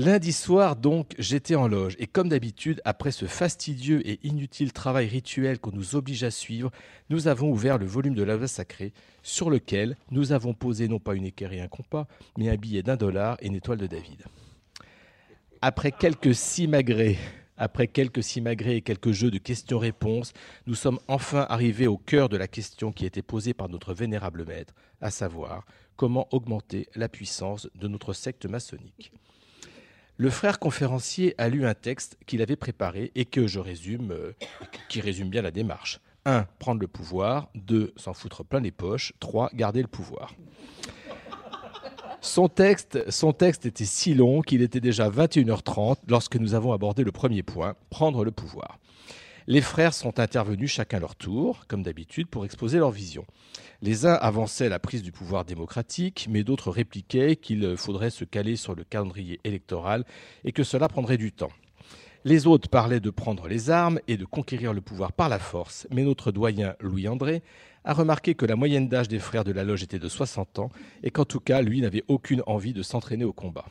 Lundi 0.00 0.32
soir, 0.32 0.76
donc, 0.76 1.16
j'étais 1.18 1.56
en 1.56 1.66
loge. 1.66 1.96
Et 1.98 2.06
comme 2.06 2.28
d'habitude, 2.28 2.80
après 2.84 3.10
ce 3.10 3.26
fastidieux 3.26 4.00
et 4.08 4.20
inutile 4.22 4.72
travail 4.72 5.08
rituel 5.08 5.58
qu'on 5.58 5.72
nous 5.72 5.96
oblige 5.96 6.22
à 6.22 6.30
suivre, 6.30 6.70
nous 7.10 7.26
avons 7.26 7.50
ouvert 7.50 7.78
le 7.78 7.86
volume 7.86 8.14
de 8.14 8.22
la 8.22 8.46
sacrée, 8.46 8.92
sur 9.24 9.50
lequel 9.50 9.96
nous 10.12 10.30
avons 10.30 10.54
posé 10.54 10.86
non 10.86 11.00
pas 11.00 11.16
une 11.16 11.24
équerre 11.24 11.52
et 11.52 11.60
un 11.60 11.66
compas, 11.66 12.06
mais 12.38 12.48
un 12.48 12.54
billet 12.54 12.84
d'un 12.84 12.94
dollar 12.94 13.38
et 13.40 13.48
une 13.48 13.56
étoile 13.56 13.78
de 13.78 13.88
David. 13.88 14.22
Après 15.62 15.90
quelques 15.90 16.32
simagrées, 16.32 17.18
après 17.56 17.88
quelques 17.88 18.36
et 18.36 18.82
quelques 18.82 19.10
jeux 19.10 19.32
de 19.32 19.38
questions-réponses, 19.38 20.32
nous 20.68 20.76
sommes 20.76 21.00
enfin 21.08 21.44
arrivés 21.48 21.88
au 21.88 21.98
cœur 21.98 22.28
de 22.28 22.36
la 22.36 22.46
question 22.46 22.92
qui 22.92 23.04
était 23.04 23.20
posée 23.20 23.52
par 23.52 23.68
notre 23.68 23.94
vénérable 23.94 24.44
maître, 24.44 24.74
à 25.00 25.10
savoir 25.10 25.66
comment 25.96 26.28
augmenter 26.30 26.86
la 26.94 27.08
puissance 27.08 27.68
de 27.74 27.88
notre 27.88 28.12
secte 28.12 28.46
maçonnique. 28.46 29.10
Le 30.20 30.30
frère 30.30 30.58
conférencier 30.58 31.36
a 31.38 31.48
lu 31.48 31.64
un 31.64 31.74
texte 31.74 32.18
qu'il 32.26 32.42
avait 32.42 32.56
préparé 32.56 33.12
et 33.14 33.24
que 33.24 33.46
je 33.46 33.60
résume, 33.60 34.10
euh, 34.10 34.32
qui 34.88 35.00
résume 35.00 35.28
bien 35.28 35.42
la 35.42 35.52
démarche. 35.52 36.00
1. 36.24 36.44
Prendre 36.58 36.80
le 36.80 36.88
pouvoir. 36.88 37.50
2. 37.54 37.92
S'en 37.94 38.14
foutre 38.14 38.44
plein 38.44 38.58
les 38.58 38.72
poches. 38.72 39.12
3. 39.20 39.50
Garder 39.54 39.80
le 39.80 39.86
pouvoir. 39.86 40.34
Son 42.20 42.48
texte, 42.48 43.08
son 43.12 43.32
texte 43.32 43.64
était 43.64 43.84
si 43.84 44.12
long 44.12 44.42
qu'il 44.42 44.60
était 44.60 44.80
déjà 44.80 45.08
21h30 45.08 45.98
lorsque 46.08 46.34
nous 46.34 46.54
avons 46.54 46.72
abordé 46.72 47.04
le 47.04 47.12
premier 47.12 47.44
point, 47.44 47.76
prendre 47.88 48.24
le 48.24 48.32
pouvoir. 48.32 48.80
Les 49.50 49.62
frères 49.62 49.94
sont 49.94 50.20
intervenus 50.20 50.70
chacun 50.70 51.00
leur 51.00 51.16
tour, 51.16 51.64
comme 51.68 51.82
d'habitude, 51.82 52.26
pour 52.28 52.44
exposer 52.44 52.76
leur 52.76 52.90
vision. 52.90 53.24
Les 53.80 54.04
uns 54.04 54.12
avançaient 54.12 54.68
la 54.68 54.78
prise 54.78 55.02
du 55.02 55.10
pouvoir 55.10 55.46
démocratique, 55.46 56.26
mais 56.28 56.44
d'autres 56.44 56.70
répliquaient 56.70 57.34
qu'il 57.34 57.74
faudrait 57.78 58.10
se 58.10 58.26
caler 58.26 58.56
sur 58.56 58.74
le 58.74 58.84
calendrier 58.84 59.40
électoral 59.44 60.04
et 60.44 60.52
que 60.52 60.64
cela 60.64 60.86
prendrait 60.86 61.16
du 61.16 61.32
temps. 61.32 61.48
Les 62.26 62.46
autres 62.46 62.68
parlaient 62.68 63.00
de 63.00 63.08
prendre 63.08 63.48
les 63.48 63.70
armes 63.70 64.00
et 64.06 64.18
de 64.18 64.26
conquérir 64.26 64.74
le 64.74 64.82
pouvoir 64.82 65.14
par 65.14 65.30
la 65.30 65.38
force, 65.38 65.86
mais 65.90 66.02
notre 66.02 66.30
doyen 66.30 66.74
Louis-André 66.80 67.42
a 67.84 67.94
remarqué 67.94 68.34
que 68.34 68.44
la 68.44 68.54
moyenne 68.54 68.90
d'âge 68.90 69.08
des 69.08 69.18
frères 69.18 69.44
de 69.44 69.52
la 69.52 69.64
loge 69.64 69.82
était 69.82 69.98
de 69.98 70.10
60 70.10 70.58
ans 70.58 70.70
et 71.02 71.10
qu'en 71.10 71.24
tout 71.24 71.40
cas, 71.40 71.62
lui 71.62 71.80
n'avait 71.80 72.04
aucune 72.08 72.42
envie 72.46 72.74
de 72.74 72.82
s'entraîner 72.82 73.24
au 73.24 73.32
combat. 73.32 73.64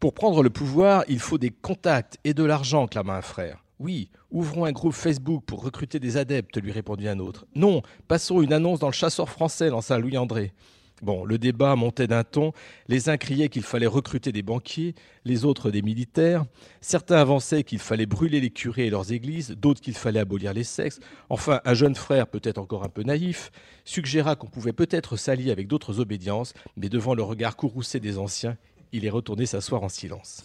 Pour 0.00 0.14
prendre 0.14 0.42
le 0.42 0.48
pouvoir, 0.48 1.04
il 1.08 1.18
faut 1.18 1.36
des 1.36 1.50
contacts 1.50 2.16
et 2.24 2.32
de 2.32 2.42
l'argent, 2.42 2.86
clama 2.86 3.16
un 3.16 3.22
frère. 3.22 3.65
Oui, 3.78 4.08
ouvrons 4.30 4.64
un 4.64 4.72
groupe 4.72 4.94
Facebook 4.94 5.44
pour 5.44 5.62
recruter 5.62 6.00
des 6.00 6.16
adeptes, 6.16 6.60
lui 6.60 6.72
répondit 6.72 7.08
un 7.08 7.18
autre. 7.18 7.46
Non, 7.54 7.82
passons 8.08 8.40
une 8.40 8.54
annonce 8.54 8.78
dans 8.78 8.86
le 8.86 8.92
chasseur 8.92 9.28
français, 9.28 9.68
lança 9.68 9.98
Louis-André. 9.98 10.52
Bon, 11.02 11.26
le 11.26 11.36
débat 11.36 11.76
montait 11.76 12.06
d'un 12.06 12.24
ton. 12.24 12.52
Les 12.88 13.10
uns 13.10 13.18
criaient 13.18 13.50
qu'il 13.50 13.62
fallait 13.62 13.86
recruter 13.86 14.32
des 14.32 14.42
banquiers, 14.42 14.94
les 15.26 15.44
autres 15.44 15.70
des 15.70 15.82
militaires. 15.82 16.46
Certains 16.80 17.18
avançaient 17.18 17.64
qu'il 17.64 17.80
fallait 17.80 18.06
brûler 18.06 18.40
les 18.40 18.48
curés 18.48 18.86
et 18.86 18.90
leurs 18.90 19.12
églises, 19.12 19.50
d'autres 19.50 19.82
qu'il 19.82 19.94
fallait 19.94 20.20
abolir 20.20 20.54
les 20.54 20.64
sexes. 20.64 20.98
Enfin, 21.28 21.60
un 21.66 21.74
jeune 21.74 21.94
frère, 21.94 22.26
peut-être 22.26 22.56
encore 22.56 22.82
un 22.82 22.88
peu 22.88 23.02
naïf, 23.02 23.52
suggéra 23.84 24.36
qu'on 24.36 24.46
pouvait 24.46 24.72
peut-être 24.72 25.18
s'allier 25.18 25.50
avec 25.50 25.68
d'autres 25.68 26.00
obédiences, 26.00 26.54
mais 26.78 26.88
devant 26.88 27.14
le 27.14 27.22
regard 27.22 27.56
courroucé 27.56 28.00
des 28.00 28.16
anciens, 28.16 28.56
il 28.92 29.04
est 29.04 29.10
retourné 29.10 29.44
s'asseoir 29.44 29.82
en 29.82 29.90
silence. 29.90 30.44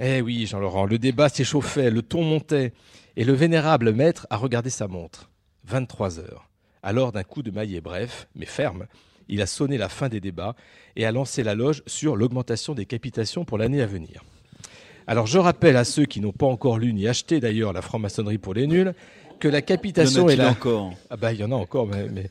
Eh 0.00 0.20
oui, 0.20 0.46
Jean-Laurent, 0.46 0.86
le 0.86 0.98
débat 0.98 1.28
s'échauffait, 1.28 1.90
le 1.90 2.02
ton 2.02 2.22
montait, 2.22 2.72
et 3.16 3.24
le 3.24 3.32
vénérable 3.32 3.92
maître 3.92 4.26
a 4.30 4.36
regardé 4.36 4.70
sa 4.70 4.88
montre. 4.88 5.30
23 5.66 6.18
heures. 6.18 6.48
Alors, 6.82 7.12
d'un 7.12 7.22
coup 7.22 7.42
de 7.42 7.50
maillet 7.50 7.80
bref, 7.80 8.26
mais 8.34 8.46
ferme, 8.46 8.86
il 9.28 9.40
a 9.40 9.46
sonné 9.46 9.78
la 9.78 9.88
fin 9.88 10.08
des 10.08 10.20
débats 10.20 10.54
et 10.96 11.06
a 11.06 11.12
lancé 11.12 11.42
la 11.42 11.54
loge 11.54 11.82
sur 11.86 12.16
l'augmentation 12.16 12.74
des 12.74 12.86
capitations 12.86 13.44
pour 13.44 13.56
l'année 13.56 13.80
à 13.80 13.86
venir. 13.86 14.24
Alors, 15.06 15.26
je 15.26 15.38
rappelle 15.38 15.76
à 15.76 15.84
ceux 15.84 16.06
qui 16.06 16.20
n'ont 16.20 16.32
pas 16.32 16.46
encore 16.46 16.78
lu 16.78 16.92
ni 16.92 17.06
acheté 17.06 17.40
d'ailleurs 17.40 17.72
la 17.72 17.82
franc-maçonnerie 17.82 18.38
pour 18.38 18.54
les 18.54 18.66
nuls 18.66 18.94
que 19.38 19.48
la 19.48 19.62
capitation 19.62 20.28
est 20.28 20.36
la... 20.36 20.50
encore? 20.50 20.94
Ah 21.10 21.16
bah 21.16 21.32
il 21.32 21.40
y 21.40 21.44
en 21.44 21.52
a 21.52 21.54
encore, 21.54 21.86
mais, 21.86 22.28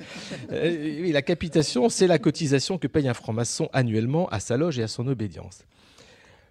euh, 0.51 1.01
oui, 1.01 1.11
la 1.11 1.21
capitation, 1.21 1.89
c'est 1.89 2.07
la 2.07 2.17
cotisation 2.17 2.77
que 2.77 2.87
paye 2.87 3.07
un 3.07 3.13
franc-maçon 3.13 3.69
annuellement 3.73 4.27
à 4.29 4.39
sa 4.39 4.57
loge 4.57 4.79
et 4.79 4.83
à 4.83 4.87
son 4.87 5.07
obédience. 5.07 5.65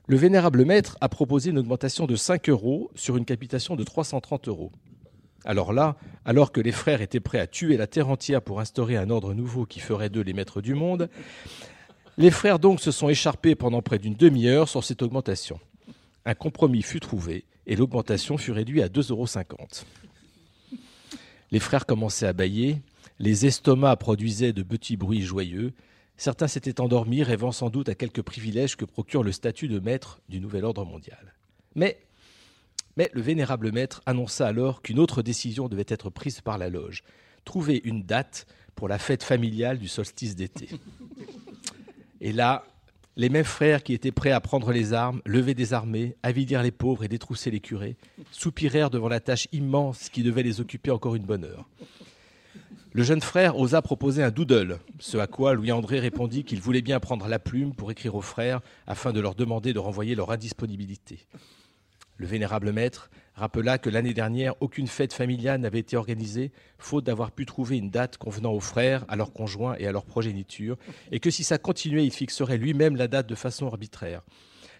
Le 0.08 0.16
vénérable 0.16 0.64
maître 0.64 0.96
a 1.00 1.08
proposé 1.08 1.50
une 1.50 1.58
augmentation 1.58 2.06
de 2.06 2.16
5 2.16 2.48
euros 2.48 2.90
sur 2.96 3.16
une 3.16 3.24
capitation 3.24 3.76
de 3.76 3.84
330 3.84 4.48
euros. 4.48 4.72
Alors 5.44 5.72
là, 5.72 5.96
alors 6.24 6.52
que 6.52 6.60
les 6.60 6.72
frères 6.72 7.02
étaient 7.02 7.20
prêts 7.20 7.38
à 7.38 7.46
tuer 7.46 7.76
la 7.76 7.86
terre 7.86 8.08
entière 8.08 8.42
pour 8.42 8.60
instaurer 8.60 8.96
un 8.96 9.10
ordre 9.10 9.32
nouveau 9.32 9.64
qui 9.64 9.80
ferait 9.80 10.08
d'eux 10.08 10.22
les 10.22 10.32
maîtres 10.32 10.60
du 10.60 10.74
monde, 10.74 11.08
les 12.18 12.30
frères 12.30 12.58
donc 12.58 12.80
se 12.80 12.90
sont 12.90 13.08
écharpés 13.08 13.54
pendant 13.54 13.80
près 13.80 13.98
d'une 13.98 14.14
demi-heure 14.14 14.68
sur 14.68 14.84
cette 14.84 15.02
augmentation. 15.02 15.58
Un 16.24 16.34
compromis 16.34 16.82
fut 16.82 17.00
trouvé 17.00 17.44
et 17.66 17.76
l'augmentation 17.76 18.36
fut 18.38 18.52
réduite 18.52 18.82
à 18.82 18.88
2,50 18.88 19.12
euros. 19.12 19.26
Les 21.50 21.60
frères 21.60 21.86
commençaient 21.86 22.26
à 22.26 22.32
bailler, 22.32 22.80
les 23.18 23.46
estomacs 23.46 23.98
produisaient 23.98 24.52
de 24.52 24.62
petits 24.62 24.96
bruits 24.96 25.22
joyeux, 25.22 25.72
Certains 26.22 26.46
s'étaient 26.46 26.80
endormis, 26.80 27.24
rêvant 27.24 27.50
sans 27.50 27.68
doute 27.68 27.88
à 27.88 27.96
quelques 27.96 28.22
privilèges 28.22 28.76
que 28.76 28.84
procure 28.84 29.24
le 29.24 29.32
statut 29.32 29.66
de 29.66 29.80
maître 29.80 30.20
du 30.28 30.38
nouvel 30.38 30.64
ordre 30.64 30.84
mondial. 30.84 31.34
Mais, 31.74 31.98
mais 32.96 33.10
le 33.12 33.20
vénérable 33.20 33.72
maître 33.72 34.02
annonça 34.06 34.46
alors 34.46 34.82
qu'une 34.82 35.00
autre 35.00 35.22
décision 35.22 35.68
devait 35.68 35.84
être 35.88 36.10
prise 36.10 36.40
par 36.40 36.58
la 36.58 36.68
loge 36.68 37.02
trouver 37.44 37.80
une 37.82 38.04
date 38.04 38.46
pour 38.76 38.86
la 38.86 39.00
fête 39.00 39.24
familiale 39.24 39.80
du 39.80 39.88
solstice 39.88 40.36
d'été. 40.36 40.68
Et 42.20 42.30
là, 42.32 42.66
les 43.16 43.28
mêmes 43.28 43.42
frères 43.42 43.82
qui 43.82 43.92
étaient 43.92 44.12
prêts 44.12 44.30
à 44.30 44.40
prendre 44.40 44.70
les 44.70 44.92
armes, 44.92 45.22
lever 45.26 45.54
des 45.54 45.72
armées, 45.72 46.14
avilir 46.22 46.62
les 46.62 46.70
pauvres 46.70 47.02
et 47.02 47.08
détrousser 47.08 47.50
les 47.50 47.58
curés, 47.58 47.96
soupirèrent 48.30 48.90
devant 48.90 49.08
la 49.08 49.18
tâche 49.18 49.48
immense 49.50 50.08
qui 50.08 50.22
devait 50.22 50.44
les 50.44 50.60
occuper 50.60 50.92
encore 50.92 51.16
une 51.16 51.26
bonne 51.26 51.42
heure. 51.42 51.68
Le 52.94 53.04
jeune 53.04 53.22
frère 53.22 53.58
osa 53.58 53.80
proposer 53.80 54.22
un 54.22 54.30
doodle, 54.30 54.78
ce 54.98 55.16
à 55.16 55.26
quoi 55.26 55.54
Louis-André 55.54 55.98
répondit 55.98 56.44
qu'il 56.44 56.60
voulait 56.60 56.82
bien 56.82 57.00
prendre 57.00 57.26
la 57.26 57.38
plume 57.38 57.74
pour 57.74 57.90
écrire 57.90 58.14
aux 58.14 58.20
frères 58.20 58.60
afin 58.86 59.14
de 59.14 59.20
leur 59.20 59.34
demander 59.34 59.72
de 59.72 59.78
renvoyer 59.78 60.14
leur 60.14 60.30
indisponibilité. 60.30 61.26
Le 62.18 62.26
vénérable 62.26 62.70
maître 62.70 63.10
rappela 63.34 63.78
que 63.78 63.88
l'année 63.88 64.12
dernière, 64.12 64.60
aucune 64.60 64.88
fête 64.88 65.14
familiale 65.14 65.62
n'avait 65.62 65.78
été 65.78 65.96
organisée, 65.96 66.52
faute 66.76 67.04
d'avoir 67.04 67.30
pu 67.30 67.46
trouver 67.46 67.78
une 67.78 67.88
date 67.88 68.18
convenant 68.18 68.52
aux 68.52 68.60
frères, 68.60 69.06
à 69.08 69.16
leurs 69.16 69.32
conjoints 69.32 69.74
et 69.78 69.86
à 69.86 69.92
leur 69.92 70.04
progéniture, 70.04 70.76
et 71.10 71.18
que 71.18 71.30
si 71.30 71.44
ça 71.44 71.56
continuait, 71.56 72.04
il 72.04 72.12
fixerait 72.12 72.58
lui-même 72.58 72.96
la 72.96 73.08
date 73.08 73.26
de 73.26 73.34
façon 73.34 73.66
arbitraire. 73.68 74.20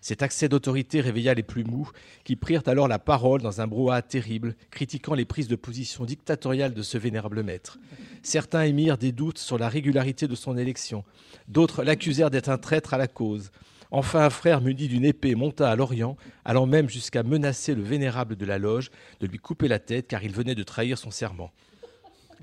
Cet 0.03 0.22
accès 0.22 0.48
d'autorité 0.48 1.00
réveilla 1.00 1.32
les 1.32 1.44
plus 1.44 1.62
mous, 1.62 1.88
qui 2.24 2.34
prirent 2.34 2.64
alors 2.66 2.88
la 2.88 2.98
parole 2.98 3.40
dans 3.40 3.61
un 3.61 3.68
brouhaha 3.68 4.03
terrible, 4.03 4.57
critiquant 4.72 5.14
les 5.14 5.24
prises 5.24 5.46
de 5.46 5.55
position 5.55 6.05
dictatoriales 6.05 6.74
de 6.74 6.82
ce 6.82 6.98
vénérable 6.98 7.44
maître. 7.44 7.78
Certains 8.24 8.64
émirent 8.64 8.98
des 8.98 9.12
doutes 9.12 9.38
sur 9.38 9.59
la 9.59 9.68
régularité 9.68 10.26
de 10.26 10.34
son 10.34 10.59
élection, 10.59 11.05
d'autres 11.46 11.84
l'accusèrent 11.84 12.30
d'être 12.30 12.48
un 12.48 12.59
traître 12.59 12.94
à 12.94 12.98
la 12.98 13.07
cause. 13.07 13.53
Enfin, 13.92 14.24
un 14.24 14.30
frère 14.30 14.61
muni 14.61 14.88
d'une 14.88 15.05
épée 15.05 15.36
monta 15.36 15.70
à 15.70 15.76
l'Orient, 15.76 16.16
allant 16.44 16.66
même 16.66 16.88
jusqu'à 16.88 17.22
menacer 17.22 17.76
le 17.76 17.82
vénérable 17.82 18.34
de 18.34 18.44
la 18.44 18.59
loge 18.59 18.90
de 19.20 19.28
lui 19.28 19.38
couper 19.38 19.68
la 19.68 19.78
tête 19.78 20.09
car 20.09 20.24
il 20.24 20.32
venait 20.32 20.57
de 20.57 20.64
trahir 20.64 20.98
son 20.98 21.12
serment. 21.12 21.53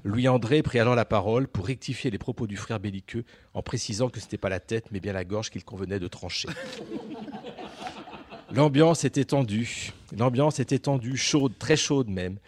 Louis-André 0.06 0.64
prit 0.64 0.80
alors 0.80 0.96
la 0.96 1.04
parole 1.04 1.50
pour 1.50 1.66
rectifier 1.66 2.10
les 2.10 2.18
propos 2.18 2.48
du 2.48 2.56
frère 2.56 2.80
belliqueux 2.80 3.26
en 3.54 3.62
précisant 3.62 4.10
que 4.10 4.20
ce 4.20 4.26
n'était 4.26 4.38
pas 4.38 4.48
la 4.48 4.62
tête 4.62 4.86
mais 4.92 5.02
bien 5.02 5.12
la 5.12 5.26
gorge 5.26 5.50
qu'il 5.50 5.66
convenait 5.66 6.00
de 6.00 6.08
trancher. 6.08 6.48
L'ambiance 8.52 9.06
était 9.06 9.26
tendue, 9.26 9.92
l'ambiance 10.18 10.60
était 10.60 10.80
tendue, 10.80 11.18
chaude, 11.18 11.54
très 11.60 11.78
chaude 11.78 12.10
même. 12.10 12.40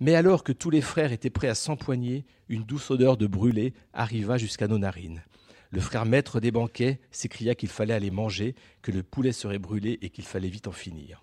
Mais 0.00 0.14
alors 0.14 0.44
que 0.44 0.52
tous 0.52 0.68
les 0.68 0.82
frères 0.82 1.12
étaient 1.12 1.30
prêts 1.30 1.48
à 1.48 1.54
s'empoigner, 1.54 2.26
une 2.50 2.64
douce 2.64 2.90
odeur 2.90 3.16
de 3.16 3.26
brûlé 3.26 3.72
arriva 3.94 4.36
jusqu'à 4.36 4.68
nos 4.68 4.78
narines. 4.78 5.22
Le 5.70 5.80
frère 5.80 6.04
maître 6.04 6.40
des 6.40 6.50
banquets 6.50 7.00
s'écria 7.10 7.54
qu'il 7.54 7.70
fallait 7.70 7.94
aller 7.94 8.10
manger, 8.10 8.54
que 8.82 8.92
le 8.92 9.02
poulet 9.02 9.32
serait 9.32 9.58
brûlé 9.58 9.98
et 10.02 10.10
qu'il 10.10 10.24
fallait 10.24 10.48
vite 10.48 10.68
en 10.68 10.72
finir. 10.72 11.22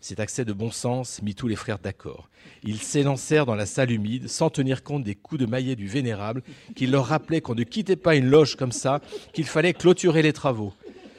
Cet 0.00 0.20
accès 0.20 0.44
de 0.44 0.52
bon 0.52 0.70
sens 0.70 1.20
mit 1.22 1.34
tous 1.34 1.48
les 1.48 1.56
frères 1.56 1.78
d'accord. 1.78 2.30
Ils 2.62 2.80
s'élancèrent 2.80 3.46
dans 3.46 3.56
la 3.56 3.66
salle 3.66 3.90
humide 3.90 4.28
sans 4.28 4.48
tenir 4.48 4.82
compte 4.82 5.04
des 5.04 5.16
coups 5.16 5.40
de 5.40 5.46
maillet 5.46 5.76
du 5.76 5.88
vénérable 5.88 6.42
qui 6.74 6.86
leur 6.86 7.06
rappelait 7.06 7.40
qu'on 7.40 7.56
ne 7.56 7.64
quittait 7.64 7.96
pas 7.96 8.14
une 8.14 8.30
loge 8.30 8.56
comme 8.56 8.72
ça, 8.72 9.00
qu'il 9.32 9.44
fallait 9.44 9.74
clôturer 9.74 10.22
les 10.22 10.32
travaux. 10.32 10.72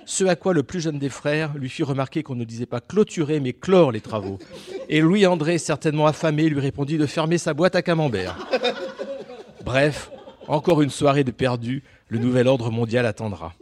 Ce 0.09 0.23
à 0.23 0.35
quoi 0.35 0.55
le 0.55 0.63
plus 0.63 0.81
jeune 0.81 0.97
des 0.97 1.07
frères 1.07 1.53
lui 1.53 1.69
fit 1.69 1.83
remarquer 1.83 2.23
qu'on 2.23 2.33
ne 2.33 2.43
disait 2.43 2.65
pas 2.65 2.81
clôturer 2.81 3.39
mais 3.39 3.53
clore 3.53 3.91
les 3.91 4.01
travaux. 4.01 4.39
Et 4.89 5.01
Louis-André, 5.01 5.59
certainement 5.59 6.07
affamé, 6.07 6.49
lui 6.49 6.59
répondit 6.59 6.97
de 6.97 7.05
fermer 7.05 7.37
sa 7.37 7.53
boîte 7.53 7.75
à 7.75 7.83
camembert. 7.83 8.35
Bref, 9.63 10.09
encore 10.47 10.81
une 10.81 10.89
soirée 10.89 11.23
de 11.23 11.29
perdu, 11.29 11.83
le 12.07 12.17
nouvel 12.17 12.47
ordre 12.47 12.71
mondial 12.71 13.05
attendra. 13.05 13.53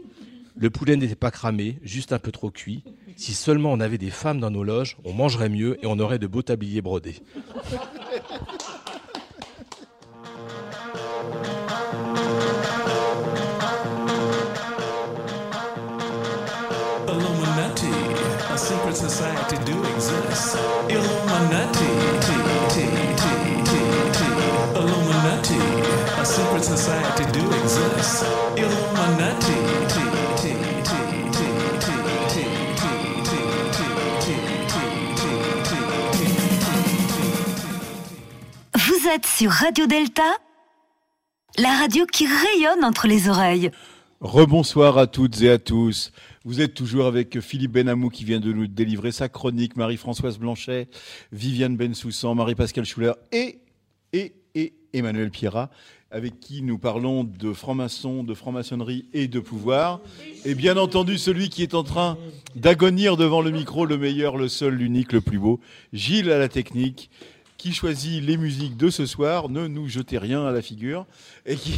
Le 0.56 0.70
poulet 0.70 0.96
n'était 0.96 1.16
pas 1.16 1.32
cramé, 1.32 1.80
juste 1.84 2.14
un 2.14 2.20
peu 2.20 2.32
trop 2.32 2.50
cuit. 2.50 2.82
Si 3.18 3.34
seulement 3.34 3.74
on 3.74 3.82
avait 3.82 3.98
des 3.98 4.10
femmes 4.10 4.40
dans 4.40 4.50
nos 4.50 4.64
loges, 4.64 4.96
on 5.04 5.12
mangerait 5.12 5.50
mieux 5.50 5.78
et 5.84 5.86
on 5.86 6.00
aurait 6.00 6.18
de 6.18 6.28
beaux 6.28 6.44
tabliers 6.44 6.82
brodés. 6.82 7.18
Vous 39.08 39.14
êtes 39.14 39.26
sur 39.26 39.52
Radio 39.52 39.88
Delta, 39.88 40.36
la 41.58 41.78
radio 41.78 42.06
qui 42.06 42.26
rayonne 42.26 42.84
entre 42.84 43.08
les 43.08 43.30
oreilles. 43.30 43.72
Rebonsoir 44.20 44.98
à 44.98 45.08
toutes 45.08 45.42
et 45.42 45.50
à 45.50 45.60
tous. 45.60 46.12
Vous 46.44 46.60
êtes 46.60 46.74
toujours 46.74 47.06
avec 47.06 47.40
Philippe 47.40 47.72
Benamou 47.72 48.10
qui 48.10 48.26
vient 48.26 48.42
de 48.42 48.52
nous 48.52 48.68
délivrer 48.68 49.14
sa 49.14 49.30
chronique, 49.30 49.78
Marie-Françoise 49.78 50.38
Blanchet, 50.38 50.90
Viviane 51.32 51.78
Bensoussan, 51.78 52.36
Marie-Pascale 52.36 52.84
Schuller 52.84 53.14
et, 53.32 53.60
et, 54.12 54.34
et 54.56 54.74
Emmanuel 54.92 55.32
Pierrat, 55.32 55.70
avec 56.12 56.42
qui 56.42 56.62
nous 56.62 56.78
parlons 56.78 57.24
de 57.24 57.54
franc-maçon, 57.54 58.26
de 58.26 58.34
franc-maçonnerie 58.34 59.06
et 59.14 59.30
de 59.30 59.40
pouvoir. 59.40 60.02
Et 60.44 60.54
bien 60.54 60.76
entendu, 60.76 61.18
celui 61.18 61.48
qui 61.48 61.64
est 61.64 61.76
en 61.76 61.84
train 61.84 62.18
d'agonir 62.58 63.16
devant 63.16 63.40
le 63.40 63.52
micro, 63.52 63.86
le 63.86 63.98
meilleur, 63.98 64.36
le 64.36 64.50
seul, 64.50 64.74
l'unique, 64.74 65.14
le 65.14 65.22
plus 65.22 65.40
beau, 65.40 65.62
Gilles 65.94 66.30
à 66.30 66.40
la 66.40 66.50
technique 66.50 67.10
qui 67.58 67.74
choisit 67.74 68.24
les 68.24 68.38
musiques 68.38 68.78
de 68.78 68.90
ce 68.90 69.06
soir, 69.06 69.50
ne 69.50 69.68
nous 69.68 69.88
jetez 69.88 70.18
rien 70.18 70.46
à 70.46 70.52
la 70.52 70.62
figure, 70.62 71.06
et 71.46 71.56
qui... 71.56 71.78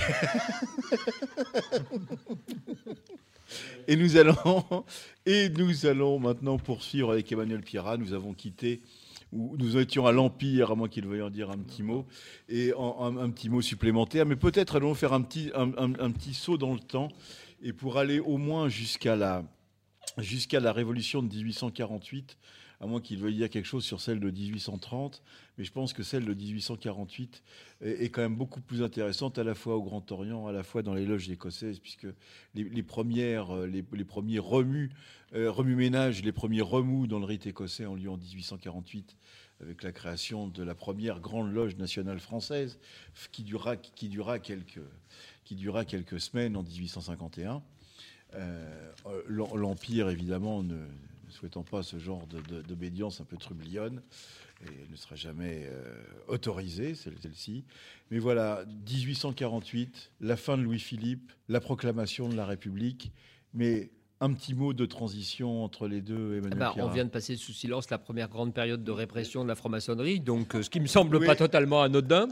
et 3.88 3.96
nous 3.96 4.18
allons, 4.18 4.86
et 5.26 5.50
nous 5.50 5.86
allons 5.86 6.20
maintenant 6.20 6.58
poursuivre 6.58 7.12
avec 7.12 7.32
Emmanuel 7.32 7.62
Pierrat. 7.62 7.98
Nous 7.98 8.14
avons 8.14 8.34
quitté, 8.34 8.82
ou 9.32 9.56
nous 9.58 9.78
étions 9.78 10.06
à 10.06 10.12
l'Empire, 10.12 10.72
à 10.72 10.76
moins 10.76 10.90
qu'il 10.90 11.08
veuille 11.08 11.22
en 11.22 11.30
dire 11.30 11.50
un 11.50 11.58
petit 11.58 11.84
mot, 11.84 12.06
et 12.50 12.74
un, 12.78 13.30
petit 13.30 13.50
mot 13.50 13.62
supplémentaire, 13.62 14.26
mais 14.26 14.36
peut-être 14.36 14.76
allons 14.76 14.94
faire 14.94 15.14
un 15.14 15.22
petit, 15.22 15.52
un 15.56 16.12
petit 16.12 16.34
saut 16.34 16.58
dans 16.58 16.74
le 16.74 16.80
temps, 16.80 17.10
et 17.62 17.74
pour 17.74 17.98
aller 17.98 18.20
au 18.20 18.38
moins 18.38 18.70
jusqu'à 18.70 19.16
la, 19.16 19.44
jusqu'à 20.18 20.60
la 20.60 20.72
révolution 20.72 21.22
de 21.22 21.34
1848, 21.34 22.38
à 22.82 22.88
moins 22.88 23.02
qu'il 23.02 23.20
veuille 23.20 23.36
dire 23.36 23.50
quelque 23.50 23.66
chose 23.66 23.84
sur 23.84 24.00
celle 24.00 24.20
de 24.20 24.32
1830, 24.32 25.22
mais 25.58 25.64
je 25.64 25.72
pense 25.72 25.92
que 25.92 26.04
celle 26.04 26.26
de 26.26 26.34
1848 26.34 27.44
est, 27.82 28.10
quand 28.10 28.22
même 28.22 28.36
beaucoup 28.36 28.62
plus 28.62 28.82
intéressante 28.84 29.38
à 29.38 29.44
la 29.44 29.54
fois 29.54 29.76
au 29.76 29.84
Grand 29.84 30.10
Orient, 30.12 30.48
à 30.48 30.54
la 30.54 30.64
fois 30.64 30.82
dans 30.82 30.94
les 30.94 31.06
loges 31.06 31.30
écossaises, 31.30 31.80
puisque 31.80 32.08
les, 32.56 32.84
premières, 32.84 33.54
euh, 33.56 33.68
les, 33.68 33.84
premiers 34.06 34.40
remues, 34.40 34.92
euh, 35.36 35.52
remue-ménages, 35.52 36.24
les 36.24 36.32
premiers 36.32 36.62
remous 36.62 37.06
dans 37.06 37.20
le 37.20 37.26
rite 37.26 37.48
écossais 37.48 37.86
ont 37.86 37.96
lieu 37.96 38.10
en 38.10 38.18
1848 38.18 39.18
avec 39.62 39.84
la 39.84 39.92
création 39.92 40.48
de 40.48 40.64
la 40.64 40.74
première 40.74 41.20
grande 41.20 41.52
loge 41.54 41.76
nationale 41.76 42.20
française, 42.20 42.80
qui 43.34 43.44
dura, 43.44 43.76
qui 43.76 44.08
dura, 44.08 44.40
quelques, 44.40 44.80
semaines 46.22 46.56
en 46.56 46.64
1851. 46.64 47.62
Euh, 48.36 48.92
l'em- 49.28 49.56
L'Empire, 49.56 50.10
évidemment, 50.10 50.64
ne, 50.64 50.78
ne 51.30 51.34
souhaitant 51.34 51.64
pas 51.64 51.84
ce 51.84 51.98
genre 52.00 52.28
d'obédience 52.28 53.22
un 53.22 53.24
peu 53.24 53.38
trublionne, 53.38 54.02
et 54.66 54.90
ne 54.92 54.96
sera 54.96 55.16
jamais 55.16 55.68
euh, 55.68 55.96
autorisée, 56.28 56.96
celle- 56.96 57.18
celle-ci. 57.22 57.64
Mais 58.12 58.20
voilà, 58.20 58.66
1848, 58.90 60.12
la 60.22 60.36
fin 60.36 60.58
de 60.58 60.64
Louis-Philippe, 60.64 61.32
la 61.48 61.60
proclamation 61.62 62.28
de 62.30 62.36
la 62.36 62.46
République, 62.46 63.12
mais 63.54 63.90
un 64.22 64.34
petit 64.34 64.54
mot 64.54 64.74
de 64.74 64.86
transition 64.86 65.64
entre 65.64 65.88
les 65.88 66.02
deux, 66.02 66.38
Emmanuel 66.38 66.54
Ah 66.62 66.74
bah, 66.76 66.84
on 66.84 66.88
vient 66.90 67.06
de 67.06 67.10
passer 67.10 67.38
sous 67.38 67.54
silence 67.54 67.90
la 67.90 67.98
première 67.98 68.28
grande 68.28 68.54
période 68.54 68.84
de 68.84 68.92
répression 68.92 69.44
de 69.44 69.48
la 69.48 69.56
franc-maçonnerie, 69.56 70.20
donc 70.20 70.56
euh, 70.56 70.62
ce 70.62 70.70
qui 70.70 70.82
me 70.82 70.88
semble 70.88 71.16
Oui. 71.18 71.26
pas 71.26 71.36
totalement 71.38 71.82
anodin. 71.82 72.28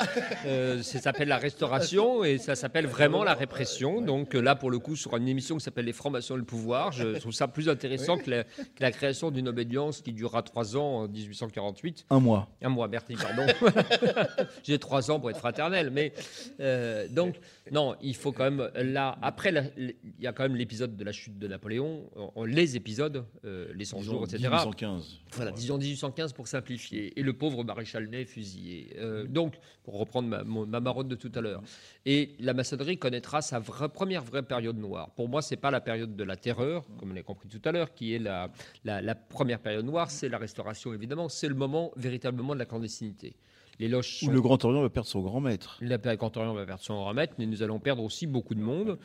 Euh, 0.46 0.82
ça 0.84 1.00
s'appelle 1.00 1.30
la 1.30 1.38
restauration 1.38 2.26
et 2.26 2.40
ça 2.40 2.56
s'appelle 2.56 2.88
vraiment 2.88 3.24
la 3.24 3.34
répression. 3.34 4.02
Donc 4.02 4.36
euh, 4.36 4.42
là, 4.42 4.56
pour 4.56 4.70
le 4.70 4.80
coup, 4.80 4.96
sur 4.98 5.16
une 5.16 5.28
émission 5.30 5.56
qui 5.58 5.64
s'appelle 5.64 5.86
Les 5.86 5.94
francs-maçons 5.94 6.36
et 6.36 6.40
le 6.40 6.44
pouvoir, 6.44 6.92
je 6.92 7.18
trouve 7.20 7.32
ça 7.32 7.48
plus 7.48 7.70
intéressant 7.70 8.18
que, 8.18 8.30
la, 8.32 8.44
que 8.44 8.50
la 8.82 8.92
création 8.92 9.32
d'une 9.32 9.48
obédience 9.48 10.02
qui 10.02 10.12
durera 10.12 10.42
trois 10.44 10.76
ans 10.76 11.04
en 11.04 11.08
1848. 11.08 12.06
Un 12.10 12.20
mois. 12.20 12.50
Un 12.62 12.70
mois, 12.70 12.88
Bertie, 12.90 13.16
pardon. 13.16 13.46
J'ai 14.64 14.78
trois 14.80 15.10
ans 15.10 15.20
pour 15.22 15.30
être 15.30 15.40
fraternel, 15.40 15.90
mais 15.92 16.12
euh, 16.60 17.08
donc 17.08 17.36
non, 17.72 17.96
il 18.02 18.16
faut 18.16 18.32
quand 18.34 18.44
même 18.44 18.70
là. 18.76 19.18
Après, 19.22 19.54
il 19.78 19.96
y 20.20 20.28
a 20.28 20.34
quand 20.34 20.44
même 20.44 20.56
l'épisode 20.56 20.96
de 20.98 21.04
la 21.04 21.12
chute 21.12 21.38
de 21.38 21.48
Napoléon, 21.48 21.77
on- 21.80 22.44
les 22.46 22.76
épisodes, 22.76 23.26
euh, 23.46 23.72
les 23.76 23.86
100 23.86 24.00
Disons 24.00 24.12
jours, 24.12 24.24
etc. 24.26 24.40
1815. 24.44 25.20
Voilà, 25.34 25.52
disons 25.52 25.78
1815 25.78 26.34
pour 26.34 26.48
simplifier. 26.48 27.18
Et 27.20 27.24
le 27.24 27.34
pauvre 27.34 27.64
maréchal 27.64 28.08
Ney 28.10 28.26
fusillé. 28.26 28.96
Euh, 28.98 29.26
donc, 29.26 29.56
pour 29.84 29.98
reprendre 30.00 30.28
ma, 30.30 30.44
ma 30.44 30.80
marotte 30.80 31.08
de 31.08 31.16
tout 31.16 31.32
à 31.36 31.42
l'heure. 31.42 31.62
Et 32.06 32.36
la 32.40 32.54
maçonnerie 32.54 32.98
connaîtra 32.98 33.42
sa 33.42 33.60
vraie- 33.60 33.90
première 33.90 34.24
vraie 34.24 34.44
période 34.44 34.78
noire. 34.78 35.12
Pour 35.16 35.30
moi, 35.30 35.42
c'est 35.42 35.56
pas 35.58 35.72
la 35.72 35.82
période 35.82 36.16
de 36.16 36.24
la 36.24 36.36
terreur, 36.36 36.86
comme 37.00 37.12
on 37.12 37.14
l'a 37.14 37.24
compris 37.24 37.50
tout 37.50 37.62
à 37.66 37.72
l'heure, 37.72 37.94
qui 37.94 38.14
est 38.14 38.20
la, 38.20 38.50
la- 38.86 39.02
la 39.02 39.16
première 39.16 39.60
période 39.60 39.86
noire. 39.86 40.12
C'est 40.12 40.30
la 40.30 40.38
restauration, 40.38 40.94
évidemment. 40.94 41.30
C'est 41.30 41.50
le 41.50 41.56
moment 41.56 41.92
véritablement 41.96 42.54
de 42.54 42.60
la 42.60 42.66
clandestinité. 42.66 43.36
Les 43.80 43.88
loges 43.88 44.20
Où 44.24 44.26
sont- 44.28 44.32
le 44.32 44.42
Grand 44.42 44.64
Orient 44.66 44.82
va 44.82 44.90
perdre 44.90 45.08
son 45.10 45.22
grand 45.22 45.40
maître. 45.40 45.78
la 45.82 45.98
Grand 46.16 46.36
Orient 46.36 46.54
va 46.54 46.66
perdre 46.66 46.82
son 46.84 47.04
remettre, 47.06 47.34
mais 47.38 47.46
nous 47.46 47.62
allons 47.62 47.80
perdre 47.80 48.04
aussi 48.04 48.26
beaucoup 48.26 48.56
de 48.56 48.60
monde. 48.62 48.98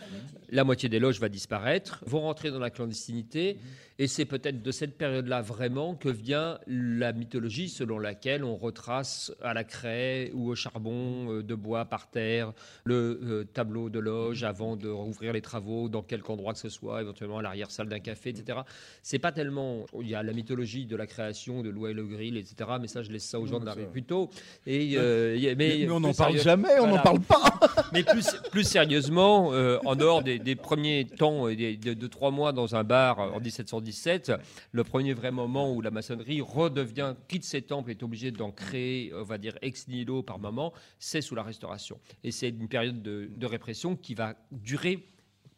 La 0.51 0.65
moitié 0.65 0.89
des 0.89 0.99
loges 0.99 1.21
va 1.21 1.29
disparaître, 1.29 2.03
vont 2.07 2.21
rentrer 2.23 2.51
dans 2.51 2.59
la 2.59 2.71
clandestinité, 2.71 3.59
et 3.99 4.07
c'est 4.07 4.25
peut-être 4.25 4.63
de 4.63 4.71
cette 4.71 4.97
période-là 4.97 5.43
vraiment 5.43 5.95
que 5.95 6.09
vient 6.09 6.59
la 6.67 7.13
mythologie 7.13 7.69
selon 7.69 7.99
laquelle 7.99 8.43
on 8.45 8.57
retrace 8.57 9.33
à 9.43 9.53
la 9.55 9.65
craie 9.65 10.31
ou 10.35 10.49
au 10.51 10.55
charbon 10.55 11.31
euh, 11.31 11.43
de 11.43 11.55
bois 11.55 11.85
par 11.85 12.11
terre 12.11 12.53
le 12.85 13.21
euh, 13.23 13.45
tableau 13.45 13.91
de 13.91 13.99
loge 13.99 14.43
avant 14.45 14.77
de 14.77 14.89
rouvrir 14.89 15.33
les 15.35 15.43
travaux, 15.43 15.89
dans 15.91 16.03
quelque 16.03 16.31
endroit 16.31 16.55
que 16.55 16.59
ce 16.59 16.69
soit, 16.71 17.03
éventuellement 17.03 17.39
à 17.39 17.43
l'arrière-salle 17.43 17.89
d'un 17.89 18.01
café, 18.01 18.31
etc. 18.31 18.61
C'est 19.03 19.19
pas 19.19 19.33
tellement. 19.33 19.85
Il 20.01 20.09
y 20.09 20.15
a 20.15 20.23
la 20.23 20.33
mythologie 20.33 20.87
de 20.87 20.97
la 20.97 21.07
création 21.07 21.63
de 21.63 21.69
Louis 21.69 21.93
le 21.93 22.07
Grill, 22.07 22.37
etc. 22.39 22.71
Mais 22.81 22.89
ça, 22.89 23.03
je 23.03 23.11
laisse 23.13 23.25
ça 23.25 23.39
aux 23.39 23.47
gens 23.47 23.61
de 23.61 23.67
la 23.67 23.75
rue 23.75 23.87
plutôt. 23.87 24.31
Et, 24.67 24.93
euh, 24.97 25.55
mais, 25.59 25.89
on 25.91 25.99
n'en 26.01 26.13
parle 26.13 26.39
jamais, 26.39 26.79
on 26.81 26.87
n'en 26.87 26.99
parle 27.03 27.21
pas. 27.21 27.59
mais 27.93 28.05
plus, 28.05 28.29
plus 28.53 28.63
sérieusement, 28.65 29.53
euh, 29.53 29.79
en 29.85 29.97
dehors 29.97 30.23
des, 30.23 30.39
des 30.39 30.55
premiers 30.55 31.05
temps, 31.05 31.49
euh, 31.49 31.57
des- 31.57 31.77
de, 31.77 31.95
de 31.95 32.07
trois 32.07 32.31
mois 32.31 32.53
dans 32.53 32.77
un 32.77 32.85
bar 32.85 33.19
en 33.19 33.41
1717, 33.41 34.33
le 34.71 34.85
premier 34.85 35.15
vrai 35.15 35.33
moment 35.33 35.73
où 35.73 35.81
la 35.81 35.91
maçonnerie 35.91 36.41
redevient, 36.41 37.15
quitte 37.27 37.45
ses 37.45 37.63
temples, 37.63 37.91
est 37.91 38.03
obligée 38.05 38.31
d'en 38.31 38.53
créer, 38.53 39.13
on 39.15 39.25
va 39.25 39.39
dire, 39.39 39.59
ex 39.63 39.89
nihilo 39.89 40.23
par 40.23 40.39
moment, 40.39 40.73
c'est 40.99 41.23
sous 41.23 41.35
la 41.35 41.43
Restauration. 41.43 41.99
Et 42.23 42.31
c'est 42.31 42.51
une 42.51 42.69
période 42.69 43.03
de, 43.03 43.29
de 43.37 43.47
répression 43.47 43.97
qui 43.97 44.15
va 44.15 44.35
durer 44.53 45.05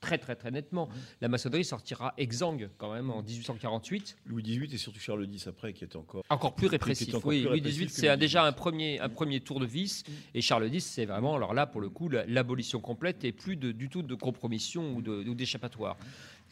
très 0.05 0.19
très 0.19 0.37
très 0.37 0.51
nettement. 0.51 0.89
La 1.21 1.29
maçonnerie 1.29 1.65
sortira 1.65 2.13
exsangue 2.19 2.69
quand 2.77 2.93
même 2.93 3.11
en 3.11 3.23
1848. 3.23 4.17
Louis 4.27 4.43
XVIII 4.43 4.75
et 4.75 4.79
surtout 4.79 5.01
Charles 5.01 5.27
X 5.33 5.47
après 5.47 5.73
qui 5.73 5.85
est 5.85 5.97
encore 5.97 6.23
encore 6.29 6.55
plus 6.55 6.67
répressif. 6.67 7.15
oui, 7.25 7.43
Louis 7.43 7.61
XVIII 7.61 7.89
c'est 7.89 8.17
déjà 8.17 8.45
un 8.45 8.53
premier 8.53 9.01
un 9.01 9.09
premier 9.09 9.41
tour 9.41 9.61
de 9.61 9.67
vis 9.67 10.05
et 10.35 10.43
Charles 10.43 10.73
X 10.73 10.85
c'est 10.85 11.07
vraiment 11.07 11.35
alors 11.37 11.55
là 11.55 11.67
pour 11.67 11.81
le 11.81 11.89
coup 11.89 12.09
l'abolition 12.09 12.81
complète 12.81 13.25
et 13.25 13.33
plus 13.33 13.57
de, 13.57 13.73
du 13.73 13.89
tout 13.89 14.03
de 14.03 14.15
compromission 14.15 14.95
ou 14.95 15.35
d'échappatoire. 15.35 15.97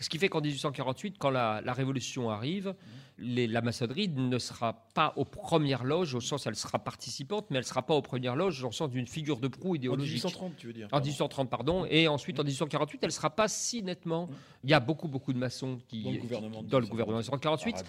Ce 0.03 0.09
qui 0.09 0.19
fait 0.19 0.29
qu'en 0.29 0.41
1848, 0.41 1.17
quand 1.19 1.31
la, 1.31 1.61
Révolution 1.73 2.29
arrive, 2.29 2.75
la 3.19 3.63
maçonnerie 3.63 4.09
ne 4.09 4.39
sera 4.39 4.87
pas 4.95 5.13
aux 5.17 5.25
premières 5.25 5.85
loges, 5.85 6.15
au 6.15 6.21
sens 6.21 6.47
elle 6.47 6.57
sera 6.57 6.79
participante, 6.79 7.47
mais 7.51 7.59
elle 7.59 7.65
ne 7.65 7.69
sera 7.69 7.83
pas 7.83 7.95
aux 7.95 8.03
premières 8.03 8.37
loges, 8.37 8.65
au 8.65 8.73
sens 8.73 8.91
d'une 8.91 9.07
figure 9.07 9.39
de 9.39 9.49
proue 9.49 9.77
idéologique. 9.77 10.25
En 10.25 10.29
1830, 10.29 10.57
tu 10.57 10.67
veux 10.67 10.73
dire 10.73 10.89
En 10.93 11.01
1830, 11.01 11.49
pardon. 11.49 11.87
Et 11.89 12.09
ensuite, 12.09 12.39
en 12.41 12.45
1848, 12.45 12.99
elle 13.03 13.09
ne 13.09 13.13
sera 13.13 13.31
pas 13.31 13.49
si 13.49 13.83
nettement. 13.83 14.29
Il 14.65 14.71
y 14.71 14.75
a 14.75 14.81
beaucoup, 14.81 15.09
beaucoup 15.09 15.33
de 15.33 15.39
maçons 15.39 15.79
qui. 15.89 16.03
Dans 16.03 16.11
le 16.11 16.19
gouvernement. 16.19 16.63
Dans 16.63 16.81
le 16.81 16.87
gouvernement 16.87 17.19
1848. 17.19 17.85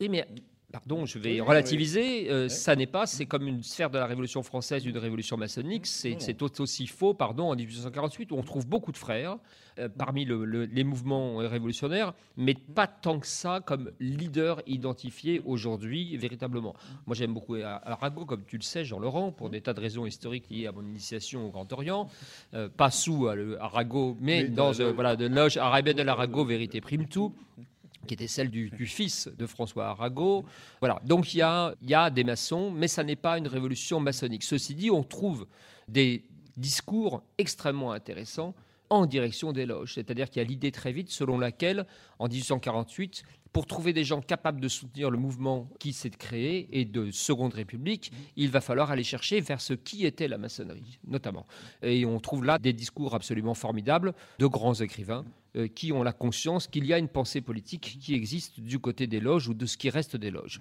Oui, 0.00 0.08
mais 0.08 0.26
pardon, 0.74 1.06
je 1.06 1.20
vais 1.20 1.40
relativiser, 1.40 2.28
euh, 2.32 2.48
ça 2.48 2.74
n'est 2.74 2.88
pas, 2.88 3.06
c'est 3.06 3.26
comme 3.26 3.46
une 3.46 3.62
sphère 3.62 3.90
de 3.90 3.98
la 3.98 4.06
Révolution 4.06 4.42
française, 4.42 4.84
une 4.84 4.98
révolution 4.98 5.36
maçonnique, 5.36 5.86
c'est 5.86 6.42
aussi 6.58 6.88
faux, 6.88 7.14
pardon, 7.14 7.52
en 7.52 7.54
1848, 7.54 8.32
où 8.32 8.34
on 8.34 8.42
trouve 8.42 8.66
beaucoup 8.66 8.90
de 8.90 8.96
frères 8.96 9.36
euh, 9.78 9.88
parmi 9.88 10.24
les 10.24 10.82
mouvements 10.82 11.36
révolutionnaires, 11.36 12.12
mais 12.36 12.54
pas 12.54 12.88
tant 12.88 13.20
que 13.20 13.26
ça 13.28 13.60
comme 13.64 13.92
leader 14.00 14.62
identifié 14.66 15.40
aujourd'hui, 15.44 16.16
véritablement. 16.16 16.74
Moi, 17.06 17.14
j'aime 17.14 17.34
beaucoup 17.34 17.54
Arago, 17.54 18.24
comme 18.24 18.42
tu 18.44 18.56
le 18.56 18.62
sais, 18.62 18.84
Jean-Laurent, 18.84 19.30
pour 19.30 19.50
des 19.50 19.60
tas 19.60 19.74
de 19.74 19.80
raisons 19.80 20.06
historiques 20.06 20.50
liées 20.50 20.66
à 20.66 20.72
mon 20.72 20.82
initiation 20.82 21.46
au 21.46 21.50
Grand 21.50 21.72
Orient, 21.72 22.08
euh, 22.54 22.68
pas 22.68 22.90
sous 22.90 23.28
Arago, 23.28 24.16
mais, 24.20 24.48
dans, 24.48 24.72
voilà, 24.92 25.14
de 25.14 25.28
loge 25.28 25.56
Arabienne 25.56 25.98
de 25.98 26.02
l'Arago, 26.02 26.44
vérité 26.44 26.80
prime 26.80 27.06
tout 27.06 27.32
qui 28.04 28.14
était 28.14 28.26
celle 28.26 28.50
du, 28.50 28.86
fils 28.86 29.28
de 29.28 29.46
François 29.46 29.88
Arago. 29.88 30.44
Voilà, 30.80 31.00
donc 31.04 31.34
il 31.34 31.38
y 31.38 31.42
a, 31.42 31.74
y 31.82 31.94
a 31.94 32.10
des 32.10 32.24
maçons, 32.24 32.70
mais 32.70 32.88
ça 32.88 33.04
n'est 33.04 33.16
pas 33.16 33.38
une 33.38 33.48
révolution 33.48 34.00
maçonnique. 34.00 34.44
Ceci 34.44 34.74
dit, 34.74 34.90
on 34.90 35.02
trouve 35.02 35.46
des 35.88 36.24
discours 36.56 37.22
extrêmement 37.38 37.92
intéressants 37.92 38.54
en 38.90 39.06
direction 39.06 39.52
des 39.52 39.66
loges. 39.66 39.94
C'est-à-dire 39.94 40.30
qu'il 40.30 40.42
y 40.42 40.44
a 40.44 40.48
l'idée 40.48 40.72
très 40.72 40.92
vite 40.92 41.10
selon 41.10 41.38
laquelle, 41.38 41.86
en 42.18 42.28
1848, 42.28 43.24
pour 43.54 43.66
trouver 43.66 43.92
des 43.92 44.02
gens 44.02 44.20
capables 44.20 44.60
de 44.60 44.66
soutenir 44.66 45.10
le 45.10 45.16
mouvement 45.16 45.70
qui 45.78 45.92
s'est 45.92 46.10
créé 46.10 46.68
et 46.72 46.84
de 46.84 47.12
Seconde 47.12 47.54
République, 47.54 48.10
il 48.36 48.50
va 48.50 48.60
falloir 48.60 48.90
aller 48.90 49.04
chercher 49.04 49.40
vers 49.40 49.60
ce 49.60 49.74
qui 49.74 50.04
était 50.04 50.26
la 50.26 50.38
maçonnerie, 50.38 50.98
notamment. 51.06 51.46
Et 51.80 52.04
on 52.04 52.18
trouve 52.18 52.44
là 52.44 52.58
des 52.58 52.72
discours 52.72 53.14
absolument 53.14 53.54
formidables 53.54 54.12
de 54.40 54.46
grands 54.46 54.74
écrivains 54.74 55.24
euh, 55.54 55.68
qui 55.68 55.92
ont 55.92 56.02
la 56.02 56.12
conscience 56.12 56.66
qu'il 56.66 56.84
y 56.84 56.92
a 56.92 56.98
une 56.98 57.08
pensée 57.08 57.40
politique 57.40 57.98
qui 58.00 58.14
existe 58.14 58.58
du 58.58 58.80
côté 58.80 59.06
des 59.06 59.20
loges 59.20 59.46
ou 59.48 59.54
de 59.54 59.66
ce 59.66 59.76
qui 59.76 59.88
reste 59.88 60.16
des 60.16 60.32
loges. 60.32 60.60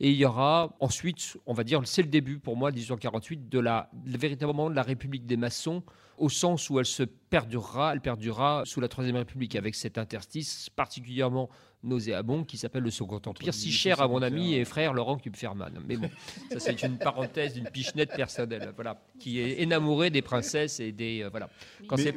Et 0.00 0.10
il 0.10 0.16
y 0.16 0.24
aura 0.24 0.74
ensuite, 0.80 1.36
on 1.44 1.52
va 1.52 1.64
dire, 1.64 1.82
c'est 1.84 2.02
le 2.02 2.08
début 2.08 2.38
pour 2.38 2.56
moi, 2.56 2.70
1848, 2.70 3.50
de 3.50 3.58
la, 3.58 3.90
véritablement 4.06 4.70
de 4.70 4.74
la 4.74 4.82
République 4.82 5.26
des 5.26 5.36
maçons 5.36 5.82
au 6.18 6.28
sens 6.28 6.70
où 6.70 6.78
elle 6.78 6.86
se 6.86 7.02
perdurera, 7.02 7.92
elle 7.92 8.00
perdurera 8.00 8.62
sous 8.64 8.80
la 8.80 8.88
Troisième 8.88 9.16
République 9.16 9.56
avec 9.56 9.74
cet 9.74 9.98
interstice 9.98 10.70
particulièrement 10.70 11.48
nauséabond 11.82 12.44
qui 12.44 12.56
s'appelle 12.56 12.82
le 12.82 12.90
Second 12.90 13.20
Empire, 13.24 13.54
si 13.54 13.70
cher 13.70 14.00
à 14.00 14.08
mon 14.08 14.22
ami 14.22 14.54
et 14.54 14.64
frère 14.64 14.92
Laurent 14.92 15.18
Kupferman. 15.18 15.72
Mais 15.86 15.96
bon, 15.96 16.10
ça 16.50 16.58
c'est 16.58 16.82
une 16.82 16.98
parenthèse, 16.98 17.56
une 17.56 17.68
pichenette 17.68 18.14
personnelle, 18.14 18.72
voilà, 18.74 19.00
qui 19.18 19.40
est 19.40 19.60
énamouré 19.62 20.10
des 20.10 20.22
princesses 20.22 20.80
et 20.80 20.92
des 20.92 21.22
euh, 21.22 21.28
voilà. 21.28 21.48
Quand 21.86 21.96
c'est 21.96 22.14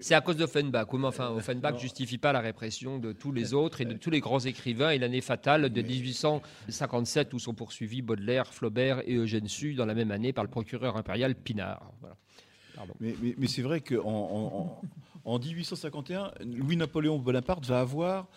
c'est 0.00 0.14
à 0.14 0.20
cause 0.20 0.36
d'Offenbach. 0.36 0.86
Comment 0.86 1.08
enfin, 1.08 1.30
Offenbach 1.30 1.74
ne 1.74 1.78
justifie 1.78 2.18
pas 2.18 2.32
la 2.32 2.40
répression 2.40 2.98
de 2.98 3.12
tous 3.12 3.32
les 3.32 3.54
autres 3.54 3.80
et 3.80 3.84
de 3.84 3.94
tous 3.94 4.10
les 4.10 4.20
grands 4.20 4.38
écrivains 4.38 4.90
et 4.90 4.98
l'année 4.98 5.20
fatale 5.20 5.68
de 5.68 5.82
1857 5.82 7.34
où 7.34 7.38
sont 7.38 7.54
poursuivis 7.54 8.02
Baudelaire, 8.02 8.52
Flaubert 8.52 9.02
et 9.06 9.16
Eugène 9.16 9.48
Sue 9.48 9.74
dans 9.74 9.86
la 9.86 9.94
même 9.94 10.12
année 10.12 10.32
par 10.32 10.44
le 10.44 10.50
procureur 10.50 10.96
impérial 10.96 11.34
Pinard. 11.34 11.92
Mais, 13.00 13.46
c'est 13.46 13.62
vrai 13.62 13.80
qu'en 13.80 14.80
en, 15.24 15.38
1851, 15.38 16.32
Louis-Napoléon 16.44 17.18
Bonaparte 17.18 17.64
va 17.66 17.80
avoir 17.80 18.28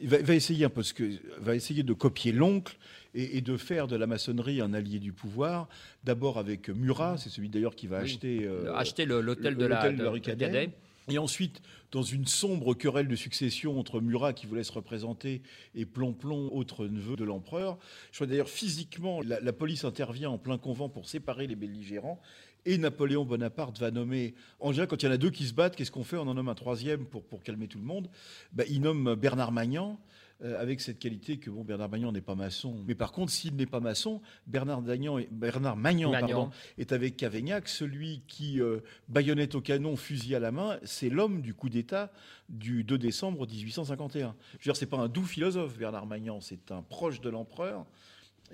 va, 0.00 0.34
essayer 0.34 0.64
un 0.64 0.70
peu 0.70 0.82
que, 0.82 1.18
va 1.38 1.54
essayer 1.54 1.82
de 1.82 1.92
copier 1.92 2.32
l'oncle 2.32 2.76
et, 3.14 3.40
de 3.40 3.56
faire 3.56 3.86
de 3.86 3.96
la 3.96 4.06
maçonnerie 4.06 4.60
un 4.60 4.74
allié 4.74 4.98
du 4.98 5.12
pouvoir. 5.12 5.68
D'abord 6.04 6.38
avec 6.38 6.68
Murat, 6.68 7.16
c'est 7.16 7.30
celui 7.30 7.48
d'ailleurs 7.48 7.74
qui 7.74 7.86
va 7.86 7.98
acheter, 7.98 8.44
euh, 8.44 8.74
acheter 8.74 9.06
l'hôtel 9.06 9.56
de, 9.56 9.66
la, 9.66 9.90
de, 9.90 10.04
rue 10.04 10.20
Cadet. 10.20 10.70
Et 11.08 11.18
ensuite, 11.18 11.62
dans 11.92 12.02
une 12.02 12.26
sombre 12.26 12.74
querelle 12.74 13.06
de 13.06 13.14
succession 13.14 13.78
entre 13.78 14.00
Murat, 14.00 14.32
qui 14.32 14.46
voulait 14.46 14.64
se 14.64 14.72
représenter, 14.72 15.40
et 15.76 15.86
Plomplon, 15.86 16.50
autre 16.52 16.86
neveu 16.88 17.14
de 17.14 17.24
l'empereur. 17.24 17.78
Je 18.10 18.18
crois 18.18 18.26
d'ailleurs 18.26 18.48
physiquement, 18.48 19.22
la, 19.22 19.38
la, 19.40 19.52
police 19.52 19.84
intervient 19.84 20.30
en 20.30 20.38
plein 20.38 20.58
convent 20.58 20.90
pour 20.92 21.08
séparer 21.08 21.46
les 21.46 21.54
belligérants. 21.54 22.20
Et 22.66 22.78
Napoléon 22.78 23.24
Bonaparte 23.24 23.78
va 23.78 23.90
nommer. 23.90 24.34
En 24.60 24.72
général, 24.72 24.88
quand 24.88 25.02
il 25.02 25.06
y 25.06 25.08
en 25.08 25.12
a 25.12 25.16
deux 25.16 25.30
qui 25.30 25.46
se 25.46 25.54
battent, 25.54 25.76
qu'est-ce 25.76 25.92
qu'on 25.92 26.04
fait? 26.04 26.16
On 26.16 26.26
en 26.26 26.34
nomme 26.34 26.48
un 26.48 26.54
troisième 26.54 27.06
pour, 27.06 27.24
pour 27.24 27.42
calmer 27.42 27.68
tout 27.68 27.78
le 27.78 27.84
monde. 27.84 28.10
Bah, 28.52 28.64
il 28.68 28.80
nomme 28.80 29.14
Bernard 29.14 29.52
Magnan. 29.52 29.98
Euh, 30.44 30.60
avec 30.60 30.82
cette 30.82 30.98
qualité 30.98 31.38
que 31.38 31.48
bon, 31.48 31.64
Bernard 31.64 31.88
Magnan 31.88 32.12
n'est 32.12 32.20
pas 32.20 32.34
maçon. 32.34 32.84
Mais 32.86 32.94
par 32.94 33.10
contre, 33.10 33.32
s'il 33.32 33.56
n'est 33.56 33.64
pas 33.64 33.80
maçon, 33.80 34.20
Bernard, 34.46 34.82
Magnan, 34.82 35.18
Bernard 35.30 35.78
Magnan, 35.78 36.10
Pardon, 36.10 36.50
est 36.76 36.92
avec 36.92 37.16
Cavaignac, 37.16 37.68
celui 37.68 38.20
qui, 38.28 38.60
euh, 38.60 38.80
baïonnette 39.08 39.54
au 39.54 39.62
canon, 39.62 39.96
fusil 39.96 40.34
à 40.34 40.38
la 40.38 40.52
main, 40.52 40.78
c'est 40.82 41.08
l'homme 41.08 41.40
du 41.40 41.54
coup 41.54 41.70
d'État 41.70 42.12
du 42.50 42.84
2 42.84 42.98
décembre 42.98 43.46
1851. 43.46 44.36
Je 44.52 44.56
veux 44.56 44.62
dire, 44.64 44.76
c'est 44.76 44.84
pas 44.84 44.98
un 44.98 45.08
doux 45.08 45.24
philosophe, 45.24 45.78
Bernard 45.78 46.04
Magnan, 46.04 46.42
c'est 46.42 46.70
un 46.70 46.82
proche 46.82 47.22
de 47.22 47.30
l'empereur. 47.30 47.86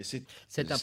C'est 0.01 0.71
un, 0.71 0.75
un, 0.75 0.79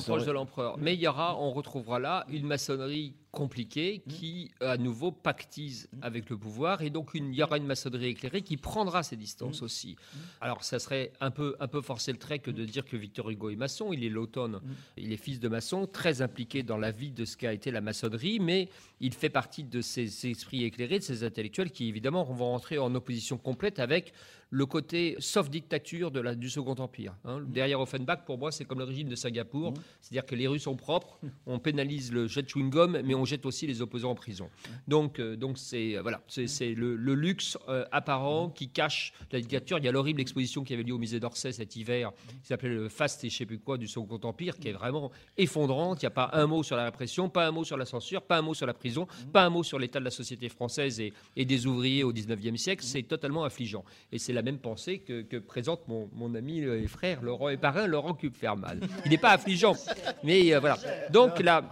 proche 0.00 0.24
de 0.24 0.32
l'empereur. 0.32 0.78
Mais 0.78 0.94
il 0.94 1.00
y 1.00 1.08
aura, 1.08 1.36
on 1.38 1.52
retrouvera 1.52 1.98
là 1.98 2.24
une 2.28 2.46
maçonnerie 2.46 3.14
compliquée 3.32 4.02
qui, 4.08 4.50
à 4.60 4.76
nouveau, 4.76 5.10
pactise 5.10 5.88
avec 6.02 6.28
le 6.28 6.36
pouvoir. 6.36 6.82
Et 6.82 6.90
donc, 6.90 7.10
il 7.14 7.34
y 7.34 7.42
aura 7.42 7.56
une 7.56 7.66
maçonnerie 7.66 8.08
éclairée 8.08 8.42
qui 8.42 8.58
prendra 8.58 9.02
ses 9.02 9.16
distances 9.16 9.62
aussi. 9.62 9.96
Alors, 10.40 10.62
ça 10.62 10.78
serait 10.78 11.12
un 11.20 11.30
peu, 11.30 11.56
un 11.58 11.66
peu 11.66 11.80
forcer 11.80 12.12
le 12.12 12.18
trait 12.18 12.38
que 12.38 12.50
de 12.50 12.64
dire 12.64 12.84
que 12.84 12.96
Victor 12.96 13.30
Hugo 13.30 13.48
est 13.48 13.56
maçon. 13.56 13.92
Il 13.92 14.04
est 14.04 14.10
l'automne, 14.10 14.60
il 14.98 15.12
est 15.12 15.16
fils 15.16 15.40
de 15.40 15.48
maçon, 15.48 15.86
très 15.86 16.20
impliqué 16.20 16.62
dans 16.62 16.76
la 16.76 16.90
vie 16.90 17.10
de 17.10 17.24
ce 17.24 17.38
qu'a 17.38 17.54
été 17.54 17.70
la 17.70 17.80
maçonnerie, 17.80 18.38
mais 18.38 18.68
il 19.00 19.14
fait 19.14 19.30
partie 19.30 19.64
de 19.64 19.80
ces 19.80 20.26
esprits 20.26 20.64
éclairés, 20.64 20.98
de 20.98 21.04
ces 21.04 21.24
intellectuels 21.24 21.70
qui, 21.70 21.88
évidemment, 21.88 22.24
vont 22.24 22.50
rentrer 22.50 22.78
en 22.78 22.94
opposition 22.94 23.38
complète 23.38 23.78
avec 23.78 24.12
le 24.52 24.66
côté 24.66 25.16
soft 25.18 25.50
dictature 25.50 26.10
de 26.10 26.20
la, 26.20 26.34
du 26.34 26.50
Second 26.50 26.74
Empire. 26.74 27.14
Hein. 27.24 27.40
Derrière 27.48 27.80
Offenbach, 27.80 28.26
pour 28.26 28.36
moi, 28.36 28.52
c'est 28.52 28.66
comme 28.66 28.80
le 28.80 28.84
régime 28.84 29.08
de 29.08 29.16
Singapour, 29.16 29.72
c'est-à-dire 29.98 30.26
que 30.26 30.34
les 30.34 30.46
rues 30.46 30.58
sont 30.58 30.76
propres, 30.76 31.18
on 31.46 31.58
pénalise 31.58 32.12
le 32.12 32.28
jet 32.28 32.46
chewing-gum, 32.46 33.00
mais 33.02 33.14
on 33.14 33.21
jette 33.24 33.46
aussi 33.46 33.66
les 33.66 33.82
opposants 33.82 34.10
en 34.10 34.14
prison. 34.14 34.48
Donc, 34.88 35.18
euh, 35.18 35.36
donc 35.36 35.58
c'est 35.58 35.96
euh, 35.96 36.02
voilà, 36.02 36.22
c'est 36.28 36.74
le, 36.74 36.94
luxe 37.14 37.58
euh, 37.68 37.84
apparent 37.92 38.50
qui 38.50 38.68
cache 38.68 39.12
la 39.30 39.40
dictature. 39.40 39.78
Il 39.78 39.84
y 39.84 39.88
a 39.88 39.92
l'horrible 39.92 40.20
exposition 40.20 40.64
qui 40.64 40.74
avait 40.74 40.82
lieu 40.82 40.94
au 40.94 40.98
musée 40.98 41.20
d'Orsay 41.20 41.52
cet 41.52 41.76
hiver, 41.76 42.12
qui 42.42 42.48
s'appelait 42.48 42.70
le 42.70 42.88
Fast 42.88 43.24
et 43.24 43.30
je 43.30 43.36
sais 43.36 43.46
plus 43.46 43.58
quoi 43.58 43.78
du 43.78 43.88
Second 43.88 44.20
Empire, 44.22 44.58
qui 44.58 44.68
est 44.68 44.72
vraiment 44.72 45.10
effondrante. 45.36 46.02
Il 46.02 46.06
n'y 46.06 46.08
a 46.08 46.10
pas 46.10 46.30
un 46.32 46.46
mot 46.46 46.62
sur 46.62 46.76
la 46.76 46.84
répression, 46.84 47.28
pas 47.28 47.46
un 47.46 47.50
mot 47.50 47.64
sur 47.64 47.76
la 47.76 47.84
censure, 47.84 48.22
pas 48.22 48.38
un 48.38 48.42
mot 48.42 48.54
sur 48.54 48.66
la 48.66 48.74
prison, 48.74 49.06
pas 49.32 49.44
un 49.44 49.50
mot 49.50 49.62
sur 49.62 49.78
l'état 49.78 49.98
de 49.98 50.04
la 50.04 50.10
société 50.10 50.48
française 50.48 51.00
et, 51.00 51.12
et 51.36 51.44
des 51.44 51.66
ouvriers 51.66 52.04
au 52.04 52.12
19e 52.12 52.56
siècle. 52.56 52.84
C'est 52.84 53.02
totalement 53.02 53.44
affligeant. 53.44 53.84
Et 54.10 54.18
c'est 54.18 54.32
la 54.32 54.42
même 54.42 54.58
pensée 54.58 54.98
que, 54.98 55.38
présente 55.38 55.86
mon, 55.88 56.08
mon, 56.14 56.34
ami 56.34 56.60
et 56.60 56.86
frère 56.86 57.22
Laurent 57.22 57.48
et 57.48 57.56
parrain 57.56 57.86
Laurent 57.86 58.14
Kupferman. 58.14 58.80
Il 59.04 59.10
n'est 59.10 59.18
pas 59.18 59.32
affligeant, 59.32 59.74
mais 60.24 60.54
euh, 60.54 60.60
voilà. 60.60 60.78
Donc 61.10 61.38
là, 61.40 61.64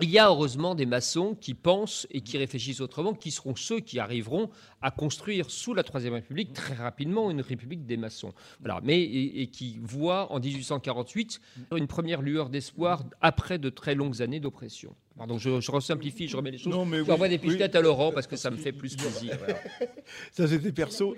il 0.00 0.10
y 0.10 0.18
a 0.18 0.28
heureusement 0.28 0.74
des 0.74 0.79
maçons 0.86 1.34
qui 1.34 1.54
pensent 1.54 2.06
et 2.10 2.20
qui 2.20 2.38
réfléchissent 2.38 2.80
autrement, 2.80 3.14
qui 3.14 3.30
seront 3.30 3.54
ceux 3.56 3.80
qui 3.80 3.98
arriveront 3.98 4.50
à 4.82 4.90
construire 4.90 5.50
sous 5.50 5.74
la 5.74 5.82
Troisième 5.82 6.14
République 6.14 6.52
très 6.52 6.74
rapidement 6.74 7.30
une 7.30 7.40
république 7.40 7.86
des 7.86 7.96
maçons. 7.96 8.32
Voilà, 8.60 8.80
mais 8.82 9.02
et, 9.02 9.46
qui 9.48 9.78
voient 9.82 10.32
en 10.32 10.40
1848 10.40 11.40
une 11.76 11.86
première 11.86 12.22
lueur 12.22 12.50
d'espoir 12.50 13.04
après 13.20 13.58
de 13.58 13.70
très 13.70 13.94
longues 13.94 14.22
années 14.22 14.40
d'oppression. 14.40 14.94
Pardon, 15.20 15.36
je, 15.36 15.60
je, 15.60 15.70
resimplifie, 15.70 16.28
je 16.28 16.36
remets 16.38 16.50
les 16.50 16.56
choses. 16.56 16.72
Non, 16.72 16.86
mais 16.86 17.28
des 17.28 17.36
pichettes 17.36 17.76
à 17.76 17.82
Laurent 17.82 18.10
parce 18.10 18.26
que 18.26 18.36
ça 18.36 18.50
me 18.50 18.56
fait 18.56 18.72
plus 18.72 18.96
plaisir. 18.96 19.36
Ça, 20.32 20.48
c'était 20.48 20.72
perso. 20.72 21.14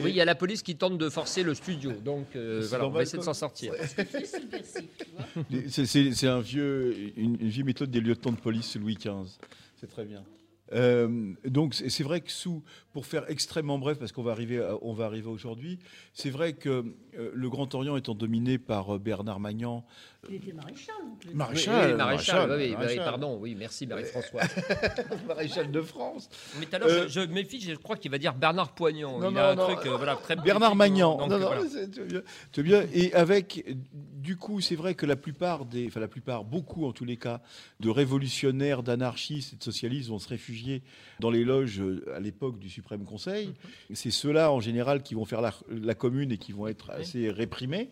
Oui, 0.00 0.10
il 0.10 0.16
y 0.16 0.20
a 0.20 0.24
la 0.24 0.34
police 0.34 0.60
qui 0.60 0.74
tente 0.74 0.98
de 0.98 1.08
forcer 1.08 1.44
le 1.44 1.54
studio. 1.54 1.92
Donc, 1.92 2.34
euh, 2.34 2.66
voilà, 2.68 2.88
on 2.88 2.90
va 2.90 3.02
essayer 3.02 3.18
de 3.18 3.22
s'en 3.22 3.34
sortir. 3.34 3.74
C'est 5.68 6.26
un 6.26 6.40
vieux, 6.40 6.96
une, 7.16 7.40
une, 7.40 7.48
vieille 7.48 7.62
méthode 7.62 7.92
des 7.92 8.00
lieutenants 8.00 8.32
de 8.32 8.40
police 8.40 8.74
Louis 8.74 8.96
XV. 8.96 9.38
C'est 9.76 9.86
très 9.86 10.04
bien. 10.04 10.24
Euh, 10.72 11.32
donc 11.44 11.74
c'est 11.74 12.02
vrai 12.02 12.20
que 12.20 12.30
sous, 12.30 12.62
pour 12.92 13.06
faire 13.06 13.24
extrêmement 13.30 13.78
bref, 13.78 13.98
parce 13.98 14.12
qu'on 14.12 14.22
va 14.22 14.32
arriver, 14.32 14.60
on 14.82 14.92
va 14.92 15.06
arriver 15.06 15.28
aujourd'hui, 15.28 15.78
c'est 16.12 16.30
vrai 16.30 16.52
que 16.52 16.68
euh, 16.68 16.82
le 17.34 17.50
Grand 17.50 17.74
Orient 17.74 17.96
étant 17.96 18.14
dominé 18.14 18.58
par 18.58 18.98
Bernard 18.98 19.40
Magnan, 19.40 19.84
Il 20.28 20.36
était 20.36 20.52
maréchal. 20.52 20.94
Maréchal, 21.34 21.74
Oui, 21.74 21.90
oui, 21.92 21.96
maréchal, 21.96 22.48
maréchal, 22.48 22.58
oui, 22.58 22.72
maréchal. 22.76 23.04
pardon, 23.04 23.38
oui, 23.40 23.54
merci 23.58 23.86
Marie-François. 23.86 24.42
maréchal 25.26 25.70
de 25.70 25.80
France. 25.80 26.28
Mais 26.58 26.66
tout 26.66 26.76
à 26.76 26.78
l'heure, 26.78 26.88
Euh, 26.88 27.02
je, 27.08 27.08
je 27.08 27.20
me 27.20 27.26
méfie, 27.34 27.60
je 27.60 27.74
crois 27.74 27.96
qu'il 27.96 28.10
va 28.10 28.18
dire 28.18 28.34
Bernard 28.34 28.72
Poignant. 28.74 29.18
Non, 29.18 29.30
il 29.30 29.34
non, 29.34 29.40
a 29.40 29.48
un 29.50 29.54
non. 29.54 29.66
truc, 29.74 29.86
euh, 29.86 29.96
voilà, 29.96 30.16
très 30.16 30.36
Bernard 30.44 30.76
Magnan. 30.76 31.16
donc, 31.18 31.30
non, 31.30 31.38
non, 31.38 31.46
voilà. 31.46 31.62
c'est- 31.68 31.90
tu 31.90 32.00
veux 32.00 32.06
bien. 32.06 32.22
Tu 32.52 32.60
veux 32.62 32.66
bien. 32.68 32.86
Et 32.92 33.12
avec, 33.14 33.64
du 33.94 34.36
coup, 34.36 34.60
c'est 34.60 34.76
vrai 34.76 34.94
que 34.94 35.06
la 35.06 35.16
plupart 35.16 35.64
des, 35.64 35.86
enfin 35.88 36.00
la 36.00 36.08
plupart, 36.08 36.44
beaucoup 36.44 36.86
en 36.86 36.92
tous 36.92 37.04
les 37.04 37.16
cas, 37.16 37.40
de 37.80 37.88
révolutionnaires, 37.90 38.82
d'anarchistes 38.82 39.54
et 39.54 39.56
de 39.56 39.62
socialistes 39.62 40.08
vont 40.10 40.18
se 40.18 40.28
réfugier 40.28 40.82
dans 41.20 41.30
les 41.30 41.44
loges 41.44 41.80
euh, 41.80 42.04
à 42.14 42.20
l'époque 42.20 42.58
du 42.58 42.68
Suprême 42.68 43.04
Conseil. 43.04 43.54
C'est 43.94 44.10
ceux-là, 44.10 44.52
en 44.52 44.60
général, 44.60 45.02
qui 45.02 45.14
vont 45.14 45.24
faire 45.24 45.40
la, 45.40 45.52
la 45.70 45.94
commune 45.94 46.32
et 46.32 46.38
qui 46.38 46.52
vont 46.52 46.66
être 46.66 46.90
assez 47.08 47.30
réprimés. 47.30 47.90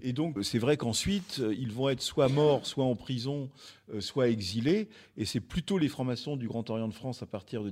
Et 0.00 0.12
donc, 0.12 0.36
c'est 0.42 0.58
vrai 0.58 0.76
qu'ensuite, 0.76 1.38
euh, 1.40 1.54
ils 1.54 1.72
vont 1.72 1.88
être 1.88 2.02
soit 2.02 2.28
morts, 2.28 2.66
soit 2.66 2.84
en 2.84 2.96
prison, 2.96 3.48
euh, 3.92 4.00
soit 4.00 4.28
exilés. 4.28 4.88
Et 5.16 5.24
c'est 5.24 5.40
plutôt 5.40 5.78
les 5.78 5.88
francs-maçons 5.88 6.36
du 6.36 6.48
Grand 6.48 6.68
Orient 6.68 6.88
de 6.88 6.94
France 6.94 7.22
à 7.22 7.26
partir 7.26 7.62
de 7.62 7.70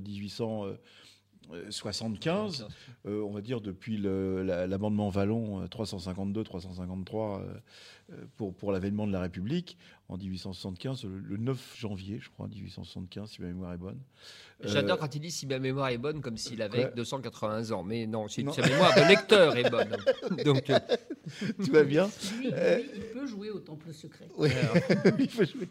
1875, 1.51 2.67
euh, 3.05 3.21
on 3.21 3.31
va 3.31 3.41
dire 3.41 3.61
depuis 3.61 3.97
le- 3.97 4.43
la- 4.43 4.67
l'amendement 4.67 5.09
Vallon 5.09 5.65
352-353 5.67 7.41
pour, 8.37 8.53
pour 8.53 8.71
l'avènement 8.71 9.07
de 9.07 9.11
la 9.11 9.21
République 9.21 9.77
en 10.09 10.17
1875, 10.17 11.05
le, 11.05 11.19
le 11.19 11.37
9 11.37 11.75
janvier, 11.77 12.19
je 12.21 12.29
crois, 12.29 12.47
1875, 12.47 13.29
si 13.31 13.41
ma 13.41 13.47
mémoire 13.47 13.73
est 13.73 13.77
bonne. 13.77 13.99
J'adore 14.61 14.97
Euh, 14.97 14.99
quand 14.99 15.15
il 15.15 15.19
dit 15.19 15.31
si 15.31 15.47
ma 15.47 15.59
mémoire 15.59 15.89
est 15.89 15.97
bonne, 15.97 16.21
comme 16.21 16.37
s'il 16.37 16.61
avait 16.61 16.85
Ouais. 16.85 16.93
280 16.95 17.71
ans. 17.71 17.83
Mais 17.83 18.05
non, 18.05 18.27
si 18.27 18.45
sa 18.53 18.61
mémoire 18.67 18.93
de 18.95 19.07
lecteur 19.07 19.55
est 19.57 19.69
bonne. 19.69 19.95
Donc, 20.45 20.69
euh, 20.69 20.79
tu 21.63 21.71
vas 21.71 21.83
bien 21.83 22.09
Lui, 22.39 22.49
Euh, 22.53 22.77
lui, 22.77 22.85
il 22.95 23.01
peut 23.03 23.25
jouer 23.27 23.49
au 23.49 23.59
temple 23.59 23.93
secret. 23.93 24.27
Oui. 24.37 24.49
Il 25.19 25.29
faut 25.29 25.45
jouer. 25.45 25.67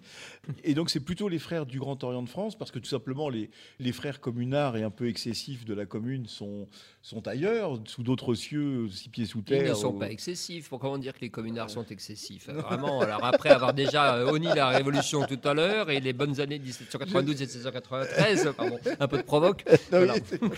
Et 0.64 0.74
donc, 0.74 0.90
c'est 0.90 1.00
plutôt 1.00 1.28
les 1.28 1.38
frères 1.38 1.66
du 1.66 1.78
Grand 1.78 2.02
Orient 2.04 2.22
de 2.22 2.28
France, 2.28 2.56
parce 2.56 2.70
que 2.70 2.78
tout 2.78 2.88
simplement, 2.88 3.28
les, 3.28 3.50
les 3.78 3.92
frères 3.92 4.20
communards 4.20 4.76
et 4.76 4.82
un 4.82 4.90
peu 4.90 5.08
excessifs 5.08 5.64
de 5.64 5.74
la 5.74 5.84
commune 5.86 6.26
sont, 6.26 6.68
sont 7.02 7.26
ailleurs, 7.28 7.78
sous 7.86 8.02
d'autres 8.02 8.34
cieux, 8.34 8.88
six 8.88 9.08
pieds 9.08 9.26
sous 9.26 9.42
terre. 9.42 9.62
ils 9.64 9.68
ne 9.70 9.74
sont 9.74 9.94
ou- 9.94 9.98
pas 9.98 10.10
excessifs. 10.10 10.68
Pour 10.68 10.78
comment 10.80 10.98
dire 10.98 11.12
que 11.14 11.20
les 11.20 11.30
communards 11.30 11.70
sont 11.70 11.84
excessifs 11.86 12.48
Vraiment. 12.48 13.00
Alors 13.00 13.24
après 13.24 13.50
avoir 13.50 13.74
déjà 13.74 14.16
euh, 14.16 14.30
honni 14.30 14.46
la 14.54 14.68
révolution 14.68 15.24
tout 15.26 15.40
à 15.46 15.54
l'heure 15.54 15.90
et 15.90 16.00
les 16.00 16.12
bonnes 16.12 16.40
années 16.40 16.58
de 16.58 16.64
1792 16.64 17.42
et 17.42 17.44
1793, 17.46 18.52
pardon, 18.56 18.78
un 18.98 19.08
peu 19.08 19.18
de 19.18 19.22
provoque. 19.22 19.64
Non, 19.92 19.98
oui, 20.02 20.06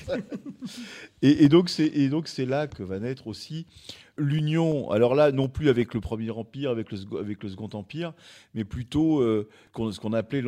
voilà. 0.07 0.23
et, 1.23 1.49
c'est 1.67 1.87
et 1.87 2.09
donc 2.09 2.29
c'est 2.29 2.47
là 2.47 2.67
que 2.67 2.83
va 2.83 2.99
naître 2.99 3.27
aussi 3.27 3.67
l'union. 4.17 4.91
Alors 4.91 5.15
là, 5.15 5.33
non 5.33 5.49
plus 5.49 5.69
avec 5.69 5.95
le 5.95 6.01
Premier 6.01 6.31
Empire, 6.31 6.71
avec 6.71 6.91
le 6.93 7.49
Second 7.49 7.69
Empire, 7.73 8.13
mais 8.55 8.65
plutôt 8.65 9.21
euh, 9.21 9.49
qu'on- 9.73 9.91
ce 9.91 10.01
qu'on 10.01 10.13
appelait 10.13 10.43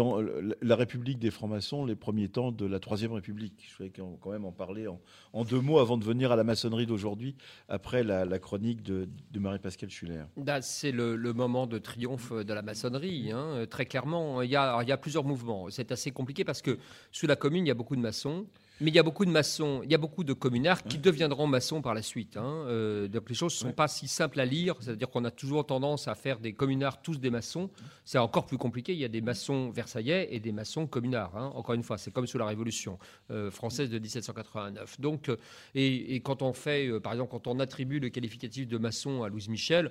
la 0.62 0.76
République 0.76 1.18
des 1.18 1.30
francs-maçons, 1.30 1.84
les 1.84 1.96
premiers 1.96 2.28
temps 2.28 2.52
de 2.52 2.66
la 2.66 2.78
Troisième 2.78 3.12
République. 3.12 3.66
Je 3.68 3.76
voulais 3.76 3.92
quand 4.20 4.30
même 4.30 4.44
en 4.44 4.52
parler 4.52 4.86
en, 4.86 5.44
deux 5.44 5.60
mots 5.60 5.78
avant 5.78 5.96
de 5.96 6.04
venir 6.04 6.32
à 6.32 6.36
la 6.36 6.44
maçonnerie 6.44 6.86
d'aujourd'hui, 6.86 7.36
après 7.68 8.02
la, 8.02 8.38
chronique 8.38 8.82
de, 8.82 9.08
Marie-Pascale 9.34 9.90
Schuller. 9.90 10.24
Là, 10.44 10.62
c'est 10.62 10.92
le, 10.92 11.16
moment 11.32 11.66
de 11.66 11.78
triomphe 11.78 12.32
de 12.32 12.54
la 12.54 12.62
maçonnerie, 12.62 13.32
hein, 13.32 13.66
très 13.68 13.86
clairement. 13.86 14.42
Il 14.42 14.50
y 14.50 14.56
a 14.56 14.96
plusieurs 14.96 15.24
mouvements. 15.24 15.68
C'est 15.70 15.92
assez 15.92 16.10
compliqué 16.10 16.44
parce 16.44 16.62
que 16.62 16.78
sous 17.12 17.26
la 17.26 17.36
commune, 17.36 17.64
il 17.66 17.68
y 17.68 17.72
a 17.72 17.74
beaucoup 17.74 17.96
de 17.96 18.00
maçons. 18.00 18.46
Mais 18.80 18.90
il 18.90 18.94
y 18.94 18.98
a 18.98 19.02
beaucoup 19.02 19.24
de 19.24 19.30
maçons, 19.30 19.80
il 19.84 19.90
y 19.90 19.94
a 19.94 19.98
beaucoup 19.98 20.22
de 20.22 20.34
communards 20.34 20.84
qui 20.84 20.98
deviendront 20.98 21.46
maçons 21.46 21.80
par 21.80 21.94
la 21.94 22.02
suite. 22.02 22.36
hein. 22.36 22.64
Euh, 22.68 23.08
donc 23.08 23.28
les 23.30 23.34
choses 23.34 23.54
ne 23.54 23.68
sont 23.68 23.72
pas 23.72 23.88
si 23.88 24.06
simples 24.06 24.38
à 24.38 24.44
lire. 24.44 24.74
C'est-à-dire 24.80 25.08
qu'on 25.08 25.24
a 25.24 25.30
toujours 25.30 25.64
tendance 25.64 26.08
à 26.08 26.14
faire 26.14 26.38
des 26.40 26.52
communards 26.52 27.00
tous 27.00 27.18
des 27.18 27.30
maçons. 27.30 27.70
C'est 28.04 28.18
encore 28.18 28.44
plus 28.44 28.58
compliqué. 28.58 28.92
Il 28.92 28.98
y 28.98 29.04
a 29.04 29.08
des 29.08 29.22
maçons 29.22 29.70
versaillais 29.70 30.28
et 30.30 30.40
des 30.40 30.52
maçons 30.52 30.86
communards. 30.86 31.34
hein. 31.36 31.52
Encore 31.54 31.74
une 31.74 31.82
fois, 31.82 31.96
c'est 31.96 32.10
comme 32.12 32.26
sous 32.26 32.36
la 32.38 32.46
Révolution 32.46 32.98
euh, 33.30 33.50
française 33.50 33.88
de 33.88 33.98
1789. 33.98 35.00
Donc, 35.00 35.30
euh, 35.30 35.36
et, 35.74 36.14
et 36.14 36.20
quand 36.20 36.42
on 36.42 36.52
fait, 36.52 36.86
euh, 36.88 37.00
par 37.00 37.12
exemple, 37.12 37.30
quand 37.30 37.46
on 37.46 37.58
attribue 37.60 37.98
le 37.98 38.10
qualificatif 38.10 38.68
de 38.68 38.76
maçon 38.78 39.22
à 39.22 39.28
Louise 39.30 39.48
Michel, 39.48 39.90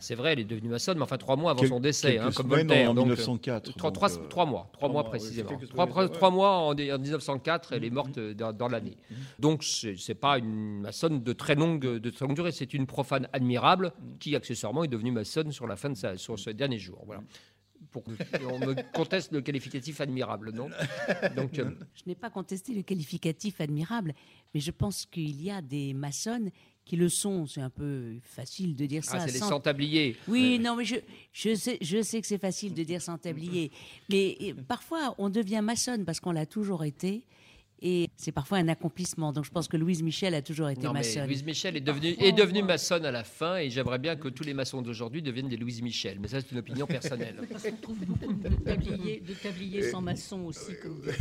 c'est 0.00 0.14
vrai, 0.14 0.32
elle 0.32 0.40
est 0.40 0.44
devenue 0.44 0.68
maçonne, 0.70 0.96
mais 0.96 1.04
enfin 1.04 1.18
trois 1.18 1.36
mois 1.36 1.50
avant 1.50 1.60
Quel- 1.60 1.68
son 1.68 1.80
décès, 1.80 2.18
hein, 2.18 2.30
comme 2.34 2.48
Voltaire. 2.48 2.90
en 2.90 2.94
donc, 2.94 3.04
euh, 3.06 3.10
1904, 3.10 3.74
Trois, 3.76 3.90
donc, 3.90 3.94
trois- 3.94 4.18
euh, 4.18 4.28
trois 4.28 4.46
mois, 4.46 4.68
trois 4.72 4.78
trois 4.78 4.88
mois 4.88 5.02
mois, 5.02 5.10
oui, 5.12 5.18
précisément. 5.18 5.48
Trois, 5.68 5.86
semaines, 5.90 6.08
trois 6.10 6.28
ouais. 6.30 6.34
mois 6.34 6.50
en, 6.58 6.70
en 6.72 6.98
1904, 6.98 7.72
elle 7.74 7.84
est 7.84 7.90
morte 7.90 8.16
euh, 8.16 8.32
dans, 8.34 8.52
dans 8.52 8.68
l'année. 8.68 8.96
Donc 9.38 9.62
c'est 9.62 9.96
c'est 9.96 10.14
pas 10.14 10.38
une 10.38 10.80
maçonne 10.80 11.22
de 11.22 11.32
très 11.34 11.54
longue, 11.54 11.80
de 11.98 12.10
très 12.10 12.26
longue 12.26 12.34
durée, 12.34 12.52
c'est 12.52 12.72
une 12.72 12.86
profane 12.86 13.28
admirable 13.32 13.92
qui 14.20 14.34
accessoirement 14.34 14.84
est 14.84 14.88
devenue 14.88 15.12
maçonne 15.12 15.52
sur 15.52 15.66
la 15.66 15.76
fin 15.76 15.90
de 15.90 15.96
sa, 15.96 16.16
sur 16.16 16.38
ses 16.38 16.54
derniers 16.54 16.78
jours. 16.78 17.02
Voilà. 17.04 17.22
Pour, 17.92 18.02
on 18.50 18.58
me 18.60 18.74
conteste 18.94 19.32
le 19.32 19.42
qualificatif 19.42 20.00
admirable, 20.00 20.52
non? 20.52 20.68
Donc 21.36 21.58
euh, 21.58 21.70
Je 21.94 22.02
n'ai 22.06 22.14
pas 22.14 22.30
contesté 22.30 22.72
le 22.72 22.80
qualificatif 22.82 23.60
admirable, 23.60 24.14
mais 24.54 24.60
je 24.60 24.70
pense 24.70 25.04
qu'il 25.04 25.42
y 25.42 25.50
a 25.50 25.60
des 25.60 25.92
maçonnes 25.92 26.50
qui 26.84 26.96
le 26.96 27.08
sont. 27.08 27.46
C'est 27.46 27.60
un 27.60 27.70
peu 27.70 28.14
facile 28.22 28.76
de 28.76 28.86
dire 28.86 29.04
ça. 29.04 29.14
ah, 29.16 29.26
c'est 29.26 29.32
les 29.32 29.38
sans- 29.38 29.48
sans-tabliers. 29.48 30.16
Oui, 30.28 30.58
non, 30.58 30.76
mais 30.76 30.84
je, 30.84 30.96
je, 31.32 31.54
sais, 31.54 31.78
je 31.80 32.02
sais 32.02 32.20
que 32.20 32.26
c'est 32.26 32.38
facile 32.38 32.74
de 32.74 32.82
dire 32.82 33.00
sans 33.00 33.16
tablier. 33.18 33.70
Mais 34.10 34.36
eh, 34.40 34.54
parfois, 34.54 35.14
on 35.18 35.30
devient 35.30 35.60
maçonne 35.62 36.04
parce 36.04 36.20
qu'on 36.20 36.32
l'a 36.32 36.46
toujours 36.46 36.84
été. 36.84 37.22
Et 37.82 38.08
c'est 38.16 38.32
parfois 38.32 38.58
un 38.58 38.68
accomplissement. 38.68 39.32
Donc 39.32 39.44
je 39.44 39.50
pense 39.50 39.68
que 39.68 39.76
Louise 39.76 40.02
Michel 40.02 40.34
a 40.34 40.42
toujours 40.42 40.68
été 40.68 40.82
Non, 40.82 40.92
mais 40.92 41.00
maçonne. 41.00 41.26
Louise 41.26 41.44
Michel 41.44 41.76
est 41.76 41.80
devenue, 41.80 42.14
est 42.18 42.32
devenue 42.32 42.62
maçonne 42.62 43.04
à 43.04 43.10
la 43.10 43.24
fin 43.24 43.56
et 43.56 43.70
j'aimerais 43.70 43.98
bien 43.98 44.16
que 44.16 44.28
tous 44.28 44.44
les 44.44 44.54
maçons 44.54 44.80
d'aujourd'hui 44.80 45.22
deviennent 45.22 45.48
des 45.48 45.56
Louise 45.56 45.82
Michel. 45.82 46.18
Mais 46.20 46.28
ça, 46.28 46.40
c'est 46.40 46.52
une 46.52 46.58
opinion 46.58 46.86
personnelle. 46.86 47.36
Parce 47.50 47.64
qu'on 47.64 47.76
trouve 47.76 47.98
beaucoup 47.98 48.32
de 48.32 48.54
tabliers, 48.56 49.20
de 49.20 49.34
tabliers 49.34 49.90
sans 49.90 50.00
maçon 50.00 50.40
aussi, 50.44 50.72
comme 50.82 51.00
disait. 51.00 51.14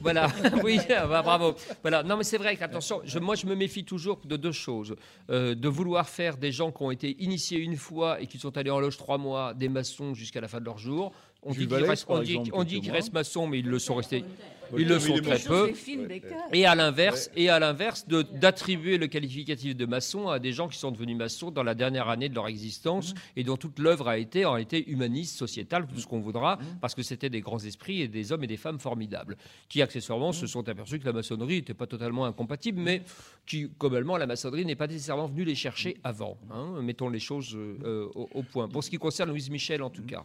Voilà, 0.00 0.30
oui, 0.64 0.78
ah 0.90 1.06
bah, 1.06 1.22
bravo. 1.22 1.54
Voilà, 1.82 2.02
non, 2.02 2.16
mais 2.16 2.24
c'est 2.24 2.38
vrai 2.38 2.56
qu'attention, 2.56 3.00
je, 3.04 3.18
moi 3.18 3.34
je 3.34 3.46
me 3.46 3.54
méfie 3.54 3.84
toujours 3.84 4.20
de 4.24 4.36
deux 4.36 4.52
choses. 4.52 4.96
Euh, 5.30 5.54
de 5.54 5.68
vouloir 5.68 6.08
faire 6.08 6.36
des 6.36 6.52
gens 6.52 6.70
qui 6.70 6.82
ont 6.82 6.90
été 6.90 7.16
initiés 7.22 7.58
une 7.58 7.76
fois 7.76 8.20
et 8.20 8.26
qui 8.26 8.38
sont 8.38 8.56
allés 8.58 8.70
en 8.70 8.80
loge 8.80 8.98
trois 8.98 9.18
mois, 9.18 9.54
des 9.54 9.68
maçons 9.68 10.14
jusqu'à 10.14 10.40
la 10.40 10.48
fin 10.48 10.60
de 10.60 10.64
leur 10.64 10.78
jour. 10.78 11.12
On 11.44 11.52
Jules 11.52 11.66
dit 11.68 11.74
qu'ils 11.76 11.84
restent, 11.84 12.06
on 12.08 12.18
dit, 12.22 12.30
exemple, 12.32 12.50
on 12.54 12.64
dit 12.64 12.70
quelques 12.70 12.82
qu'ils 12.82 12.90
mois. 12.90 12.96
restent 12.96 13.12
maçons, 13.12 13.46
mais 13.46 13.58
ils 13.58 13.66
le 13.68 13.78
sont 13.78 13.94
restés. 13.94 14.24
Ils 14.78 14.88
le 14.88 14.98
sont 14.98 15.12
très 15.18 15.32
maçon. 15.32 15.48
peu. 15.50 15.66
Descartes. 16.08 16.42
Et 16.54 16.64
à 16.64 16.74
l'inverse, 16.74 17.30
et 17.36 17.50
à 17.50 17.58
l'inverse, 17.58 18.08
de- 18.08 18.22
d'attribuer 18.22 18.96
le 18.96 19.06
qualificatif 19.08 19.76
de 19.76 19.84
maçon 19.84 20.28
à 20.28 20.38
des 20.38 20.52
gens 20.52 20.68
qui 20.68 20.78
sont 20.78 20.90
devenus 20.90 21.16
maçons 21.18 21.50
dans 21.50 21.62
la 21.62 21.74
dernière 21.74 22.08
année 22.08 22.30
de 22.30 22.34
leur 22.34 22.48
existence 22.48 23.12
et 23.36 23.44
dont 23.44 23.58
toute 23.58 23.78
l'œuvre 23.78 24.08
a 24.08 24.16
été 24.16 24.46
en 24.46 24.56
été 24.56 24.88
humaniste, 24.90 25.36
sociétale, 25.36 25.86
tout 25.86 26.00
ce 26.00 26.06
qu'on 26.06 26.20
voudra, 26.20 26.58
parce 26.80 26.94
que 26.94 27.02
c'était 27.02 27.28
des 27.28 27.42
grands 27.42 27.58
esprits 27.62 28.00
et 28.00 28.08
des 28.08 28.32
hommes 28.32 28.42
et 28.42 28.46
des 28.48 28.56
femmes 28.56 28.80
formidables, 28.80 29.36
qui 29.68 29.82
accessoirement 29.82 30.32
se 30.32 30.46
sont 30.46 30.66
aperçus 30.66 30.98
que 30.98 31.04
la 31.06 31.12
maçonnerie 31.12 31.56
n'était 31.56 31.74
pas 31.74 31.86
totalement 31.86 32.24
incompatible, 32.24 32.80
mais 32.80 33.02
qui, 33.46 33.68
globalement, 33.78 34.16
la 34.16 34.26
maçonnerie 34.26 34.64
n'est 34.64 34.76
pas 34.76 34.86
nécessairement 34.86 35.26
venue 35.26 35.44
les 35.44 35.54
chercher 35.54 35.98
avant. 36.02 36.38
hein. 36.50 36.80
mettons 36.82 37.10
les 37.10 37.20
choses 37.20 37.54
euh, 37.54 38.08
au, 38.14 38.28
au 38.32 38.42
point. 38.42 38.66
Pour 38.68 38.82
ce 38.82 38.88
qui 38.88 38.96
concerne 38.96 39.28
Louise 39.28 39.50
Michel, 39.50 39.82
en 39.82 39.90
tout 39.90 40.04
cas. 40.04 40.24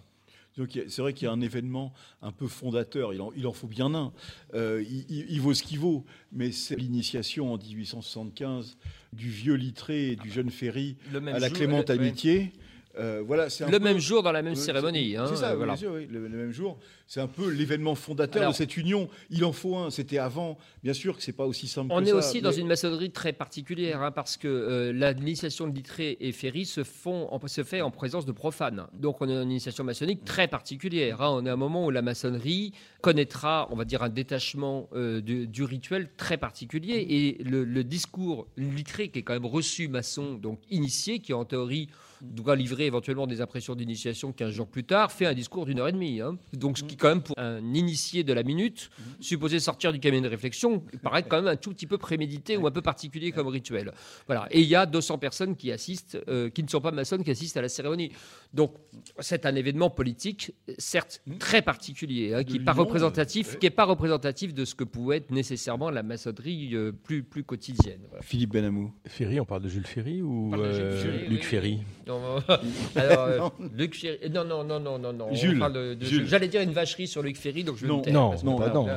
Donc, 0.60 0.78
c'est 0.90 1.02
vrai 1.02 1.14
qu'il 1.14 1.26
y 1.26 1.30
a 1.30 1.32
un 1.32 1.40
événement 1.40 1.94
un 2.22 2.34
peu 2.34 2.46
fondateur, 2.46 3.14
il 3.14 3.22
en, 3.22 3.32
il 3.38 3.48
en 3.48 3.54
faut 3.54 3.68
bien 3.68 3.96
un. 3.96 4.12
Euh, 4.56 4.84
il, 5.10 5.40
vaut 5.40 5.54
ce 5.54 5.64
qu'il 5.64 5.80
vaut, 5.80 6.04
mais 6.34 6.52
c'est 6.52 6.76
l'initiation 6.76 7.54
en 7.54 7.58
1875 7.58 8.78
du 9.14 9.30
vieux 9.30 9.54
Littré 9.54 10.10
et 10.10 10.16
du 10.18 10.30
jeune 10.30 10.50
Ferry 10.50 10.98
à 11.16 11.40
la 11.40 11.48
jour, 11.48 11.56
Clémente 11.56 11.90
ouais. 11.90 12.52
Euh, 12.98 13.22
voilà, 13.26 13.50
c'est 13.50 13.66
Le 13.70 13.78
peu- 13.78 13.84
même 13.84 14.00
jour, 14.00 14.24
dans 14.24 14.32
la 14.32 14.42
même 14.42 14.54
Euh, 14.54 14.56
c'est- 14.56 14.66
cérémonie. 14.66 15.16
hein, 15.16 15.26
c'est 15.30 15.36
ça, 15.38 15.52
euh, 15.52 15.56
voilà. 15.56 15.78
sûr, 15.78 15.92
oui, 15.94 16.08
le, 16.10 16.28
le 16.28 16.38
même 16.38 16.52
jour. 16.52 16.78
C'est 17.06 17.22
un 17.22 17.28
peu 17.28 17.50
l'événement 17.50 17.96
fondateur 17.96 18.42
Alors- 18.42 18.52
de 18.52 18.58
cette 18.58 18.78
union. 18.78 19.10
Il 19.30 19.46
en 19.46 19.52
faut 19.52 19.76
un. 19.78 19.90
C'était 19.90 20.18
avant. 20.18 20.58
Bien 20.84 20.94
sûr 20.94 21.16
que 21.16 21.24
c'est 21.24 21.32
pas 21.34 21.46
aussi 21.46 21.68
simple 21.68 21.92
On 21.94 22.00
que 22.00 22.06
est 22.06 22.10
ça. 22.10 22.16
aussi 22.16 22.42
dans 22.42 22.52
une 22.52 22.68
maçonnerie 22.68 23.12
très 23.12 23.32
particulière 23.34 24.02
hein, 24.02 24.12
parce 24.12 24.38
que 24.38 24.48
euh, 24.48 24.92
l'initiation 25.14 25.68
de 25.68 25.74
Littré 25.76 26.18
et 26.20 26.32
Ferry 26.32 26.66
se, 26.66 26.84
font, 26.84 27.28
en- 27.32 27.48
se 27.48 27.64
fait 27.64 27.82
en 27.82 27.90
présence 27.92 28.26
de 28.26 28.32
profanes. 28.32 28.86
Donc 28.94 29.22
on 29.22 29.30
est 29.30 29.34
dans 29.36 29.44
une 29.44 29.52
initiation 29.52 29.84
maçonnique 29.84 30.26
très 30.26 30.48
particulière. 30.48 31.22
hein. 31.22 31.30
On 31.32 31.46
est 31.46 31.50
à 31.50 31.54
un 31.54 31.58
moment 31.58 31.86
où 31.86 31.92
la 31.92 32.02
maçonnerie 32.02 32.74
connaîtra, 33.02 33.68
on 33.72 33.76
va 33.76 33.86
dire, 33.86 34.04
un 34.04 34.10
détachement 34.10 34.90
euh, 34.94 35.22
du, 35.22 35.48
du 35.48 35.64
rituel 35.64 36.10
très 36.18 36.38
particulier. 36.38 37.06
Et 37.10 37.44
le, 37.44 37.64
le 37.64 37.84
discours 37.84 38.48
Littré, 38.58 39.10
qui 39.10 39.20
est 39.20 39.24
quand 39.24 39.34
même 39.34 39.46
reçu 39.46 39.88
maçon, 39.88 40.34
donc 40.36 40.60
initié, 40.70 41.20
qui 41.20 41.34
en 41.34 41.46
théorie 41.46 41.88
doit 42.22 42.56
livrer 42.56 42.86
éventuellement 42.86 43.28
des 43.28 43.42
impressions 43.42 43.76
d'initiation 43.76 44.32
15 44.32 44.52
jours 44.52 44.68
plus 44.68 44.84
tard, 44.84 45.12
fait 45.12 45.26
un 45.26 45.34
discours 45.34 45.66
d'une 45.66 45.80
heure 45.80 45.88
et 45.88 45.92
demie. 45.92 46.22
hein. 46.22 46.38
Donc, 46.54 46.78
ce 46.78 46.84
qui, 46.84 46.98
quand 46.98 47.10
même, 47.10 47.22
pour 47.22 47.38
un 47.38 47.60
initié 47.74 48.24
de 48.24 48.34
la 48.34 48.44
minute, 48.44 48.90
supposé 49.20 49.60
sortir 49.60 49.94
du 49.94 50.00
cabinet 50.00 50.22
de 50.22 50.30
réflexion, 50.30 50.84
paraît 51.02 51.24
quand 51.24 51.38
même 51.38 51.48
un 51.48 51.56
tout 51.56 51.72
petit 51.72 51.88
peu 51.88 51.98
prémédité 51.98 52.58
ou 52.58 52.68
un 52.68 52.72
peu 52.72 52.82
particulier 52.82 53.32
comme 53.32 53.48
rituel. 53.48 53.92
Voilà. 54.28 54.48
Et 54.52 54.62
il 54.62 54.68
y 54.68 54.76
a 54.76 54.86
200 54.86 55.18
personnes 55.18 55.56
qui 55.56 55.72
assistent, 55.72 56.18
euh, 56.28 56.50
qui 56.50 56.64
ne 56.64 56.68
sont 56.68 56.82
pas 56.82 56.92
maçonnes, 56.92 57.24
qui 57.24 57.32
assistent 57.32 57.58
à 57.58 57.62
la 57.62 57.70
cérémonie. 57.70 58.12
Donc, 58.54 58.74
c'est 59.20 59.46
un 59.46 59.56
événement 59.56 59.90
politique, 59.90 60.54
certes 60.78 61.22
très 61.40 61.62
particulier, 61.62 62.34
hein, 62.34 62.44
qui 62.44 62.54
n'est 62.54 62.66
pas 62.66 62.74
représentatif, 62.74 63.58
qui 63.60 63.66
est 63.66 63.70
pas 63.72 63.86
représentatif 63.86 64.54
de 64.54 64.66
ce 64.66 64.76
que 64.76 64.84
pouvait 64.84 65.18
être 65.18 65.32
nécessairement 65.32 65.90
la 65.90 66.04
maçonnerie 66.04 66.76
euh, 66.76 66.92
plus, 66.92 67.24
plus 67.24 67.44
quotidienne. 67.44 68.02
Voilà. 68.10 68.22
Philippe 68.24 68.52
Benamou. 68.52 68.92
Ferry, 69.06 69.40
on 69.40 69.46
parle 69.46 69.64
de 69.64 69.70
Jules 69.70 69.86
Ferry 69.88 70.22
ou 70.22 70.54
euh, 70.54 71.02
Ferry, 71.02 71.28
Luc 71.28 71.40
oui. 71.40 71.46
Ferry? 71.46 71.80
Non, 72.10 72.44
alors, 72.96 73.26
euh, 73.26 73.50
Luc 73.78 73.96
Ferry. 73.96 74.30
Non, 74.32 74.44
non, 74.44 74.64
non, 74.64 74.80
non, 74.80 74.98
non, 75.00 75.14
non. 75.14 75.28
on 75.30 75.36
Jules, 75.36 75.60
parle 75.60 75.74
de- 75.74 75.94
de- 75.94 76.06
Jules. 76.06 76.28
J'allais 76.28 76.48
dire 76.48 76.62
une 76.62 76.74
vacherie 76.74 77.08
sur 77.08 77.22
Luc 77.22 77.38
Ferry, 77.38 77.64
donc 77.64 77.78
je 77.78 77.84
vais 77.84 77.88
Non, 77.88 78.00
me 78.00 78.04
taire, 78.04 78.14
non, 78.14 78.34
non, 78.44 78.60
non. 78.74 78.88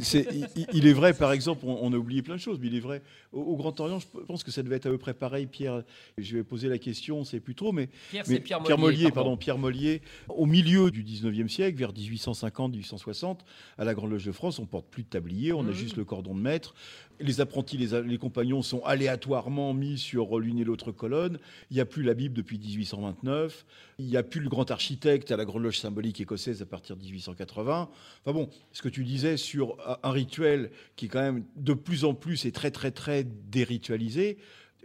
C'est- 0.00 0.26
il, 0.56 0.66
il 0.72 0.86
est 0.88 0.92
vrai, 0.92 1.14
par 1.14 1.32
exemple, 1.32 1.64
on, 1.64 1.78
on 1.80 1.92
a 1.92 1.96
oublié 1.96 2.22
plein 2.22 2.34
de 2.34 2.40
choses, 2.40 2.58
mais 2.60 2.66
il 2.66 2.74
est 2.76 2.80
vrai. 2.80 3.02
Au, 3.32 3.40
au 3.40 3.56
Grand 3.56 3.78
Orient, 3.78 4.00
je 4.00 4.06
pense 4.26 4.42
que 4.42 4.50
ça 4.50 4.64
devait 4.64 4.76
être 4.76 4.86
à 4.86 4.90
peu 4.90 4.98
près 4.98 5.14
pareil, 5.14 5.46
Pierre. 5.46 5.84
Je 6.18 6.36
vais 6.36 6.42
poser 6.42 6.68
la 6.68 6.78
question, 6.78 7.22
c'est 7.24 7.38
plus 7.38 7.54
trop, 7.54 7.70
mais. 7.70 7.88
Pierre, 8.10 8.24
mais 8.26 8.34
c'est 8.34 8.40
Pierre 8.40 8.60
Mollier, 8.78 9.04
pardon. 9.04 9.14
pardon. 9.14 9.36
Pierre 9.36 9.58
Mollier. 9.58 10.02
Au 10.28 10.46
milieu 10.46 10.90
du 10.90 11.04
19e 11.04 11.48
siècle, 11.48 11.78
vers 11.78 11.92
1850-1860, 11.92 13.38
à 13.78 13.84
la 13.84 13.94
Grande 13.94 14.10
Loge 14.10 14.24
de 14.24 14.32
France, 14.32 14.58
on 14.58 14.66
porte 14.66 14.86
plus 14.90 15.04
de 15.04 15.08
tablier, 15.08 15.52
on 15.52 15.60
a 15.60 15.64
Mhm. 15.64 15.72
juste 15.72 15.96
le 15.96 16.04
cordon 16.04 16.34
de 16.34 16.40
maître. 16.40 16.74
Les 17.20 17.40
apprentis, 17.40 17.76
les, 17.76 18.18
compagnons 18.18 18.62
sont 18.62 18.82
aléatoirement 18.84 19.74
mis 19.74 19.98
sur 19.98 20.38
l'une 20.38 20.58
et 20.58 20.64
l'autre 20.64 20.92
colonne. 20.92 21.38
Il 21.70 21.74
n'y 21.74 21.80
a 21.80 21.84
plus 21.84 22.02
la 22.02 22.14
Bible 22.14 22.34
depuis 22.34 22.58
1829. 22.58 23.64
Il 23.98 24.06
n'y 24.06 24.16
a 24.16 24.22
plus 24.22 24.40
le 24.40 24.48
grand 24.48 24.70
architecte 24.70 25.30
à 25.30 25.36
la 25.36 25.44
Grande 25.44 25.62
Loge 25.62 25.78
symbolique 25.78 26.20
écossaise 26.20 26.62
à 26.62 26.66
partir 26.66 26.96
de 26.96 27.02
1880. 27.02 27.88
Enfin 28.24 28.32
bon, 28.32 28.48
ce 28.72 28.82
que 28.82 28.88
tu 28.88 29.04
disais 29.04 29.36
sur 29.36 29.76
un- 30.02 30.10
rituel 30.10 30.70
qui 30.96 31.06
est 31.06 31.08
quand 31.08 31.22
même 31.22 31.44
de 31.56 31.74
plus 31.74 32.04
en 32.04 32.14
plus 32.14 32.44
et 32.44 32.52
très 32.52 32.70
très 32.70 32.90
très 32.90 33.24
déritualisé, 33.24 34.38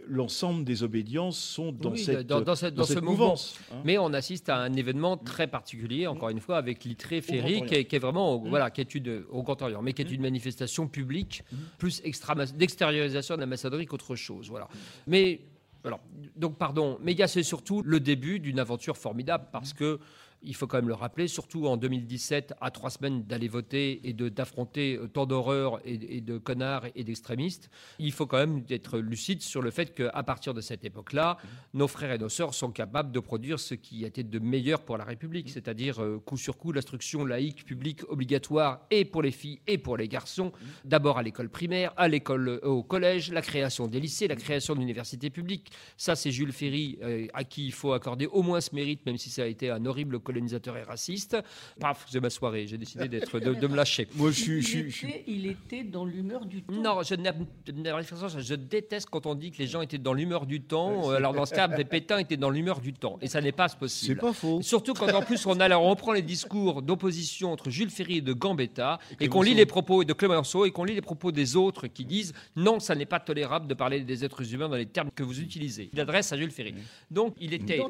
l'ensemble 0.06 0.64
des 0.64 0.82
obédiences 0.82 1.38
sont 1.38 1.72
dans 1.72 1.90
Oui, 1.92 1.98
cette 1.98 2.26
dans, 2.26 2.40
dans 2.40 2.54
cette- 2.54 2.74
dans 2.74 2.84
ce 2.84 2.94
cette 2.94 3.02
mouvement. 3.02 3.24
mouvance. 3.26 3.58
hein. 3.72 3.76
Mais 3.84 3.98
on 3.98 4.12
assiste 4.14 4.48
à 4.48 4.56
un 4.58 4.72
événement 4.72 5.16
très 5.16 5.46
particulier, 5.46 6.06
encore 6.06 6.30
une 6.30 6.40
fois, 6.40 6.56
avec 6.56 6.84
l'Itré 6.84 7.20
Ferry, 7.20 7.62
qui 7.66 7.74
est, 7.74 7.84
qui 7.84 7.96
est 7.96 7.98
vraiment, 7.98 8.34
au- 8.34 8.40
Mmh. 8.40 8.48
voilà, 8.48 8.70
qui 8.70 8.80
est 8.80 8.94
une, 8.94 9.24
au 9.30 9.42
Grand 9.42 9.60
Orient, 9.60 9.82
mais 9.82 9.92
qui 9.92 10.02
est 10.02 10.10
une 10.10 10.22
manifestation 10.22 10.88
publique, 10.88 11.42
plus 11.78 12.00
extra- 12.04 12.34
d'extériorisation 12.34 13.34
de 13.34 13.40
la 13.40 13.46
maçonnerie 13.46 13.86
qu'autre 13.86 14.16
chose. 14.16 14.48
Voilà. 14.48 14.68
Mais, 15.06 15.40
alors, 15.84 16.00
donc, 16.36 16.56
pardon, 16.56 16.98
mais 17.02 17.12
il 17.12 17.18
y 17.18 17.22
a 17.22 17.28
c'est 17.28 17.42
surtout 17.42 17.82
le 17.84 18.00
début 18.00 18.40
d'une 18.40 18.58
aventure 18.60 18.96
formidable, 18.96 19.46
parce 19.52 19.72
que 19.72 19.98
il 20.42 20.54
faut 20.54 20.66
quand 20.66 20.78
même 20.78 20.88
le 20.88 20.94
rappeler, 20.94 21.28
surtout 21.28 21.66
en 21.66 21.76
2017, 21.76 22.54
à 22.60 22.70
trois 22.70 22.90
semaines 22.90 23.24
d'aller 23.24 23.48
voter 23.48 24.00
et 24.08 24.12
d'affronter 24.12 24.96
euh, 24.96 25.08
tant 25.08 25.26
d'horreurs 25.26 25.80
et, 25.84 26.20
de 26.20 26.38
connards 26.38 26.86
et 26.94 27.04
d'extrémistes, 27.04 27.70
il 27.98 28.12
faut 28.12 28.26
quand 28.26 28.38
même 28.38 28.64
être 28.70 28.98
lucide 28.98 29.42
sur 29.42 29.62
le 29.62 29.70
fait 29.70 29.94
qu'à 29.94 30.22
partir 30.22 30.54
de 30.54 30.60
cette 30.60 30.84
époque-là, 30.84 31.38
nos 31.74 31.88
frères 31.88 32.12
et 32.12 32.18
nos 32.18 32.28
sœurs 32.28 32.54
sont 32.54 32.70
capables 32.70 33.12
de 33.12 33.20
produire 33.20 33.58
ce 33.58 33.74
qui 33.74 34.04
était 34.04 34.22
de 34.22 34.38
meilleur 34.38 34.82
pour 34.82 34.96
la 34.96 35.04
République, 35.04 35.50
c'est-à-dire 35.50 36.02
euh, 36.02 36.18
coup 36.18 36.36
sur 36.36 36.56
coup 36.56 36.72
l'instruction 36.72 37.24
laïque 37.24 37.64
publique 37.64 38.08
obligatoire 38.08 38.80
et 38.90 39.04
pour 39.04 39.22
les 39.22 39.32
filles 39.32 39.60
et 39.66 39.78
pour 39.78 39.96
les 39.96 40.08
garçons, 40.08 40.52
d'abord 40.84 41.18
à 41.18 41.22
l'école 41.22 41.48
primaire, 41.48 41.92
à 41.96 42.08
l'école 42.08 42.48
euh, 42.48 42.60
au 42.68 42.82
collège, 42.82 43.32
la 43.32 43.42
création 43.42 43.86
des 43.86 44.00
lycées, 44.00 44.28
la 44.28 44.36
création 44.36 44.74
d'universités 44.74 45.30
publiques. 45.30 45.70
Ça, 45.96 46.14
c'est 46.14 46.30
Jules 46.30 46.52
Ferry 46.52 46.98
à 47.32 47.44
qui 47.44 47.66
il 47.66 47.72
faut 47.72 47.92
accorder 47.92 48.26
au 48.26 48.42
moins 48.42 48.60
ce 48.60 48.74
mérite, 48.74 49.04
même 49.06 49.18
si 49.18 49.30
ça 49.30 49.42
a 49.42 49.46
été 49.46 49.70
un 49.70 49.84
horrible 49.86 50.20
colonisateur 50.28 50.76
et 50.76 50.82
raciste. 50.82 51.38
Paf, 51.80 52.06
c'est 52.10 52.20
ma 52.20 52.28
soirée, 52.28 52.66
j'ai 52.66 52.76
décidé 52.76 53.08
d'être 53.08 53.40
de, 53.40 53.54
de 53.54 53.66
me 53.66 53.74
lâcher. 53.74 54.06
Moi, 54.14 54.30
je 54.30 54.40
suis, 54.40 54.58
Il, 54.58 54.62
je 54.62 54.88
je 54.90 55.06
était, 55.06 55.24
il 55.26 55.46
était 55.46 55.84
dans 55.84 56.04
l'humeur 56.04 56.44
du 56.44 56.62
temps. 56.62 56.72
Non, 56.74 57.02
je, 57.02 57.14
je, 57.14 58.40
je 58.40 58.54
déteste 58.54 59.08
quand 59.10 59.24
on 59.24 59.34
dit 59.34 59.50
que 59.50 59.58
les 59.58 59.66
gens 59.66 59.80
étaient 59.80 59.96
dans 59.96 60.12
l'humeur 60.12 60.44
du 60.44 60.60
temps. 60.60 61.10
Alors 61.10 61.32
dans 61.38 61.46
ce 61.46 61.54
cas, 61.54 61.66
Pétain 61.68 62.18
était 62.18 62.36
dans 62.36 62.50
l'humeur 62.50 62.80
du 62.80 62.92
temps. 62.92 63.18
Et 63.22 63.28
ça 63.28 63.40
n'est 63.40 63.52
pas 63.52 63.68
possible. 63.70 64.14
C'est 64.16 64.20
pas 64.20 64.32
faux. 64.34 64.60
Surtout 64.60 64.92
quand 64.92 65.12
en 65.14 65.22
plus 65.22 65.46
on, 65.46 65.58
a, 65.60 65.76
on 65.76 65.88
reprend 65.88 66.12
les 66.12 66.22
discours 66.22 66.82
d'opposition 66.82 67.52
entre 67.52 67.70
Jules 67.70 67.90
Ferry 67.90 68.18
et 68.18 68.20
de 68.20 68.34
Gambetta 68.34 68.98
et, 69.20 69.28
qu'on 69.28 69.42
lit 69.42 69.54
les 69.54 69.66
propos 69.66 70.04
de 70.04 70.12
Clemenceau 70.12 70.66
et 70.66 70.70
qu'on 70.70 70.84
lit 70.84 70.94
les 70.94 71.00
propos 71.00 71.32
des 71.32 71.56
autres 71.56 71.86
qui 71.86 72.04
disent 72.04 72.34
non, 72.54 72.80
ça 72.80 72.94
n'est 72.94 73.06
pas 73.06 73.20
tolérable 73.20 73.66
de 73.66 73.74
parler 73.74 74.00
des 74.00 74.24
êtres 74.24 74.52
humains 74.52 74.68
dans 74.68 74.76
les 74.76 74.86
termes 74.86 75.10
que 75.14 75.22
vous 75.22 75.40
utilisez. 75.40 75.88
Il 75.92 76.00
adresse 76.00 76.32
à 76.32 76.36
Jules 76.36 76.50
Ferry. 76.50 76.74
Donc 77.10 77.34
il 77.40 77.54
était. 77.54 77.80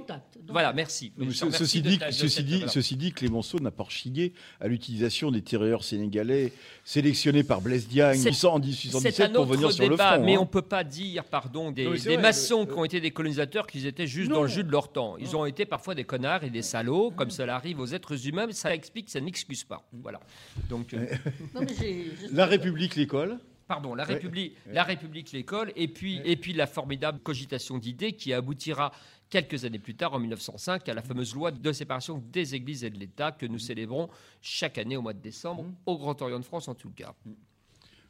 Voilà, 0.48 0.72
merci. 0.72 1.12
Mais 1.16 1.30
ce- 1.32 1.50
ceci, 1.50 1.82
de 1.82 1.90
dit, 1.90 1.98
de 1.98 2.27
ceci, 2.28 2.44
dit, 2.44 2.56
voilà. 2.56 2.68
ceci 2.72 2.96
dit, 2.96 3.12
Clémenceau 3.12 3.58
n'a 3.60 3.70
pas 3.70 3.84
rechigné 3.84 4.32
à 4.60 4.68
l'utilisation 4.68 5.30
des 5.30 5.42
tirailleurs 5.42 5.84
sénégalais 5.84 6.52
sélectionnés 6.84 7.42
par 7.42 7.60
Blaise 7.60 7.88
Diagne 7.88 8.18
en 8.18 8.22
C'est 8.22 8.30
1817 8.30 9.20
un 9.20 9.28
pour 9.32 9.42
autre 9.42 9.52
venir 9.54 9.72
sur 9.72 9.88
le 9.88 9.96
front. 9.96 10.24
mais 10.24 10.34
hein. 10.34 10.38
on 10.40 10.46
peut 10.46 10.62
pas 10.62 10.84
dire, 10.84 11.24
pardon, 11.24 11.70
des, 11.70 11.84
Non, 11.84 11.90
mais 11.92 11.98
c'est 11.98 12.08
des 12.08 12.14
vrai, 12.14 12.22
maçons 12.22 12.66
qui 12.66 12.72
ont 12.72 12.84
été 12.84 13.00
des 13.00 13.10
colonisateurs 13.10 13.66
qu'ils 13.66 13.86
étaient 13.86 14.06
juste 14.06 14.30
Non. 14.30 14.36
dans 14.36 14.42
le 14.42 14.48
jus 14.48 14.64
de 14.64 14.70
leur 14.70 14.92
temps. 14.92 15.16
Ils 15.18 15.36
ont 15.36 15.44
été 15.46 15.64
parfois 15.66 15.94
des 15.94 16.04
connards 16.04 16.44
et 16.44 16.50
des 16.50 16.62
salauds, 16.62 17.10
comme 17.10 17.30
cela 17.30 17.56
arrive 17.56 17.80
aux 17.80 17.86
êtres 17.86 18.26
humains, 18.26 18.46
mais 18.46 18.52
ça 18.52 18.74
explique, 18.74 19.10
ça 19.10 19.20
n'excuse 19.20 19.64
pas. 19.64 19.86
Voilà. 19.92 20.20
Donc, 20.68 20.94
euh, 20.94 21.06
mais 21.60 22.04
La 22.32 22.46
République, 22.46 22.96
l'école. 22.96 23.38
pardon, 23.66 23.94
la 23.94 24.04
Ouais. 24.06 24.14
République, 24.14 24.54
la 24.72 24.82
République, 24.82 25.32
l'école, 25.32 25.72
et 25.76 25.88
puis, 25.88 26.20
et 26.24 26.36
puis 26.36 26.52
la 26.54 26.66
formidable 26.66 27.18
cogitation 27.20 27.76
d'idées 27.78 28.12
qui 28.12 28.32
aboutira 28.32 28.92
quelques 29.30 29.64
années 29.64 29.78
plus 29.78 29.94
tard, 29.94 30.14
en 30.14 30.18
1905, 30.18 30.88
à 30.88 30.94
la 30.94 31.02
fameuse 31.02 31.34
loi 31.34 31.50
de 31.50 31.72
séparation 31.72 32.22
des 32.32 32.54
églises 32.54 32.84
et 32.84 32.90
de 32.90 32.98
l'État 32.98 33.32
que 33.32 33.46
nous 33.46 33.58
célébrons 33.58 34.08
chaque 34.40 34.78
année 34.78 34.96
au 34.96 35.02
mois 35.02 35.12
de 35.12 35.20
décembre, 35.20 35.64
au 35.86 35.98
Grand 35.98 36.20
Orient 36.22 36.38
de 36.38 36.44
France 36.44 36.68
en 36.68 36.74
tout 36.74 36.90
cas. 36.90 37.14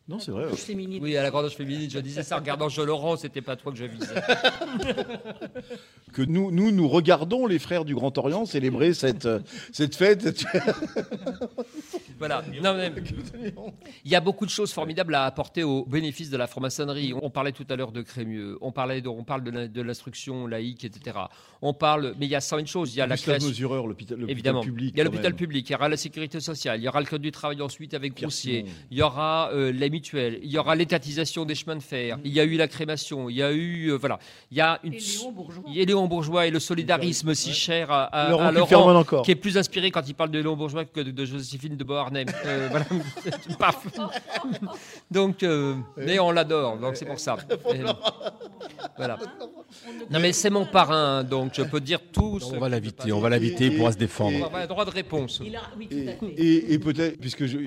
Non, 0.09 0.19
c'est 0.19 0.31
vrai. 0.31 0.49
féminine. 0.57 1.03
Oui, 1.03 1.17
à 1.19 1.23
la 1.23 1.31
Grande 1.31 1.45
Loge 1.45 1.55
féminine, 1.55 1.91
je 1.91 1.99
disais 1.99 2.23
ça 2.23 2.37
en 2.37 2.39
regardant 2.39 2.71
Jean 2.71 2.85
Laurent, 2.85 3.17
c'était 3.19 3.43
pas 3.43 3.57
toi 3.57 3.73
que 3.73 3.79
je 3.79 3.85
visais. 3.85 4.15
Que 6.15 6.23
nous, 6.23 6.51
nous, 6.51 6.73
nous 6.73 6.89
regardons 6.89 7.47
les 7.47 7.59
frères 7.59 7.85
du 7.85 7.95
Grand 7.95 8.17
Orient 8.17 8.47
célébrer 8.47 8.95
cette, 8.95 9.27
euh, 9.27 9.41
cette 9.73 9.95
fête. 9.95 10.47
Voilà. 12.19 12.43
Non, 12.63 12.75
mais 12.75 12.91
il 14.05 14.11
y 14.11 14.15
a 14.15 14.21
beaucoup 14.21 14.47
de 14.47 14.51
choses 14.51 14.73
formidables 14.73 15.15
à 15.15 15.25
apporter 15.25 15.63
au 15.63 15.85
bénéfice 15.85 16.31
de 16.31 16.37
la 16.37 16.47
franc-maçonnerie. 16.47 17.13
On 17.21 17.31
parlait 17.31 17.53
tout 17.53 17.67
à 17.69 17.77
l'heure 17.77 17.93
de 17.93 18.03
Crémieux, 18.03 18.57
on, 18.63 18.73
parlait 18.73 19.01
de, 19.01 19.09
on 19.09 19.23
parle 19.23 19.45
de 19.45 19.83
l'instruction 19.83 20.47
laïque, 20.47 20.85
etc. 20.85 21.19
On 21.61 21.75
parle, 21.75 22.15
mais 22.19 22.27
il 22.27 22.31
y 22.31 22.35
a 22.35 22.41
100 22.41 22.57
000 22.57 22.67
choses. 22.67 22.95
Il 22.95 22.99
y 22.99 23.01
a 23.01 23.07
la 23.07 23.17
création. 23.17 23.49
Mesureur, 23.49 23.87
l'hôpital 23.87 24.19
public. 24.61 24.93
il 24.95 24.99
y 24.99 25.01
a 25.01 25.05
l'hôpital 25.05 25.35
public, 25.35 25.69
il 25.69 25.73
y 25.73 25.77
aura 25.77 25.89
la 25.89 25.97
sécurité 25.97 26.41
sociale, 26.41 26.81
il 26.81 26.85
y 26.85 26.89
aura 26.89 27.01
le 27.01 27.07
code 27.07 27.23
du 27.23 27.31
travail 27.31 27.61
ensuite 27.61 27.95
avec 27.95 28.15
Pierre 28.15 28.29
Roussier, 28.29 28.61
Simon. 28.61 28.73
il 28.91 28.99
y 28.99 29.03
aura 29.03 29.51
euh, 29.53 29.71
les 29.73 29.91
mutuelles, 29.99 30.39
il 30.43 30.51
y 30.51 30.59
aura 30.59 30.75
l'étatisation 30.75 31.45
des 31.45 31.55
chemins 31.55 31.77
de 31.77 31.83
fer, 31.83 32.19
il 32.25 32.33
y 32.33 32.41
a 32.41 32.45
eu 32.45 32.57
la 32.57 32.69
crémation, 32.69 33.29
il 33.29 33.37
y 33.37 33.43
a 33.43 33.51
eu. 33.53 33.91
euh, 33.91 33.97
voilà. 33.99 34.19
Il 34.51 34.57
y 34.57 34.61
a 34.61 34.79
une. 34.85 34.95
Et 34.95 34.99
Léon 34.99 35.33
Bourgeois. 35.33 35.65
Il 35.69 35.75
y 35.77 35.83
a 35.83 35.85
Léon 35.85 36.07
Bourgeois 36.07 36.47
et 36.47 36.51
le 36.51 36.61
solidarisme 36.61 37.35
si 37.35 37.53
cher 37.53 37.91
à, 37.91 38.05
à- 38.05 38.31
Laurent 38.31 38.45
à 38.47 38.53
Laurent, 38.53 38.67
Kupferman 38.67 38.97
encore. 38.97 39.23
qui 39.25 39.31
est 39.33 39.35
plus 39.35 39.57
inspiré 39.59 39.91
quand 39.91 40.03
il 40.07 40.15
parle 40.15 40.31
de 40.31 40.39
Léon 40.39 40.57
Bourgeois 40.57 40.85
que 40.85 41.01
de, 41.01 41.11
de 41.11 41.25
Joséphine 41.25 41.77
de 41.77 41.85
Beauharnais. 41.85 42.27
Euh, 42.47 42.69
voilà. 42.71 42.87
Paf. 43.59 43.87
donc, 45.11 45.43
euh, 45.43 45.75
mais 45.97 46.19
on 46.19 46.31
l'adore, 46.31 46.77
donc 46.79 46.97
c'est 46.97 47.07
pour 47.07 47.19
ça. 47.19 47.37
Et, 47.75 47.81
voilà. 48.97 49.19
Non 50.11 50.21
mais 50.21 50.33
c'est 50.33 50.51
mon 50.51 50.65
parrain, 50.67 51.25
donc 51.25 51.53
je 51.55 51.63
peux 51.63 51.81
dire 51.81 52.01
tout. 52.13 52.41
ce 52.41 52.47
On 52.47 52.59
va 52.59 52.67
que 52.67 52.73
l'inviter, 52.73 53.13
on 53.13 53.21
va 53.21 53.29
l'inviter, 53.29 53.67
il 53.67 53.77
pourra 53.77 53.93
se 53.93 53.99
défendre. 53.99 54.47
On 54.47 54.53
va 54.53 54.67
droit 54.67 54.85
de 54.85 54.91
réponse. 54.91 55.41
Il 55.45 55.55
a- 55.57 55.63
oui, 55.77 55.89
tout 55.89 55.97
Et, 55.97 56.09
à 56.09 56.13
fait. 56.17 56.27
et- 56.37 56.73
et 56.75 56.79
peut-être, 56.79 57.19
puisque 57.21 57.47
je, 57.47 57.59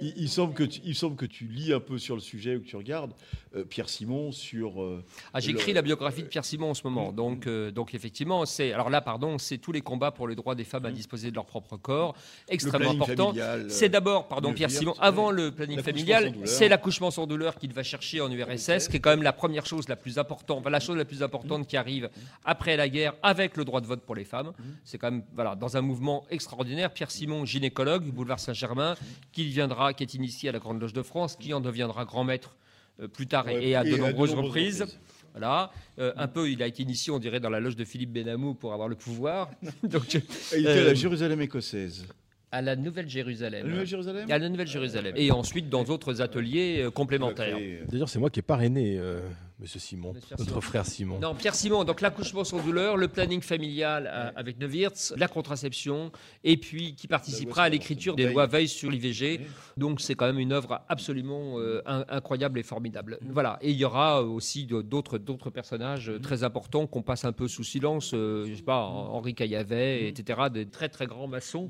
il, 0.00 0.12
il 0.16 0.28
semble 0.28 0.54
que 0.54 0.64
tu, 0.64 0.80
il 0.84 0.94
semble 0.94 1.16
que 1.16 1.26
tu 1.26 1.44
lis 1.44 1.72
un 1.72 1.80
peu 1.80 1.98
sur 1.98 2.14
le 2.14 2.20
sujet 2.20 2.56
ou 2.56 2.60
que 2.60 2.66
tu 2.66 2.76
regardes 2.76 3.12
euh, 3.56 3.64
Pierre 3.64 3.88
Simon 3.88 4.32
sur. 4.32 4.82
euh, 4.82 5.02
Ah, 5.34 5.40
J'écris 5.40 5.72
la 5.72 5.82
biographie 5.82 6.22
de 6.22 6.28
Pierre 6.28 6.44
Simon 6.44 6.70
en 6.70 6.74
ce 6.74 6.82
moment. 6.84 7.12
Donc, 7.12 7.46
euh, 7.46 7.70
donc 7.70 7.94
effectivement, 7.94 8.46
c'est 8.46 8.72
alors 8.72 8.90
là, 8.90 9.00
pardon, 9.00 9.38
c'est 9.38 9.58
tous 9.58 9.72
les 9.72 9.80
combats 9.80 10.10
pour 10.12 10.26
le 10.26 10.34
droit 10.34 10.54
des 10.54 10.64
femmes 10.64 10.86
à 10.86 10.90
disposer 10.90 11.30
de 11.30 11.34
leur 11.36 11.46
propre 11.46 11.76
corps, 11.76 12.14
extrêmement 12.48 12.90
important. 12.92 13.32
C'est 13.68 13.88
d'abord, 13.88 14.28
pardon, 14.28 14.52
Pierre 14.52 14.70
Simon, 14.70 14.94
avant 15.00 15.30
le 15.30 15.50
planning 15.50 15.80
familial, 15.82 16.32
c'est 16.44 16.68
l'accouchement 16.68 17.10
sans 17.10 17.26
douleur 17.26 17.56
qu'il 17.56 17.72
va 17.72 17.82
chercher 17.82 18.20
en 18.20 18.30
URSS, 18.30 18.88
qui 18.88 18.96
est 18.96 19.00
quand 19.00 19.10
même 19.10 19.22
la 19.22 19.32
première 19.32 19.66
chose 19.66 19.88
la 19.88 19.96
plus 19.96 20.18
importante, 20.18 20.58
enfin, 20.60 20.70
la 20.70 20.80
chose 20.80 20.96
la 20.96 21.04
plus 21.04 21.22
importante 21.22 21.49
qui 21.66 21.76
arrive 21.76 22.08
après 22.44 22.76
la 22.76 22.88
guerre 22.88 23.14
avec 23.22 23.56
le 23.56 23.64
droit 23.64 23.80
de 23.80 23.86
vote 23.86 24.02
pour 24.02 24.14
les 24.14 24.24
femmes. 24.24 24.52
C'est 24.84 24.98
quand 24.98 25.10
même 25.10 25.22
voilà 25.34 25.54
dans 25.56 25.76
un 25.76 25.80
mouvement 25.80 26.24
extraordinaire. 26.30 26.92
Pierre 26.92 27.10
Simon, 27.10 27.44
gynécologue, 27.44 28.04
boulevard 28.04 28.40
Saint-Germain, 28.40 28.94
qui 29.32 29.44
viendra, 29.48 29.92
qui 29.92 30.02
est 30.04 30.14
initié 30.14 30.48
à 30.48 30.52
la 30.52 30.58
Grande 30.58 30.80
Loge 30.80 30.92
de 30.92 31.02
France, 31.02 31.36
qui 31.36 31.52
en 31.54 31.60
deviendra 31.60 32.04
grand 32.04 32.24
maître 32.24 32.56
euh, 33.00 33.08
plus 33.08 33.26
tard 33.26 33.48
et- 33.48 33.54
Ouais, 33.56 33.64
et 33.68 33.74
à 33.76 33.84
et 33.84 33.90
de 33.90 33.94
à 33.94 33.96
de 33.98 34.02
nombreuses 34.02 34.34
reprises. 34.34 34.82
reprises. 34.82 34.98
Voilà, 35.32 35.70
Euh, 36.00 36.12
un 36.16 36.26
peu, 36.26 36.50
il 36.50 36.60
a 36.62 36.66
été 36.66 36.82
initié, 36.82 37.12
on 37.12 37.18
dirait, 37.20 37.38
dans 37.40 37.50
la 37.50 37.60
loge 37.60 37.76
de 37.76 37.84
Philippe 37.84 38.12
Benamou 38.12 38.54
pour 38.54 38.72
avoir 38.72 38.88
le 38.88 38.96
pouvoir. 38.96 39.50
Donc, 39.84 40.14
Il 40.14 40.60
était 40.60 40.66
à 40.68 40.70
euh, 40.72 40.84
la 40.86 40.94
Jérusalem 40.94 41.40
écossaise. 41.40 42.04
à 42.50 42.60
la 42.62 42.74
Nouvelle-Jérusalem. 42.74 43.64
La 43.64 43.70
Nouvelle-Jérusalem 43.70 44.26
À 44.30 44.38
la 44.38 44.48
Nouvelle-Jérusalem. 44.48 45.14
Et 45.16 45.30
ensuite 45.30 45.68
dans 45.68 45.84
d'autres 45.84 46.20
ateliers 46.20 46.82
euh, 46.82 46.90
complémentaires. 46.90 47.56
D'ailleurs, 47.88 48.08
c'est 48.08 48.18
moi 48.18 48.28
qui 48.28 48.40
ai 48.40 48.42
parrainé, 48.42 48.96
euh, 48.98 49.20
Monsieur 49.60 49.78
Simon, 49.78 50.12
Monsieur 50.14 50.28
notre 50.38 50.44
Simon. 50.48 50.60
frère 50.62 50.86
Simon. 50.86 51.18
Non, 51.20 51.34
Pierre 51.34 51.54
Simon, 51.54 51.84
donc 51.84 52.00
l'accouchement 52.00 52.44
sans 52.44 52.62
douleur, 52.62 52.96
le 52.96 53.08
planning 53.08 53.42
familial 53.42 54.08
euh, 54.10 54.30
avec 54.34 54.58
Neuwirth, 54.58 55.12
la 55.16 55.28
contraception, 55.28 56.10
et 56.44 56.56
puis 56.56 56.94
qui 56.94 57.06
participera 57.06 57.64
à 57.64 57.68
l'écriture 57.68 58.16
des 58.16 58.32
lois 58.32 58.46
Veil 58.46 58.68
sur 58.68 58.90
l'IVG. 58.90 59.40
Donc 59.76 60.00
c'est 60.00 60.14
quand 60.14 60.26
même 60.26 60.38
une 60.38 60.52
œuvre 60.52 60.80
absolument 60.88 61.58
euh, 61.58 61.82
in- 61.84 62.04
incroyable 62.08 62.58
et 62.58 62.62
formidable. 62.62 63.18
Voilà, 63.28 63.58
et 63.60 63.70
il 63.70 63.76
y 63.76 63.84
aura 63.84 64.22
aussi 64.22 64.64
de- 64.66 64.80
d'autres 64.82 65.18
d'autres 65.18 65.50
personnages 65.50 66.08
euh, 66.10 66.18
très 66.18 66.42
importants 66.42 66.86
qu'on 66.86 67.02
passe 67.02 67.24
un 67.26 67.32
peu 67.32 67.46
sous 67.46 67.64
silence, 67.64 68.12
euh, 68.14 68.46
je 68.48 68.54
sais 68.54 68.62
pas, 68.62 68.80
Henri 68.82 69.34
Caillavet, 69.34 70.08
etc., 70.08 70.40
de 70.52 70.64
très 70.64 70.88
très 70.88 71.06
grands 71.06 71.28
maçons, 71.28 71.68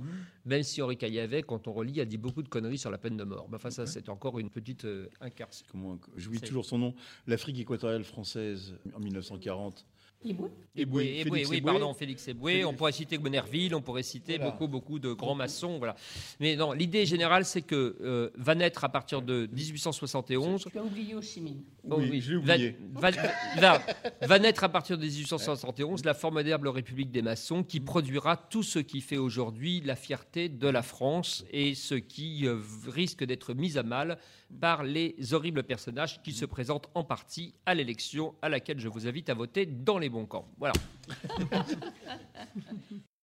même 0.51 0.65
si 0.65 0.83
Henri 0.83 0.97
Caillavet, 0.97 1.43
quand 1.45 1.69
on 1.69 1.73
relit, 1.73 2.01
a 2.01 2.05
dit 2.05 2.19
beaucoup 2.19 2.43
de 2.43 2.49
conneries 2.49 2.77
sur 2.77 2.91
la 2.91 2.99
peine 2.99 3.17
de 3.17 3.23
mort. 3.23 3.49
Enfin 3.55 3.71
ça, 3.71 3.87
c'est 3.87 4.09
encore 4.09 4.39
une 4.41 4.51
petite 4.51 4.85
euh, 4.85 5.09
incarce. 5.21 5.63
Comment, 5.71 5.97
j'oublie 6.17 6.41
C'est- 6.41 6.47
toujours 6.49 6.65
son 6.65 6.77
nom. 6.79 6.95
L'Afrique 7.29 7.59
équatoriale 7.61 8.03
française 8.03 8.75
en 8.93 8.99
1940. 8.99 9.87
Eboué, 10.23 11.25
oui, 11.49 11.61
pardon, 11.63 11.95
Félix 11.95 12.29
Eboué. 12.29 12.65
On 12.65 12.75
pourrait 12.75 12.93
citer 12.93 13.17
Bonerville, 13.17 13.75
on 13.75 13.81
pourrait 13.81 14.03
citer 14.03 14.39
beaucoup, 14.39 14.69
beaucoup 14.69 14.99
de 14.99 15.13
grands 15.13 15.35
maçons. 15.35 15.79
Voilà. 15.79 15.97
Mais 16.41 16.57
non, 16.57 16.73
l'idée 16.73 17.07
générale, 17.07 17.47
c'est 17.47 17.63
que 17.63 17.97
euh, 18.03 18.31
va 18.37 18.55
naître 18.55 18.85
à 18.85 18.91
partir 18.91 19.23
de 19.23 19.49
1871. 19.53 20.69
Tu 20.71 20.79
as 20.79 20.83
oublié 20.83 21.15
aussi, 21.15 21.41
Mine. 21.41 21.63
Oh, 21.89 21.97
oui, 21.99 22.21
j'ai 22.21 22.37
oublié. 22.37 22.77
Va, 22.93 23.11
va, 23.57 23.83
va, 24.21 24.39
naître 24.39 24.63
à 24.63 24.69
partir 24.69 24.99
de 24.99 25.05
1871 25.05 26.05
la 26.05 26.15
formidable 26.15 26.69
République 26.69 27.11
des 27.11 27.23
maçons 27.23 27.63
qui 27.63 27.81
produira 27.81 28.37
tout 28.37 28.63
ce 28.63 28.79
qui 28.79 29.01
fait 29.01 29.17
aujourd'hui 29.17 29.81
la 29.81 29.97
fierté 29.97 30.49
de 30.51 30.69
la 30.69 30.83
France 30.83 31.45
et 31.51 31.75
ce 31.75 31.95
qui 31.95 32.47
euh, 32.47 32.59
risque 32.87 33.25
d'être 33.25 33.55
mis 33.55 33.79
à 33.79 33.83
mal 33.83 34.19
par 34.61 34.83
les 34.83 35.15
horribles 35.33 35.63
personnages 35.63 36.21
qui 36.23 36.33
se 36.33 36.45
présentent 36.45 36.89
en 36.95 37.05
partie 37.05 37.55
à 37.67 37.75
l'élection 37.75 38.35
à 38.43 38.49
laquelle 38.49 38.81
je 38.81 38.89
vous 38.89 39.07
invite 39.07 39.31
à 39.31 39.35
voter 39.35 39.67
dans 39.67 39.99
les 39.99 40.09
bons 40.09 40.27
camps. 40.27 40.49
Voilà. 40.59 40.73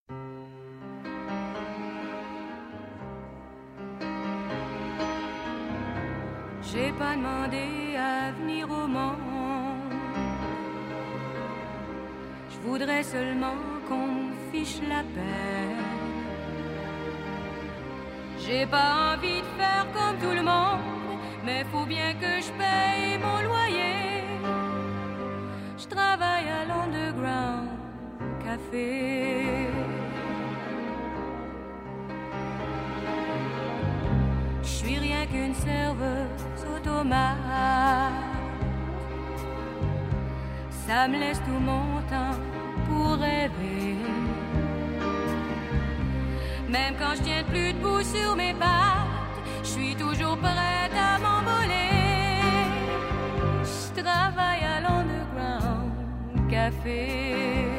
J'ai 6.73 6.91
pas 6.91 7.15
demandé 7.15 7.95
à 7.95 8.31
venir 8.33 8.69
au 8.69 8.87
monde. 8.87 9.93
Je 12.49 12.57
voudrais 12.59 13.03
seulement 13.03 13.55
qu'on 13.87 14.31
fiche 14.51 14.81
la 14.87 15.01
paix. 15.03 15.75
J'ai 18.45 18.65
pas 18.65 19.15
envie 19.15 19.39
de 19.41 19.47
faire 19.57 19.87
comme 19.93 20.17
tout 20.19 20.35
le 20.35 20.43
monde, 20.43 20.79
mais 21.47 21.63
faut 21.71 21.85
bien 21.85 22.11
que 22.21 22.31
je 22.45 22.51
paye 22.61 23.17
mon 23.25 23.39
loyer. 23.47 24.21
Je 25.81 25.87
travaille 25.95 26.47
à 26.59 26.61
l'underground 26.69 27.69
café. 28.45 28.87
Je 34.61 34.73
suis 34.79 34.99
rien 35.07 35.25
qu'une 35.31 35.55
serveuse 35.67 36.61
automate. 36.75 37.37
Ça 40.85 41.07
me 41.07 41.17
laisse 41.23 41.41
tout 41.47 41.61
mon 41.71 41.87
temps 42.11 42.37
pour 42.87 43.11
rêver. 43.27 43.95
Même 46.75 46.95
quand 46.99 47.13
je 47.17 47.21
tiens 47.27 47.43
plus 47.51 47.71
debout 47.71 48.03
sur 48.15 48.35
mes 48.35 48.53
pattes, 48.53 49.16
je 49.67 49.73
suis 49.73 49.95
toujours 49.95 50.37
prête 50.37 50.95
à 50.95 51.19
m'envoler. 51.19 52.41
Je 53.63 54.01
travaille 54.01 54.63
à 54.63 54.79
l'underground 54.79 56.49
café. 56.49 57.76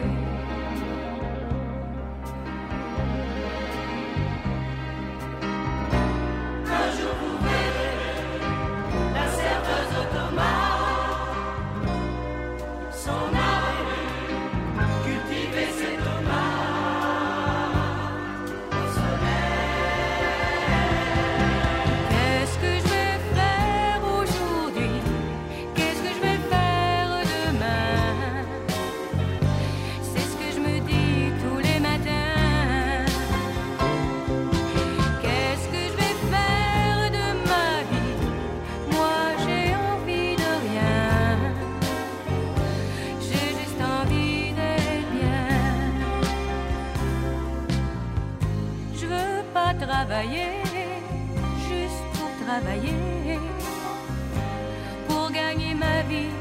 Pour 55.06 55.30
gagner 55.30 55.74
ma 55.74 56.02
vie, 56.02 56.32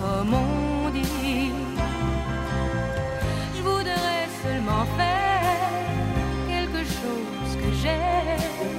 comme 0.00 0.34
on 0.34 0.90
dit. 0.90 1.52
Je 3.54 3.62
voudrais 3.62 4.26
seulement 4.42 4.84
faire 4.96 5.68
quelque 6.48 6.84
chose 6.84 7.52
que 7.60 7.72
j'aime. 7.82 8.70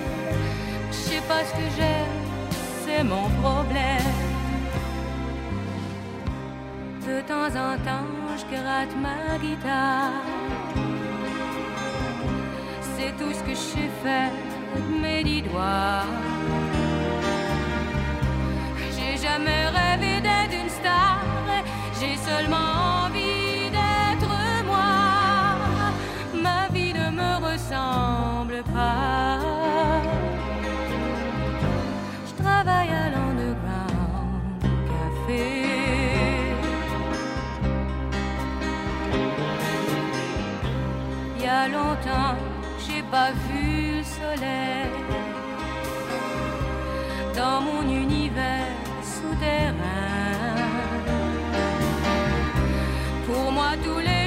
Je 0.91 0.95
sais 0.95 1.21
pas 1.27 1.43
ce 1.43 1.51
que 1.51 1.67
j'aime, 1.77 2.17
c'est 2.83 3.03
mon 3.03 3.29
problème. 3.41 4.15
De 7.07 7.21
temps 7.21 7.51
en 7.67 7.77
temps, 7.87 8.09
je 8.37 8.55
gratte 8.55 8.95
ma 8.99 9.37
guitare. 9.37 10.23
C'est 12.95 13.11
tout 13.17 13.33
ce 13.33 13.43
que 13.43 13.51
je 13.51 13.65
sais 13.73 13.91
faire 14.03 14.31
de 14.75 15.01
mes 15.01 15.23
dix 15.23 15.41
doigts. 15.41 16.40
Jamais 19.31 19.67
rêvé 19.67 20.19
d'être 20.19 20.55
une 20.61 20.69
star. 20.69 21.19
J'ai 21.99 22.17
seulement 22.17 23.05
envie 23.05 23.69
d'être 23.77 24.33
moi. 24.65 24.91
Ma 26.47 26.67
vie 26.73 26.93
ne 26.93 27.07
me 27.19 27.31
ressemble 27.47 28.61
pas. 28.73 29.39
Je 32.27 32.43
travaille 32.43 32.89
à 32.89 33.05
l'underground 33.13 34.63
café. 34.91 35.45
Il 41.37 41.41
y 41.41 41.47
a 41.47 41.67
longtemps, 41.69 42.35
j'ai 42.85 43.03
pas 43.03 43.31
vu 43.45 43.97
le 43.97 44.03
soleil 44.03 44.91
dans 47.33 47.61
mon 47.61 47.83
univers 47.89 48.20
Pour 53.25 53.51
moi, 53.51 53.71
tous 53.83 53.99
les 53.99 54.20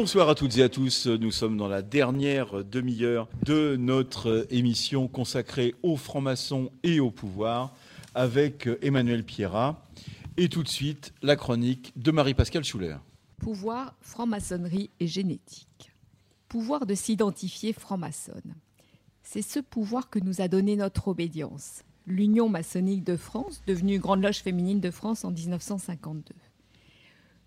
Rebonsoir 0.00 0.30
à 0.30 0.34
toutes 0.34 0.56
et 0.56 0.62
à 0.62 0.70
tous. 0.70 1.08
Nous 1.08 1.30
sommes 1.30 1.58
dans 1.58 1.68
la 1.68 1.82
dernière 1.82 2.64
demi-heure 2.64 3.28
de 3.44 3.76
notre 3.76 4.46
émission 4.48 5.08
consacrée 5.08 5.74
aux 5.82 5.98
francs-maçons 5.98 6.72
et 6.82 7.00
au 7.00 7.10
pouvoir 7.10 7.74
avec 8.14 8.66
Emmanuel 8.80 9.24
Pierrat. 9.24 9.86
Et 10.38 10.48
tout 10.48 10.62
de 10.62 10.68
suite, 10.68 11.12
la 11.20 11.36
chronique 11.36 11.92
de 11.96 12.12
Marie-Pascale 12.12 12.64
Schuller. 12.64 12.96
Pouvoir, 13.42 13.94
franc-maçonnerie 14.00 14.88
et 15.00 15.06
génétique. 15.06 15.92
Pouvoir 16.48 16.86
de 16.86 16.94
s'identifier 16.94 17.74
franc-maçonne. 17.74 18.54
C'est 19.22 19.42
ce 19.42 19.60
pouvoir 19.60 20.08
que 20.08 20.18
nous 20.18 20.40
a 20.40 20.48
donné 20.48 20.76
notre 20.76 21.08
obédience, 21.08 21.82
l'Union 22.06 22.48
maçonnique 22.48 23.04
de 23.04 23.18
France, 23.18 23.60
devenue 23.66 23.98
Grande 23.98 24.22
Loge 24.22 24.38
féminine 24.38 24.80
de 24.80 24.90
France 24.90 25.26
en 25.26 25.30
1952. 25.30 26.34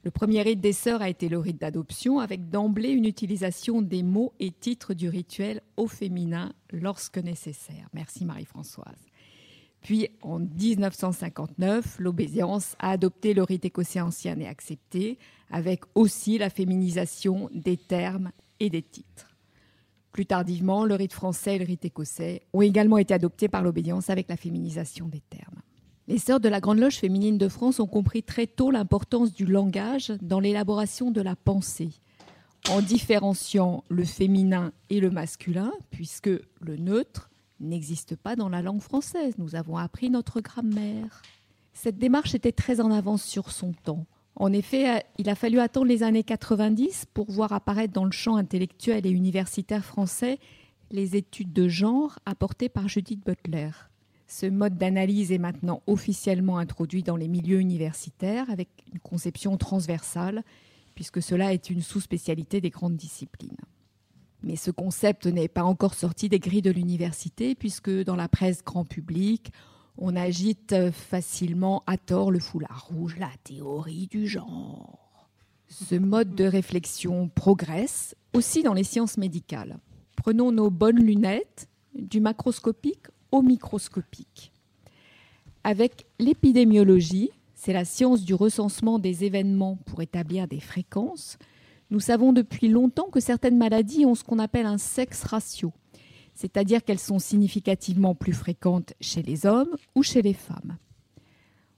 Le 0.04 0.12
premier 0.12 0.42
rite 0.42 0.60
des 0.60 0.74
sœurs 0.74 1.02
a 1.02 1.08
été 1.08 1.30
le 1.30 1.40
rite 1.40 1.62
d'adoption, 1.62 2.20
avec 2.20 2.50
d'emblée 2.50 2.90
une 2.90 3.06
utilisation 3.06 3.82
des 3.82 4.04
mots 4.04 4.34
et 4.42 4.52
titres 4.52 4.94
du 4.94 5.08
rituel 5.08 5.62
au 5.78 5.88
féminin 5.88 6.52
lorsque 6.72 7.20
nécessaire. 7.20 7.88
Merci 7.94 8.26
Marie-Françoise. 8.26 9.00
Puis 9.80 10.10
en 10.22 10.40
1959, 10.40 12.00
l'obédience 12.00 12.76
a 12.80 12.90
adopté 12.92 13.34
le 13.34 13.44
rite 13.44 13.64
écossais 13.64 14.02
ancien 14.02 14.38
et 14.40 14.48
accepté, 14.48 15.18
avec 15.50 15.84
aussi 15.96 16.38
la 16.38 16.50
féminisation 16.50 17.50
des 17.54 17.78
termes 17.78 18.32
et 18.60 18.70
des 18.70 18.82
titres. 18.82 19.38
Plus 20.12 20.26
tardivement, 20.26 20.84
le 20.84 20.96
rite 20.96 21.14
français 21.14 21.56
et 21.56 21.60
le 21.60 21.66
rite 21.66 21.86
écossais 21.86 22.42
ont 22.52 22.62
également 22.62 22.98
été 22.98 23.14
adoptés 23.14 23.48
par 23.48 23.64
l'obédience 23.64 24.10
avec 24.10 24.28
la 24.28 24.38
féminisation 24.38 25.08
des 25.08 25.22
termes. 25.22 25.62
Les 26.10 26.18
sœurs 26.18 26.42
de 26.42 26.50
la 26.50 26.60
Grande 26.60 26.80
Loge 26.80 26.98
féminine 26.98 27.38
de 27.38 27.48
France 27.48 27.80
ont 27.80 27.88
compris 27.88 28.24
très 28.24 28.46
tôt 28.46 28.72
l'importance 28.72 29.34
du 29.34 29.46
langage 29.46 30.12
dans 30.22 30.42
l'élaboration 30.42 31.12
de 31.12 31.22
la 31.22 31.38
pensée, 31.38 31.92
en 32.70 32.82
différenciant 32.82 33.86
le 33.88 34.04
féminin 34.04 34.74
et 34.90 35.00
le 35.00 35.10
masculin, 35.10 35.72
puisque 35.92 36.28
le 36.28 36.76
neutre 36.76 37.30
n'existe 37.62 38.18
pas 38.18 38.36
dans 38.36 38.50
la 38.50 38.62
langue 38.62 38.82
française. 38.82 39.36
Nous 39.38 39.56
avons 39.56 39.78
appris 39.78 40.10
notre 40.10 40.42
grammaire. 40.42 41.22
Cette 41.74 41.98
démarche 41.98 42.36
était 42.36 42.52
très 42.52 42.82
en 42.82 42.92
avance 42.92 43.24
sur 43.24 43.52
son 43.52 43.72
temps. 43.72 44.06
En 44.36 44.52
effet, 44.52 45.06
il 45.18 45.30
a 45.30 45.36
fallu 45.36 45.60
attendre 45.60 45.88
les 45.88 46.04
années 46.04 46.24
90 46.24 47.06
pour 47.14 47.32
voir 47.32 47.54
apparaître 47.54 47.94
dans 47.94 48.06
le 48.06 48.12
champ 48.12 48.36
intellectuel 48.36 49.06
et 49.06 49.12
universitaire 49.12 49.86
français 49.86 50.38
les 50.92 51.16
études 51.16 51.54
de 51.54 51.70
genre 51.70 52.20
apportées 52.26 52.70
par 52.70 52.90
Judith 52.90 53.24
Butler. 53.26 53.70
Ce 54.36 54.48
mode 54.48 54.80
d'analyse 54.80 55.32
est 55.32 55.38
maintenant 55.38 55.84
officiellement 55.86 56.58
introduit 56.58 57.04
dans 57.04 57.16
les 57.16 57.28
milieux 57.28 57.60
universitaires 57.60 58.50
avec 58.50 58.68
une 58.92 58.98
conception 58.98 59.58
transversale, 59.58 60.44
puisque 60.96 61.22
cela 61.22 61.54
est 61.54 61.70
une 61.70 61.84
sous-spécialité 61.84 62.60
des 62.60 62.72
grandes 62.72 62.96
disciplines. 62.96 63.62
Mais 64.42 64.56
ce 64.56 64.72
concept 64.72 65.28
n'est 65.28 65.48
pas 65.48 65.62
encore 65.62 65.94
sorti 65.94 66.30
des 66.30 66.40
grilles 66.40 66.64
de 66.64 66.72
l'université, 66.72 67.54
puisque 67.54 67.92
dans 67.92 68.16
la 68.16 68.28
presse 68.28 68.64
grand 68.64 68.86
public, 68.86 69.52
on 70.00 70.16
agite 70.16 70.74
facilement 70.90 71.84
à 71.86 71.98
tort 71.98 72.32
le 72.32 72.40
foulard 72.40 72.88
rouge, 72.90 73.18
la 73.20 73.30
théorie 73.44 74.08
du 74.08 74.26
genre. 74.26 75.30
Ce 75.68 75.94
mode 75.94 76.34
de 76.34 76.46
réflexion 76.46 77.30
progresse 77.30 78.16
aussi 78.34 78.64
dans 78.64 78.74
les 78.74 78.84
sciences 78.84 79.18
médicales. 79.18 79.78
Prenons 80.16 80.52
nos 80.52 80.72
bonnes 80.72 81.04
lunettes, 81.04 81.70
du 81.94 82.20
macroscopique 82.20 83.06
microscopique. 83.42 84.52
Avec 85.64 86.06
l'épidémiologie, 86.20 87.32
c'est 87.56 87.74
la 87.74 87.86
science 87.86 88.24
du 88.24 88.34
recensement 88.34 89.00
des 89.00 89.24
événements 89.24 89.78
pour 89.86 90.02
établir 90.02 90.48
des 90.48 90.60
fréquences, 90.60 91.38
nous 91.94 92.00
savons 92.00 92.34
depuis 92.34 92.70
longtemps 92.70 93.10
que 93.10 93.20
certaines 93.20 93.58
maladies 93.58 94.06
ont 94.06 94.16
ce 94.16 94.24
qu'on 94.24 94.40
appelle 94.40 94.66
un 94.66 94.80
sexe 94.80 95.24
ratio, 95.24 95.72
c'est-à-dire 96.34 96.84
qu'elles 96.84 97.00
sont 97.00 97.20
significativement 97.20 98.16
plus 98.16 98.34
fréquentes 98.34 98.94
chez 99.00 99.22
les 99.22 99.46
hommes 99.46 99.76
ou 99.94 100.02
chez 100.02 100.22
les 100.22 100.34
femmes. 100.34 100.78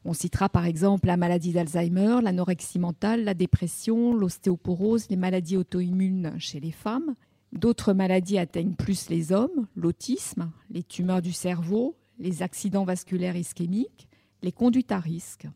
On 0.06 0.14
citera 0.14 0.50
par 0.50 0.66
exemple 0.66 1.08
la 1.08 1.18
maladie 1.18 1.52
d'Alzheimer, 1.52 2.20
l'anorexie 2.24 2.80
mentale, 2.80 3.24
la 3.24 3.34
dépression, 3.34 4.14
l'ostéoporose, 4.14 5.10
les 5.10 5.18
maladies 5.18 5.58
auto-immunes 5.58 6.36
chez 6.38 6.60
les 6.60 6.72
femmes, 6.72 7.16
D'autres 7.56 7.94
maladies 7.94 8.38
atteignent 8.38 8.76
plus 8.76 9.10
les 9.10 9.32
hommes, 9.32 9.68
l'autisme, 9.78 10.52
les 10.70 10.84
tumeurs 10.84 11.22
du 11.22 11.32
cerveau, 11.32 11.96
les 12.20 12.44
accidents 12.44 12.84
vasculaires 12.84 13.38
ischémiques, 13.38 14.10
les 14.42 14.52
conduites 14.52 14.92
à 14.92 15.00
risque. 15.00 15.48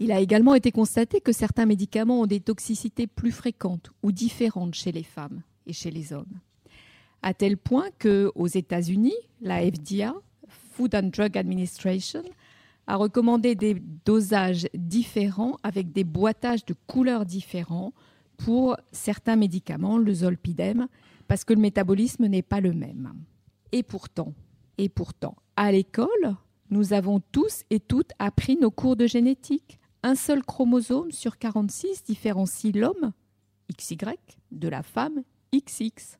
Il 0.00 0.10
a 0.10 0.18
également 0.18 0.56
été 0.56 0.72
constaté 0.72 1.20
que 1.20 1.30
certains 1.30 1.66
médicaments 1.66 2.22
ont 2.22 2.26
des 2.26 2.40
toxicités 2.40 3.06
plus 3.06 3.30
fréquentes 3.30 3.90
ou 4.02 4.10
différentes 4.10 4.74
chez 4.74 4.90
les 4.90 5.04
femmes 5.04 5.42
et 5.66 5.72
chez 5.72 5.92
les 5.92 6.12
hommes. 6.12 6.40
À 7.22 7.32
tel 7.32 7.56
point 7.58 7.90
que 8.00 8.32
aux 8.34 8.48
États-Unis, 8.48 9.14
la 9.40 9.60
FDA, 9.62 10.14
Food 10.48 10.96
and 10.96 11.10
Drug 11.12 11.38
Administration, 11.38 12.24
a 12.88 12.96
recommandé 12.96 13.54
des 13.54 13.80
dosages 14.04 14.66
différents 14.74 15.58
avec 15.62 15.92
des 15.92 16.04
boîtages 16.04 16.64
de 16.64 16.74
couleurs 16.88 17.24
différents 17.24 17.92
pour 18.36 18.76
certains 18.90 19.36
médicaments, 19.36 19.96
le 19.96 20.12
zolpidem, 20.12 20.88
parce 21.26 21.44
que 21.44 21.52
le 21.52 21.60
métabolisme 21.60 22.26
n'est 22.26 22.42
pas 22.42 22.60
le 22.60 22.72
même. 22.72 23.14
Et 23.72 23.82
pourtant, 23.82 24.34
et 24.78 24.88
pourtant, 24.88 25.36
à 25.56 25.72
l'école, 25.72 26.36
nous 26.70 26.92
avons 26.92 27.20
tous 27.20 27.64
et 27.70 27.80
toutes 27.80 28.12
appris 28.18 28.56
nos 28.56 28.70
cours 28.70 28.96
de 28.96 29.06
génétique. 29.06 29.78
Un 30.02 30.14
seul 30.14 30.42
chromosome 30.42 31.12
sur 31.12 31.38
46 31.38 32.04
différencie 32.04 32.74
l'homme, 32.74 33.12
XY, 33.72 33.96
de 34.52 34.68
la 34.68 34.82
femme, 34.82 35.22
XX, 35.52 36.18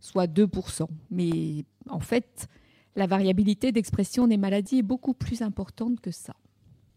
soit 0.00 0.26
2%. 0.26 0.86
Mais 1.10 1.64
en 1.88 2.00
fait, 2.00 2.48
la 2.96 3.06
variabilité 3.06 3.72
d'expression 3.72 4.26
des 4.26 4.36
maladies 4.36 4.78
est 4.78 4.82
beaucoup 4.82 5.14
plus 5.14 5.42
importante 5.42 6.00
que 6.00 6.10
ça. 6.10 6.34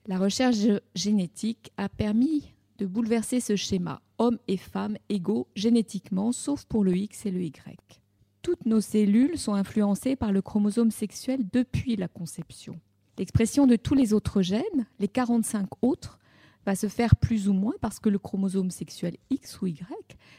La 0.06 0.18
recherche 0.18 0.58
génétique 0.96 1.72
a 1.78 1.90
permis 1.90 2.54
de 2.78 2.86
bouleverser 2.86 3.40
ce 3.40 3.56
schéma 3.56 4.02
hommes 4.18 4.40
et 4.48 4.58
femmes 4.58 4.98
égaux 5.10 5.48
génétiquement, 5.56 6.32
sauf 6.32 6.66
pour 6.66 6.84
le 6.84 6.96
X 6.96 7.26
et 7.26 7.32
le 7.32 7.42
Y. 7.42 8.02
Toutes 8.42 8.66
nos 8.66 8.82
cellules 8.82 9.38
sont 9.38 9.54
influencées 9.54 10.16
par 10.16 10.32
le 10.32 10.42
chromosome 10.42 10.92
sexuel 10.92 11.42
depuis 11.52 11.96
la 11.96 12.08
conception. 12.08 12.80
L'expression 13.18 13.68
de 13.68 13.76
tous 13.76 13.96
les 13.96 14.14
autres 14.14 14.42
gènes, 14.42 14.88
les 15.00 15.08
45 15.08 15.68
autres, 15.82 16.20
va 16.66 16.76
se 16.76 16.88
faire 16.88 17.16
plus 17.16 17.48
ou 17.48 17.54
moins 17.54 17.74
parce 17.82 18.00
que 18.00 18.10
le 18.10 18.20
chromosome 18.20 18.72
sexuel 18.72 19.18
X 19.30 19.62
ou 19.62 19.68
Y 19.68 19.84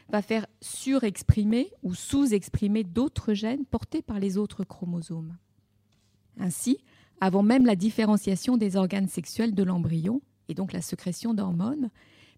va 0.09 0.21
faire 0.21 0.45
surexprimer 0.61 1.71
ou 1.81 1.95
sous-exprimer 1.95 2.83
d'autres 2.83 3.33
gènes 3.33 3.65
portés 3.65 4.01
par 4.01 4.19
les 4.19 4.37
autres 4.37 4.63
chromosomes. 4.63 5.37
Ainsi, 6.37 6.77
avant 7.19 7.43
même 7.43 7.65
la 7.65 7.75
différenciation 7.75 8.57
des 8.57 8.75
organes 8.75 9.07
sexuels 9.07 9.55
de 9.55 9.63
l'embryon, 9.63 10.21
et 10.47 10.53
donc 10.53 10.71
la 10.71 10.81
sécrétion 10.81 11.33
d'hormones, 11.33 11.89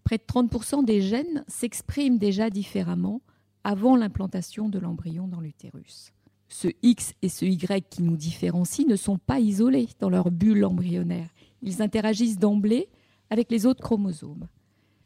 près 0.04 0.18
de 0.18 0.24
30% 0.24 0.84
des 0.84 1.00
gènes 1.00 1.44
s'expriment 1.48 2.18
déjà 2.18 2.50
différemment 2.50 3.22
avant 3.64 3.96
l'implantation 3.96 4.68
de 4.68 4.78
l'embryon 4.78 5.28
dans 5.28 5.40
l'utérus. 5.40 6.12
Ce 6.48 6.68
X 6.82 7.14
et 7.22 7.28
ce 7.28 7.44
Y 7.44 7.88
qui 7.88 8.02
nous 8.02 8.16
différencient 8.16 8.86
ne 8.86 8.96
sont 8.96 9.18
pas 9.18 9.40
isolés 9.40 9.88
dans 10.00 10.10
leur 10.10 10.30
bulle 10.30 10.64
embryonnaire. 10.64 11.30
Ils 11.62 11.80
interagissent 11.80 12.38
d'emblée 12.38 12.88
avec 13.30 13.50
les 13.50 13.64
autres 13.64 13.80
chromosomes. 13.80 14.48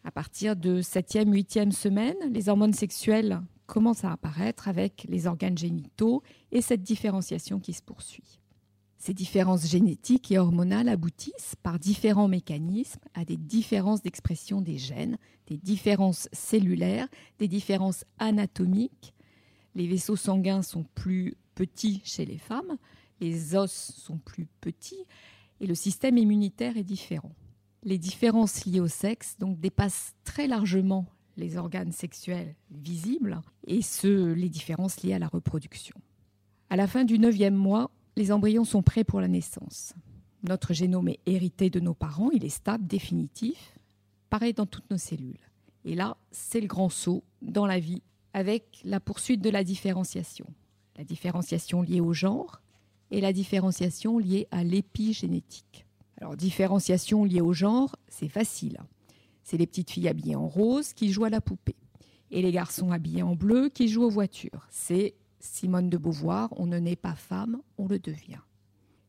À 0.02 0.10
partir 0.10 0.56
de 0.56 0.80
7e, 0.80 1.30
8e 1.30 1.70
semaine, 1.70 2.16
les 2.30 2.48
hormones 2.48 2.72
sexuelles 2.72 3.40
commencent 3.66 4.04
à 4.04 4.12
apparaître 4.12 4.68
avec 4.68 5.06
les 5.08 5.26
organes 5.26 5.58
génitaux 5.58 6.22
et 6.50 6.62
cette 6.62 6.82
différenciation 6.82 7.60
qui 7.60 7.72
se 7.72 7.82
poursuit. 7.82 8.40
Ces 8.98 9.14
différences 9.14 9.66
génétiques 9.66 10.32
et 10.32 10.38
hormonales 10.38 10.88
aboutissent 10.88 11.54
par 11.62 11.78
différents 11.78 12.28
mécanismes 12.28 13.00
à 13.14 13.24
des 13.24 13.36
différences 13.36 14.02
d'expression 14.02 14.60
des 14.60 14.78
gènes, 14.78 15.18
des 15.46 15.58
différences 15.58 16.28
cellulaires, 16.32 17.08
des 17.38 17.48
différences 17.48 18.04
anatomiques. 18.18 19.14
Les 19.74 19.86
vaisseaux 19.86 20.16
sanguins 20.16 20.62
sont 20.62 20.84
plus 20.94 21.36
petits 21.54 22.00
chez 22.04 22.24
les 22.24 22.38
femmes, 22.38 22.78
les 23.20 23.54
os 23.54 23.70
sont 23.70 24.18
plus 24.18 24.46
petits 24.60 25.04
et 25.60 25.66
le 25.66 25.74
système 25.74 26.18
immunitaire 26.18 26.76
est 26.76 26.84
différent. 26.84 27.32
Les 27.82 27.98
différences 27.98 28.64
liées 28.64 28.80
au 28.80 28.88
sexe 28.88 29.36
donc 29.38 29.60
dépassent 29.60 30.14
très 30.24 30.46
largement 30.46 31.06
les 31.36 31.56
organes 31.56 31.92
sexuels 31.92 32.54
visibles 32.70 33.40
et 33.66 33.82
ce, 33.82 34.32
les 34.32 34.48
différences 34.48 35.02
liées 35.02 35.12
à 35.14 35.18
la 35.18 35.28
reproduction. 35.28 35.96
À 36.70 36.76
la 36.76 36.86
fin 36.86 37.04
du 37.04 37.18
neuvième 37.18 37.54
mois, 37.54 37.90
les 38.16 38.32
embryons 38.32 38.64
sont 38.64 38.82
prêts 38.82 39.04
pour 39.04 39.20
la 39.20 39.28
naissance. 39.28 39.94
Notre 40.42 40.72
génome 40.72 41.08
est 41.08 41.20
hérité 41.26 41.70
de 41.70 41.80
nos 41.80 41.94
parents, 41.94 42.30
il 42.30 42.44
est 42.44 42.50
stable, 42.50 42.86
définitif, 42.86 43.78
pareil 44.30 44.54
dans 44.54 44.66
toutes 44.66 44.90
nos 44.90 44.98
cellules. 44.98 45.38
Et 45.84 45.94
là, 45.94 46.16
c'est 46.30 46.60
le 46.60 46.66
grand 46.66 46.88
saut 46.88 47.22
dans 47.42 47.66
la 47.66 47.78
vie 47.78 48.02
avec 48.32 48.80
la 48.84 49.00
poursuite 49.00 49.40
de 49.40 49.50
la 49.50 49.64
différenciation. 49.64 50.46
La 50.96 51.04
différenciation 51.04 51.82
liée 51.82 52.00
au 52.00 52.12
genre 52.12 52.60
et 53.10 53.20
la 53.20 53.32
différenciation 53.32 54.18
liée 54.18 54.48
à 54.50 54.64
l'épigénétique. 54.64 55.86
Alors, 56.20 56.36
différenciation 56.36 57.24
liée 57.24 57.40
au 57.40 57.52
genre, 57.52 57.94
c'est 58.08 58.28
facile. 58.28 58.78
C'est 59.42 59.58
les 59.58 59.66
petites 59.66 59.90
filles 59.90 60.08
habillées 60.08 60.36
en 60.36 60.48
rose 60.48 60.92
qui 60.92 61.12
jouent 61.12 61.24
à 61.24 61.30
la 61.30 61.40
poupée. 61.40 61.76
et 62.32 62.42
les 62.42 62.50
garçons 62.50 62.90
habillés 62.90 63.22
en 63.22 63.36
bleu 63.36 63.68
qui 63.68 63.86
jouent 63.86 64.02
aux 64.02 64.10
voitures. 64.10 64.66
C'est 64.68 65.14
Simone 65.40 65.90
de 65.90 65.96
Beauvoir, 65.96 66.48
on 66.56 66.66
ne 66.66 66.78
naît 66.78 66.96
pas 66.96 67.14
femme, 67.14 67.60
on 67.78 67.86
le 67.86 67.98
devient. 67.98 68.40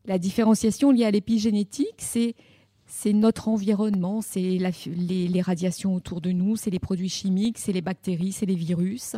La 0.04 0.18
différenciation 0.18 0.90
liée 0.90 1.04
à 1.04 1.10
l'épigénétique, 1.10 2.00
c'est 2.00 3.12
notre 3.12 3.48
environnement, 3.48 4.22
c'est 4.22 4.40
les, 4.40 5.42
radiations 5.42 5.94
autour 5.94 6.20
de 6.20 6.32
nous, 6.32 6.56
c'est 6.56 6.70
les 6.70 6.78
produits 6.78 7.08
chimiques, 7.10 7.58
c'est 7.58 7.72
les 7.72 7.82
bactéries, 7.82 8.32
c'est 8.32 8.46
les 8.46 8.54
virus, 8.54 9.16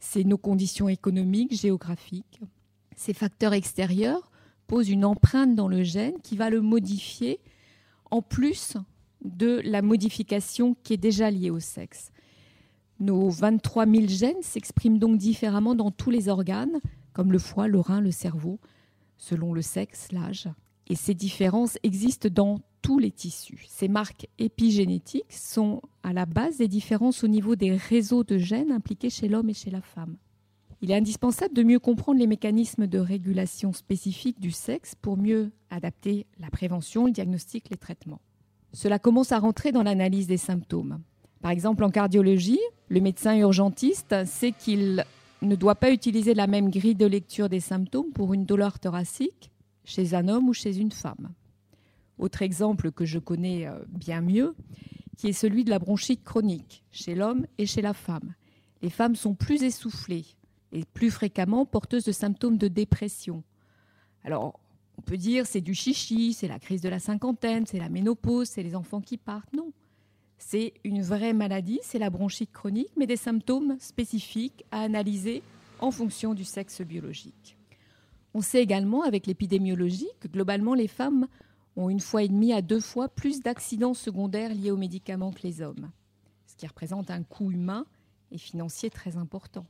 c'est 0.00 0.24
nos 0.24 0.38
conditions 0.38 0.88
économiques, 0.88 1.54
géographiques. 1.54 2.40
Ces 2.96 3.12
facteurs 3.12 3.52
extérieurs 3.52 4.30
posent 4.66 4.88
une 4.88 5.04
empreinte 5.04 5.54
dans 5.54 5.68
le 5.68 5.82
gène 5.82 6.14
qui 6.22 6.36
va 6.36 6.48
le 6.48 6.62
modifier 6.62 7.40
en 8.10 8.22
plus 8.22 8.76
de 9.24 9.60
la 9.64 9.82
modification 9.82 10.76
qui 10.82 10.94
est 10.94 10.98
déjà 10.98 11.30
liée 11.30 11.50
au 11.50 11.60
sexe. 11.60 12.12
Nos 13.00 13.28
23 13.28 13.86
000 13.86 14.06
gènes 14.06 14.42
s'expriment 14.42 14.98
donc 14.98 15.18
différemment 15.18 15.74
dans 15.74 15.90
tous 15.90 16.10
les 16.10 16.28
organes, 16.28 16.80
comme 17.12 17.32
le 17.32 17.38
foie, 17.38 17.68
le 17.68 17.80
rein, 17.80 18.00
le 18.00 18.10
cerveau, 18.10 18.58
selon 19.18 19.52
le 19.52 19.62
sexe, 19.62 20.12
l'âge. 20.12 20.48
Et 20.86 20.94
ces 20.94 21.14
différences 21.14 21.78
existent 21.82 22.28
dans 22.30 22.60
tous 22.82 22.98
les 22.98 23.10
tissus. 23.10 23.64
Ces 23.68 23.88
marques 23.88 24.28
épigénétiques 24.38 25.32
sont 25.32 25.80
à 26.02 26.12
la 26.12 26.26
base 26.26 26.58
des 26.58 26.68
différences 26.68 27.24
au 27.24 27.28
niveau 27.28 27.56
des 27.56 27.74
réseaux 27.74 28.24
de 28.24 28.36
gènes 28.36 28.70
impliqués 28.70 29.10
chez 29.10 29.28
l'homme 29.28 29.48
et 29.48 29.54
chez 29.54 29.70
la 29.70 29.80
femme. 29.80 30.16
Il 30.82 30.90
est 30.90 30.96
indispensable 30.96 31.54
de 31.54 31.62
mieux 31.62 31.78
comprendre 31.78 32.18
les 32.18 32.26
mécanismes 32.26 32.86
de 32.86 32.98
régulation 32.98 33.72
spécifiques 33.72 34.38
du 34.38 34.50
sexe 34.50 34.94
pour 34.94 35.16
mieux 35.16 35.50
adapter 35.70 36.26
la 36.38 36.50
prévention, 36.50 37.06
le 37.06 37.12
diagnostic, 37.12 37.70
les 37.70 37.78
traitements. 37.78 38.20
Cela 38.74 38.98
commence 38.98 39.32
à 39.32 39.38
rentrer 39.38 39.72
dans 39.72 39.82
l'analyse 39.82 40.26
des 40.26 40.36
symptômes. 40.36 41.00
Par 41.44 41.50
exemple, 41.50 41.84
en 41.84 41.90
cardiologie, 41.90 42.58
le 42.88 43.02
médecin 43.02 43.36
urgentiste 43.36 44.24
sait 44.24 44.52
qu'il 44.52 45.04
ne 45.42 45.56
doit 45.56 45.74
pas 45.74 45.90
utiliser 45.90 46.32
la 46.32 46.46
même 46.46 46.70
grille 46.70 46.94
de 46.94 47.04
lecture 47.04 47.50
des 47.50 47.60
symptômes 47.60 48.12
pour 48.12 48.32
une 48.32 48.46
douleur 48.46 48.78
thoracique 48.78 49.50
chez 49.84 50.14
un 50.14 50.28
homme 50.28 50.48
ou 50.48 50.54
chez 50.54 50.78
une 50.78 50.90
femme. 50.90 51.34
Autre 52.16 52.40
exemple 52.40 52.90
que 52.92 53.04
je 53.04 53.18
connais 53.18 53.66
euh, 53.66 53.78
bien 53.90 54.22
mieux, 54.22 54.54
qui 55.18 55.28
est 55.28 55.34
celui 55.34 55.64
de 55.64 55.70
la 55.70 55.78
bronchite 55.78 56.24
chronique 56.24 56.82
chez 56.90 57.14
l'homme 57.14 57.46
et 57.58 57.66
chez 57.66 57.82
la 57.82 57.92
femme. 57.92 58.32
Les 58.80 58.88
femmes 58.88 59.14
sont 59.14 59.34
plus 59.34 59.64
essoufflées 59.64 60.24
et 60.72 60.86
plus 60.94 61.10
fréquemment 61.10 61.66
porteuses 61.66 62.04
de 62.04 62.12
symptômes 62.12 62.56
de 62.56 62.68
dépression. 62.68 63.42
Alors, 64.24 64.58
on 64.96 65.02
peut 65.02 65.18
dire 65.18 65.44
c'est 65.46 65.60
du 65.60 65.74
chichi, 65.74 66.32
c'est 66.32 66.48
la 66.48 66.58
crise 66.58 66.80
de 66.80 66.88
la 66.88 67.00
cinquantaine, 67.00 67.66
c'est 67.66 67.78
la 67.78 67.90
ménopause, 67.90 68.48
c'est 68.48 68.62
les 68.62 68.74
enfants 68.74 69.02
qui 69.02 69.18
partent. 69.18 69.52
Non, 69.52 69.74
c'est 70.38 70.74
une 70.84 71.02
vraie 71.02 71.32
maladie, 71.32 71.80
c'est 71.82 71.98
la 71.98 72.10
bronchite 72.10 72.52
chronique, 72.52 72.92
mais 72.96 73.06
des 73.06 73.16
symptômes 73.16 73.76
spécifiques 73.80 74.64
à 74.70 74.80
analyser 74.80 75.42
en 75.80 75.90
fonction 75.90 76.34
du 76.34 76.44
sexe 76.44 76.80
biologique. 76.82 77.56
On 78.34 78.40
sait 78.40 78.62
également 78.62 79.02
avec 79.02 79.26
l'épidémiologie 79.26 80.08
que 80.20 80.28
globalement 80.28 80.74
les 80.74 80.88
femmes 80.88 81.28
ont 81.76 81.88
une 81.88 82.00
fois 82.00 82.22
et 82.22 82.28
demie 82.28 82.52
à 82.52 82.62
deux 82.62 82.80
fois 82.80 83.08
plus 83.08 83.40
d'accidents 83.40 83.94
secondaires 83.94 84.54
liés 84.54 84.70
aux 84.70 84.76
médicaments 84.76 85.32
que 85.32 85.42
les 85.42 85.62
hommes, 85.62 85.90
ce 86.46 86.56
qui 86.56 86.66
représente 86.66 87.10
un 87.10 87.22
coût 87.22 87.50
humain 87.50 87.86
et 88.30 88.38
financier 88.38 88.90
très 88.90 89.16
important. 89.16 89.66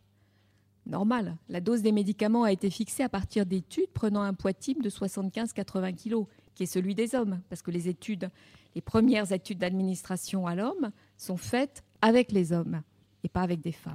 Normal, 0.86 1.36
la 1.48 1.60
dose 1.60 1.80
des 1.80 1.92
médicaments 1.92 2.44
a 2.44 2.52
été 2.52 2.68
fixée 2.68 3.02
à 3.02 3.08
partir 3.08 3.46
d'études 3.46 3.90
prenant 3.94 4.20
un 4.20 4.34
poids 4.34 4.52
type 4.52 4.82
de 4.82 4.90
75-80 4.90 5.94
kg, 5.94 6.26
qui 6.54 6.64
est 6.64 6.66
celui 6.66 6.94
des 6.94 7.14
hommes, 7.14 7.40
parce 7.48 7.62
que 7.62 7.70
les 7.70 7.88
études, 7.88 8.30
les 8.74 8.80
premières 8.80 9.32
études 9.32 9.58
d'administration 9.58 10.46
à 10.46 10.54
l'homme 10.54 10.90
sont 11.16 11.36
faites 11.36 11.84
avec 12.00 12.32
les 12.32 12.52
hommes 12.52 12.82
et 13.22 13.28
pas 13.28 13.42
avec 13.42 13.60
des 13.60 13.72
femmes. 13.72 13.94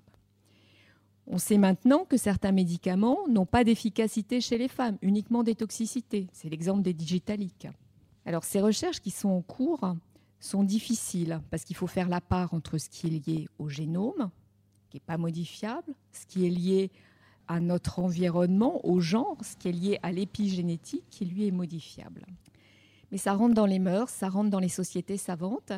On 1.28 1.38
sait 1.38 1.58
maintenant 1.58 2.06
que 2.06 2.18
certains 2.18 2.52
médicaments 2.52 3.28
n'ont 3.28 3.46
pas 3.46 3.64
d'efficacité 3.64 4.42
chez 4.42 4.58
les 4.58 4.68
femmes, 4.68 4.98
uniquement 5.02 5.44
des 5.44 5.54
toxicités. 5.54 6.28
C'est 6.34 6.50
l'exemple 6.50 6.82
des 6.82 6.94
digitaliques. 6.94 7.68
Alors 8.26 8.44
ces 8.44 8.62
recherches 8.62 9.00
qui 9.00 9.12
sont 9.12 9.30
en 9.30 9.42
cours 9.42 9.96
sont 10.40 10.64
difficiles 10.64 11.40
parce 11.52 11.64
qu'il 11.64 11.76
faut 11.76 11.88
faire 11.88 12.10
la 12.10 12.22
part 12.22 12.54
entre 12.54 12.78
ce 12.78 12.90
qui 12.90 13.08
est 13.08 13.28
lié 13.28 13.48
au 13.60 13.70
génome, 13.70 14.32
qui 14.90 14.98
n'est 14.98 15.02
pas 15.06 15.18
modifiable, 15.18 15.94
ce 16.14 16.26
qui 16.26 16.48
est 16.48 16.50
lié 16.50 16.90
à 17.48 17.60
notre 17.60 18.00
environnement, 18.00 18.86
au 18.86 19.00
genre, 19.00 19.38
ce 19.42 19.56
qui 19.56 19.70
est 19.70 19.74
lié 19.74 20.00
à 20.04 20.12
l'épigénétique, 20.12 21.04
qui 21.10 21.26
lui 21.26 21.48
est 21.48 21.52
modifiable. 21.52 22.26
Mais 23.12 23.18
ça 23.18 23.34
rentre 23.34 23.56
dans 23.56 23.66
les 23.66 23.80
mœurs, 23.80 24.10
ça 24.10 24.30
rentre 24.30 24.50
dans 24.50 24.60
les 24.60 24.70
sociétés 24.70 25.18
savantes, 25.18 25.74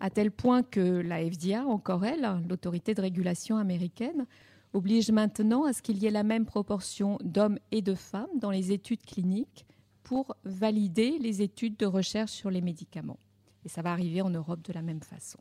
à 0.00 0.10
tel 0.10 0.30
point 0.30 0.62
que 0.62 0.80
la 0.80 1.18
FDA, 1.28 1.66
encore 1.66 2.04
elle, 2.04 2.42
l'autorité 2.48 2.94
de 2.94 3.00
régulation 3.00 3.56
américaine, 3.56 4.26
oblige 4.72 5.10
maintenant 5.10 5.64
à 5.64 5.72
ce 5.72 5.82
qu'il 5.82 5.98
y 5.98 6.06
ait 6.06 6.10
la 6.10 6.22
même 6.22 6.44
proportion 6.44 7.18
d'hommes 7.22 7.58
et 7.72 7.82
de 7.82 7.94
femmes 7.94 8.26
dans 8.36 8.50
les 8.50 8.72
études 8.72 9.02
cliniques 9.02 9.66
pour 10.02 10.36
valider 10.44 11.18
les 11.18 11.42
études 11.42 11.76
de 11.76 11.86
recherche 11.86 12.32
sur 12.32 12.50
les 12.50 12.60
médicaments. 12.60 13.18
Et 13.64 13.68
ça 13.68 13.82
va 13.82 13.92
arriver 13.92 14.22
en 14.22 14.30
Europe 14.30 14.62
de 14.62 14.72
la 14.72 14.82
même 14.82 15.02
façon. 15.02 15.38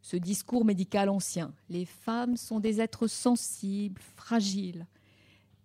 Ce 0.00 0.16
discours 0.16 0.64
médical 0.64 1.08
ancien, 1.08 1.52
les 1.68 1.84
femmes 1.84 2.36
sont 2.36 2.60
des 2.60 2.80
êtres 2.80 3.08
sensibles, 3.08 4.00
fragiles, 4.16 4.86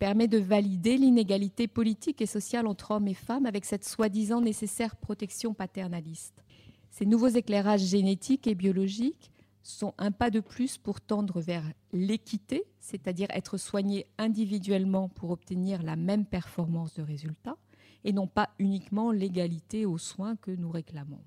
permet 0.03 0.27
de 0.27 0.38
valider 0.38 0.97
l'inégalité 0.97 1.65
politique 1.65 2.21
et 2.21 2.25
sociale 2.25 2.67
entre 2.67 2.91
hommes 2.91 3.07
et 3.07 3.13
femmes 3.13 3.45
avec 3.45 3.63
cette 3.63 3.85
soi-disant 3.85 4.41
nécessaire 4.41 4.97
protection 4.97 5.53
paternaliste. 5.53 6.43
Ces 6.89 7.05
nouveaux 7.05 7.30
éclairages 7.30 7.85
génétiques 7.85 8.45
et 8.45 8.53
biologiques 8.53 9.31
sont 9.61 9.93
un 9.97 10.11
pas 10.11 10.30
de 10.30 10.41
plus 10.41 10.77
pour 10.77 10.99
tendre 10.99 11.39
vers 11.39 11.63
l'équité, 11.93 12.65
c'est-à-dire 12.81 13.30
être 13.30 13.55
soigné 13.55 14.05
individuellement 14.17 15.07
pour 15.07 15.30
obtenir 15.30 15.81
la 15.81 15.95
même 15.95 16.25
performance 16.25 16.95
de 16.95 17.01
résultat, 17.01 17.55
et 18.03 18.11
non 18.11 18.27
pas 18.27 18.49
uniquement 18.59 19.09
l'égalité 19.13 19.85
aux 19.85 19.97
soins 19.97 20.35
que 20.35 20.51
nous 20.51 20.69
réclamons, 20.69 21.23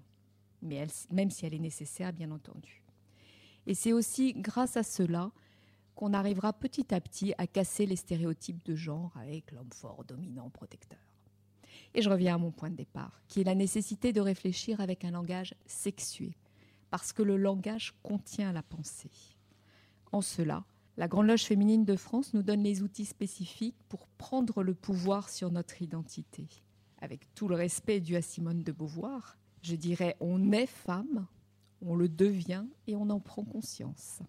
mais 0.61 0.87
même 1.11 1.31
si 1.31 1.47
elle 1.47 1.55
est 1.55 1.59
nécessaire, 1.59 2.13
bien 2.13 2.31
entendu. 2.31 2.83
Et 3.67 3.73
c'est 3.73 3.95
aussi 3.95 4.35
grâce 4.35 4.77
à 4.77 4.83
cela 4.83 5.31
qu'on 5.97 6.13
arrivera 6.13 6.53
petit 6.53 6.95
à 6.95 7.01
petit 7.01 7.35
à 7.39 7.47
casser 7.47 7.87
les 7.87 7.97
stéréotypes 7.97 8.65
de 8.65 8.77
genre 8.77 9.13
avec 9.17 9.51
l'homme 9.51 9.73
fort, 9.73 10.05
dominant, 10.05 10.51
protecteur. 10.51 11.01
Et 11.95 12.03
je 12.03 12.11
reviens 12.11 12.35
à 12.35 12.39
mon 12.39 12.53
point 12.53 12.71
de 12.71 12.77
départ, 12.77 13.23
qui 13.27 13.41
est 13.41 13.45
la 13.45 13.55
nécessité 13.55 14.13
de 14.13 14.21
réfléchir 14.21 14.81
avec 14.81 15.05
un 15.05 15.11
langage 15.11 15.55
sexué, 15.65 16.37
parce 16.91 17.13
que 17.13 17.23
le 17.23 17.39
langage 17.39 17.95
contient 18.03 18.53
la 18.53 18.63
pensée. 18.63 19.11
En 20.13 20.21
cela, 20.21 20.65
la 20.99 21.09
Grande 21.09 21.27
Loge 21.27 21.45
féminine 21.45 21.85
de 21.85 21.97
France 21.97 22.35
nous 22.35 22.43
donne 22.43 22.63
les 22.63 22.83
outils 22.83 23.07
spécifiques 23.07 23.83
pour 23.89 24.07
prendre 24.07 24.63
le 24.63 24.75
pouvoir 24.75 25.31
sur 25.31 25.51
notre 25.51 25.81
identité. 25.81 26.47
Avec 27.01 27.35
tout 27.35 27.49
le 27.49 27.55
respect 27.55 28.01
dû 28.01 28.17
à 28.17 28.23
Simone 28.23 28.63
de 28.63 28.73
Beauvoir, 28.73 29.39
je 29.63 29.77
dirais 29.77 30.17
on 30.21 30.53
est 30.53 30.67
femme, 30.67 31.27
on 31.81 31.97
le 31.97 32.09
devient 32.09 32.67
et 32.87 32.97
on 32.97 33.11
en 33.11 33.21
prend 33.21 33.45
conscience. 33.45 34.21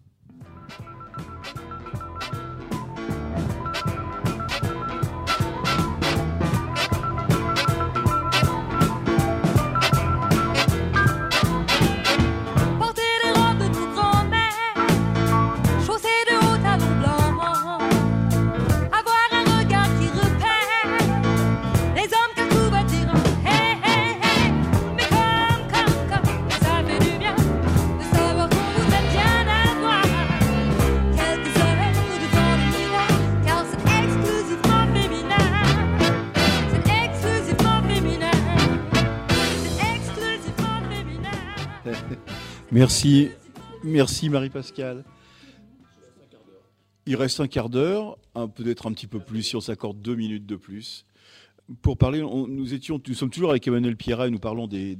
Merci, 42.88 43.28
merci 43.84 44.30
Marie-Pascale. 44.30 45.04
Il 47.04 47.16
reste 47.16 47.38
un 47.38 47.46
quart 47.46 47.68
d'heure, 47.68 48.16
peut-être 48.54 48.86
un 48.86 48.92
petit 48.92 49.06
peu 49.06 49.20
plus 49.20 49.42
si 49.42 49.56
on 49.56 49.60
s'accorde 49.60 50.00
deux 50.00 50.14
minutes 50.14 50.46
de 50.46 50.56
plus. 50.56 51.04
Pour 51.82 51.98
parler, 51.98 52.22
nous, 52.22 52.66
sommes 53.14 53.28
toujours 53.28 53.50
avec 53.50 53.68
Emmanuel 53.68 53.94
Pierrat 53.94 54.28
et 54.28 54.30
nous 54.30 54.38
parlons 54.38 54.66
des, 54.66 54.96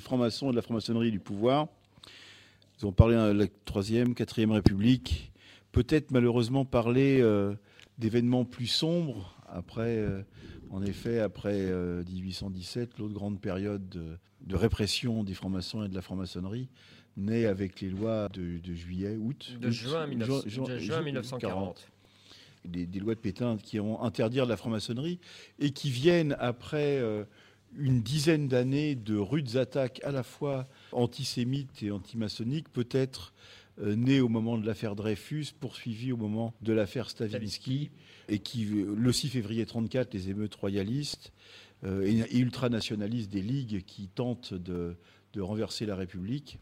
francs-maçons 0.00 0.48
et 0.48 0.50
de 0.50 0.56
la 0.56 0.62
franc-maçonnerie 0.62 1.12
du 1.12 1.20
pouvoir. 1.20 1.68
Nous 2.80 2.88
avons 2.88 2.92
parlé 2.92 3.14
de 3.14 3.38
la 3.38 3.46
troisième, 3.64 4.16
quatrième 4.16 4.50
République. 4.50 5.30
Peut-être 5.70 6.10
malheureusement 6.10 6.64
parler 6.64 7.20
euh, 7.20 7.54
d'événements 7.98 8.44
plus 8.44 8.66
sombres 8.66 9.36
après, 9.48 9.96
euh, 9.98 10.22
En 10.72 10.82
effet, 10.82 11.20
après 11.20 11.70
1817, 12.10 12.98
l'autre 12.98 13.14
grande 13.14 13.40
période 13.40 13.88
de, 13.88 14.56
répression 14.56 15.22
des 15.22 15.34
francs-maçons 15.34 15.84
et 15.84 15.88
de 15.88 15.94
la 15.94 16.02
franc-maçonnerie 16.02 16.68
naît 17.18 17.46
avec 17.46 17.80
les 17.80 17.90
lois 17.90 18.28
de, 18.30 18.60
juillet, 18.74 19.16
août. 19.16 19.56
De 19.60 19.70
juin, 19.70 20.06
1940. 20.06 21.86
Des, 22.64 23.00
lois 23.00 23.14
de 23.14 23.20
Pétain 23.20 23.56
qui 23.56 23.80
ont 23.80 24.02
interdire 24.02 24.44
la 24.44 24.56
franc-maçonnerie 24.56 25.20
et 25.58 25.70
qui 25.70 25.90
viennent 25.90 26.36
après 26.38 27.02
une 27.76 28.02
dizaine 28.02 28.48
d'années 28.48 28.94
de 28.94 29.16
rudes 29.16 29.56
attaques 29.56 30.00
à 30.04 30.10
la 30.10 30.22
fois 30.22 30.66
antisémites 30.92 31.82
et 31.82 31.90
antimaçonniques, 31.90 32.68
peut-être 32.70 33.32
euh, 33.80 33.94
nées 33.94 34.20
au 34.20 34.28
moment 34.28 34.58
de 34.58 34.66
l'affaire 34.66 34.96
Dreyfus, 34.96 35.46
poursuivies 35.58 36.12
au 36.12 36.16
moment 36.16 36.54
de 36.62 36.72
l'affaire 36.72 37.10
Stavinsky, 37.10 37.90
et 38.28 38.38
qui, 38.40 38.66
euh, 38.66 38.94
le 38.96 39.12
6 39.12 39.28
février 39.28 39.60
1934, 39.62 40.14
les 40.14 40.30
émeutes 40.30 40.54
royalistes 40.54 41.32
euh, 41.84 42.02
et, 42.04 42.38
ultranationalistes 42.38 43.30
des 43.30 43.42
ligues 43.42 43.84
qui 43.84 44.08
tentent 44.08 44.54
de, 44.54 44.96
renverser 45.36 45.86
la 45.86 45.94
République. 45.94 46.58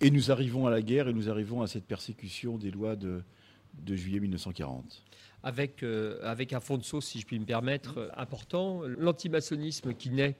Et 0.00 0.10
nous 0.10 0.30
arrivons 0.30 0.66
à 0.66 0.70
la 0.70 0.82
guerre 0.82 1.08
et 1.08 1.12
nous 1.12 1.28
arrivons 1.28 1.62
à 1.62 1.66
cette 1.66 1.84
persécution 1.84 2.56
des 2.56 2.70
lois 2.70 2.96
de, 2.96 3.22
de 3.84 3.96
juillet 3.96 4.20
1940 4.20 5.04
avec, 5.42 5.82
euh, 5.82 6.18
avec 6.22 6.52
un 6.52 6.60
fond 6.60 6.76
de 6.76 6.84
sauce, 6.84 7.06
si 7.06 7.20
je 7.20 7.26
puis 7.26 7.38
me 7.38 7.44
permettre, 7.44 7.98
euh, 7.98 8.08
important. 8.16 8.82
L'antimaçonnisme 8.86 9.94
qui 9.94 10.10
naît 10.10 10.36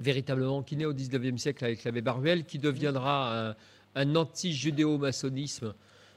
véritablement, 0.00 0.62
qui 0.62 0.76
naît 0.76 0.84
au 0.84 0.92
XIXe 0.92 1.40
siècle 1.40 1.64
avec 1.64 1.84
l'abbé 1.84 2.00
Baruel, 2.00 2.44
qui 2.44 2.58
deviendra 2.58 3.54
un, 3.94 4.14
anti-judéo-maçonnisme 4.14 5.74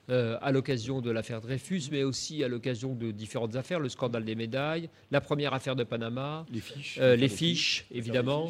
euh, 0.09 0.37
à 0.41 0.51
l'occasion 0.51 0.99
de 0.99 1.11
l'affaire 1.11 1.39
Dreyfus, 1.39 1.83
mais 1.91 2.03
aussi 2.03 2.43
à 2.43 2.49
l'occasion 2.49 2.93
de 2.93 3.11
différentes 3.11 3.55
affaires, 3.55 3.79
le 3.79 3.87
scandale 3.87 4.25
des 4.25 4.35
médailles, 4.35 4.89
la 5.11 5.21
première 5.21 5.53
affaire 5.53 5.77
de 5.77 5.83
Panama, 5.85 6.45
les 6.51 6.59
fiches, 6.59 6.99
les 6.99 7.29
fiches 7.29 7.85
évidemment. 7.91 8.49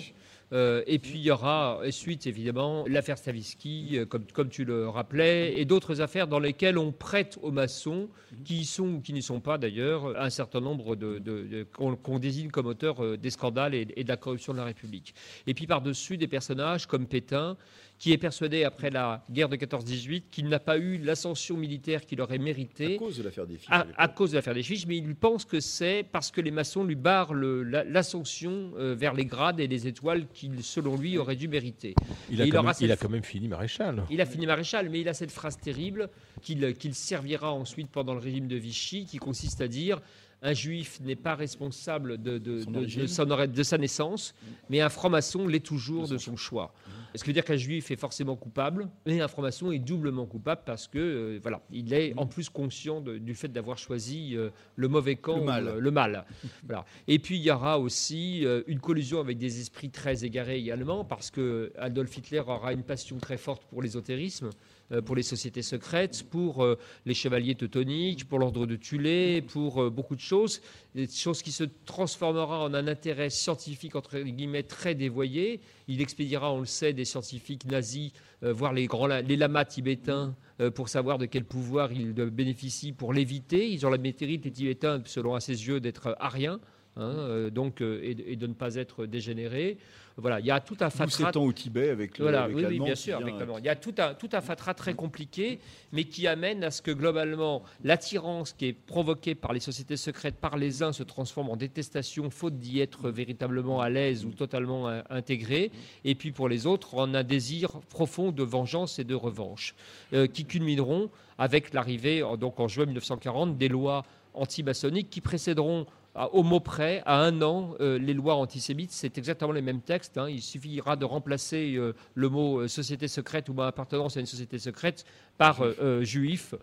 Euh, 0.53 0.84
et 0.85 0.99
puis 0.99 1.17
il 1.17 1.23
y 1.23 1.31
aura 1.31 1.80
ensuite 1.85 2.27
évidemment 2.27 2.85
l'affaire 2.88 3.17
Stavisky, 3.17 3.97
euh, 3.97 4.05
comme, 4.05 4.49
tu 4.49 4.65
le 4.65 4.88
rappelais, 4.88 5.59
et 5.59 5.65
d'autres 5.65 5.99
affaires 6.01 6.27
dans 6.27 6.39
lesquelles 6.39 6.77
on 6.77 6.91
prête 6.91 7.39
aux 7.41 7.51
maçons, 7.51 8.07
qui 8.45 8.65
sont 8.65 8.88
ou 8.88 9.01
qui 9.01 9.13
n'y 9.13 9.23
sont 9.23 9.39
pas 9.39 9.57
d'ailleurs, 9.57 10.19
un 10.19 10.30
certain 10.30 10.61
nombre 10.61 10.95
de, 10.95 11.65
qu'on 11.73 12.19
désigne 12.19 12.51
comme 12.51 12.67
auteurs 12.67 13.03
euh, 13.03 13.17
des 13.17 13.31
scandales 13.31 13.73
et, 13.73 13.88
et, 13.95 14.03
de 14.03 14.09
la 14.09 14.17
corruption 14.17 14.53
de 14.53 14.59
la 14.59 14.65
République. 14.65 15.15
Et 15.47 15.55
puis 15.55 15.65
par-dessus 15.65 16.17
des 16.17 16.27
personnages 16.27 16.85
comme 16.85 17.07
Pétain, 17.07 17.57
qui 18.03 18.11
est 18.11 18.17
persuadé, 18.17 18.65
après 18.65 18.89
la 18.89 19.23
guerre 19.31 19.47
de 19.47 19.55
14-18, 19.55 20.23
qu'il 20.30 20.49
n'a 20.49 20.59
pas 20.59 20.77
eu 20.77 20.97
l'ascension 20.97 21.55
militaire 21.55 22.05
qu'il 22.05 22.19
aurait 22.19 22.38
mérité. 22.38 22.95
À 22.95 22.97
cause 22.97 23.17
de 23.17 23.23
l'affaire 23.23 23.47
des 23.47 23.55
fiches. 23.55 23.69
À, 23.71 24.07
cause 24.09 24.31
de 24.31 24.35
l'affaire 24.35 24.53
des 24.53 24.61
fiches, 24.61 24.85
mais 24.85 24.97
il 24.97 25.15
pense 25.15 25.45
que 25.45 25.61
c'est 25.61 26.05
parce 26.11 26.30
que 26.30 26.41
les 26.41 26.51
maçons 26.51 26.84
lui 26.84 26.95
barrent 26.95 27.34
l'ascension 27.34 28.73
euh, 28.77 28.93
vers 28.93 29.13
les 29.13 29.23
grades 29.23 29.61
et 29.61 29.67
les 29.67 29.88
étoiles 29.88 30.27
qu'il, 30.34 30.63
selon 30.65 30.97
lui, 30.97 31.17
aurait 31.17 31.38
dû 31.38 31.47
mériter. 31.47 31.95
Il, 32.30 32.41
a, 32.41 32.47
quand, 32.49 32.63
même, 32.63 32.73
il 32.81 32.91
a 32.91 32.97
quand, 32.97 33.07
même, 33.07 33.23
fini 33.23 33.47
maréchal. 33.47 34.03
Il 34.09 34.19
a 34.19 34.25
fini 34.25 34.47
maréchal, 34.47 34.89
mais 34.89 34.99
il 34.99 35.07
a 35.07 35.13
cette 35.13 35.31
phrase 35.31 35.57
terrible 35.57 36.09
qu'il 36.41 36.93
servira 36.95 37.53
ensuite 37.53 37.88
pendant 37.89 38.15
le 38.15 38.19
régime 38.19 38.49
de 38.49 38.57
Vichy, 38.57 39.05
qui 39.05 39.17
consiste 39.17 39.61
à 39.61 39.69
dire 39.69 40.01
un 40.44 40.53
juif 40.53 40.99
n'est 41.02 41.15
pas 41.15 41.36
responsable 41.36 42.22
de, 42.22 42.38
de, 42.38 42.65
de, 42.65 43.64
sa 43.64 43.78
naissance, 43.78 44.36
mais 44.70 44.82
un 44.82 44.90
franc-maçon 44.90 45.48
l'est 45.48 45.65
toujours 45.65 46.07
de 46.07 46.18
son 46.18 46.36
choix. 46.36 46.74
Ce 47.15 47.24
qui 47.24 47.30
veut 47.30 47.34
dire 47.34 47.45
qu'un 47.45 47.56
juif 47.56 47.91
est 47.91 47.95
forcément 47.95 48.36
coupable, 48.36 48.90
mais 49.06 49.22
un 49.22 49.28
franc-maçon 49.28 49.72
est 49.72 49.80
doublement 49.80 50.26
coupable 50.26 50.61
parce 50.65 50.88
que 50.88 50.98
euh, 50.98 51.40
voilà, 51.41 51.61
il 51.72 51.94
est 51.94 52.14
en 52.18 52.26
plus 52.26 52.49
conscient 52.49 53.02
du 53.02 53.36
fait 53.36 53.49
d'avoir 53.49 53.78
choisi 53.78 54.36
euh, 54.36 54.49
le 54.76 54.88
mauvais 54.88 55.15
camp, 55.15 55.45
le 55.60 55.91
mal. 55.91 56.26
voilà. 56.65 56.86
Et 57.07 57.20
puis 57.20 57.38
il 57.38 57.44
y 57.44 57.52
aura 57.52 57.80
aussi 57.80 58.45
euh, 58.45 58.64
une 58.68 58.80
collusion 58.80 59.20
avec 59.20 59.38
des 59.38 59.60
esprits 59.61 59.91
très 59.91 60.26
égarés 60.26 60.57
également, 60.57 61.06
parce 61.06 61.30
que 61.30 61.72
Adolf 61.78 62.18
Hitler 62.18 62.41
aura 62.45 62.74
une 62.74 62.84
passion 62.84 63.18
très 63.20 63.38
forte 63.38 63.64
pour 63.65 63.82
l'ésotérisme. 63.82 64.49
Euh, 64.91 65.01
pour 65.01 65.15
les 65.15 65.23
sociétés 65.23 65.61
secrètes, 65.61 66.23
pour 66.30 66.61
euh, 66.61 66.77
les 67.05 67.14
chevaliers 67.14 67.55
teutoniques, 67.55 68.27
pour 68.27 68.38
l'ordre 68.38 68.65
de 68.65 68.76
Tulé, 68.76 69.41
pour 69.41 69.81
euh, 69.81 69.89
beaucoup 69.89 70.15
de 70.15 70.22
choses, 70.22 70.61
des 70.93 71.07
choses 71.07 71.41
qui 71.41 71.53
se 71.53 71.64
transformera 71.85 72.60
en 72.65 72.73
un 72.73 72.88
intérêt 72.88 73.30
scientifique 73.30 73.95
entre 73.95 74.19
guillemets 74.19 74.64
très 74.64 74.93
dévoyé. 74.93 75.61
Il 75.88 76.01
expédiera, 76.01 76.51
on 76.51 76.60
le 76.60 76.65
sait, 76.65 76.91
des 76.91 77.05
scientifiques 77.05 77.65
nazis 77.65 78.11
voir 78.41 78.73
les 78.73 78.88
grands 78.88 79.07
les 79.07 79.38
lamas 79.38 79.64
tibétains 79.64 80.35
pour 80.76 80.89
savoir 80.89 81.18
de 81.18 81.26
quel 81.26 81.45
pouvoir 81.45 81.93
ils 81.93 82.11
bénéficient 82.11 82.91
pour 82.91 83.14
l'éviter. 83.14 83.72
Ils 83.72 83.85
ont 83.85 83.89
la 83.89 83.97
métérite, 83.97 84.43
les 84.43 84.51
Tibétains, 84.51 85.01
selon 85.05 85.34
à 85.34 85.39
ses 85.39 85.65
yeux, 85.68 85.80
d'être 85.80 86.18
ariens. 86.19 86.60
Hein, 86.97 87.49
donc, 87.51 87.80
et, 87.81 88.35
de 88.35 88.47
ne 88.47 88.53
pas 88.53 88.76
être 88.76 89.05
dégénérés. 89.05 89.77
Voilà, 90.18 90.40
il 90.40 90.45
y 90.45 90.52
a 90.52 90.60
tout 90.60 90.77
un 90.80 90.90
fatras. 90.90 91.31
Nous 91.34 91.41
au 91.41 91.53
Tibet 91.53 91.90
avec 91.90 92.18
le 92.19 92.26
voilà, 92.26 92.48
oui, 92.48 92.80
bien 92.80 92.94
sûr, 92.94 93.18
avec 93.18 93.34
Il 93.60 93.65
y 93.65 93.69
a 93.69 93.76
tout 93.76 93.95
un, 93.98 94.14
tout 94.14 94.30
un 94.34 94.41
fatras 94.41 94.76
très 94.76 94.94
compliqué, 94.94 95.60
mais 95.91 96.03
qui 96.03 96.27
amène 96.27 96.64
à 96.64 96.69
ce 96.69 96.81
que 96.81 96.91
globalement 96.91 97.64
l'attirance 97.84 98.53
qui 98.53 98.68
est 98.68 98.73
provoquée 98.73 99.34
par 99.34 99.53
les 99.53 99.60
sociétés 99.60 99.98
secrètes 99.98 100.35
par 100.35 100.57
les 100.57 100.84
uns 100.84 100.94
se 100.94 101.03
transforme 101.03 101.49
en 101.49 101.56
détestation, 101.56 102.30
faute 102.30 102.60
d'y 102.60 102.80
être 102.80 103.10
véritablement 103.10 103.81
à 103.81 103.90
l'aise 103.90 104.26
ou 104.26 104.31
totalement 104.31 104.88
intégré, 105.10 105.72
et 106.06 106.14
puis 106.14 106.31
pour 106.31 106.48
les 106.48 106.68
autres 106.68 106.95
en 106.95 107.14
un 107.15 107.23
désir 107.23 107.72
profond 107.90 108.31
de 108.31 108.44
vengeance 108.44 108.99
et 108.99 109.03
de 109.03 109.15
revanche, 109.15 109.73
euh, 110.14 110.27
qui 110.27 110.45
culmineront 110.45 111.10
avec 111.38 111.73
l'arrivée, 111.73 112.23
donc 112.40 112.60
en 112.60 112.68
juin 112.68 112.85
1940, 112.85 113.57
des 113.57 113.68
lois 113.68 114.06
anti-maçonniques 114.34 115.10
qui 115.10 115.22
précéderont 115.22 115.85
au 116.15 116.44
mot 116.44 116.60
près, 116.60 117.02
à 117.06 117.19
un 117.19 117.41
an, 117.41 117.73
euh, 117.80 117.98
les 117.98 118.14
lois 118.14 118.35
antisémites, 118.35 118.91
c'est 118.91 119.18
exactement 119.18 119.52
les 119.52 119.64
mêmes 119.64 119.81
textes. 119.81 120.18
Hein. 120.18 120.30
Il 120.30 120.41
suffira 120.41 120.95
de 120.95 121.06
remplacer 121.06 121.73
euh, 121.76 121.94
le 122.14 122.30
mot 122.30 122.60
euh, 122.60 122.68
société 122.68 123.07
secrète 123.07 123.49
ou 123.49 123.60
appartenance 123.61 124.15
à 124.18 124.19
une 124.19 124.27
société 124.27 124.60
secrète 124.60 125.06
par 125.40 125.64
juif 126.02 126.53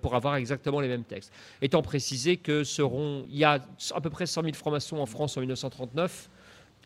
pour 0.00 0.14
avoir 0.14 0.36
exactement 0.36 0.78
les 0.78 0.86
mêmes 0.86 1.02
textes. 1.02 1.32
Étant 1.60 1.82
précisé 1.82 2.36
que 2.36 2.62
seront, 2.62 3.26
y 3.28 3.42
a 3.42 3.58
à 3.92 4.00
peu 4.00 4.08
près 4.08 4.26
100 4.26 4.42
000 4.42 4.54
francs-maçons 4.54 4.98
en 4.98 5.06
France 5.06 5.36
en 5.36 5.40
1939. 5.40 6.30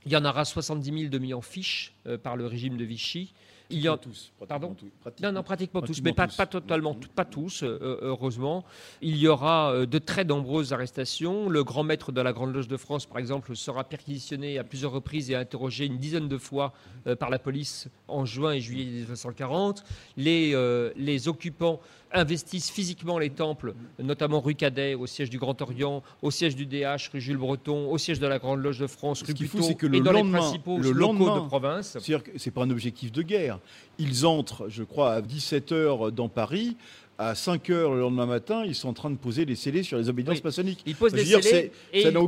Il 0.06 0.12
y 0.12 0.16
en 0.16 0.24
aura 0.24 0.46
70 0.46 1.01
000 1.01 1.10
de 1.10 1.18
mis 1.18 1.34
en 1.34 1.42
fiche 1.42 1.92
par 2.22 2.36
le 2.36 2.46
régime 2.46 2.78
de 2.78 2.84
Vichy. 2.84 3.34
Il 3.70 3.80
y 3.80 3.88
a 3.88 3.96
tous. 3.96 4.32
Pardon 4.46 4.76
Non, 5.22 5.32
non, 5.32 5.42
pratiquement, 5.42 5.80
tous, 5.80 6.02
mais 6.02 6.12
pas, 6.12 6.28
pas 6.28 6.46
totalement, 6.46 6.96
pas 7.14 7.24
tous, 7.24 7.62
euh, 7.62 7.78
euh, 7.80 7.98
heureusement. 8.02 8.64
Il 9.00 9.16
y 9.16 9.26
aura 9.26 9.72
euh, 9.72 9.86
de 9.86 9.98
très 9.98 10.24
nombreuses 10.24 10.72
arrestations. 10.72 11.48
Le 11.48 11.64
grand 11.64 11.82
maître 11.82 12.12
de 12.12 12.20
la 12.20 12.32
Grande 12.32 12.54
Loge 12.54 12.68
de 12.68 12.76
France, 12.76 13.06
par 13.06 13.18
exemple, 13.18 13.56
sera 13.56 13.84
perquisitionné 13.84 14.58
à 14.58 14.64
plusieurs 14.64 14.92
reprises 14.92 15.30
et 15.30 15.34
interrogé 15.34 15.86
une 15.86 15.98
dizaine 15.98 16.28
de 16.28 16.38
fois 16.38 16.72
par 17.18 17.30
la 17.30 17.38
police 17.38 17.88
en 18.08 18.24
juin 18.24 18.52
et 18.52 18.60
juillet 18.60 18.84
1940. 18.84 19.84
Les, 20.16 20.54
les 20.96 21.28
occupants 21.28 21.80
investissent 22.14 22.70
physiquement 22.70 23.18
les 23.18 23.30
temples, 23.30 23.74
notamment 23.98 24.40
rue 24.40 24.54
Cadet, 24.54 24.94
au 24.94 25.06
siège 25.06 25.30
du 25.30 25.38
Grand 25.38 25.60
Orient, 25.60 26.02
au 26.22 26.30
siège 26.30 26.54
du 26.54 26.64
DH, 26.64 27.10
rue 27.12 27.20
Jules 27.20 27.36
Breton, 27.36 27.90
au 27.90 27.98
siège 27.98 28.20
de 28.20 28.26
la 28.26 28.38
Grande 28.38 28.62
Loge 28.62 28.78
de 28.78 28.86
France, 28.86 29.22
rue 29.22 29.34
Puteaux, 29.34 29.68
et 29.92 30.00
dans 30.00 30.12
les 30.12 30.22
principaux 30.22 30.78
le 30.78 30.92
locaux 30.92 31.40
de 31.40 31.46
province. 31.46 31.90
C'est-à-dire 31.90 32.22
que 32.22 32.38
ce 32.38 32.48
n'est 32.48 32.52
pas 32.52 32.62
un 32.62 32.70
objectif 32.70 33.10
de 33.12 33.22
guerre. 33.22 33.58
Ils 33.98 34.26
entrent, 34.26 34.68
je 34.68 34.82
crois, 34.82 35.14
à 35.14 35.20
17h 35.20 36.10
dans 36.10 36.28
Paris 36.28 36.76
à 37.18 37.34
5 37.34 37.70
heures 37.70 37.94
le 37.94 38.00
lendemain 38.00 38.26
matin, 38.26 38.64
ils 38.64 38.74
sont 38.74 38.88
en 38.88 38.92
train 38.92 39.10
de 39.10 39.16
poser 39.16 39.44
les 39.44 39.54
scellés 39.54 39.82
sur 39.82 39.98
les 39.98 40.08
obédiences 40.08 40.42
maçonniques. 40.42 40.82
Ils 40.86 40.96
posent 40.96 41.12
des 41.12 41.24
scellés. 41.24 41.70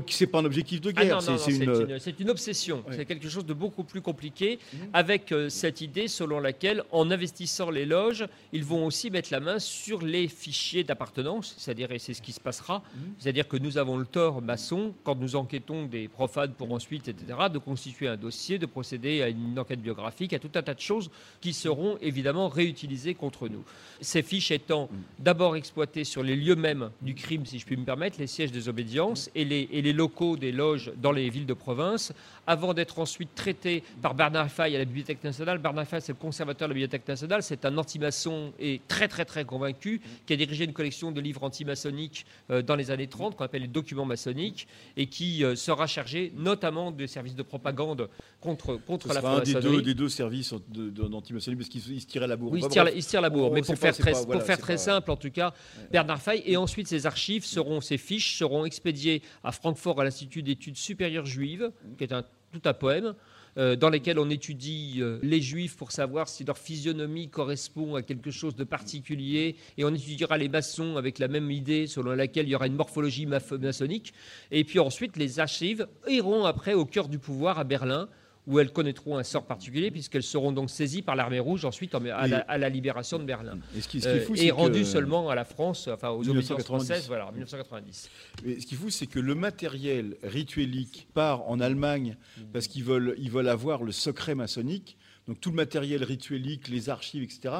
C'est 0.08 0.26
pas 0.26 0.38
un 0.38 0.44
objectif 0.44 0.80
de 0.80 0.90
guerre. 0.90 1.18
Ah 1.28 1.36
c'est 1.38 2.20
une... 2.20 2.30
obsession. 2.30 2.84
C'est 2.90 3.04
quelque 3.04 3.28
chose 3.28 3.46
de 3.46 3.54
beaucoup 3.54 3.84
plus 3.84 4.00
compliqué, 4.00 4.58
mhm. 4.72 4.80
avec 4.92 5.32
euh, 5.32 5.48
cette 5.48 5.80
idée 5.80 6.08
selon 6.08 6.40
laquelle, 6.40 6.82
en 6.92 7.10
investissant 7.10 7.70
les 7.70 7.84
loges, 7.84 8.26
ils 8.52 8.64
vont 8.64 8.86
aussi 8.86 9.10
mettre 9.10 9.28
la 9.32 9.40
main 9.40 9.58
sur 9.58 10.02
les 10.02 10.28
fichiers 10.28 10.84
d'appartenance, 10.84 11.54
c'est-à-dire, 11.58 11.90
et 11.92 11.98
c'est 11.98 12.14
ce 12.14 12.22
qui 12.22 12.32
se 12.32 12.40
passera, 12.40 12.82
mhm. 12.94 13.14
c'est-à-dire 13.18 13.48
que 13.48 13.56
nous 13.56 13.78
avons 13.78 13.96
le 13.96 14.06
tort 14.06 14.42
maçon, 14.42 14.94
quand 15.04 15.16
nous 15.16 15.36
enquêtons 15.36 15.86
des 15.86 16.08
profanes 16.08 16.52
pour 16.52 16.72
ensuite, 16.72 17.08
etc., 17.08 17.38
de 17.52 17.58
constituer 17.58 18.08
un 18.08 18.16
dossier, 18.16 18.58
de 18.58 18.66
procéder 18.66 19.22
à 19.22 19.28
une 19.28 19.58
enquête 19.58 19.80
biographique, 19.80 20.32
à 20.32 20.38
tout 20.38 20.50
un 20.54 20.62
tas 20.62 20.74
de 20.74 20.80
choses 20.80 21.10
qui 21.40 21.52
seront 21.52 21.98
évidemment 22.00 22.48
réutilisées 22.48 23.14
contre 23.14 23.48
nous. 23.48 23.64
Ces 24.00 24.22
fiches 24.22 24.50
étant 24.50 24.75
d'abord 25.18 25.56
exploité 25.56 26.04
sur 26.04 26.22
les 26.22 26.36
lieux 26.36 26.56
mêmes 26.56 26.90
du 27.02 27.14
crime, 27.14 27.46
si 27.46 27.58
je 27.58 27.66
puis 27.66 27.76
me 27.76 27.84
permettre, 27.84 28.18
les 28.18 28.26
sièges 28.26 28.52
des 28.52 28.68
obédiences 28.68 29.30
et 29.34 29.44
les, 29.44 29.68
et 29.72 29.82
les 29.82 29.92
locaux 29.92 30.36
des 30.36 30.52
loges 30.52 30.92
dans 30.96 31.12
les 31.12 31.30
villes 31.30 31.46
de 31.46 31.54
province, 31.54 32.12
avant 32.46 32.74
d'être 32.74 32.98
ensuite 32.98 33.34
traité 33.34 33.82
par 34.02 34.14
Bernard 34.14 34.50
Fay 34.50 34.74
à 34.74 34.78
la 34.78 34.84
Bibliothèque 34.84 35.22
nationale. 35.24 35.58
Bernard 35.58 35.86
Fay, 35.86 36.00
c'est 36.00 36.12
le 36.12 36.18
conservateur 36.18 36.68
de 36.68 36.72
la 36.72 36.74
Bibliothèque 36.74 37.06
nationale, 37.08 37.42
c'est 37.42 37.64
un 37.64 37.76
anti-maçon 37.78 38.52
et 38.58 38.80
très 38.88 39.08
très 39.08 39.24
très 39.24 39.44
convaincu, 39.44 40.00
qui 40.26 40.32
a 40.32 40.36
dirigé 40.36 40.64
une 40.64 40.72
collection 40.72 41.12
de 41.12 41.20
livres 41.20 41.42
anti-maçonniques 41.42 42.26
euh, 42.50 42.62
dans 42.62 42.76
les 42.76 42.90
années 42.90 43.06
30, 43.06 43.36
qu'on 43.36 43.44
appelle 43.44 43.62
les 43.62 43.68
documents 43.68 44.04
maçonniques, 44.04 44.66
et 44.96 45.06
qui 45.06 45.44
euh, 45.44 45.56
sera 45.56 45.86
chargé 45.86 46.32
notamment 46.36 46.90
des 46.90 47.06
services 47.06 47.34
de 47.34 47.42
propagande 47.42 48.08
contre, 48.40 48.76
contre 48.76 49.08
la 49.08 49.20
franc-maçonnerie. 49.20 49.56
Un 49.56 49.60
des 49.60 49.76
deux, 49.76 49.82
des 49.82 49.94
deux 49.94 50.08
services 50.08 50.54
d'anti-maçonnerie, 50.68 51.56
parce 51.56 51.68
qu'il 51.68 51.80
se 51.80 52.06
tirait 52.06 52.26
la 52.26 52.36
bourre. 52.36 52.52
Oui, 52.52 52.60
il 52.60 53.02
se 53.02 53.08
tire, 53.08 53.20
la 53.20 53.30
bourre, 53.30 53.52
mais 53.52 53.62
pour 53.62 53.76
faire, 53.76 53.96
très, 53.96 54.12
pour 54.12 54.42
faire 54.42 54.58
très 54.58 54.78
simple 54.78 55.10
en 55.10 55.16
tout 55.16 55.30
cas, 55.30 55.52
Bernard 55.90 56.20
Fay. 56.20 56.42
Et 56.46 56.56
ensuite, 56.56 56.88
ces 56.88 57.06
archives 57.06 57.44
seront, 57.44 57.80
ces 57.80 57.98
fiches 57.98 58.38
seront 58.38 58.64
expédiées 58.64 59.22
à 59.42 59.52
Francfort 59.52 60.00
à 60.00 60.04
l'Institut 60.04 60.42
d'études 60.42 60.76
supérieures 60.76 61.26
juives, 61.26 61.70
qui 61.96 62.04
est 62.04 62.12
un, 62.12 62.24
tout 62.58 62.68
un 62.68 62.74
poème. 62.74 63.14
Euh, 63.58 63.74
dans 63.74 63.88
lesquels 63.88 64.18
on 64.18 64.28
étudie 64.28 64.98
euh, 64.98 65.18
les 65.22 65.40
juifs 65.40 65.78
pour 65.78 65.90
savoir 65.90 66.28
si 66.28 66.44
leur 66.44 66.58
physionomie 66.58 67.30
correspond 67.30 67.94
à 67.94 68.02
quelque 68.02 68.30
chose 68.30 68.54
de 68.54 68.64
particulier, 68.64 69.56
et 69.78 69.84
on 69.86 69.94
étudiera 69.94 70.36
les 70.36 70.50
maçons 70.50 70.98
avec 70.98 71.18
la 71.18 71.26
même 71.26 71.50
idée 71.50 71.86
selon 71.86 72.10
laquelle 72.10 72.46
il 72.46 72.50
y 72.50 72.54
aura 72.54 72.66
une 72.66 72.76
morphologie 72.76 73.24
maçonnique. 73.24 74.12
Et 74.50 74.62
puis 74.64 74.78
ensuite, 74.78 75.16
les 75.16 75.40
archives 75.40 75.86
iront 76.06 76.44
après 76.44 76.74
au 76.74 76.84
cœur 76.84 77.08
du 77.08 77.18
pouvoir 77.18 77.58
à 77.58 77.64
Berlin 77.64 78.10
où 78.46 78.60
elles 78.60 78.72
connaîtront 78.72 79.18
un 79.18 79.24
sort 79.24 79.44
particulier, 79.44 79.90
puisqu'elles 79.90 80.22
seront 80.22 80.52
donc 80.52 80.70
saisies 80.70 81.02
par 81.02 81.16
l'armée 81.16 81.40
rouge 81.40 81.64
ensuite 81.64 81.94
à, 81.94 82.58
la, 82.58 82.68
libération 82.68 83.18
de 83.18 83.24
Berlin. 83.24 83.58
Et, 83.76 83.80
ce 83.80 83.88
qui, 83.88 84.00
ce 84.00 84.08
qui 84.32 84.50
euh, 84.50 84.54
rendues 84.54 84.84
seulement 84.84 85.28
à 85.28 85.34
la 85.34 85.44
France, 85.44 85.88
enfin 85.92 86.10
aux 86.10 86.28
obédiences 86.28 86.62
françaises, 86.62 87.08
voilà, 87.08 87.26
en 87.26 87.32
1990. 87.32 88.10
Mais 88.44 88.60
ce 88.60 88.66
qui 88.66 88.74
est 88.74 88.78
fou, 88.78 88.90
c'est 88.90 89.08
que 89.08 89.18
le 89.18 89.34
matériel 89.34 90.16
rituelique 90.22 91.08
part 91.12 91.48
en 91.48 91.58
Allemagne 91.58 92.16
parce 92.52 92.68
qu'ils 92.68 92.84
veulent, 92.84 93.16
ils 93.18 93.30
veulent 93.30 93.48
avoir 93.48 93.82
le 93.82 93.92
secret 93.92 94.36
maçonnique, 94.36 94.96
donc 95.26 95.40
tout 95.40 95.50
le 95.50 95.56
matériel 95.56 96.04
rituelique, 96.04 96.68
les 96.68 96.88
archives, 96.88 97.24
etc. 97.24 97.54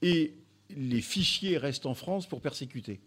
Et 0.00 0.34
les 0.74 1.02
fichiers 1.02 1.58
restent 1.58 1.86
en 1.86 1.94
France 1.94 2.26
pour 2.26 2.40
persécuter. 2.40 3.00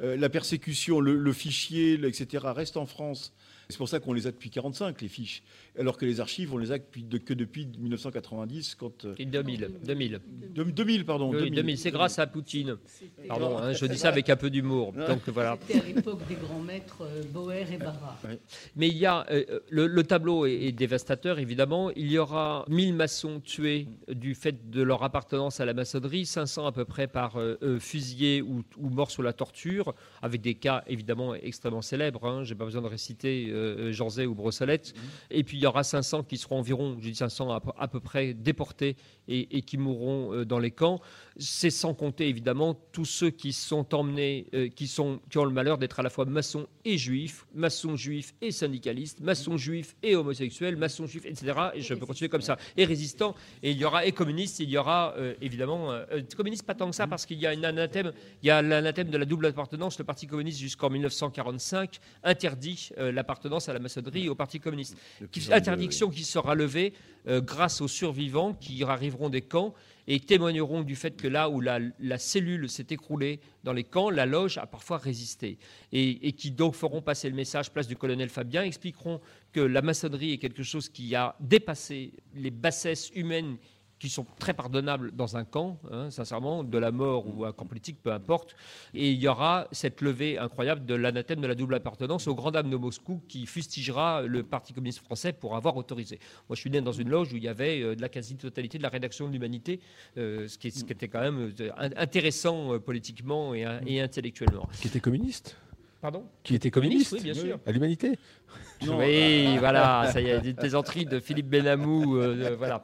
Euh, 0.00 0.16
la 0.16 0.28
persécution, 0.28 1.00
le, 1.00 1.16
le 1.16 1.32
fichier, 1.32 1.94
etc., 1.94 2.44
reste 2.54 2.76
en 2.76 2.86
France 2.86 3.32
c'est 3.68 3.78
pour 3.78 3.88
ça 3.88 4.00
qu'on 4.00 4.12
les 4.12 4.26
a 4.26 4.30
depuis 4.30 4.50
45 4.50 5.00
les 5.00 5.08
fiches, 5.08 5.42
alors 5.78 5.96
que 5.96 6.04
les 6.04 6.20
archives, 6.20 6.54
on 6.54 6.58
les 6.58 6.72
a 6.72 6.78
que 6.78 7.34
depuis 7.34 7.66
1990 7.66 8.76
quand. 8.76 9.06
2000, 9.18 9.70
2000. 9.84 10.20
2000, 10.54 11.04
pardon. 11.04 11.32
2000, 11.32 11.78
c'est 11.78 11.90
grâce 11.90 12.18
à 12.18 12.26
Poutine. 12.26 12.76
Pardon, 13.26 13.58
hein, 13.58 13.72
je 13.72 13.86
dis 13.86 13.98
ça 13.98 14.08
avec 14.08 14.30
un 14.30 14.36
peu 14.36 14.50
d'humour. 14.50 14.92
Donc 14.92 15.28
voilà. 15.28 15.58
C'était 15.66 15.80
à 15.80 15.86
l'époque 15.86 16.20
des 16.28 16.36
grands 16.36 16.60
maîtres 16.60 17.02
euh, 17.02 17.22
Boer 17.32 17.66
et 17.72 17.76
Barra. 17.76 18.18
Mais 18.76 18.88
il 18.88 18.96
y 18.96 19.06
a 19.06 19.26
euh, 19.30 19.60
le, 19.68 20.02
tableau 20.02 20.46
est, 20.46 20.72
dévastateur 20.72 21.38
évidemment. 21.38 21.90
Il 21.96 22.10
y 22.10 22.18
aura 22.18 22.64
1000 22.68 22.94
maçons 22.94 23.40
tués 23.40 23.88
du 24.08 24.34
fait 24.34 24.70
de 24.70 24.82
leur 24.82 25.02
appartenance 25.02 25.60
à 25.60 25.64
la 25.64 25.74
maçonnerie, 25.74 26.26
500 26.26 26.66
à 26.66 26.72
peu 26.72 26.84
près 26.84 27.06
par 27.06 27.36
euh, 27.36 27.78
fusillés 27.80 28.42
ou, 28.42 28.64
morts 28.78 29.10
sous 29.10 29.22
la 29.22 29.32
torture, 29.32 29.94
avec 30.22 30.40
des 30.40 30.54
cas 30.54 30.84
évidemment 30.86 31.34
extrêmement 31.34 31.82
célèbres. 31.82 32.24
Hein. 32.26 32.44
J'ai 32.44 32.54
pas 32.54 32.64
besoin 32.64 32.82
de 32.82 32.86
réciter 32.86 33.48
euh, 33.50 33.92
ou 34.26 34.34
Brossolette. 34.34 34.94
Et 35.30 35.42
puis 35.42 35.58
il 35.58 35.63
y 35.64 35.66
aura 35.66 35.84
500 35.84 36.24
qui 36.24 36.36
seront 36.36 36.58
environ, 36.58 36.96
je 37.00 37.08
dis 37.08 37.14
500 37.14 37.50
à, 37.50 37.88
peu 37.88 38.00
près, 38.00 38.34
déportés 38.34 38.96
et, 39.28 39.62
qui 39.62 39.78
mourront 39.78 40.32
euh, 40.32 40.44
dans 40.44 40.58
les 40.58 40.70
camps. 40.70 41.00
C'est 41.36 41.70
sans 41.70 41.94
compter 41.94 42.28
évidemment 42.28 42.74
tous 42.92 43.04
ceux 43.04 43.30
qui 43.30 43.52
sont 43.52 43.94
emmenés, 43.94 44.46
euh, 44.54 44.68
qui, 44.68 44.86
sont, 44.86 45.20
qui 45.30 45.38
ont 45.38 45.44
le 45.44 45.50
malheur 45.50 45.78
d'être 45.78 46.00
à 46.00 46.02
la 46.02 46.10
fois 46.10 46.24
maçons 46.24 46.66
et 46.84 46.96
juifs, 46.96 47.46
maçons 47.54 47.96
juifs 47.96 48.34
et 48.40 48.52
syndicalistes, 48.52 49.20
maçons 49.20 49.56
juifs 49.56 49.96
et 50.02 50.14
homosexuels, 50.16 50.76
maçons 50.76 51.06
juifs, 51.06 51.26
etc. 51.26 51.52
Et 51.74 51.80
je 51.80 51.94
peux 51.94 52.06
continuer 52.06 52.28
comme 52.28 52.40
ça. 52.40 52.56
Et 52.76 52.84
résistants. 52.84 53.34
Et 53.62 53.72
il 53.72 53.78
y 53.78 53.84
aura 53.84 54.06
et 54.06 54.12
communistes, 54.12 54.60
il 54.60 54.70
y 54.70 54.78
aura 54.78 55.14
évidemment. 55.40 55.92
communistes, 56.36 56.64
pas 56.64 56.74
tant 56.74 56.88
que 56.88 56.96
ça, 56.96 57.06
parce 57.06 57.26
qu'il 57.26 57.38
y 57.38 57.46
a 57.46 57.50
un 57.50 57.64
anathème, 57.64 58.12
il 58.42 58.46
y 58.46 58.50
a 58.50 58.62
l'anathème 58.62 59.08
de 59.08 59.18
la 59.18 59.24
double 59.24 59.46
appartenance. 59.46 59.98
Le 59.98 60.04
Parti 60.04 60.26
communiste, 60.26 60.60
jusqu'en 60.60 60.90
1945, 60.90 61.98
interdit 62.22 62.90
l'appartenance 62.96 63.68
à 63.68 63.72
la 63.72 63.78
maçonnerie 63.78 64.26
et 64.26 64.28
au 64.28 64.34
Parti 64.34 64.60
communiste. 64.60 64.96
interdiction 65.50 66.10
qui 66.10 66.24
sera 66.24 66.54
levée 66.54 66.92
euh, 67.26 67.40
grâce 67.40 67.80
aux 67.80 67.88
survivants 67.88 68.52
qui 68.52 68.82
arriveront 68.82 69.30
des 69.30 69.40
camps 69.40 69.74
et 70.06 70.20
témoigneront 70.20 70.82
du 70.82 70.96
fait 70.96 71.16
que 71.16 71.28
là 71.28 71.48
où 71.48 71.60
la, 71.60 71.80
cellule 72.18 72.68
s'est 72.68 72.86
écroulée 72.90 73.40
dans 73.62 73.72
les 73.72 73.84
camps, 73.84 74.10
la 74.10 74.26
loge 74.26 74.58
a 74.58 74.66
parfois 74.66 74.98
résisté. 74.98 75.58
Et, 75.92 76.32
qui 76.32 76.50
donc 76.50 76.74
feront 76.74 77.02
passer 77.02 77.28
le 77.28 77.36
message 77.36 77.70
place 77.70 77.86
du 77.86 77.96
colonel 77.96 78.28
Fabien, 78.28 78.62
expliqueront 78.62 79.20
que 79.52 79.60
la 79.60 79.82
maçonnerie 79.82 80.32
est 80.32 80.38
quelque 80.38 80.62
chose 80.62 80.88
qui 80.88 81.14
a 81.14 81.36
dépassé 81.40 82.12
les 82.34 82.50
bassesses 82.50 83.10
humaines 83.14 83.56
qui 84.04 84.10
sont 84.10 84.26
très 84.38 84.52
pardonnables 84.52 85.12
dans 85.12 85.38
un 85.38 85.44
camp, 85.44 85.78
hein, 85.90 86.10
sincèrement, 86.10 86.62
de 86.62 86.76
la 86.76 86.90
mort 86.90 87.24
ou 87.26 87.46
un 87.46 87.52
camp 87.52 87.64
politique, 87.64 88.02
peu 88.02 88.12
importe. 88.12 88.54
Et 88.92 89.10
il 89.12 89.18
y 89.18 89.26
aura 89.26 89.66
cette 89.72 90.02
levée 90.02 90.36
incroyable 90.36 90.84
de 90.84 90.94
l'anathème 90.94 91.40
de 91.40 91.46
la 91.46 91.54
double 91.54 91.74
appartenance 91.74 92.28
au 92.28 92.34
grand 92.34 92.50
dame 92.50 92.68
de 92.68 92.76
Moscou 92.76 93.22
qui 93.28 93.46
fustigera 93.46 94.20
le 94.20 94.42
Parti 94.42 94.74
communiste 94.74 95.02
français 95.02 95.32
pour 95.32 95.56
avoir 95.56 95.78
autorisé. 95.78 96.18
Moi, 96.50 96.54
je 96.54 96.60
suis 96.60 96.68
né 96.68 96.82
dans 96.82 96.92
une 96.92 97.08
loge 97.08 97.32
où 97.32 97.36
il 97.36 97.44
y 97.44 97.48
avait 97.48 97.80
euh, 97.80 97.94
de 97.94 98.02
la 98.02 98.10
quasi-totalité 98.10 98.76
de 98.76 98.82
la 98.82 98.90
rédaction 98.90 99.26
de 99.26 99.32
l'humanité, 99.32 99.80
euh, 100.18 100.48
ce, 100.48 100.58
qui, 100.58 100.68
était 100.68 101.08
quand 101.08 101.22
même 101.22 101.54
euh, 101.60 101.70
intéressant 101.96 102.78
politiquement 102.78 103.54
et, 103.54 103.64
et 103.86 104.02
intellectuellement. 104.02 104.68
Qui 104.82 104.88
était 104.88 105.00
communiste? 105.00 105.56
Pardon? 106.02 106.26
Qui 106.42 106.54
était 106.56 106.70
communiste, 106.70 107.12
oui, 107.12 107.20
bien 107.22 107.32
sûr. 107.32 107.58
À 107.64 107.72
l'humanité? 107.72 108.18
Oui, 108.82 109.56
voilà, 109.58 110.10
ça 110.12 110.20
y 110.20 110.28
est, 110.28 110.40
des 110.40 110.54
plaisanteries 110.54 111.06
de 111.06 111.20
Philippe 111.20 111.48
Benamou, 111.48 112.16
euh, 112.16 112.52
euh, 112.52 112.56
voilà, 112.56 112.82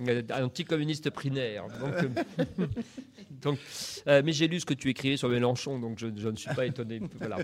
un 0.00 0.44
anti-communiste 0.44 1.10
primaire. 1.10 1.64
Donc, 3.42 3.58
euh, 4.06 4.22
mais 4.24 4.32
j'ai 4.32 4.48
lu 4.48 4.58
ce 4.60 4.64
que 4.64 4.72
tu 4.72 4.88
écrivais 4.88 5.18
sur 5.18 5.28
Mélenchon, 5.28 5.78
donc 5.78 5.98
je, 5.98 6.06
ne 6.06 6.36
suis 6.36 6.54
pas 6.54 6.64
étonné. 6.64 7.02
Voilà. 7.18 7.36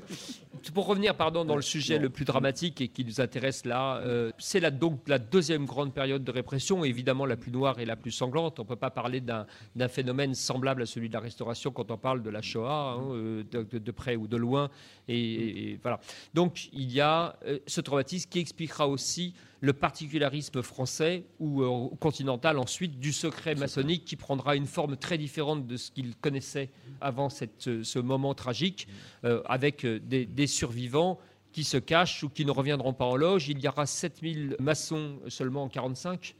Pour 0.72 0.86
revenir, 0.86 1.14
pardon, 1.14 1.44
dans 1.44 1.56
le 1.56 1.62
sujet 1.62 1.98
le 1.98 2.08
plus 2.08 2.24
dramatique 2.24 2.80
et 2.80 2.88
qui 2.88 3.04
nous 3.04 3.20
intéresse 3.20 3.66
là, 3.66 4.02
c'est 4.38 4.60
la, 4.60 4.70
donc 4.70 5.00
la 5.08 5.18
deuxième 5.18 5.66
grande 5.66 5.92
période 5.92 6.24
de 6.24 6.30
répression, 6.30 6.84
évidemment 6.84 7.26
la 7.26 7.36
plus 7.36 7.50
noire 7.50 7.80
et 7.80 7.84
la 7.84 7.96
plus 7.96 8.12
sanglante. 8.12 8.58
On 8.58 8.62
ne 8.62 8.68
peut 8.68 8.76
pas 8.76 8.90
parler 8.90 9.20
d'un 9.20 9.88
phénomène 9.88 10.34
semblable 10.34 10.80
à 10.82 10.86
celui 10.86 11.08
de 11.08 11.14
la 11.14 11.20
Restauration 11.20 11.70
quand 11.70 11.90
on 11.90 11.98
parle 11.98 12.22
de 12.22 12.30
la 12.30 12.40
Shoah, 12.40 12.96
hein, 12.98 13.42
de, 13.50 13.78
de, 13.78 13.90
près 13.90 14.16
ou 14.16 14.26
de 14.26 14.38
loin. 14.38 14.70
Et, 15.06 15.78
voilà. 15.82 16.00
Donc 16.32 16.70
il 16.72 16.90
y 16.92 17.00
a 17.00 17.36
euh, 17.46 17.58
ce 17.80 17.82
traumatisme 17.82 18.28
qui 18.28 18.40
expliquera 18.40 18.86
aussi 18.86 19.32
le 19.62 19.72
particularisme 19.72 20.62
français 20.62 21.24
ou 21.38 21.62
euh, 21.62 21.88
continental 21.98 22.58
ensuite 22.58 23.00
du 23.00 23.10
secret 23.10 23.54
maçonnique 23.54 24.04
qui 24.04 24.16
prendra 24.16 24.54
une 24.54 24.66
forme 24.66 24.98
très 24.98 25.16
différente 25.16 25.66
de 25.66 25.78
ce 25.78 25.90
qu'il 25.90 26.14
connaissait 26.16 26.68
avant 27.00 27.30
cette, 27.30 27.82
ce 27.82 27.98
moment 27.98 28.34
tragique, 28.34 28.86
euh, 29.24 29.42
avec 29.46 29.86
des, 29.86 30.46
survivants 30.46 31.18
qui 31.52 31.64
se 31.64 31.78
cachent 31.78 32.22
ou 32.22 32.28
qui 32.28 32.44
ne 32.44 32.50
reviendront 32.50 32.92
pas 32.92 33.06
en 33.06 33.16
loge. 33.16 33.48
Il 33.48 33.60
y 33.60 33.68
aura 33.68 33.86
7000 33.86 34.56
maçons 34.60 35.18
seulement 35.28 35.62
en 35.62 35.68
1945 35.68 36.36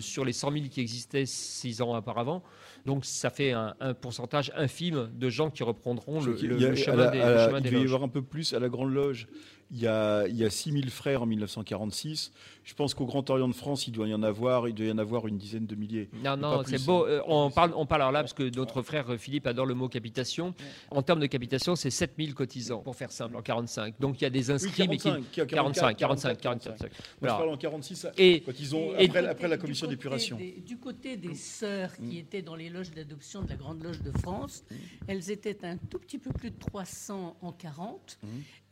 sur 0.00 0.26
les 0.26 0.34
100 0.34 0.52
000 0.52 0.64
qui 0.70 0.80
existaient 0.80 1.24
six 1.24 1.80
ans 1.80 1.96
auparavant. 1.96 2.42
Donc 2.84 3.06
ça 3.06 3.30
fait 3.30 3.52
un, 3.52 3.74
pourcentage 4.00 4.52
infime 4.54 5.10
de 5.14 5.30
gens 5.30 5.50
qui 5.50 5.62
reprendront 5.62 6.20
le, 6.20 6.36
chemin, 6.36 7.10
des, 7.10 7.18
Il 7.18 7.22
va 7.22 7.78
y 7.78 7.84
avoir 7.84 8.02
un 8.02 8.08
peu 8.08 8.22
plus 8.22 8.52
à 8.52 8.58
la 8.58 8.68
Grande 8.68 8.92
Loge. 8.92 9.26
Il 9.72 9.78
y 9.78 9.86
a, 9.86 10.26
il 10.26 10.36
y 10.36 10.44
a 10.44 10.50
6000 10.50 10.90
frères 10.90 11.22
en 11.22 11.26
1946. 11.26 12.32
Je 12.64 12.74
pense 12.74 12.94
qu'au 12.94 13.06
Grand 13.06 13.28
Orient 13.30 13.48
de 13.48 13.54
France, 13.54 13.86
il 13.86 13.92
doit 13.92 14.06
y 14.06 14.14
en 14.14 14.22
avoir, 14.22 14.68
il 14.68 14.74
doit 14.74 14.86
y 14.86 14.90
en 14.92 14.98
avoir 14.98 15.26
une 15.26 15.38
dizaine 15.38 15.66
de 15.66 15.74
milliers. 15.74 16.08
Non, 16.24 16.36
non, 16.36 16.62
c'est 16.64 16.84
beau. 16.84 17.06
Euh, 17.06 17.20
on 17.26 17.50
parle, 17.50 17.72
on 17.74 17.86
parle 17.86 18.02
alors 18.02 18.12
là 18.12 18.20
parce 18.20 18.32
que 18.32 18.54
notre 18.54 18.82
frère 18.82 19.06
Philippe 19.18 19.46
adore 19.46 19.66
le 19.66 19.74
mot 19.74 19.88
capitation. 19.88 20.54
En 20.90 21.02
termes 21.02 21.20
de 21.20 21.26
capitation, 21.26 21.74
c'est 21.76 21.90
7000 21.90 22.34
cotisants, 22.34 22.80
pour 22.80 22.96
faire 22.96 23.12
simple, 23.12 23.36
en 23.36 23.42
45. 23.42 23.94
Donc 23.98 24.20
il 24.20 24.24
y 24.24 24.26
a 24.26 24.30
des 24.30 24.50
inscrits, 24.50 24.88
mais 24.88 24.98
qui 24.98 25.10
45, 25.32 25.96
45, 25.96 26.38
45. 26.38 26.78
Moi, 26.80 26.88
je 27.22 27.26
parle 27.26 27.48
en 27.48 27.56
46, 27.56 28.08
et, 28.18 28.40
cotisons 28.40 28.92
après, 28.92 29.26
après 29.26 29.48
la 29.48 29.56
commission 29.56 29.86
d'épuration. 29.86 30.38
Du 30.66 30.76
côté 30.78 31.16
des 31.16 31.34
sœurs 31.34 31.92
qui 31.96 32.18
étaient 32.18 32.42
dans 32.42 32.56
les 32.56 32.68
loges 32.68 32.90
d'adoption 32.90 33.42
de 33.42 33.48
la 33.48 33.56
Grande 33.56 33.82
Loge 33.82 34.02
de 34.02 34.12
France, 34.18 34.64
elles 35.06 35.30
étaient 35.30 35.64
un 35.64 35.76
tout 35.76 35.98
petit 35.98 36.18
peu 36.18 36.30
plus 36.32 36.50
de 36.50 36.58
300 36.58 37.36
en 37.40 37.52
40. 37.52 38.18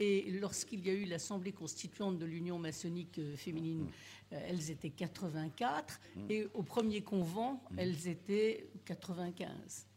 Et 0.01 0.31
lorsqu'il 0.41 0.87
y 0.87 0.88
a 0.91 0.95
eu 0.95 1.05
l'Assemblée 1.05 1.53
constituante 1.53 2.19
de 2.19 2.27
l'Union 2.27 2.59
maçonnique 2.59 3.19
euh, 3.19 3.37
féminine, 3.37 3.87
euh, 4.33 4.41
elles 4.49 4.71
étaient 4.71 4.91
84. 4.91 6.01
Et 6.29 6.47
au 6.55 6.63
premier 6.63 7.03
convent, 7.03 7.59
elles 7.77 8.09
étaient 8.09 8.69
95. 8.85 9.88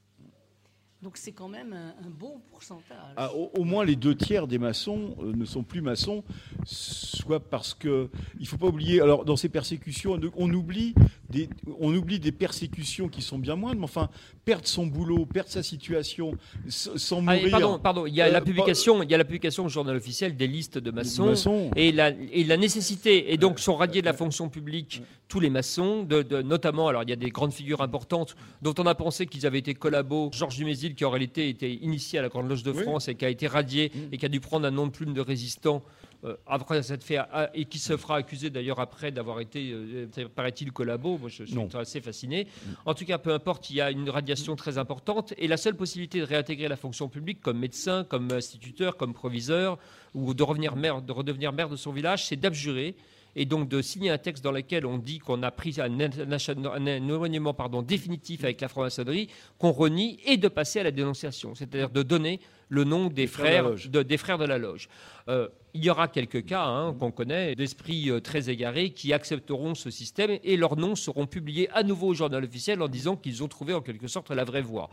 Donc 1.02 1.18
c'est 1.18 1.32
quand 1.32 1.48
même 1.48 1.74
un, 1.74 2.10
bon 2.12 2.40
pourcentage. 2.52 2.96
Ah, 3.18 3.34
au, 3.34 3.64
moins 3.64 3.84
les 3.84 3.96
deux 3.96 4.14
tiers 4.14 4.46
des 4.46 4.60
maçons 4.60 5.16
euh, 5.20 5.34
ne 5.34 5.46
sont 5.46 5.64
plus 5.64 5.82
maçons, 5.82 6.24
soit 6.64 7.40
parce 7.40 7.74
que 7.74 8.08
il 8.40 8.48
faut 8.48 8.58
pas 8.58 8.68
oublier. 8.68 9.02
Alors 9.02 9.26
dans 9.26 9.36
ces 9.36 9.50
persécutions, 9.50 10.20
on 10.38 10.54
oublie 10.54 10.94
des, 11.28 11.50
on 11.80 11.92
oublie 11.96 12.20
des 12.20 12.32
persécutions 12.32 13.08
qui 13.08 13.24
sont 13.24 13.40
bien 13.40 13.56
moindres, 13.56 13.80
mais 13.80 13.86
enfin 13.86 14.10
perdre 14.46 14.68
son 14.68 14.86
boulot, 14.86 15.26
perdre 15.26 15.50
sa 15.50 15.64
situation, 15.64 16.34
sans 16.68 17.22
mourir. 17.22 17.50
pardon, 17.50 17.80
pardon. 17.80 18.06
Il 18.06 18.14
y 18.14 18.22
a 18.22 18.30
la 18.30 18.38
euh, 18.38 18.42
publication, 18.42 19.02
il 19.02 19.10
y 19.10 19.16
a 19.16 19.18
la 19.18 19.26
publication 19.26 19.66
au 19.66 19.70
journal 19.70 19.96
officiel 19.96 20.38
des 20.38 20.48
listes 20.48 20.78
de 20.78 20.92
maçons, 20.92 21.72
Et, 21.76 21.92
la, 21.92 22.10
et 22.10 22.44
la 22.44 22.58
nécessité 22.58 23.34
et 23.34 23.38
donc 23.38 23.60
sont 23.60 23.76
radiés 23.76 24.02
de 24.02 24.06
la 24.06 24.14
fonction 24.14 24.50
publique 24.50 25.02
tous 25.32 25.40
les 25.40 25.50
maçons, 25.50 26.04
de, 26.04 26.42
notamment. 26.42 26.90
Alors 26.90 27.04
il 27.04 27.10
y 27.10 27.14
a 27.14 27.16
des 27.16 27.30
grandes 27.30 27.54
figures 27.54 27.80
importantes 27.80 28.36
dont 28.62 28.74
on 28.78 28.86
a 28.86 28.96
pensé 28.96 29.26
qu'ils 29.28 29.48
avaient 29.48 29.60
été 29.60 29.74
collabos. 29.74 30.30
Georges 30.34 30.58
Dumézil 30.58 30.94
qui 30.94 31.06
en 31.06 31.10
réalité 31.10 31.48
était 31.48 31.74
initié 31.74 32.20
à 32.20 32.22
la 32.22 32.28
Grande 32.28 32.50
Loge 32.50 32.64
de 32.64 32.74
France 32.74 33.08
et 33.08 33.16
qui 33.16 33.24
a 33.24 33.30
été 33.30 33.48
radié 33.48 33.94
mm. 33.96 34.00
et 34.14 34.18
qui 34.18 34.26
a 34.26 34.30
dû 34.30 34.42
prendre 34.42 34.68
un 34.68 34.72
nom 34.72 34.88
de 34.88 34.92
plume 34.92 35.14
de 35.14 35.22
résistant 35.22 35.84
euh, 36.26 36.36
après 36.46 36.84
cette 36.84 37.02
fait, 37.02 37.16
ah, 37.16 37.50
et 37.54 37.64
qui 37.64 37.80
se 37.80 37.96
fera 37.96 38.18
accuser 38.18 38.50
d'ailleurs 38.50 38.82
après 38.82 39.12
d'avoir 39.12 39.40
été, 39.40 39.72
euh, 39.72 40.06
paraît-il, 40.36 40.74
collabo. 40.74 41.18
Moi, 41.18 41.30
je, 41.30 41.46
suis 41.46 41.60
assez 41.76 42.02
fasciné. 42.02 42.48
En 42.86 42.94
tout 42.94 43.06
cas, 43.06 43.18
peu 43.18 43.34
importe, 43.34 43.70
il 43.70 43.78
y 43.78 43.82
a 43.82 43.90
une 43.90 44.10
radiation 44.10 44.58
très 44.58 44.78
importante 44.78 45.34
et 45.38 45.48
la 45.48 45.56
seule 45.56 45.76
possibilité 45.76 46.20
de 46.20 46.26
réintégrer 46.26 46.68
la 46.68 46.76
fonction 46.76 47.08
publique 47.08 47.40
comme 47.40 47.58
médecin, 47.58 48.04
comme 48.04 48.30
instituteur, 48.34 48.98
comme 48.98 49.14
proviseur 49.14 49.80
ou 50.14 50.34
de 50.34 50.44
revenir 50.44 50.76
maire, 50.76 51.02
de 51.02 51.12
redevenir 51.14 51.54
maire 51.54 51.70
de 51.70 51.78
son 51.78 51.94
village, 51.94 52.26
c'est 52.28 52.36
d'abjurer 52.36 52.96
et 53.36 53.46
donc 53.46 53.70
de 53.70 53.82
signer 53.82 54.10
un 54.10 54.18
texte 54.18 54.44
dans 54.44 54.52
lequel 54.52 54.86
on 54.86 54.98
dit 54.98 55.20
qu'on 55.20 55.44
a 55.44 55.52
pris 55.52 55.78
un, 55.80 56.86
éloignement 56.86 57.54
pardon, 57.54 57.82
définitif 57.82 58.44
avec 58.44 58.62
la 58.62 58.68
franc-maçonnerie, 58.68 59.30
qu'on 59.58 59.72
renie, 59.72 60.20
et 60.26 60.38
de 60.38 60.48
passer 60.48 60.80
à 60.80 60.84
la 60.84 60.92
dénonciation, 60.92 61.56
c'est-à-dire 61.56 61.90
de 61.90 62.04
donner 62.04 62.40
le 62.70 62.84
nom 62.84 63.08
des, 63.08 63.28
frères, 63.28 63.72
de, 63.72 64.02
des 64.04 64.18
frères 64.18 64.38
de 64.38 64.46
la 64.46 64.58
loge. 64.58 64.88
Euh, 65.28 65.50
il 65.74 65.84
y 65.84 65.90
aura 65.90 66.08
quelques 66.08 66.46
cas 66.46 66.66
hein, 66.66 66.94
qu'on 66.94 67.12
connaît 67.12 67.56
d'esprits 67.56 68.10
euh, 68.10 68.20
très 68.20 68.50
égarés 68.50 68.92
qui 68.92 69.14
accepteront 69.14 69.76
ce 69.76 69.90
système 69.90 70.38
et 70.44 70.58
leurs 70.58 70.78
noms 70.78 70.96
seront 70.96 71.28
publiés 71.28 71.70
à 71.72 71.84
nouveau 71.84 72.08
au 72.08 72.14
journal 72.14 72.44
officiel 72.44 72.82
en 72.82 72.88
disant 72.88 73.16
qu'ils 73.16 73.44
ont 73.44 73.48
trouvé 73.48 73.74
en 73.74 73.82
quelque 73.82 74.08
sorte 74.08 74.32
la 74.32 74.44
vraie 74.44 74.62
voie 74.62 74.90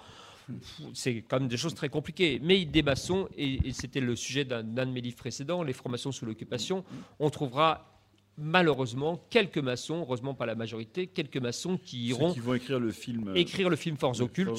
c'est 0.95 1.25
quand 1.29 1.41
même 1.41 1.49
des 1.49 1.57
choses 1.57 1.75
très 1.75 1.89
compliquées. 1.89 2.41
Mais 2.43 2.65
des 2.65 2.83
maçons, 2.83 3.29
et, 3.37 3.69
et 3.69 3.73
c'était 3.73 4.01
le 4.01 4.17
sujet 4.17 4.45
d'un 4.45 4.63
de 4.63 4.85
mes 4.91 5.01
livres 5.01 5.17
précédents, 5.17 5.63
les 5.63 5.73
francs-maçons 5.73 6.13
sous 6.13 6.25
l'occupation, 6.25 6.85
on 7.19 7.31
trouvera 7.31 7.98
malheureusement 8.39 9.21
quelques 9.31 9.59
maçons, 9.59 10.01
heureusement 10.01 10.35
pas 10.35 10.47
la 10.47 10.55
majorité, 10.55 11.07
quelques 11.07 11.37
maçons 11.39 11.77
qui 11.77 12.07
iront 12.07 12.33
qui 12.33 12.41
vont 12.41 12.55
écrire 12.55 12.79
le 12.79 12.91
film, 12.91 13.29
euh, 13.29 13.35
écrire 13.35 13.69
le 13.69 13.77
film 13.77 13.97
Force 13.97 14.21
occulte, 14.21 14.51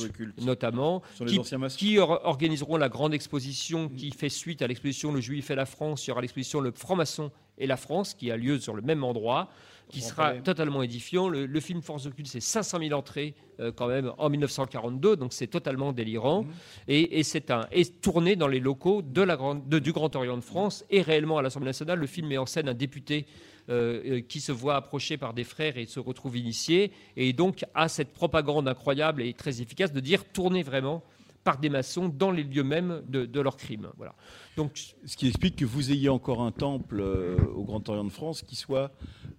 notamment, 0.41 1.01
qui, 1.25 1.39
qui 1.77 1.97
organiseront 1.97 2.77
la 2.77 2.89
grande 2.89 3.13
exposition 3.13 3.89
qui 3.89 4.11
fait 4.11 4.29
suite 4.29 4.61
à 4.61 4.67
l'exposition 4.67 5.11
Le 5.11 5.21
Juif 5.21 5.49
et 5.49 5.55
la 5.55 5.65
France. 5.65 6.05
Il 6.05 6.09
y 6.09 6.11
aura 6.11 6.21
l'exposition 6.21 6.59
Le 6.59 6.71
franc-maçon 6.71 7.31
et 7.57 7.67
la 7.67 7.77
France 7.77 8.13
qui 8.13 8.31
a 8.31 8.37
lieu 8.37 8.59
sur 8.59 8.73
le 8.73 8.81
même 8.81 9.03
endroit 9.03 9.49
qui 9.89 10.01
sera 10.01 10.33
totalement 10.35 10.83
édifiant. 10.83 11.27
Le, 11.27 11.59
film 11.59 11.81
Force 11.81 12.05
occulte, 12.05 12.27
c'est 12.27 12.39
500 12.39 12.79
000 12.79 12.97
entrées 12.97 13.33
euh, 13.59 13.71
quand 13.75 13.87
même 13.87 14.13
en 14.17 14.29
1942, 14.29 15.17
donc 15.17 15.33
c'est 15.33 15.47
totalement 15.47 15.91
délirant. 15.91 16.43
Mhm. 16.43 16.49
Et, 16.87 17.23
c'est 17.23 17.51
un 17.51 17.67
et 17.71 17.85
tourné 17.85 18.35
dans 18.35 18.47
les 18.47 18.59
locaux 18.59 19.01
de 19.01 19.21
la 19.21 19.35
grande, 19.35 19.67
du 19.67 19.91
Grand 19.91 20.15
Orient 20.15 20.37
de 20.37 20.43
France 20.43 20.85
et 20.89 21.01
réellement 21.01 21.37
à 21.39 21.41
l'Assemblée 21.41 21.69
nationale. 21.69 21.99
Le 21.99 22.07
film 22.07 22.27
met 22.27 22.37
en 22.37 22.45
scène 22.45 22.69
un 22.69 22.73
député 22.73 23.25
euh, 23.69 24.01
euh, 24.05 24.21
qui 24.21 24.39
se 24.39 24.51
voit 24.51 24.75
approché 24.75 25.17
par 25.17 25.33
des 25.33 25.43
frères 25.43 25.77
et 25.77 25.85
se 25.85 25.99
retrouve 25.99 26.37
initié, 26.37 26.91
et 27.17 27.33
donc 27.33 27.65
a 27.73 27.87
cette 27.87 28.13
propagande 28.13 28.67
incroyable 28.67 29.21
et 29.21 29.33
très 29.33 29.61
efficace 29.61 29.91
de 29.91 29.99
dire 29.99 30.23
tournez 30.31 30.63
vraiment 30.63 31.03
par 31.43 31.57
des 31.57 31.69
maçons 31.69 32.09
dans 32.09 32.31
les 32.31 32.43
lieux 32.43 32.63
mêmes 32.63 33.01
de, 33.07 33.25
de 33.25 33.39
leurs 33.39 33.57
crimes. 33.57 33.89
Voilà. 33.97 34.13
Donc, 34.59 34.71
ce 35.05 35.15
qui 35.15 35.29
explique 35.29 35.55
que 35.55 35.63
vous 35.63 35.89
ayez 35.89 36.09
encore 36.09 36.41
un 36.41 36.51
temple 36.51 36.99
euh, 36.99 37.37
au 37.55 37.63
Grand 37.63 37.87
Orient 37.87 38.03
de 38.03 38.11
France 38.11 38.41
qui 38.41 38.57
soit 38.57 38.91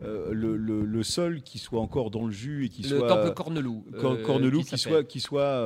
euh, 0.03 0.31
le, 0.33 0.57
le, 0.57 1.03
seul 1.03 1.43
qui 1.43 1.59
soit 1.59 1.83
encore 1.83 2.11
dans 2.11 2.25
le 2.25 2.33
jus 2.33 2.65
et 2.65 2.69
qui 2.71 2.85
le 2.85 2.89
soit 2.89 3.07
temple 3.07 3.35
Cornelou, 3.35 3.85
euh, 4.03 4.25
Cornelou 4.25 4.63
qui, 4.63 4.79
soit 4.79 5.05
qui 5.05 5.21
soit 5.21 5.63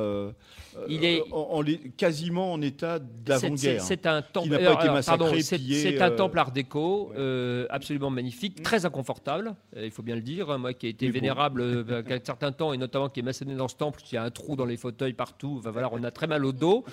il 0.89 1.05
est 1.05 1.23
en, 1.31 1.63
quasiment 1.95 2.51
en 2.51 2.61
état 2.61 2.99
d'avant-guerre. 2.99 3.81
C'est 3.81 4.05
un 4.05 4.21
temple. 4.21 4.49
Massacré, 4.49 5.41
C'est 5.41 6.01
un 6.01 6.11
temple 6.11 6.37
Art 6.37 6.51
déco 6.51 7.13
absolument 7.69 8.09
magnifique, 8.09 8.61
très 8.61 8.85
inconfortable. 8.85 9.55
il 9.77 9.91
faut 9.91 10.03
bien 10.03 10.15
le 10.15 10.21
dire. 10.21 10.51
Hein, 10.51 10.57
moi, 10.57 10.73
qui 10.73 10.87
ai 10.87 10.89
été 10.89 11.09
vénérable 11.09 11.83
bon. 11.85 12.03
un 12.09 12.19
certain 12.21 12.51
temps 12.51 12.73
et 12.73 12.77
notamment 12.77 13.07
qui 13.07 13.21
est 13.21 13.23
maçonné 13.23 13.55
dans 13.55 13.69
ce 13.69 13.77
temple, 13.77 14.01
il 14.11 14.15
y 14.15 14.17
a 14.17 14.23
un 14.23 14.31
trou 14.31 14.57
dans 14.57 14.65
les 14.65 14.75
fauteuils 14.75 15.13
partout. 15.13 15.61
voilà, 15.63 15.89
on 15.93 16.03
a 16.03 16.11
très 16.11 16.27
mal 16.27 16.43
au 16.43 16.51
dos. 16.51 16.83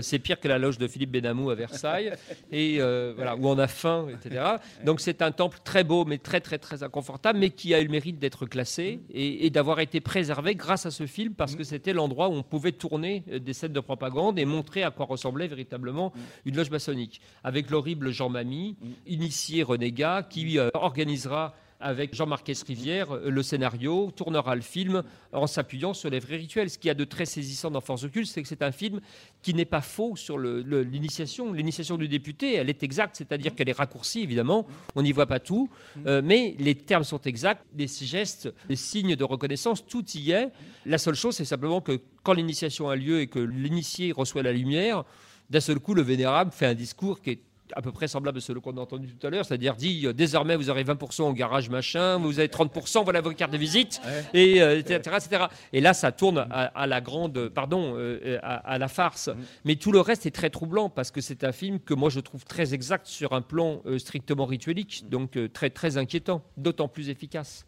c'est 0.00 0.20
pire 0.20 0.38
que 0.38 0.46
la 0.46 0.58
loge 0.58 0.78
de 0.78 0.86
Philippe 0.86 1.10
Benamou 1.10 1.50
à 1.50 1.56
Versailles 1.56 2.03
et 2.50 2.76
euh, 2.80 3.12
voilà, 3.16 3.36
où 3.36 3.48
on 3.48 3.58
a 3.58 3.66
faim, 3.66 4.06
etc. 4.08 4.44
Donc 4.84 5.00
c'est 5.00 5.22
un 5.22 5.32
temple 5.32 5.58
très 5.64 5.84
beau, 5.84 6.04
mais 6.04 6.18
très 6.18 6.40
très 6.40 6.58
très 6.58 6.82
inconfortable, 6.82 7.38
mais 7.38 7.50
qui 7.50 7.74
a 7.74 7.80
eu 7.80 7.84
le 7.84 7.90
mérite 7.90 8.18
d'être 8.18 8.46
classé 8.46 9.00
et, 9.10 9.50
d'avoir 9.50 9.80
été 9.80 10.00
préservé 10.00 10.54
grâce 10.54 10.86
à 10.86 10.90
ce 10.90 11.06
film, 11.06 11.34
parce 11.34 11.54
que 11.54 11.64
c'était 11.64 11.92
l'endroit 11.92 12.28
où 12.28 12.32
on 12.32 12.42
pouvait 12.42 12.72
tourner 12.72 13.24
euh, 13.30 13.38
des 13.38 13.52
scènes 13.52 13.72
de 13.72 13.80
propagande 13.80 14.38
et 14.38 14.44
montrer 14.44 14.82
à 14.82 14.90
quoi 14.90 15.06
ressemblait 15.06 15.46
véritablement 15.46 16.12
une 16.44 16.56
loge 16.56 16.70
maçonnique, 16.70 17.20
avec 17.42 17.70
l'horrible 17.70 18.10
Jean 18.10 18.28
Mamie, 18.28 18.76
initié 19.06 19.62
renégat, 19.62 20.26
qui 20.28 20.58
euh, 20.58 20.70
organisera 20.74 21.54
avec 21.84 22.14
Jean-Marc 22.14 22.50
Rivière 22.66 23.12
euh, 23.12 23.28
le 23.28 23.42
scénario, 23.42 24.10
tournera 24.16 24.56
le 24.56 24.62
film 24.62 25.02
en 25.32 25.46
s'appuyant 25.46 25.92
sur 25.92 26.08
les 26.08 26.18
vrais 26.18 26.36
rituels. 26.36 26.70
Ce 26.70 26.78
qui 26.78 26.88
a 26.88 26.94
de 26.94 27.04
très 27.04 27.26
saisissant 27.26 27.70
dans 27.70 27.82
Force 27.82 28.04
occulte, 28.04 28.26
c'est 28.26 28.42
que 28.42 28.48
c'est 28.48 28.62
un 28.62 28.72
film 28.72 29.00
qui 29.42 29.52
n'est 29.52 29.66
pas 29.66 29.82
faux 29.82 30.16
sur 30.16 30.38
l'initiation. 30.38 31.52
L'initiation 31.52 31.98
du 31.98 32.08
député, 32.08 32.54
elle 32.54 32.70
est 32.70 32.82
exacte, 32.82 33.16
c'est-à-dire 33.16 33.54
qu'elle 33.54 33.68
est 33.68 33.76
raccourcie, 33.76 34.22
évidemment, 34.22 34.66
on 34.94 35.02
n'y 35.02 35.12
voit 35.12 35.26
pas 35.26 35.40
tout, 35.40 35.68
euh, 36.06 36.22
mais 36.24 36.56
les 36.58 36.74
termes 36.74 37.04
sont 37.04 37.20
exacts, 37.20 37.64
les 37.76 37.86
gestes, 37.86 38.52
les 38.68 38.76
signes 38.76 39.14
de 39.14 39.24
reconnaissance, 39.24 39.86
tout 39.86 40.04
y 40.14 40.30
est. 40.30 40.50
La 40.86 40.96
seule 40.96 41.14
chose, 41.14 41.36
c'est 41.36 41.44
simplement 41.44 41.82
que 41.82 42.00
quand 42.22 42.32
l'initiation 42.32 42.88
a 42.88 42.96
lieu 42.96 43.20
et 43.20 43.26
que 43.26 43.38
l'initié 43.38 44.12
reçoit 44.12 44.42
la 44.42 44.52
lumière, 44.52 45.04
d'un 45.50 45.60
seul 45.60 45.78
coup, 45.78 45.92
le 45.92 46.02
vénérable 46.02 46.50
fait 46.50 46.66
un 46.66 46.74
discours 46.74 47.20
qui 47.20 47.30
est 47.30 47.40
à 47.74 47.82
peu 47.82 47.92
près 47.92 48.08
semblable 48.08 48.38
à 48.38 48.40
ce 48.40 48.52
qu'on 48.52 48.76
a 48.76 48.80
entendu 48.80 49.08
tout 49.08 49.26
à 49.26 49.30
l'heure, 49.30 49.44
c'est-à-dire 49.44 49.74
dit 49.76 50.06
euh, 50.06 50.12
désormais 50.12 50.56
vous 50.56 50.70
aurez 50.70 50.84
20% 50.84 51.22
au 51.22 51.32
garage 51.32 51.68
machin, 51.68 52.18
vous 52.18 52.38
avez 52.38 52.48
30%, 52.48 53.04
voilà 53.04 53.20
vos 53.20 53.32
cartes 53.32 53.52
de 53.52 53.58
visite, 53.58 54.00
et, 54.32 54.62
euh, 54.62 54.78
etc., 54.78 55.46
Et 55.72 55.80
là, 55.80 55.94
ça 55.94 56.12
tourne 56.12 56.46
à, 56.50 56.86
la 56.86 57.00
grande, 57.00 57.48
pardon, 57.48 57.94
euh, 57.96 58.38
à, 58.42 58.78
la 58.78 58.88
farce. 58.88 59.28
Mm. 59.28 59.34
Mais 59.64 59.76
tout 59.76 59.92
le 59.92 60.00
reste 60.00 60.26
est 60.26 60.30
très 60.30 60.50
troublant 60.50 60.88
parce 60.88 61.10
que 61.10 61.20
c'est 61.20 61.44
un 61.44 61.52
film 61.52 61.80
que 61.80 61.94
moi 61.94 62.10
je 62.10 62.20
trouve 62.20 62.44
très 62.44 62.74
exact 62.74 63.06
sur 63.06 63.32
un 63.32 63.42
plan 63.42 63.82
strictement 63.98 64.46
rituelique, 64.46 65.04
donc 65.08 65.38
très 65.52 65.70
très 65.70 65.96
inquiétant, 65.96 66.42
d'autant 66.56 66.88
plus 66.88 67.08
efficace. 67.08 67.66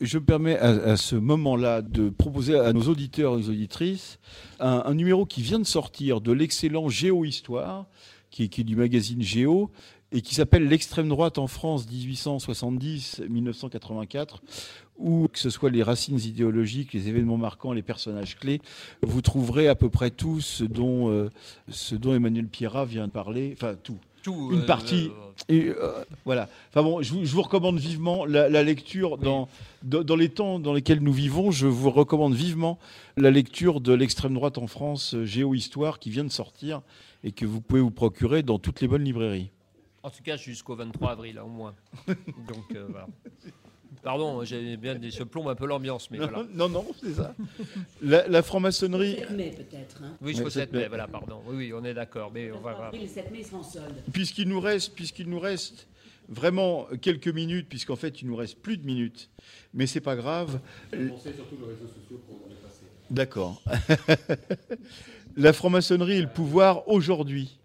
Je 0.00 0.18
me 0.18 0.24
permets 0.24 0.58
à, 0.58 0.96
ce 0.96 1.16
moment-là 1.16 1.82
de 1.82 2.08
proposer 2.08 2.58
à 2.58 2.72
nos 2.72 2.82
auditeurs 2.82 3.34
et 3.34 3.36
aux 3.36 3.50
auditrices 3.50 4.18
un, 4.58 4.82
un 4.86 4.94
numéro 4.94 5.26
qui 5.26 5.42
vient 5.42 5.58
de 5.58 5.64
sortir 5.64 6.22
de 6.22 6.32
l'excellent 6.32 6.88
Géohistoire 6.88 7.86
qui 8.44 8.60
est, 8.60 8.64
du 8.64 8.76
magazine 8.76 9.22
Géo, 9.22 9.70
et 10.12 10.20
qui 10.20 10.34
s'appelle 10.34 10.68
L'extrême 10.68 11.08
droite 11.08 11.38
en 11.38 11.46
France 11.46 11.86
1870-1984, 11.86 14.40
où 14.98 15.28
que 15.28 15.38
ce 15.38 15.48
soit 15.48 15.70
les 15.70 15.82
racines 15.82 16.20
idéologiques, 16.20 16.92
les 16.92 17.08
événements 17.08 17.38
marquants, 17.38 17.72
les 17.72 17.80
personnages 17.82 18.36
clés, 18.36 18.60
vous 19.02 19.22
trouverez 19.22 19.68
à 19.68 19.74
peu 19.74 19.88
près 19.88 20.10
tout 20.10 20.42
ce 20.42 20.64
dont, 20.64 21.08
euh, 21.10 21.30
ce 21.70 21.94
dont 21.94 22.14
Emmanuel 22.14 22.46
Pierrat 22.46 22.84
vient 22.84 23.06
de 23.06 23.12
parler, 23.12 23.54
enfin 23.56 23.74
tout. 23.82 23.96
tout 24.22 24.50
une 24.52 24.60
euh, 24.60 24.66
partie. 24.66 25.10
Euh, 25.50 25.52
et, 25.52 25.72
voilà. 26.24 26.48
Enfin 26.70 26.82
bon, 26.82 27.02
je 27.02 27.14
vous, 27.14 27.42
recommande 27.42 27.78
vivement 27.78 28.24
la, 28.26 28.62
lecture 28.62 29.18
dans, 29.18 29.48
dans, 29.82 30.16
les 30.16 30.28
temps 30.28 30.58
dans 30.58 30.74
lesquels 30.74 31.00
nous 31.00 31.12
vivons. 31.12 31.50
Je 31.50 31.66
vous 31.66 31.90
recommande 31.90 32.34
vivement 32.34 32.78
la 33.16 33.30
lecture 33.30 33.80
de 33.80 33.94
l'extrême 33.94 34.34
droite 34.34 34.58
en 34.58 34.66
France, 34.66 35.16
Géo-Histoire, 35.24 35.98
qui 35.98 36.10
vient 36.10 36.24
de 36.24 36.30
sortir 36.30 36.82
et 37.26 37.32
que 37.32 37.44
vous 37.44 37.60
pouvez 37.60 37.80
vous 37.80 37.90
procurer 37.90 38.44
dans 38.44 38.60
toutes 38.60 38.80
les 38.80 38.86
bonnes 38.86 39.02
librairies. 39.02 39.50
En 40.04 40.10
tout 40.10 40.22
cas, 40.22 40.36
jusqu'au 40.36 40.76
23 40.76 41.10
avril, 41.10 41.40
au 41.40 41.48
moins. 41.48 41.74
Donc, 42.06 42.72
euh, 42.72 42.86
voilà. 42.88 43.08
Pardon, 44.04 44.44
j'ai 44.44 44.76
bien 44.76 44.96
je 45.02 45.24
plombe 45.24 45.48
un 45.48 45.56
peu 45.56 45.66
l'ambiance, 45.66 46.08
mais 46.12 46.18
non, 46.18 46.28
voilà. 46.28 46.48
Non, 46.54 46.68
non, 46.68 46.86
c'est 47.02 47.14
ça. 47.14 47.34
La, 48.00 48.42
franc-maçonnerie. 48.42 49.16
7 49.16 49.30
mai 49.30 49.54
peut-être. 49.56 50.02
Hein. 50.04 50.16
Oui, 50.20 50.34
jusqu'au 50.34 50.50
7 50.50 50.72
mai, 50.72 50.86
voilà, 50.86 51.08
pardon. 51.08 51.42
Oui, 51.48 51.56
oui, 51.56 51.72
on 51.74 51.84
est 51.84 51.94
d'accord, 51.94 52.30
mais 52.32 52.52
on 52.52 52.60
va 52.60 52.92
Le 52.92 53.06
7 53.08 53.32
mai 53.32 53.42
sera 53.42 53.58
en 53.58 53.62
solde. 53.64 53.96
Puisqu'il 54.12 54.48
nous 54.48 54.60
reste, 54.60 54.94
puisqu'il 54.94 55.28
nous 55.28 55.40
reste 55.40 55.88
vraiment 56.28 56.86
quelques 57.00 57.26
minutes, 57.26 57.68
puisqu'en 57.68 57.96
fait 57.96 58.22
il 58.22 58.28
nous 58.28 58.36
reste 58.36 58.58
plus 58.58 58.76
de 58.76 58.86
minutes, 58.86 59.30
mais 59.74 59.88
c'est 59.88 60.00
pas 60.00 60.14
grave. 60.14 60.60
surtout 60.90 61.00
les 61.00 61.66
réseaux 61.66 61.88
sociaux 61.88 62.20
pour 62.28 62.46
D'accord. 63.10 63.62
la 65.36 65.52
franc-maçonnerie 65.52 66.16
et 66.16 66.22
le 66.22 66.28
pouvoir 66.28 66.88
aujourd'hui. 66.88 67.58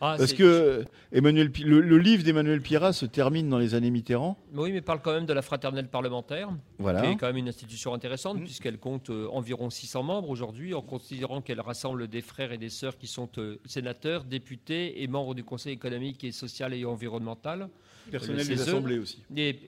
Ah, 0.00 0.16
Parce 0.18 0.32
que 0.32 0.84
Emmanuel, 1.14 1.52
le, 1.62 1.98
livre 1.98 2.24
d'Emmanuel 2.24 2.62
Pierrat 2.62 2.94
se 2.94 3.04
termine 3.04 3.50
dans 3.50 3.58
les 3.58 3.74
années 3.74 3.90
Mitterrand. 3.90 4.38
Oui, 4.54 4.72
mais 4.72 4.80
parle 4.80 5.02
quand 5.02 5.12
même 5.12 5.26
de 5.26 5.34
la 5.34 5.42
fraternelle 5.42 5.88
parlementaire, 5.88 6.48
voilà. 6.78 7.02
qui 7.02 7.08
est 7.08 7.16
quand 7.16 7.26
même 7.26 7.36
une 7.36 7.48
institution 7.48 7.92
intéressante, 7.92 8.38
mmh. 8.38 8.44
puisqu'elle 8.44 8.78
compte 8.78 9.10
euh, 9.10 9.28
environ 9.30 9.68
600 9.68 10.02
membres 10.04 10.30
aujourd'hui, 10.30 10.72
en 10.72 10.80
considérant 10.80 11.42
qu'elle 11.42 11.60
rassemble 11.60 12.08
des 12.08 12.22
frères 12.22 12.52
et 12.52 12.56
des 12.56 12.70
sœurs 12.70 12.96
qui 12.96 13.06
sont 13.06 13.28
euh, 13.36 13.60
sénateurs, 13.66 14.24
députés 14.24 15.02
et 15.02 15.06
membres 15.06 15.34
du 15.34 15.44
Conseil 15.44 15.74
économique 15.74 16.24
et 16.24 16.32
social 16.32 16.72
et 16.72 16.86
environnemental. 16.86 17.68
Personnel 18.10 18.48
des 18.48 18.60
assemblées 18.60 18.98
aussi. 18.98 19.22
et, 19.36 19.60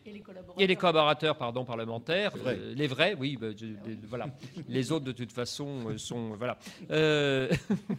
les 0.56 0.76
collaborateurs 0.76 1.36
pardon, 1.36 1.64
parlementaires. 1.64 2.32
Euh, 2.46 2.74
les 2.74 2.88
vrais, 2.88 3.14
oui, 3.16 3.38
bah, 3.40 3.48
voilà. 4.08 4.26
les 4.68 4.90
autres, 4.90 5.04
de 5.04 5.12
toute 5.12 5.30
façon, 5.30 5.96
sont. 5.98 6.30
Voilà. 6.36 6.58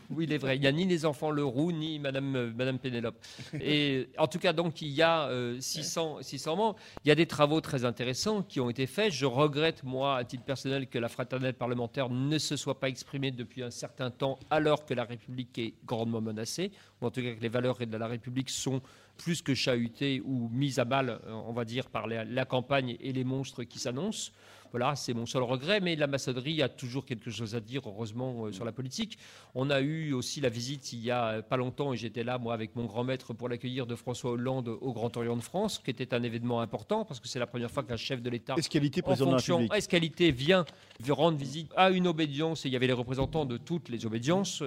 oui, 0.10 0.26
les 0.26 0.38
vrais. 0.38 0.58
Il 0.58 0.62
n'y 0.62 0.68
a 0.68 0.74
ni 0.74 0.86
les 0.86 1.06
enfants 1.06 1.32
Leroux, 1.32 1.72
ni 1.72 2.00
Madame 2.00 2.52
Madame 2.54 2.80
Pénélope. 2.80 3.16
Et 3.62 4.08
en 4.18 4.28
tout 4.28 4.40
cas, 4.40 4.54
donc, 4.54 4.82
il 4.82 4.90
y 4.90 5.02
a 5.02 5.30
600, 5.60 6.20
600 6.22 6.56
membres. 6.56 6.76
Il 7.04 7.10
y 7.10 7.12
a 7.12 7.16
des 7.16 7.26
travaux 7.26 7.62
très 7.62 7.86
intéressants 7.86 8.42
qui 8.42 8.60
ont 8.60 8.70
été 8.70 8.88
faits. 8.88 9.12
Je 9.12 9.26
regrette, 9.26 9.84
moi, 9.84 10.18
à 10.18 10.24
titre 10.24 10.44
personnel, 10.44 10.88
que 10.88 11.00
la 11.00 11.10
fraternelle 11.10 11.54
parlementaire 11.54 12.10
ne 12.10 12.38
se 12.38 12.56
soit 12.56 12.80
pas 12.80 12.90
exprimée 12.90 13.32
depuis 13.32 13.64
un 13.64 13.72
certain 13.72 14.12
temps, 14.12 14.40
alors 14.50 14.86
que 14.86 14.94
la 14.94 15.04
République 15.04 15.58
est 15.58 15.74
grandement 15.86 16.22
menacée, 16.22 16.72
ou 17.02 17.08
en 17.08 17.12
tout 17.12 17.22
cas 17.22 17.34
que 17.34 17.42
les 17.42 17.50
valeurs 17.50 17.78
de 17.78 17.98
la 17.98 18.08
République 18.08 18.50
sont 18.50 18.82
plus 19.18 19.42
que 19.42 19.54
chahutées 19.54 20.22
ou 20.26 20.50
mises 20.50 20.80
à 20.80 20.86
mal, 20.86 21.20
on 21.30 21.54
va 21.54 21.66
dire, 21.66 21.90
par 21.90 22.08
la 22.08 22.46
campagne 22.46 22.98
et 23.00 23.14
les 23.14 23.24
monstres 23.24 23.64
qui 23.64 23.80
s'annoncent. 23.80 24.32
Voilà, 24.78 24.98
c'est 24.98 25.14
mon 25.14 25.26
seul 25.26 25.44
regret, 25.44 25.80
mais 25.80 25.96
la 25.96 26.06
maçonnerie 26.06 26.62
a 26.62 26.68
toujours 26.68 27.06
quelque 27.06 27.32
chose 27.32 27.56
à 27.56 27.62
dire, 27.62 27.84
heureusement, 27.86 28.48
euh, 28.48 28.52
sur 28.52 28.66
la 28.66 28.74
politique. 28.74 29.18
On 29.54 29.70
a 29.70 29.80
eu 29.80 30.12
aussi 30.12 30.42
la 30.42 30.50
visite 30.50 30.92
il 30.92 31.00
y 31.00 31.12
a 31.12 31.42
pas 31.42 31.56
longtemps, 31.56 31.94
et 31.94 31.96
j'étais 31.96 32.26
là, 32.26 32.38
moi, 32.38 32.54
avec 32.54 32.76
mon 32.76 32.84
grand 32.84 33.06
maître 33.06 33.34
pour 33.34 33.48
l'accueillir 33.48 33.88
de 33.88 33.96
François 33.96 34.32
Hollande 34.32 34.68
au 34.68 34.92
Grand 34.92 35.16
Orient 35.16 35.38
de 35.38 35.42
France, 35.42 35.80
qui 35.80 35.92
était 35.92 36.14
un 36.14 36.22
événement 36.24 36.60
important, 36.60 37.06
parce 37.06 37.22
que 37.22 37.30
c'est 37.30 37.40
la 37.40 37.48
première 37.48 37.72
fois 37.72 37.84
qu'un 37.84 37.96
chef 37.96 38.22
de 38.22 38.30
l'État, 38.30 38.58
en 39.14 39.38
République? 39.38 39.74
Escalité, 39.74 40.32
vient 40.32 40.66
rendre 41.08 41.38
visite 41.38 41.72
à 41.78 41.90
une 41.92 42.06
obédience, 42.06 42.66
et 42.66 42.68
il 42.68 42.74
y 42.74 42.76
avait 42.76 42.88
les 42.88 42.92
représentants 42.92 43.46
de 43.46 43.56
toutes 43.56 43.88
les 43.88 44.06
obédiences, 44.06 44.62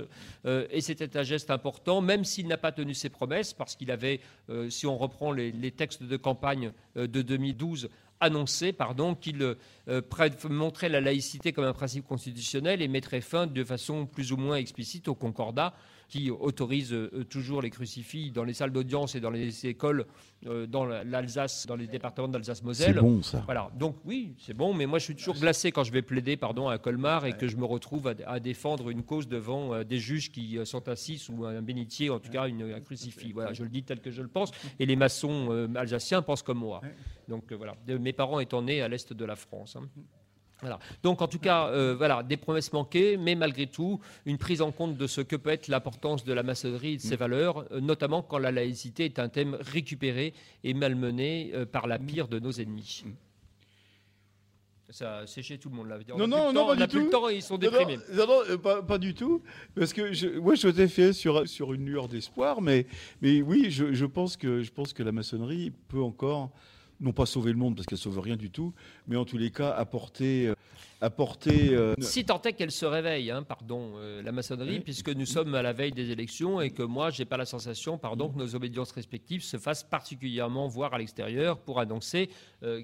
euh, 0.47 0.66
et 0.70 0.80
c'était 0.80 1.18
un 1.18 1.22
geste 1.22 1.51
important, 1.51 2.01
même 2.01 2.24
s'il 2.24 2.47
n'a 2.47 2.56
pas 2.56 2.72
tenu 2.72 2.94
ses 2.94 3.10
promesses, 3.10 3.52
parce 3.52 3.76
qu'il 3.76 3.90
avait, 3.90 4.20
euh, 4.48 4.70
si 4.70 4.86
on 4.86 4.97
reprend 4.97 5.32
les, 5.32 5.52
les 5.52 5.70
textes 5.70 6.02
de 6.02 6.16
campagne 6.16 6.72
de 6.97 7.20
2012, 7.20 7.90
annoncé 8.20 8.73
pardon, 8.73 9.15
qu'il 9.15 9.43
euh, 9.43 10.03
montrait 10.49 10.89
la 10.89 11.01
laïcité 11.01 11.53
comme 11.53 11.65
un 11.65 11.73
principe 11.73 12.07
constitutionnel 12.07 12.82
et 12.82 12.89
mettrait 12.89 13.20
fin 13.20 13.47
de 13.47 13.65
façon 13.65 14.07
plus 14.07 14.32
ou 14.32 14.36
moins 14.36 14.57
explicite 14.57 15.09
au 15.09 15.15
concordat 15.15 15.74
qui 16.09 16.30
autorise 16.30 16.93
euh, 16.93 17.24
toujours 17.28 17.60
les 17.60 17.70
crucifix 17.70 18.30
dans 18.30 18.44
les 18.44 18.55
salles 18.55 18.72
d'audience 18.72 19.14
et 19.14 19.20
dans 19.20 19.30
les 19.30 19.66
écoles 19.66 20.06
euh, 20.47 20.66
dans 20.66 20.86
l'Alsace, 20.86 21.66
dans 21.66 21.76
les 21.76 21.86
départements 21.86 22.28
d'Alsace-Moselle. 22.28 22.94
C'est 22.94 23.01
bon 23.01 23.22
ça. 23.22 23.43
Voilà. 23.44 23.70
Donc 23.78 23.97
oui, 24.05 24.35
c'est 24.39 24.55
bon, 24.55 24.72
mais 24.72 24.86
moi 24.86 24.98
je 24.98 25.05
suis 25.05 25.14
toujours 25.14 25.36
glacé 25.36 25.70
quand 25.70 25.85
je 25.85 25.93
vais 25.93 26.02
plaider, 26.02 26.36
pardon, 26.36 26.68
à 26.68 26.78
Colmar 26.78 27.26
et 27.26 27.35
que 27.35 27.47
je 27.47 27.56
me 27.56 27.64
retrouve 27.64 28.14
à, 28.26 28.40
défendre 28.40 28.89
une 28.89 29.02
cause 29.02 29.28
devant 29.28 29.82
des 29.85 29.98
juges 29.98 30.30
qui 30.30 30.59
sont 30.64 30.89
assis 30.89 31.18
sous 31.18 31.44
un 31.44 31.60
bénitier, 31.60 32.09
en 32.09 32.20
tout 32.20 32.30
cas 32.30 32.47
une, 32.47 32.62
un 32.72 32.80
crucifix. 32.80 33.32
Voilà, 33.32 33.52
je 33.52 33.62
le 33.62 33.68
dis 33.68 33.82
tel 33.82 34.01
que 34.01 34.10
je 34.10 34.22
le 34.22 34.28
pense. 34.28 34.51
Et 34.78 34.86
les 34.86 34.97
maçons 34.97 35.68
alsaciens 35.74 36.22
pensent 36.22 36.43
comme 36.43 36.59
moi. 36.59 36.80
Donc 37.28 37.52
voilà, 37.52 37.74
mes 37.86 38.12
parents 38.12 38.40
étant 38.40 38.62
nés 38.62 38.80
à 38.80 38.89
l'est 38.89 39.12
de 39.12 39.24
la 39.24 39.36
France. 39.36 39.76
Hein. 39.76 39.89
Voilà. 40.60 40.78
Donc 41.02 41.22
en 41.22 41.28
tout 41.28 41.39
cas, 41.39 41.68
euh, 41.68 41.94
voilà, 41.97 42.22
des 42.22 42.36
promesses 42.36 42.72
manquées, 42.72 43.16
mais 43.16 43.35
malgré 43.35 43.66
tout, 43.66 44.01
une 44.26 44.39
prise 44.39 44.60
en 44.60 44.72
compte 44.72 44.97
de 44.97 45.06
ce 45.06 45.20
que 45.20 45.36
peut 45.36 45.51
être 45.51 45.68
l'importance 45.68 46.24
de 46.24 46.32
la 46.32 46.43
maçonnerie 46.43 46.94
et 46.94 46.97
de 46.97 47.02
ses 47.02 47.14
mm. 47.14 47.18
valeurs, 47.18 47.64
euh, 47.70 47.80
notamment 47.80 48.22
quand 48.22 48.39
la 48.39 48.51
laïcité 48.51 49.05
est 49.05 49.18
un 49.18 49.28
thème 49.28 49.56
récupéré 49.60 50.35
et 50.64 50.74
malmené 50.74 51.52
euh, 51.55 51.64
par 51.64 51.86
la 51.86 51.98
pire 51.98 52.26
de 52.26 52.40
nos 52.40 52.51
ennemis. 52.51 53.05
Mm. 53.06 53.10
Ça 54.90 55.18
a 55.18 55.26
séché 55.26 55.59
tout 55.59 55.68
le 55.68 55.76
monde 55.76 55.89
là. 55.89 55.98
Non, 56.16 56.26
non, 56.26 56.52
non, 56.52 56.66
pas 56.66 56.74
du 56.74 56.89
tout. 56.89 57.05
Le 57.05 57.10
temps, 57.10 57.28
ils 57.28 57.43
sont 57.43 57.59
déprimés. 57.59 57.98
Non, 58.14 58.26
non, 58.26 58.59
pas, 58.59 58.82
pas, 58.82 58.97
du 58.97 59.12
tout. 59.12 59.43
Parce 59.76 59.93
que 59.93 60.14
je, 60.14 60.39
moi, 60.39 60.55
je 60.55 60.68
t'ai 60.68 60.89
fait 60.89 61.12
sur, 61.12 61.47
sur 61.47 61.74
une 61.74 61.85
lueur 61.85 62.09
d'espoir, 62.09 62.62
mais, 62.62 62.86
mais 63.20 63.43
oui, 63.43 63.70
je, 63.70 63.93
je, 63.93 64.06
pense 64.06 64.39
que, 64.39 64.62
je 64.62 64.72
pense 64.72 64.94
que 64.94 65.02
la 65.02 65.12
maçonnerie 65.12 65.72
peut 65.89 66.01
encore 66.02 66.52
non 67.00 67.12
pas 67.12 67.26
sauver 67.26 67.52
le 67.52 67.58
monde 67.58 67.76
parce 67.76 67.86
qu'elle 67.86 67.98
sauve 67.98 68.18
rien 68.20 68.36
du 68.36 68.50
tout, 68.50 68.74
mais 69.06 69.16
en 69.16 69.24
tous 69.24 69.38
les 69.38 69.50
cas 69.50 69.70
apporter. 69.70 70.48
Euh, 70.48 70.54
apporter 71.00 71.74
euh, 71.74 71.94
Si 72.00 72.24
tant 72.24 72.42
est 72.42 72.54
qu'elle 72.54 72.72
se 72.72 72.84
réveille, 72.84 73.30
hein, 73.30 73.44
pardon, 73.44 73.92
euh, 73.96 74.20
la 74.20 74.32
maçonnerie, 74.32 74.80
puisque 74.80 75.10
nous 75.10 75.26
sommes 75.26 75.54
à 75.54 75.62
la 75.62 75.72
veille 75.72 75.92
des 75.92 76.10
élections 76.10 76.60
et 76.60 76.70
que 76.70 76.82
moi, 76.82 77.10
j'ai 77.10 77.24
pas 77.24 77.36
la 77.36 77.44
sensation, 77.44 77.98
pardon, 77.98 78.28
que 78.28 78.38
nos 78.38 78.56
obédiences 78.56 78.90
respectives 78.90 79.42
se 79.42 79.58
fassent 79.58 79.84
particulièrement 79.84 80.66
voir 80.66 80.94
à 80.94 80.98
l'extérieur 80.98 81.58
pour 81.58 81.78
annoncer 81.78 82.30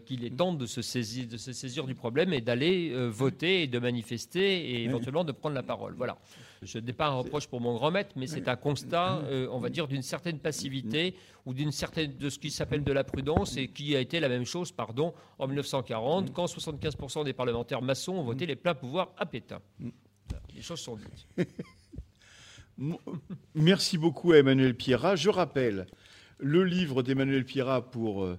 qu'il 0.06 0.24
est 0.24 0.36
temps 0.36 0.52
de 0.52 0.66
se, 0.66 0.80
saisir, 0.80 1.26
de 1.26 1.36
se 1.36 1.52
saisir 1.52 1.86
du 1.86 1.96
problème 1.96 2.32
et 2.32 2.40
d'aller 2.40 2.94
voter 3.08 3.64
et 3.64 3.66
de 3.66 3.80
manifester 3.80 4.70
et 4.70 4.84
éventuellement 4.84 5.24
de 5.24 5.32
prendre 5.32 5.56
la 5.56 5.64
parole. 5.64 5.94
Voilà. 5.96 6.16
Je 6.64 6.78
n'ai 6.78 6.92
pas 6.92 7.08
un 7.08 7.14
reproche 7.14 7.46
pour 7.46 7.60
mon 7.60 7.74
grand 7.74 7.90
maître, 7.90 8.12
mais 8.16 8.26
c'est 8.26 8.48
un 8.48 8.56
constat, 8.56 9.18
euh, 9.24 9.46
on 9.50 9.58
va 9.58 9.68
dire, 9.68 9.86
d'une 9.86 10.02
certaine 10.02 10.38
passivité 10.38 11.14
ou 11.44 11.52
d'une 11.52 11.72
certaine 11.72 12.16
de 12.16 12.30
ce 12.30 12.38
qui 12.38 12.50
s'appelle 12.50 12.82
de 12.82 12.92
la 12.92 13.04
prudence 13.04 13.56
et 13.56 13.68
qui 13.68 13.94
a 13.94 14.00
été 14.00 14.20
la 14.20 14.28
même 14.28 14.44
chose, 14.44 14.72
pardon, 14.72 15.12
en 15.38 15.46
1940, 15.46 16.32
quand 16.32 16.46
75% 16.46 17.24
des 17.24 17.32
parlementaires 17.32 17.82
maçons 17.82 18.14
ont 18.14 18.24
voté 18.24 18.46
les 18.46 18.56
pleins 18.56 18.74
pouvoirs 18.74 19.12
à 19.18 19.26
Pétain. 19.26 19.60
Les 20.54 20.62
choses 20.62 20.80
sont 20.80 20.96
dites. 20.96 21.48
Merci 23.54 23.98
beaucoup 23.98 24.32
à 24.32 24.38
Emmanuel 24.38 24.74
Pierrat. 24.74 25.16
Je 25.16 25.30
rappelle 25.30 25.86
le 26.38 26.64
livre 26.64 27.02
d'Emmanuel 27.02 27.44
Pierrat 27.44 27.90
pour, 27.90 28.24
euh, 28.24 28.38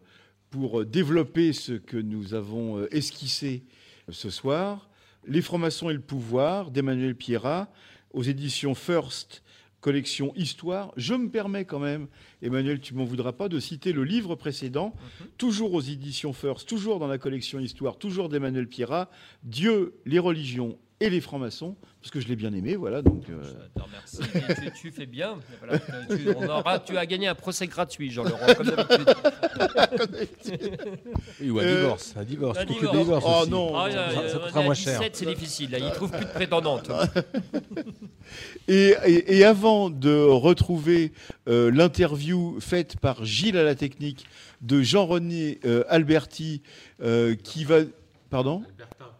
pour 0.49 0.85
développer 0.85 1.53
ce 1.53 1.73
que 1.73 1.97
nous 1.97 2.33
avons 2.33 2.79
euh, 2.79 2.95
esquissé 2.95 3.63
ce 4.09 4.29
soir. 4.29 4.89
Les 5.27 5.41
francs-maçons 5.41 5.89
et 5.89 5.93
le 5.93 6.01
pouvoir 6.01 6.71
d'Emmanuel 6.71 7.15
Pierrat 7.15 7.69
aux 8.15 8.23
éditions 8.23 8.73
First, 8.73 9.43
collection 9.81 10.33
Histoire. 10.35 10.91
Je 10.97 11.13
me 11.13 11.29
permets 11.29 11.65
quand 11.65 11.79
même, 11.79 12.07
Emmanuel, 12.41 12.79
tu 12.79 12.95
m'en 12.95 13.03
voudras 13.03 13.33
pas, 13.33 13.49
de 13.49 13.59
citer 13.59 13.91
le 13.91 14.03
livre 14.03 14.35
précédent, 14.35 14.95
mhm. 14.95 15.27
toujours 15.37 15.73
aux 15.73 15.81
éditions 15.81 16.33
First, 16.33 16.67
toujours 16.67 16.97
dans 16.97 17.07
la 17.07 17.19
collection 17.19 17.59
Histoire, 17.59 17.97
toujours 17.97 18.29
d'Emmanuel 18.29 18.67
Pierrat, 18.67 19.11
Dieu, 19.43 19.99
les 20.05 20.17
religions 20.17 20.79
et 21.05 21.09
les 21.09 21.21
francs-maçons, 21.21 21.75
parce 22.01 22.11
que 22.11 22.19
je 22.19 22.27
l'ai 22.27 22.35
bien 22.35 22.51
aimé, 22.53 22.75
voilà. 22.75 23.01
Donc, 23.01 23.23
euh... 23.29 23.41
tu, 24.61 24.71
tu, 24.81 24.91
fais 24.91 25.05
bien. 25.05 25.37
tu, 26.09 26.29
on 26.35 26.47
aura, 26.47 26.79
tu 26.79 26.97
as 26.97 27.05
gagné 27.05 27.27
un 27.27 27.35
procès 27.35 27.67
gratuit, 27.67 28.09
Jean-Laurent, 28.09 28.53
comme 28.57 28.67
d'habitude. 28.67 29.15
oui, 31.41 31.49
ou 31.51 31.59
un 31.59 31.63
euh, 31.63 31.81
divorce. 31.81 32.13
Un 32.17 32.23
divorce. 32.23 32.57
Un 32.57 32.65
divorce. 32.65 32.97
divorce 32.97 33.25
oh 33.27 33.41
aussi. 33.41 33.49
non, 33.51 33.75
ah, 33.77 33.91
ça, 33.91 34.29
ça 34.29 34.39
coûtera 34.39 34.63
moins 34.63 34.73
cher. 34.73 35.01
c'est 35.13 35.25
difficile. 35.25 35.71
Là. 35.71 35.77
Il 35.77 35.85
ne 35.85 35.91
trouve 35.91 36.11
plus 36.11 36.25
de 36.25 36.31
prétendante. 36.31 36.91
et, 38.67 38.95
et, 39.05 39.37
et, 39.37 39.45
avant 39.45 39.89
de 39.89 40.15
retrouver 40.15 41.11
euh, 41.47 41.69
l'interview 41.71 42.59
faite 42.59 42.97
par 42.97 43.23
Gilles 43.25 43.57
à 43.57 43.63
la 43.63 43.75
technique 43.75 44.25
de 44.61 44.81
Jean-René 44.81 45.59
euh, 45.65 45.83
Alberti, 45.87 46.63
euh, 47.01 47.35
qui 47.35 47.63
va 47.63 47.81
Pardon? 48.29 48.63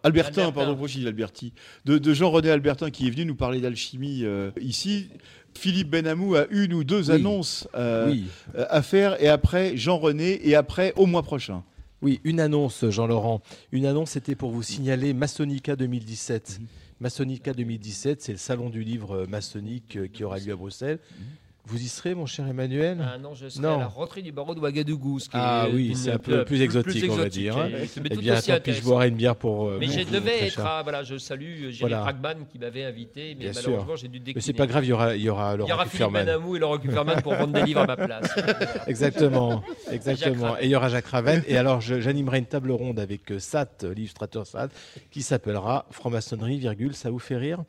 Albertin. 0.06 0.52
pardon, 0.52 0.76
moi 0.76 0.88
j'ai 0.88 1.06
Alberti. 1.08 1.52
De, 1.86 2.14
Jean-René 2.14 2.52
Albertin 2.52 2.92
qui 2.92 3.08
est 3.08 3.10
venu 3.10 3.26
nous 3.26 3.36
parler 3.36 3.60
d'alchimie 3.60 4.24
euh, 4.24 4.52
ici. 4.62 5.10
Philippe 5.58 5.90
Benamou 5.90 6.36
a 6.36 6.46
une 6.52 6.74
ou 6.74 6.84
deux 6.84 7.12
annonces 7.12 7.68
euh, 7.76 8.14
euh, 8.56 8.66
à 8.70 8.82
faire 8.82 9.22
et 9.24 9.30
après 9.30 9.78
Jean-René 9.78 10.48
et 10.48 10.56
après 10.56 10.94
au 10.96 11.06
mois 11.06 11.24
prochain. 11.24 11.64
Oui, 12.02 12.20
une 12.24 12.40
annonce, 12.40 12.88
Jean-Laurent. 12.88 13.42
Une 13.72 13.86
annonce, 13.86 14.12
c'était 14.12 14.36
pour 14.36 14.52
vous 14.52 14.62
signaler 14.62 15.14
Masonica 15.14 15.76
2017. 15.76 16.60
Mhm. 16.60 16.68
Masonica 17.00 17.54
2017, 17.54 18.22
c'est 18.22 18.32
le 18.34 18.38
salon 18.38 18.70
du 18.70 18.84
livre 18.84 19.26
maçonnique 19.28 20.12
qui 20.12 20.24
aura 20.24 20.38
lieu 20.38 20.54
à 20.54 20.56
Bruxelles. 20.56 21.00
Mhm. 21.18 21.26
Vous 21.68 21.82
y 21.82 21.88
serez, 21.88 22.14
mon 22.14 22.28
cher 22.28 22.48
Emmanuel 22.48 23.04
ah 23.04 23.18
Non, 23.18 23.34
je 23.34 23.50
serai 23.50 23.68
à 23.68 23.78
la 23.78 23.88
rentrée 23.88 24.22
du 24.22 24.32
barreau 24.32 24.54
de 24.54 24.60
Ouagadougou. 24.60 25.18
ah 25.34 25.66
oui, 25.74 25.96
c'est 25.96 26.12
un 26.12 26.20
peu 26.20 26.46
plus, 26.46 26.62
exotique, 26.62 27.06
on 27.10 27.16
va 27.16 27.30
dire. 27.30 27.58
Et, 27.66 27.90
eh 27.96 28.00
bien, 28.18 28.40
tant 28.40 28.60
pis, 28.60 28.74
je 28.74 28.84
boirai 28.84 29.10
une 29.10 29.16
bière 29.16 29.36
pour. 29.36 29.68
Euh, 29.68 29.78
mais 29.80 29.88
je 29.88 30.04
devais 30.04 30.48
être. 30.48 30.64
À, 30.64 30.84
voilà, 30.84 31.02
je 31.04 31.18
salue 31.18 31.72
Jérémy 31.72 31.80
voilà. 31.80 32.14
qui 32.52 32.60
m'avait 32.60 32.84
invité, 32.84 33.36
mais 33.40 33.52
malheureusement, 33.54 33.96
j'ai 33.96 34.08
dû 34.08 34.20
décliner. 34.20 34.36
Mais 34.36 34.42
c'est 34.42 34.54
pas 34.54 34.68
grave, 34.68 34.86
il 34.86 34.90
y 34.90 34.94
aura, 34.94 35.16
il 35.16 35.22
y 35.24 35.30
aura 35.30 35.56
Laurent 35.56 35.68
Il 35.68 35.72
y 35.72 35.74
aura 35.74 35.86
Philippe 35.86 36.16
et 36.16 36.60
Laurent 36.60 36.78
Kuperman 36.78 37.22
pour 37.22 37.34
vendre 37.34 37.54
des 37.54 37.64
livres 37.64 37.82
à 37.82 37.88
ma 37.88 37.98
place. 37.98 38.30
exactement, 38.88 39.64
exactement. 39.92 40.58
Et 40.60 40.66
il 40.66 40.70
y 40.70 40.76
aura 40.76 40.90
Jacques 40.90 41.08
Raven. 41.08 41.44
Et 41.48 41.58
alors, 41.58 41.82
j'animerai 41.82 42.38
une 42.40 42.46
table 42.46 42.72
ronde 42.72 43.00
avec 43.00 43.32
euh, 43.32 43.40
Sat, 43.40 43.84
l'illustrateur 43.84 44.46
Sat, 44.46 44.70
qui 45.10 45.24
s'appellera 45.24 45.86
Franc-maçonnerie, 45.90 46.60
virgule, 46.60 46.94
ça 46.94 47.10
vous 47.10 47.20
fait 47.20 47.38
rire? 47.38 47.64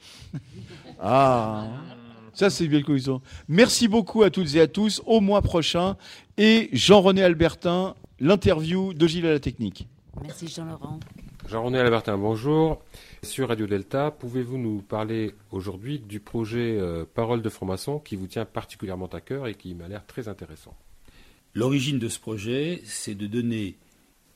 Ah 1.00 1.66
ça, 2.36 2.50
c'est 2.50 2.68
bien 2.68 2.82
cohésion. 2.82 3.22
Merci 3.48 3.88
beaucoup 3.88 4.22
à 4.22 4.28
toutes 4.28 4.54
et 4.56 4.60
à 4.60 4.66
tous. 4.66 5.00
Au 5.06 5.22
mois 5.22 5.40
prochain. 5.40 5.96
Et 6.36 6.68
Jean-René 6.72 7.22
Albertin, 7.22 7.94
l'interview 8.20 8.92
de 8.92 9.06
Gilles 9.06 9.26
à 9.26 9.32
la 9.32 9.40
technique. 9.40 9.88
Merci 10.22 10.46
Jean-Laurent. 10.46 11.00
Jean-René 11.48 11.78
Albertin, 11.78 12.18
bonjour. 12.18 12.82
Sur 13.22 13.48
Radio 13.48 13.66
Delta, 13.66 14.10
pouvez-vous 14.10 14.58
nous 14.58 14.82
parler 14.82 15.34
aujourd'hui 15.50 15.98
du 15.98 16.20
projet 16.20 16.76
euh, 16.78 17.06
Parole 17.06 17.40
de 17.40 17.48
franc-maçon 17.48 18.00
qui 18.00 18.16
vous 18.16 18.26
tient 18.26 18.44
particulièrement 18.44 19.06
à 19.06 19.22
cœur 19.22 19.46
et 19.46 19.54
qui 19.54 19.74
m'a 19.74 19.88
l'air 19.88 20.04
très 20.04 20.28
intéressant? 20.28 20.76
L'origine 21.54 21.98
de 21.98 22.08
ce 22.08 22.20
projet, 22.20 22.82
c'est 22.84 23.14
de 23.14 23.26
donner 23.26 23.78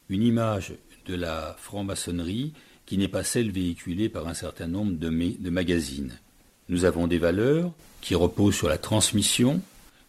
une 0.08 0.22
image 0.22 0.72
de 1.04 1.14
la 1.14 1.54
franc-maçonnerie 1.58 2.54
qui 2.86 2.96
n'est 2.96 3.08
pas 3.08 3.24
celle 3.24 3.50
véhiculée 3.50 4.08
par 4.08 4.26
un 4.26 4.34
certain 4.34 4.68
nombre 4.68 4.92
de, 4.92 5.10
de 5.38 5.50
magazines. 5.50 6.18
Nous 6.70 6.84
avons 6.84 7.08
des 7.08 7.18
valeurs 7.18 7.72
qui 8.00 8.14
reposent 8.14 8.54
sur 8.54 8.68
la 8.68 8.78
transmission, 8.78 9.60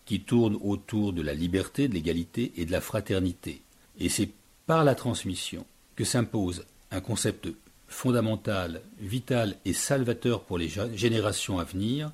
qui 0.06 0.22
tournent 0.22 0.60
autour 0.62 1.12
de 1.12 1.24
la 1.24 1.34
liberté, 1.34 1.88
de 1.88 1.96
l'égalité 1.96 2.54
et 2.56 2.66
de 2.66 2.72
la 2.72 2.82
fraternité. 2.82 3.64
Et 4.00 4.10
c'est 4.10 4.30
par 4.68 4.84
la 4.84 4.94
transmission 4.94 5.66
que 5.96 6.04
s'impose 6.04 6.64
un 6.92 7.02
concept 7.02 7.50
fondamental, 7.88 8.82
vital 9.00 9.58
et 9.66 9.74
salvateur 9.74 10.44
pour 10.44 10.60
les 10.60 10.70
générations 10.96 11.58
à 11.58 11.64
venir, 11.64 12.12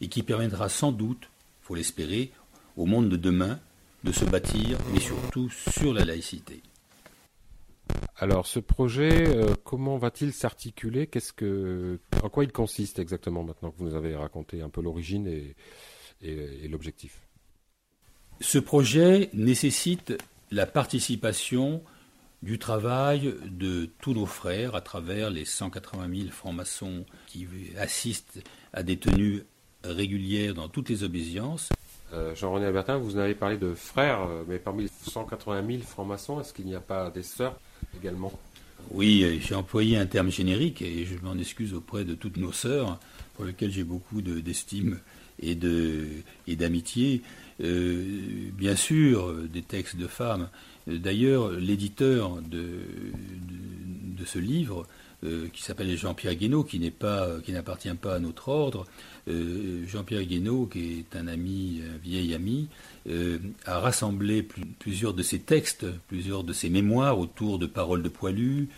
et 0.00 0.08
qui 0.08 0.22
permettra 0.22 0.70
sans 0.70 0.92
doute, 0.92 1.28
faut 1.60 1.74
l'espérer, 1.74 2.32
au 2.78 2.86
monde 2.86 3.10
de 3.10 3.16
demain, 3.16 3.60
de 4.02 4.12
se 4.12 4.24
bâtir, 4.24 4.78
mais 4.94 5.00
surtout 5.00 5.50
sur 5.50 5.92
la 5.92 6.06
laïcité. 6.06 6.62
Alors, 8.16 8.46
ce 8.46 8.58
projet, 8.58 9.28
euh, 9.28 9.54
comment 9.64 9.96
va-t-il 9.96 10.32
s'articuler? 10.32 11.06
Qu'est-ce 11.06 11.32
que, 11.32 11.98
en 12.22 12.28
quoi 12.28 12.44
il 12.44 12.52
consiste 12.52 12.98
exactement 12.98 13.42
maintenant 13.42 13.70
que 13.70 13.78
vous 13.78 13.86
nous 13.86 13.94
avez 13.94 14.14
raconté 14.14 14.60
un 14.60 14.68
peu 14.68 14.82
l'origine 14.82 15.26
et, 15.26 15.56
et 16.22 16.68
l'objectif? 16.68 17.20
Ce 18.40 18.58
projet 18.58 19.30
nécessite 19.32 20.14
la 20.50 20.66
participation 20.66 21.82
du 22.42 22.58
travail 22.58 23.34
de 23.44 23.90
tous 24.00 24.14
nos 24.14 24.26
frères 24.26 24.74
à 24.74 24.80
travers 24.80 25.30
les 25.30 25.44
180 25.44 26.08
000 26.14 26.30
francs-maçons 26.30 27.04
qui 27.26 27.46
assistent 27.78 28.42
à 28.72 28.82
des 28.82 28.96
tenues 28.96 29.44
régulières 29.84 30.54
dans 30.54 30.68
toutes 30.68 30.88
les 30.88 31.04
obédiences. 31.04 31.68
Euh, 32.12 32.34
Jean-René 32.34 32.66
Albertin, 32.66 32.96
vous 32.96 33.16
en 33.16 33.20
avez 33.20 33.34
parlé 33.34 33.56
de 33.56 33.74
frères, 33.74 34.22
euh, 34.22 34.42
mais 34.48 34.58
parmi 34.58 34.84
les 34.84 34.88
180 34.88 35.66
000 35.66 35.82
francs-maçons, 35.82 36.40
est-ce 36.40 36.52
qu'il 36.52 36.66
n'y 36.66 36.74
a 36.74 36.80
pas 36.80 37.10
des 37.10 37.22
sœurs 37.22 37.58
Oui, 38.90 39.22
euh, 39.22 39.38
j'ai 39.40 39.54
employé 39.54 39.96
un 39.96 40.06
terme 40.06 40.30
générique 40.30 40.82
et 40.82 41.04
je 41.04 41.14
m'en 41.22 41.38
excuse 41.38 41.74
auprès 41.74 42.04
de 42.04 42.14
toutes 42.14 42.36
nos 42.36 42.52
sœurs, 42.52 42.98
pour 43.34 43.44
lesquelles 43.44 43.70
j'ai 43.70 43.84
beaucoup 43.84 44.22
d'estime 44.22 44.98
et 45.42 45.54
d'amitié. 45.54 47.22
bien 47.58 48.76
sûr, 48.76 49.34
des 49.48 49.62
textes 49.62 49.96
de 49.96 50.06
femmes, 50.06 50.48
D'ailleurs, 50.86 51.52
l'éditeur 51.52 52.40
de, 52.42 52.80
ce 54.24 54.38
livre, 54.38 54.86
euh, 55.24 55.48
qui 55.52 55.62
s'appelle 55.62 55.96
Jean-Pierre 55.96 56.34
Guénaud, 56.34 56.64
qui 56.64 56.78
n'appartient 56.78 57.94
pas 57.94 58.14
à 58.14 58.18
notre 58.18 58.48
ordre, 58.48 58.86
euh, 59.28 59.86
Jean-Pierre 59.86 60.24
Guénaud, 60.24 60.66
qui 60.66 61.00
est 61.00 61.16
un 61.16 61.26
ami, 61.26 61.82
un 61.94 61.98
vieil 61.98 62.34
ami, 62.34 62.68
euh, 63.08 63.38
a 63.64 63.78
rassemblé 63.78 64.46
plusieurs 64.78 65.14
de 65.14 65.22
ses 65.22 65.38
textes, 65.38 65.86
plusieurs 66.08 66.44
de 66.44 66.52
ses 66.52 66.70
mémoires 66.70 67.18
autour 67.18 67.58
de 67.58 67.66
paroles 67.66 68.02
de 68.02 68.08
poilus, 68.08 68.68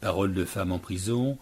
paroles 0.00 0.34
de 0.34 0.44
femmes 0.44 0.72
en 0.72 0.78
prison, 0.78 1.38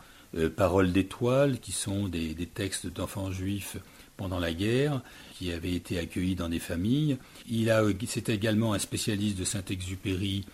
paroles 0.56 0.92
d'étoiles, 0.92 1.60
qui 1.60 1.72
sont 1.72 2.08
des 2.08 2.34
textes 2.52 2.88
d'enfants 2.88 3.30
juifs 3.30 3.78
pendant 4.16 4.38
la 4.38 4.52
guerre, 4.52 5.00
qui 5.34 5.52
avait 5.52 5.72
été 5.72 5.98
accueilli 5.98 6.34
dans 6.34 6.48
des 6.48 6.58
familles. 6.58 7.16
Il 7.48 7.70
a, 7.70 7.82
c'est 8.06 8.28
également 8.28 8.74
un 8.74 8.78
spécialiste 8.78 9.38
de 9.38 9.44
Saint-Exupéry 9.44 10.44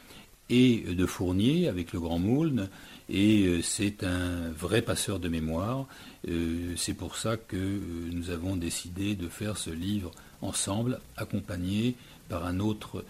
et 0.50 0.78
de 0.80 1.06
Fournier 1.06 1.68
avec 1.68 1.92
le 1.92 2.00
Grand 2.00 2.18
Moulne, 2.18 2.68
et 3.08 3.46
euh, 3.46 3.62
c'est 3.62 4.04
un 4.04 4.50
vrai 4.50 4.82
passeur 4.82 5.20
de 5.20 5.28
mémoire. 5.28 5.86
Euh, 6.28 6.74
c'est 6.76 6.94
pour 6.94 7.16
ça 7.16 7.36
que 7.36 7.56
euh, 7.56 8.10
nous 8.12 8.30
avons 8.30 8.56
décidé 8.56 9.14
de 9.14 9.28
faire 9.28 9.56
ce 9.56 9.70
livre 9.70 10.10
ensemble, 10.42 11.00
accompagné 11.16 11.96
par 12.28 12.46
un 12.46 12.60
autre 12.60 13.04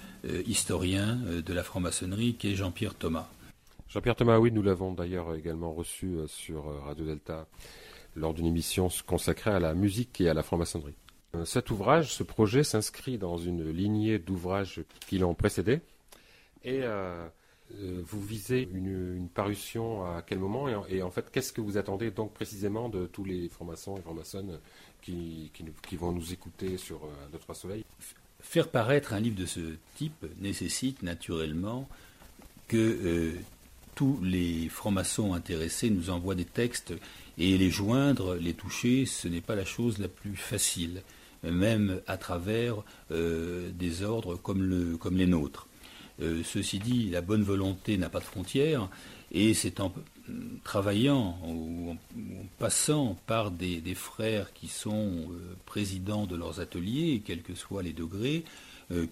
historien 0.47 1.19
de 1.47 1.53
la 1.53 1.63
franc-maçonnerie 1.63 2.35
qui 2.35 2.53
est 2.53 2.55
Jean-Pierre 2.55 2.95
Thomas. 2.95 3.29
Jean-Pierre 3.89 4.17
Thomas, 4.17 4.39
oui, 4.39 4.51
nous 4.51 4.63
l'avons 4.63 4.93
d'ailleurs 4.93 5.35
également 5.35 5.73
reçu 5.73 6.17
sur 6.27 6.65
Radio 6.85 7.05
Delta 7.05 7.47
lors 8.17 8.35
d'une 8.35 8.47
émission 8.47 8.89
consacrée 9.07 9.51
à 9.51 9.61
la 9.61 9.75
musique 9.75 10.21
et 10.21 10.29
à 10.29 10.35
la 10.35 10.43
franc-maçonnerie. 10.43 10.95
Euh, 11.35 11.45
cet 11.45 11.71
ouvrage, 11.71 12.13
ce 12.13 12.23
projet 12.23 12.65
s'inscrit 12.65 13.19
dans 13.19 13.39
une 13.39 13.71
lignée 13.71 14.19
d'ouvrages 14.19 14.83
qui 15.07 15.19
l'ont 15.19 15.35
précédé. 15.35 15.81
Et 16.65 16.81
euh, 16.83 17.27
euh, 17.79 18.03
vous 18.05 18.21
visez 18.21 18.69
une, 18.73 19.29
parution 19.33 20.05
à 20.05 20.23
quel 20.23 20.39
moment 20.39 20.67
et, 20.89 21.03
en 21.03 21.11
fait, 21.11 21.31
qu'est-ce 21.31 21.53
que 21.53 21.61
vous 21.61 21.79
attendez 21.79 22.11
donc 22.11 22.33
précisément 22.35 22.89
de 22.89 23.07
tous 23.07 23.25
les 23.25 23.49
francs-maçons 23.49 23.97
et 23.97 24.01
francs-maçonnes 24.01 24.59
qui, 25.03 25.51
vont 25.97 26.13
nous 26.13 26.33
écouter 26.33 26.77
sur 26.77 27.01
deux 27.33 27.39
trois 27.39 27.55
soleils 27.55 27.85
Faire 28.41 28.69
paraître 28.69 29.13
un 29.13 29.21
livre 29.21 29.37
de 29.37 29.47
ce 29.47 29.61
type 29.97 30.25
nécessite 30.41 31.03
naturellement 31.03 31.89
que 32.69 33.35
tous 33.95 34.19
les 34.23 34.69
francs-maçons 34.71 35.35
intéressés 35.35 35.91
nous 35.91 36.09
envoient 36.09 36.35
des 36.35 36.47
textes 36.47 36.95
et 37.37 37.59
les 37.59 37.71
joindre, 37.71 38.35
les 38.37 38.55
toucher, 38.55 39.05
ce 39.07 39.29
n'est 39.29 39.41
pas 39.41 39.55
la 39.55 39.67
chose 39.67 39.99
la 39.99 40.09
plus 40.09 40.37
facile, 40.37 41.03
même 41.43 42.01
à 42.07 42.17
travers 42.17 42.83
euh, 43.11 43.71
des 43.73 44.03
ordres 44.03 44.37
comme 44.37 44.97
les 45.17 45.27
nôtres. 45.27 45.69
Euh, 46.23 46.43
ceci 46.45 46.79
dit, 46.79 47.11
la 47.11 47.23
bonne 47.23 47.43
volonté 47.43 47.97
n'a 47.97 48.11
pas 48.11 48.21
de 48.21 48.25
frontières, 48.25 48.89
et 49.33 49.55
c'est 49.55 49.81
en 49.81 49.93
travaillant 50.65 51.39
ou 51.47 51.91
en, 51.91 51.97
passant 52.59 53.17
par 53.27 53.51
des, 53.51 53.83
frères 53.95 54.53
qui 54.53 54.69
sont 54.69 55.29
euh, 55.31 55.57
présidents 55.67 56.27
de 56.27 56.37
leurs 56.37 56.61
ateliers, 56.61 57.23
quels 57.25 57.43
que 57.43 57.55
soient 57.55 57.83
les 57.83 57.93
degrés, 57.93 58.45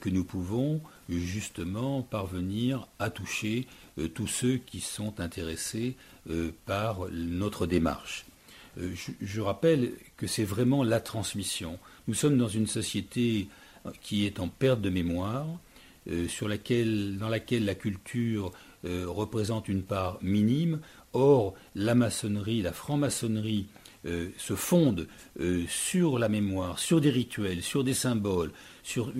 que 0.00 0.08
nous 0.08 0.24
pouvons 0.24 0.80
justement 1.08 2.02
parvenir 2.02 2.88
à 2.98 3.10
toucher 3.10 3.68
tous 4.12 4.26
ceux 4.26 4.56
qui 4.56 4.80
sont 4.80 5.20
intéressés 5.20 5.94
euh, 6.30 6.50
par 6.66 7.08
notre 7.10 7.66
démarche. 7.66 8.26
Euh, 8.78 8.92
je, 9.22 9.40
rappelle 9.40 9.92
que 10.18 10.26
c'est 10.26 10.44
vraiment 10.44 10.84
la 10.84 11.00
transmission. 11.00 11.78
Nous 12.06 12.12
sommes 12.12 12.36
dans 12.36 12.48
une 12.48 12.66
société 12.66 13.48
euh, 13.86 13.90
qui 14.02 14.26
est 14.26 14.38
en 14.38 14.48
perte 14.48 14.82
de 14.82 14.90
mémoire, 14.90 15.46
sur 16.28 16.48
laquelle, 16.48 17.18
dans 17.18 17.28
laquelle 17.28 17.66
la 17.66 17.74
culture 17.74 18.50
représente 18.82 19.68
une 19.68 19.82
part 19.82 20.18
minime. 20.22 20.80
Or, 21.12 21.54
la 21.74 21.94
maçonnerie, 21.94 22.62
la 22.62 22.72
franc-maçonnerie 22.72 23.66
se 24.04 24.54
fonde 24.54 25.08
sur 25.68 26.18
la 26.18 26.28
mémoire, 26.28 26.78
sur 26.78 27.00
des 27.00 27.10
rituels, 27.10 27.62
sur 27.62 27.84
des 27.84 27.94
symboles, 27.94 28.52
sur 28.82 29.12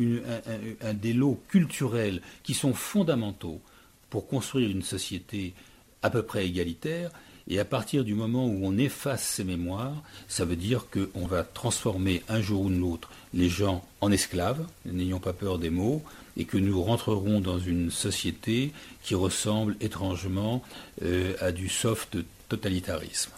un, 0.82 0.94
des 0.94 1.12
lots 1.12 1.42
culturels 1.48 2.22
qui 2.42 2.54
sont 2.54 2.74
fondamentaux 2.74 3.60
pour 4.08 4.26
construire 4.28 4.70
une 4.70 4.82
société 4.82 5.54
à 6.02 6.10
peu 6.10 6.22
près 6.22 6.46
égalitaire. 6.46 7.10
Et 7.50 7.58
à 7.58 7.64
partir 7.64 8.04
du 8.04 8.14
moment 8.14 8.46
où 8.46 8.60
on 8.62 8.76
efface 8.76 9.24
ces 9.24 9.44
mémoires, 9.44 10.02
ça 10.28 10.44
veut 10.44 10.56
dire 10.56 10.86
qu'on 10.90 11.26
va 11.26 11.42
transformer 11.42 12.22
un 12.28 12.42
jour 12.42 12.62
ou 12.62 12.68
l'autre 12.68 13.10
les 13.32 13.48
gens 13.48 13.86
en 14.00 14.12
esclaves, 14.12 14.66
n'ayons 14.84 15.18
pas 15.18 15.32
peur 15.32 15.58
des 15.58 15.70
mots, 15.70 16.02
et 16.36 16.44
que 16.44 16.58
nous 16.58 16.82
rentrerons 16.82 17.40
dans 17.40 17.58
une 17.58 17.90
société 17.90 18.72
qui 19.08 19.14
ressemble 19.14 19.74
étrangement 19.80 20.62
euh, 21.00 21.32
à 21.40 21.50
du 21.50 21.70
soft 21.70 22.18
totalitarisme. 22.50 23.32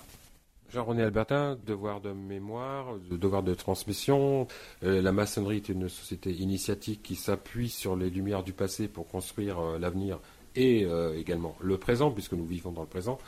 Jean-René 0.73 1.05
Albertin, 1.05 1.57
devoir 1.65 2.01
de 2.01 2.11
mémoire, 2.11 2.97
devoir 3.09 3.45
de 3.45 3.55
transmission. 3.55 4.49
Euh, 4.83 5.01
la 5.01 5.13
maçonnerie 5.13 5.59
est 5.59 5.69
une 5.69 5.89
société 5.89 6.33
initiatique 6.33 7.05
qui 7.05 7.15
s'appuie 7.15 7.69
sur 7.69 7.95
les 7.95 8.11
lumières 8.11 8.43
du 8.43 8.53
passé 8.53 8.89
pour 8.89 9.07
construire 9.07 9.61
euh, 9.61 9.79
l'avenir 9.79 10.19
et 10.57 10.89
également 11.15 11.55
le 11.61 11.79
présent, 11.79 12.11
puisque 12.11 12.33
nous 12.33 12.45
vivons 12.45 12.73
dans 12.73 12.81
le 12.81 12.89
présent. 12.89 13.19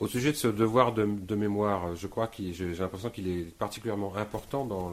Au 0.00 0.08
sujet 0.08 0.32
de 0.32 0.36
ce 0.36 0.48
devoir 0.48 0.92
de, 0.92 1.04
mémoire, 1.36 1.94
je 1.94 2.08
crois 2.08 2.26
que 2.26 2.42
j'ai 2.50 2.74
l'impression 2.74 3.10
qu'il 3.10 3.28
est 3.28 3.56
particulièrement 3.56 4.16
important 4.16 4.64
dans 4.64 4.92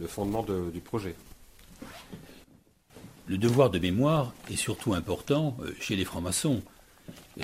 le, 0.00 0.08
fondement 0.08 0.42
du 0.42 0.80
projet. 0.80 1.14
Le 3.26 3.38
devoir 3.38 3.70
de 3.70 3.78
mémoire 3.78 4.34
est 4.50 4.56
surtout 4.56 4.94
important 4.94 5.56
euh, 5.62 5.72
chez 5.80 5.96
les 5.96 6.04
francs-maçons. 6.04 6.62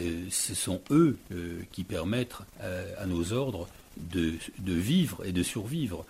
Euh, 0.01 0.27
ce 0.31 0.55
sont 0.55 0.81
eux 0.91 1.19
qui 1.73 1.85
permettent 1.85 2.37
à, 2.61 3.07
nos 3.07 3.33
ordres 3.33 3.69
de, 3.97 4.39
vivre 4.65 5.25
et 5.25 5.33
de 5.33 5.43
survivre. 5.43 6.07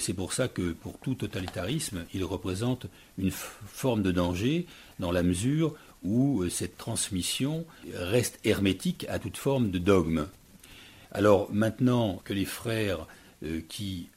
C'est 0.00 0.14
pour 0.14 0.32
ça 0.32 0.48
que 0.48 0.72
pour 0.72 0.98
tout 1.00 1.14
totalitarisme, 1.14 2.06
il 2.14 2.24
représente 2.24 2.86
une 3.18 3.30
forme 3.30 4.02
de 4.02 4.10
danger 4.10 4.66
dans 4.98 5.12
la 5.12 5.22
mesure 5.22 5.74
où 6.06 6.42
euh, 6.42 6.48
cette 6.48 6.78
transmission 6.78 7.66
reste 7.92 8.38
hermétique 8.44 9.06
à 9.08 9.18
toute 9.18 9.36
forme 9.36 9.70
de 9.70 9.78
dogme. 9.78 10.26
Alors 11.12 11.52
maintenant 11.52 12.20
que 12.24 12.32
les 12.32 12.44
frères 12.44 13.06
euh, 13.42 13.60
qui 13.68 14.08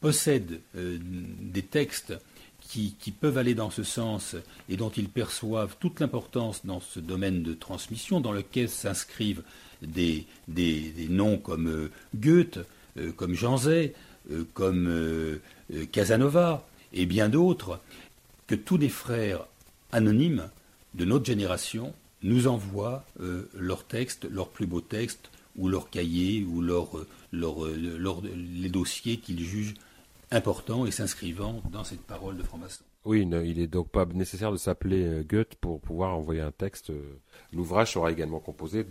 possèdent 0.00 0.60
euh, 0.76 0.98
des 1.00 1.62
textes 1.62 2.14
qui, 2.70 3.10
peuvent 3.10 3.38
aller 3.38 3.54
dans 3.54 3.70
ce 3.70 3.82
sens 3.82 4.36
et 4.68 4.76
dont 4.76 4.90
ils 4.90 5.08
perçoivent 5.08 5.76
toute 5.80 6.00
l'importance 6.00 6.64
dans 6.64 6.80
ce 6.80 7.00
domaine 7.00 7.42
de 7.42 7.52
transmission, 7.52 8.20
dans 8.20 8.32
lequel 8.32 8.68
s'inscrivent 8.68 9.42
des, 9.82 10.26
noms 11.08 11.36
comme 11.36 11.90
Goethe, 12.14 12.60
comme 13.16 13.34
Jean 13.34 13.56
Zay, 13.56 13.92
comme 14.54 15.40
Casanova 15.90 16.64
et 16.92 17.06
bien 17.06 17.28
d'autres, 17.28 17.80
que 18.46 18.54
tous 18.54 18.76
les 18.76 18.88
frères 18.88 19.46
anonymes 19.92 20.48
de 20.94 21.04
notre 21.04 21.24
génération 21.24 21.92
nous 22.22 22.46
envoient 22.46 23.04
euh, 23.20 23.48
leurs 23.54 23.84
textes, 23.84 24.26
leurs 24.30 24.48
plus 24.48 24.66
beaux 24.66 24.80
textes, 24.80 25.30
ou 25.56 25.68
leurs 25.68 25.90
cahiers, 25.90 26.44
ou 26.44 26.62
euh, 26.62 27.04
euh, 27.34 28.20
les 28.34 28.68
dossiers 28.68 29.16
qu'ils 29.18 29.44
jugent 29.44 29.74
importants 30.30 30.86
et 30.86 30.90
s'inscrivant 30.90 31.62
dans 31.70 31.84
cette 31.84 32.02
parole 32.02 32.36
de 32.36 32.42
franc-maçon. 32.42 32.84
Oui, 33.04 33.22
il 33.22 33.28
n'est 33.58 33.66
donc 33.66 33.88
pas 33.88 34.04
nécessaire 34.04 34.52
de 34.52 34.58
s'appeler 34.58 35.24
Goethe 35.28 35.54
pour 35.54 35.80
pouvoir 35.80 36.16
envoyer 36.16 36.42
un 36.42 36.50
texte. 36.50 36.92
L'ouvrage 37.52 37.94
sera 37.94 38.12
également 38.12 38.40
composé 38.40 38.84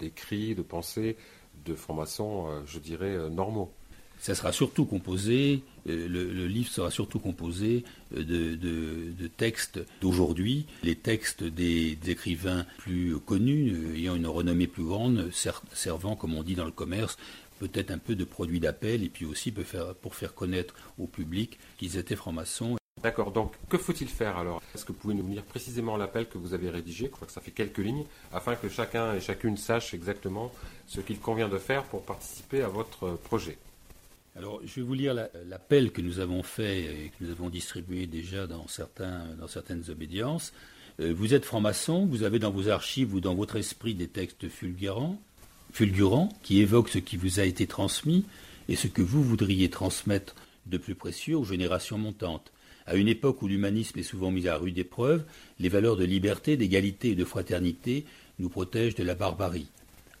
d'écrits, 0.00 0.54
de 0.54 0.62
pensées 0.62 1.16
de 1.64 1.74
francs-maçons, 1.74 2.48
je 2.66 2.78
dirais, 2.80 3.30
normaux. 3.30 3.72
ça 4.18 4.34
sera 4.34 4.52
surtout 4.52 4.84
composé, 4.86 5.62
euh, 5.88 6.08
le, 6.08 6.46
livre 6.46 6.70
sera 6.70 6.90
surtout 6.90 7.18
composé 7.18 7.84
euh, 8.16 8.24
de, 8.24 9.26
textes 9.26 9.80
d'aujourd'hui, 10.00 10.66
les 10.82 10.96
textes 10.96 11.44
des, 11.44 11.98
écrivains 12.06 12.64
plus 12.78 13.18
connus, 13.18 13.72
euh, 13.72 13.96
ayant 13.96 14.14
une 14.14 14.26
renommée 14.26 14.66
plus 14.66 14.84
grande, 14.84 15.30
servant, 15.72 16.16
comme 16.16 16.34
on 16.34 16.42
dit 16.42 16.54
dans 16.54 16.64
le 16.64 16.70
commerce, 16.70 17.18
peut-être 17.58 17.90
un 17.90 17.98
peu 17.98 18.14
de 18.14 18.24
produit 18.24 18.60
d'appel, 18.60 19.02
et 19.02 19.08
puis 19.08 19.24
aussi 19.24 19.52
pour 19.52 19.64
faire, 19.64 19.94
pour 19.94 20.14
faire 20.14 20.34
connaître 20.34 20.74
au 20.98 21.06
public 21.06 21.58
qu'ils 21.78 21.96
étaient 21.96 22.16
francs-maçons. 22.16 22.76
D'accord, 23.02 23.32
donc 23.32 23.52
que 23.68 23.76
faut-il 23.76 24.08
faire 24.08 24.38
alors? 24.38 24.62
Est-ce 24.74 24.84
que 24.84 24.92
vous 24.92 24.98
pouvez 24.98 25.14
nous 25.14 25.28
lire 25.28 25.42
précisément 25.42 25.96
l'appel 25.96 26.28
que 26.28 26.38
vous 26.38 26.54
avez 26.54 26.70
rédigé? 26.70 27.06
Je 27.06 27.10
crois 27.10 27.26
que 27.26 27.32
ça 27.32 27.40
fait 27.40 27.50
quelques 27.50 27.78
lignes, 27.78 28.06
afin 28.32 28.54
que 28.56 28.68
chacun 28.68 29.14
et 29.14 29.20
chacune 29.20 29.56
sache 29.56 29.92
exactement 29.94 30.52
ce 30.86 31.00
qu'il 31.00 31.18
convient 31.18 31.48
de 31.48 31.58
faire 31.58 31.84
pour 31.84 32.02
participer 32.02 32.62
à 32.62 32.68
votre 32.68 33.16
projet. 33.16 33.58
Alors, 34.36 34.60
je 34.64 34.76
vais 34.76 34.82
vous 34.82 34.94
lire 34.94 35.14
l'appel 35.46 35.92
que 35.92 36.00
nous 36.00 36.18
avons 36.18 36.42
fait 36.42 36.82
et 36.82 37.10
que 37.10 37.24
nous 37.24 37.30
avons 37.30 37.50
distribué 37.50 38.06
déjà 38.06 38.46
dans, 38.46 38.66
certains, 38.66 39.26
dans 39.38 39.46
certaines 39.46 39.90
obédiences. 39.90 40.52
Euh, 41.00 41.12
vous 41.14 41.34
êtes 41.34 41.44
franc-maçon, 41.44 42.06
vous 42.06 42.22
avez 42.22 42.38
dans 42.38 42.50
vos 42.50 42.68
archives 42.68 43.14
ou 43.14 43.20
dans 43.20 43.34
votre 43.34 43.56
esprit 43.56 43.94
des 43.94 44.08
textes 44.08 44.48
fulgurants, 44.48 45.20
fulgurants 45.74 46.28
qui 46.44 46.60
évoquent 46.60 46.88
ce 46.88 46.98
qui 46.98 47.16
vous 47.16 47.40
a 47.40 47.44
été 47.44 47.66
transmis 47.66 48.24
et 48.68 48.76
ce 48.76 48.86
que 48.86 49.02
vous 49.02 49.24
voudriez 49.24 49.68
transmettre 49.68 50.36
de 50.66 50.78
plus 50.78 50.94
précieux 50.94 51.36
aux 51.36 51.44
générations 51.44 51.98
montantes. 51.98 52.52
À 52.86 52.94
une 52.94 53.08
époque 53.08 53.42
où 53.42 53.48
l'humanisme 53.48 53.98
est 53.98 54.04
souvent 54.04 54.30
mis 54.30 54.46
à 54.46 54.56
rude 54.56 54.78
épreuve, 54.78 55.24
les 55.58 55.68
valeurs 55.68 55.96
de 55.96 56.04
liberté, 56.04 56.56
d'égalité 56.56 57.10
et 57.10 57.14
de 57.16 57.24
fraternité 57.24 58.04
nous 58.38 58.48
protègent 58.48 58.94
de 58.94 59.02
la 59.02 59.16
barbarie. 59.16 59.66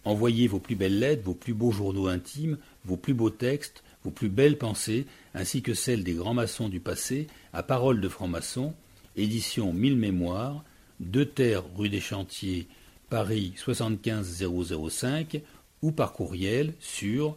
Envoyez 0.04 0.48
vos 0.48 0.58
plus 0.58 0.74
belles 0.74 0.98
lettres, 0.98 1.22
vos 1.22 1.34
plus 1.34 1.54
beaux 1.54 1.70
journaux 1.70 2.08
intimes, 2.08 2.58
vos 2.84 2.96
plus 2.96 3.14
beaux 3.14 3.30
textes, 3.30 3.84
vos 4.02 4.10
plus 4.10 4.30
belles 4.30 4.58
pensées, 4.58 5.06
ainsi 5.34 5.62
que 5.62 5.72
celles 5.72 6.02
des 6.02 6.14
grands 6.14 6.34
maçons 6.34 6.68
du 6.68 6.80
passé, 6.80 7.28
à 7.52 7.62
Parole 7.62 8.00
de 8.00 8.08
franc-maçon, 8.08 8.74
édition 9.16 9.72
1000 9.72 9.96
mémoires, 9.96 10.64
deux 10.98 11.26
terres 11.26 11.62
rue 11.76 11.88
des 11.88 12.00
Chantiers, 12.00 12.66
Paris 13.10 13.54
75005, 13.56 15.40
ou 15.82 15.92
par 15.92 16.12
courriel 16.12 16.74
sur 16.80 17.36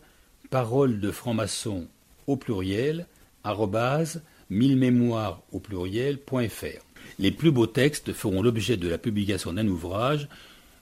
parole 0.49 0.99
de 0.99 1.11
franc-maçon 1.11 1.87
au 2.27 2.37
pluriel, 2.37 3.07
arrobase, 3.43 4.21
mille 4.49 4.77
mémoires 4.77 5.41
au 5.51 5.59
pluriel.fr. 5.59 6.85
Les 7.19 7.31
plus 7.31 7.51
beaux 7.51 7.67
textes 7.67 8.13
feront 8.13 8.41
l'objet 8.41 8.77
de 8.77 8.87
la 8.87 8.97
publication 8.97 9.53
d'un 9.53 9.67
ouvrage 9.67 10.27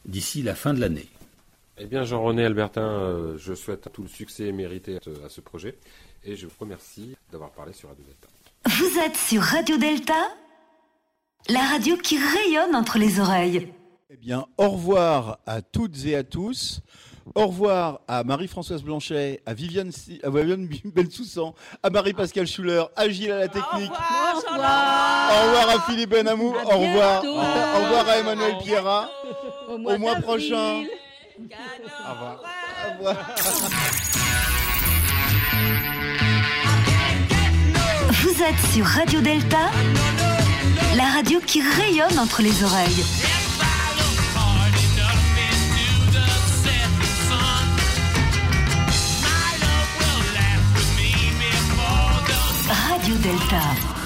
d'ici 0.05 0.41
la 0.43 0.55
fin 0.55 0.73
de 0.73 0.79
l'année. 0.79 1.07
Eh 1.77 1.85
bien, 1.85 2.03
Jean-René 2.03 2.45
Albertin, 2.45 2.81
euh, 2.81 3.37
je 3.37 3.53
souhaite 3.53 3.89
tout 3.91 4.03
le 4.03 4.07
succès 4.07 4.51
mérité 4.51 4.97
à 5.23 5.29
ce 5.29 5.41
projet 5.41 5.75
et 6.23 6.35
je 6.35 6.47
vous 6.47 6.53
remercie 6.59 7.15
d'avoir 7.31 7.51
parlé 7.51 7.73
sur 7.73 7.89
Radio 7.89 8.05
Delta. 8.05 8.27
Vous 8.77 8.99
êtes 8.99 9.17
sur 9.17 9.41
Radio 9.41 9.77
Delta, 9.77 10.29
la 11.49 11.61
radio 11.61 11.97
qui 11.97 12.17
rayonne 12.17 12.75
entre 12.75 12.97
les 12.97 13.19
oreilles. 13.19 13.67
Eh 14.11 14.18
bien, 14.18 14.45
au 14.57 14.69
revoir 14.69 15.40
à 15.48 15.64
toutes 15.64 16.06
et 16.06 16.15
à 16.15 16.23
tous. 16.23 16.82
Au 17.34 17.48
revoir 17.48 18.02
à 18.07 18.23
Marie-Françoise 18.23 18.84
Blanchet, 18.84 19.41
à 19.48 19.56
Viviane, 19.56 19.91
à 20.22 20.30
Viviane 20.30 20.68
Bensoussan, 20.86 21.56
à 21.82 21.90
Marie-Pascale 21.90 22.45
Schuller, 22.45 22.84
à 22.95 23.10
Gilles 23.10 23.32
à 23.32 23.40
la 23.40 23.48
technique. 23.48 23.90
Au 23.90 24.53
revoir. 24.53 25.32
Au 25.32 25.48
revoir 25.48 25.69
à 25.69 25.82
Philippe 25.90 26.11
Benamou. 26.11 26.53
Au 26.53 26.77
revoir. 26.77 27.23
Au 27.23 27.84
revoir 27.84 28.07
à 28.07 28.18
Emmanuel 28.19 28.57
Pierra. 28.60 29.10
Au 29.69 29.98
mois 29.98 30.15
prochain. 30.18 30.84
Au 31.40 32.11
revoir. 32.11 32.44
Au 32.86 32.98
revoir. 32.98 33.36
Vous 38.11 38.44
êtes 38.44 38.72
sur 38.72 38.86
Radio 38.86 39.19
Delta, 39.22 39.72
la 40.95 41.06
radio 41.06 41.40
qui 41.40 41.61
rayonne 41.61 42.19
entre 42.19 42.44
les 42.44 42.64
oreilles. 42.64 43.03
Radio 53.06 53.19
Delta. 53.19 54.05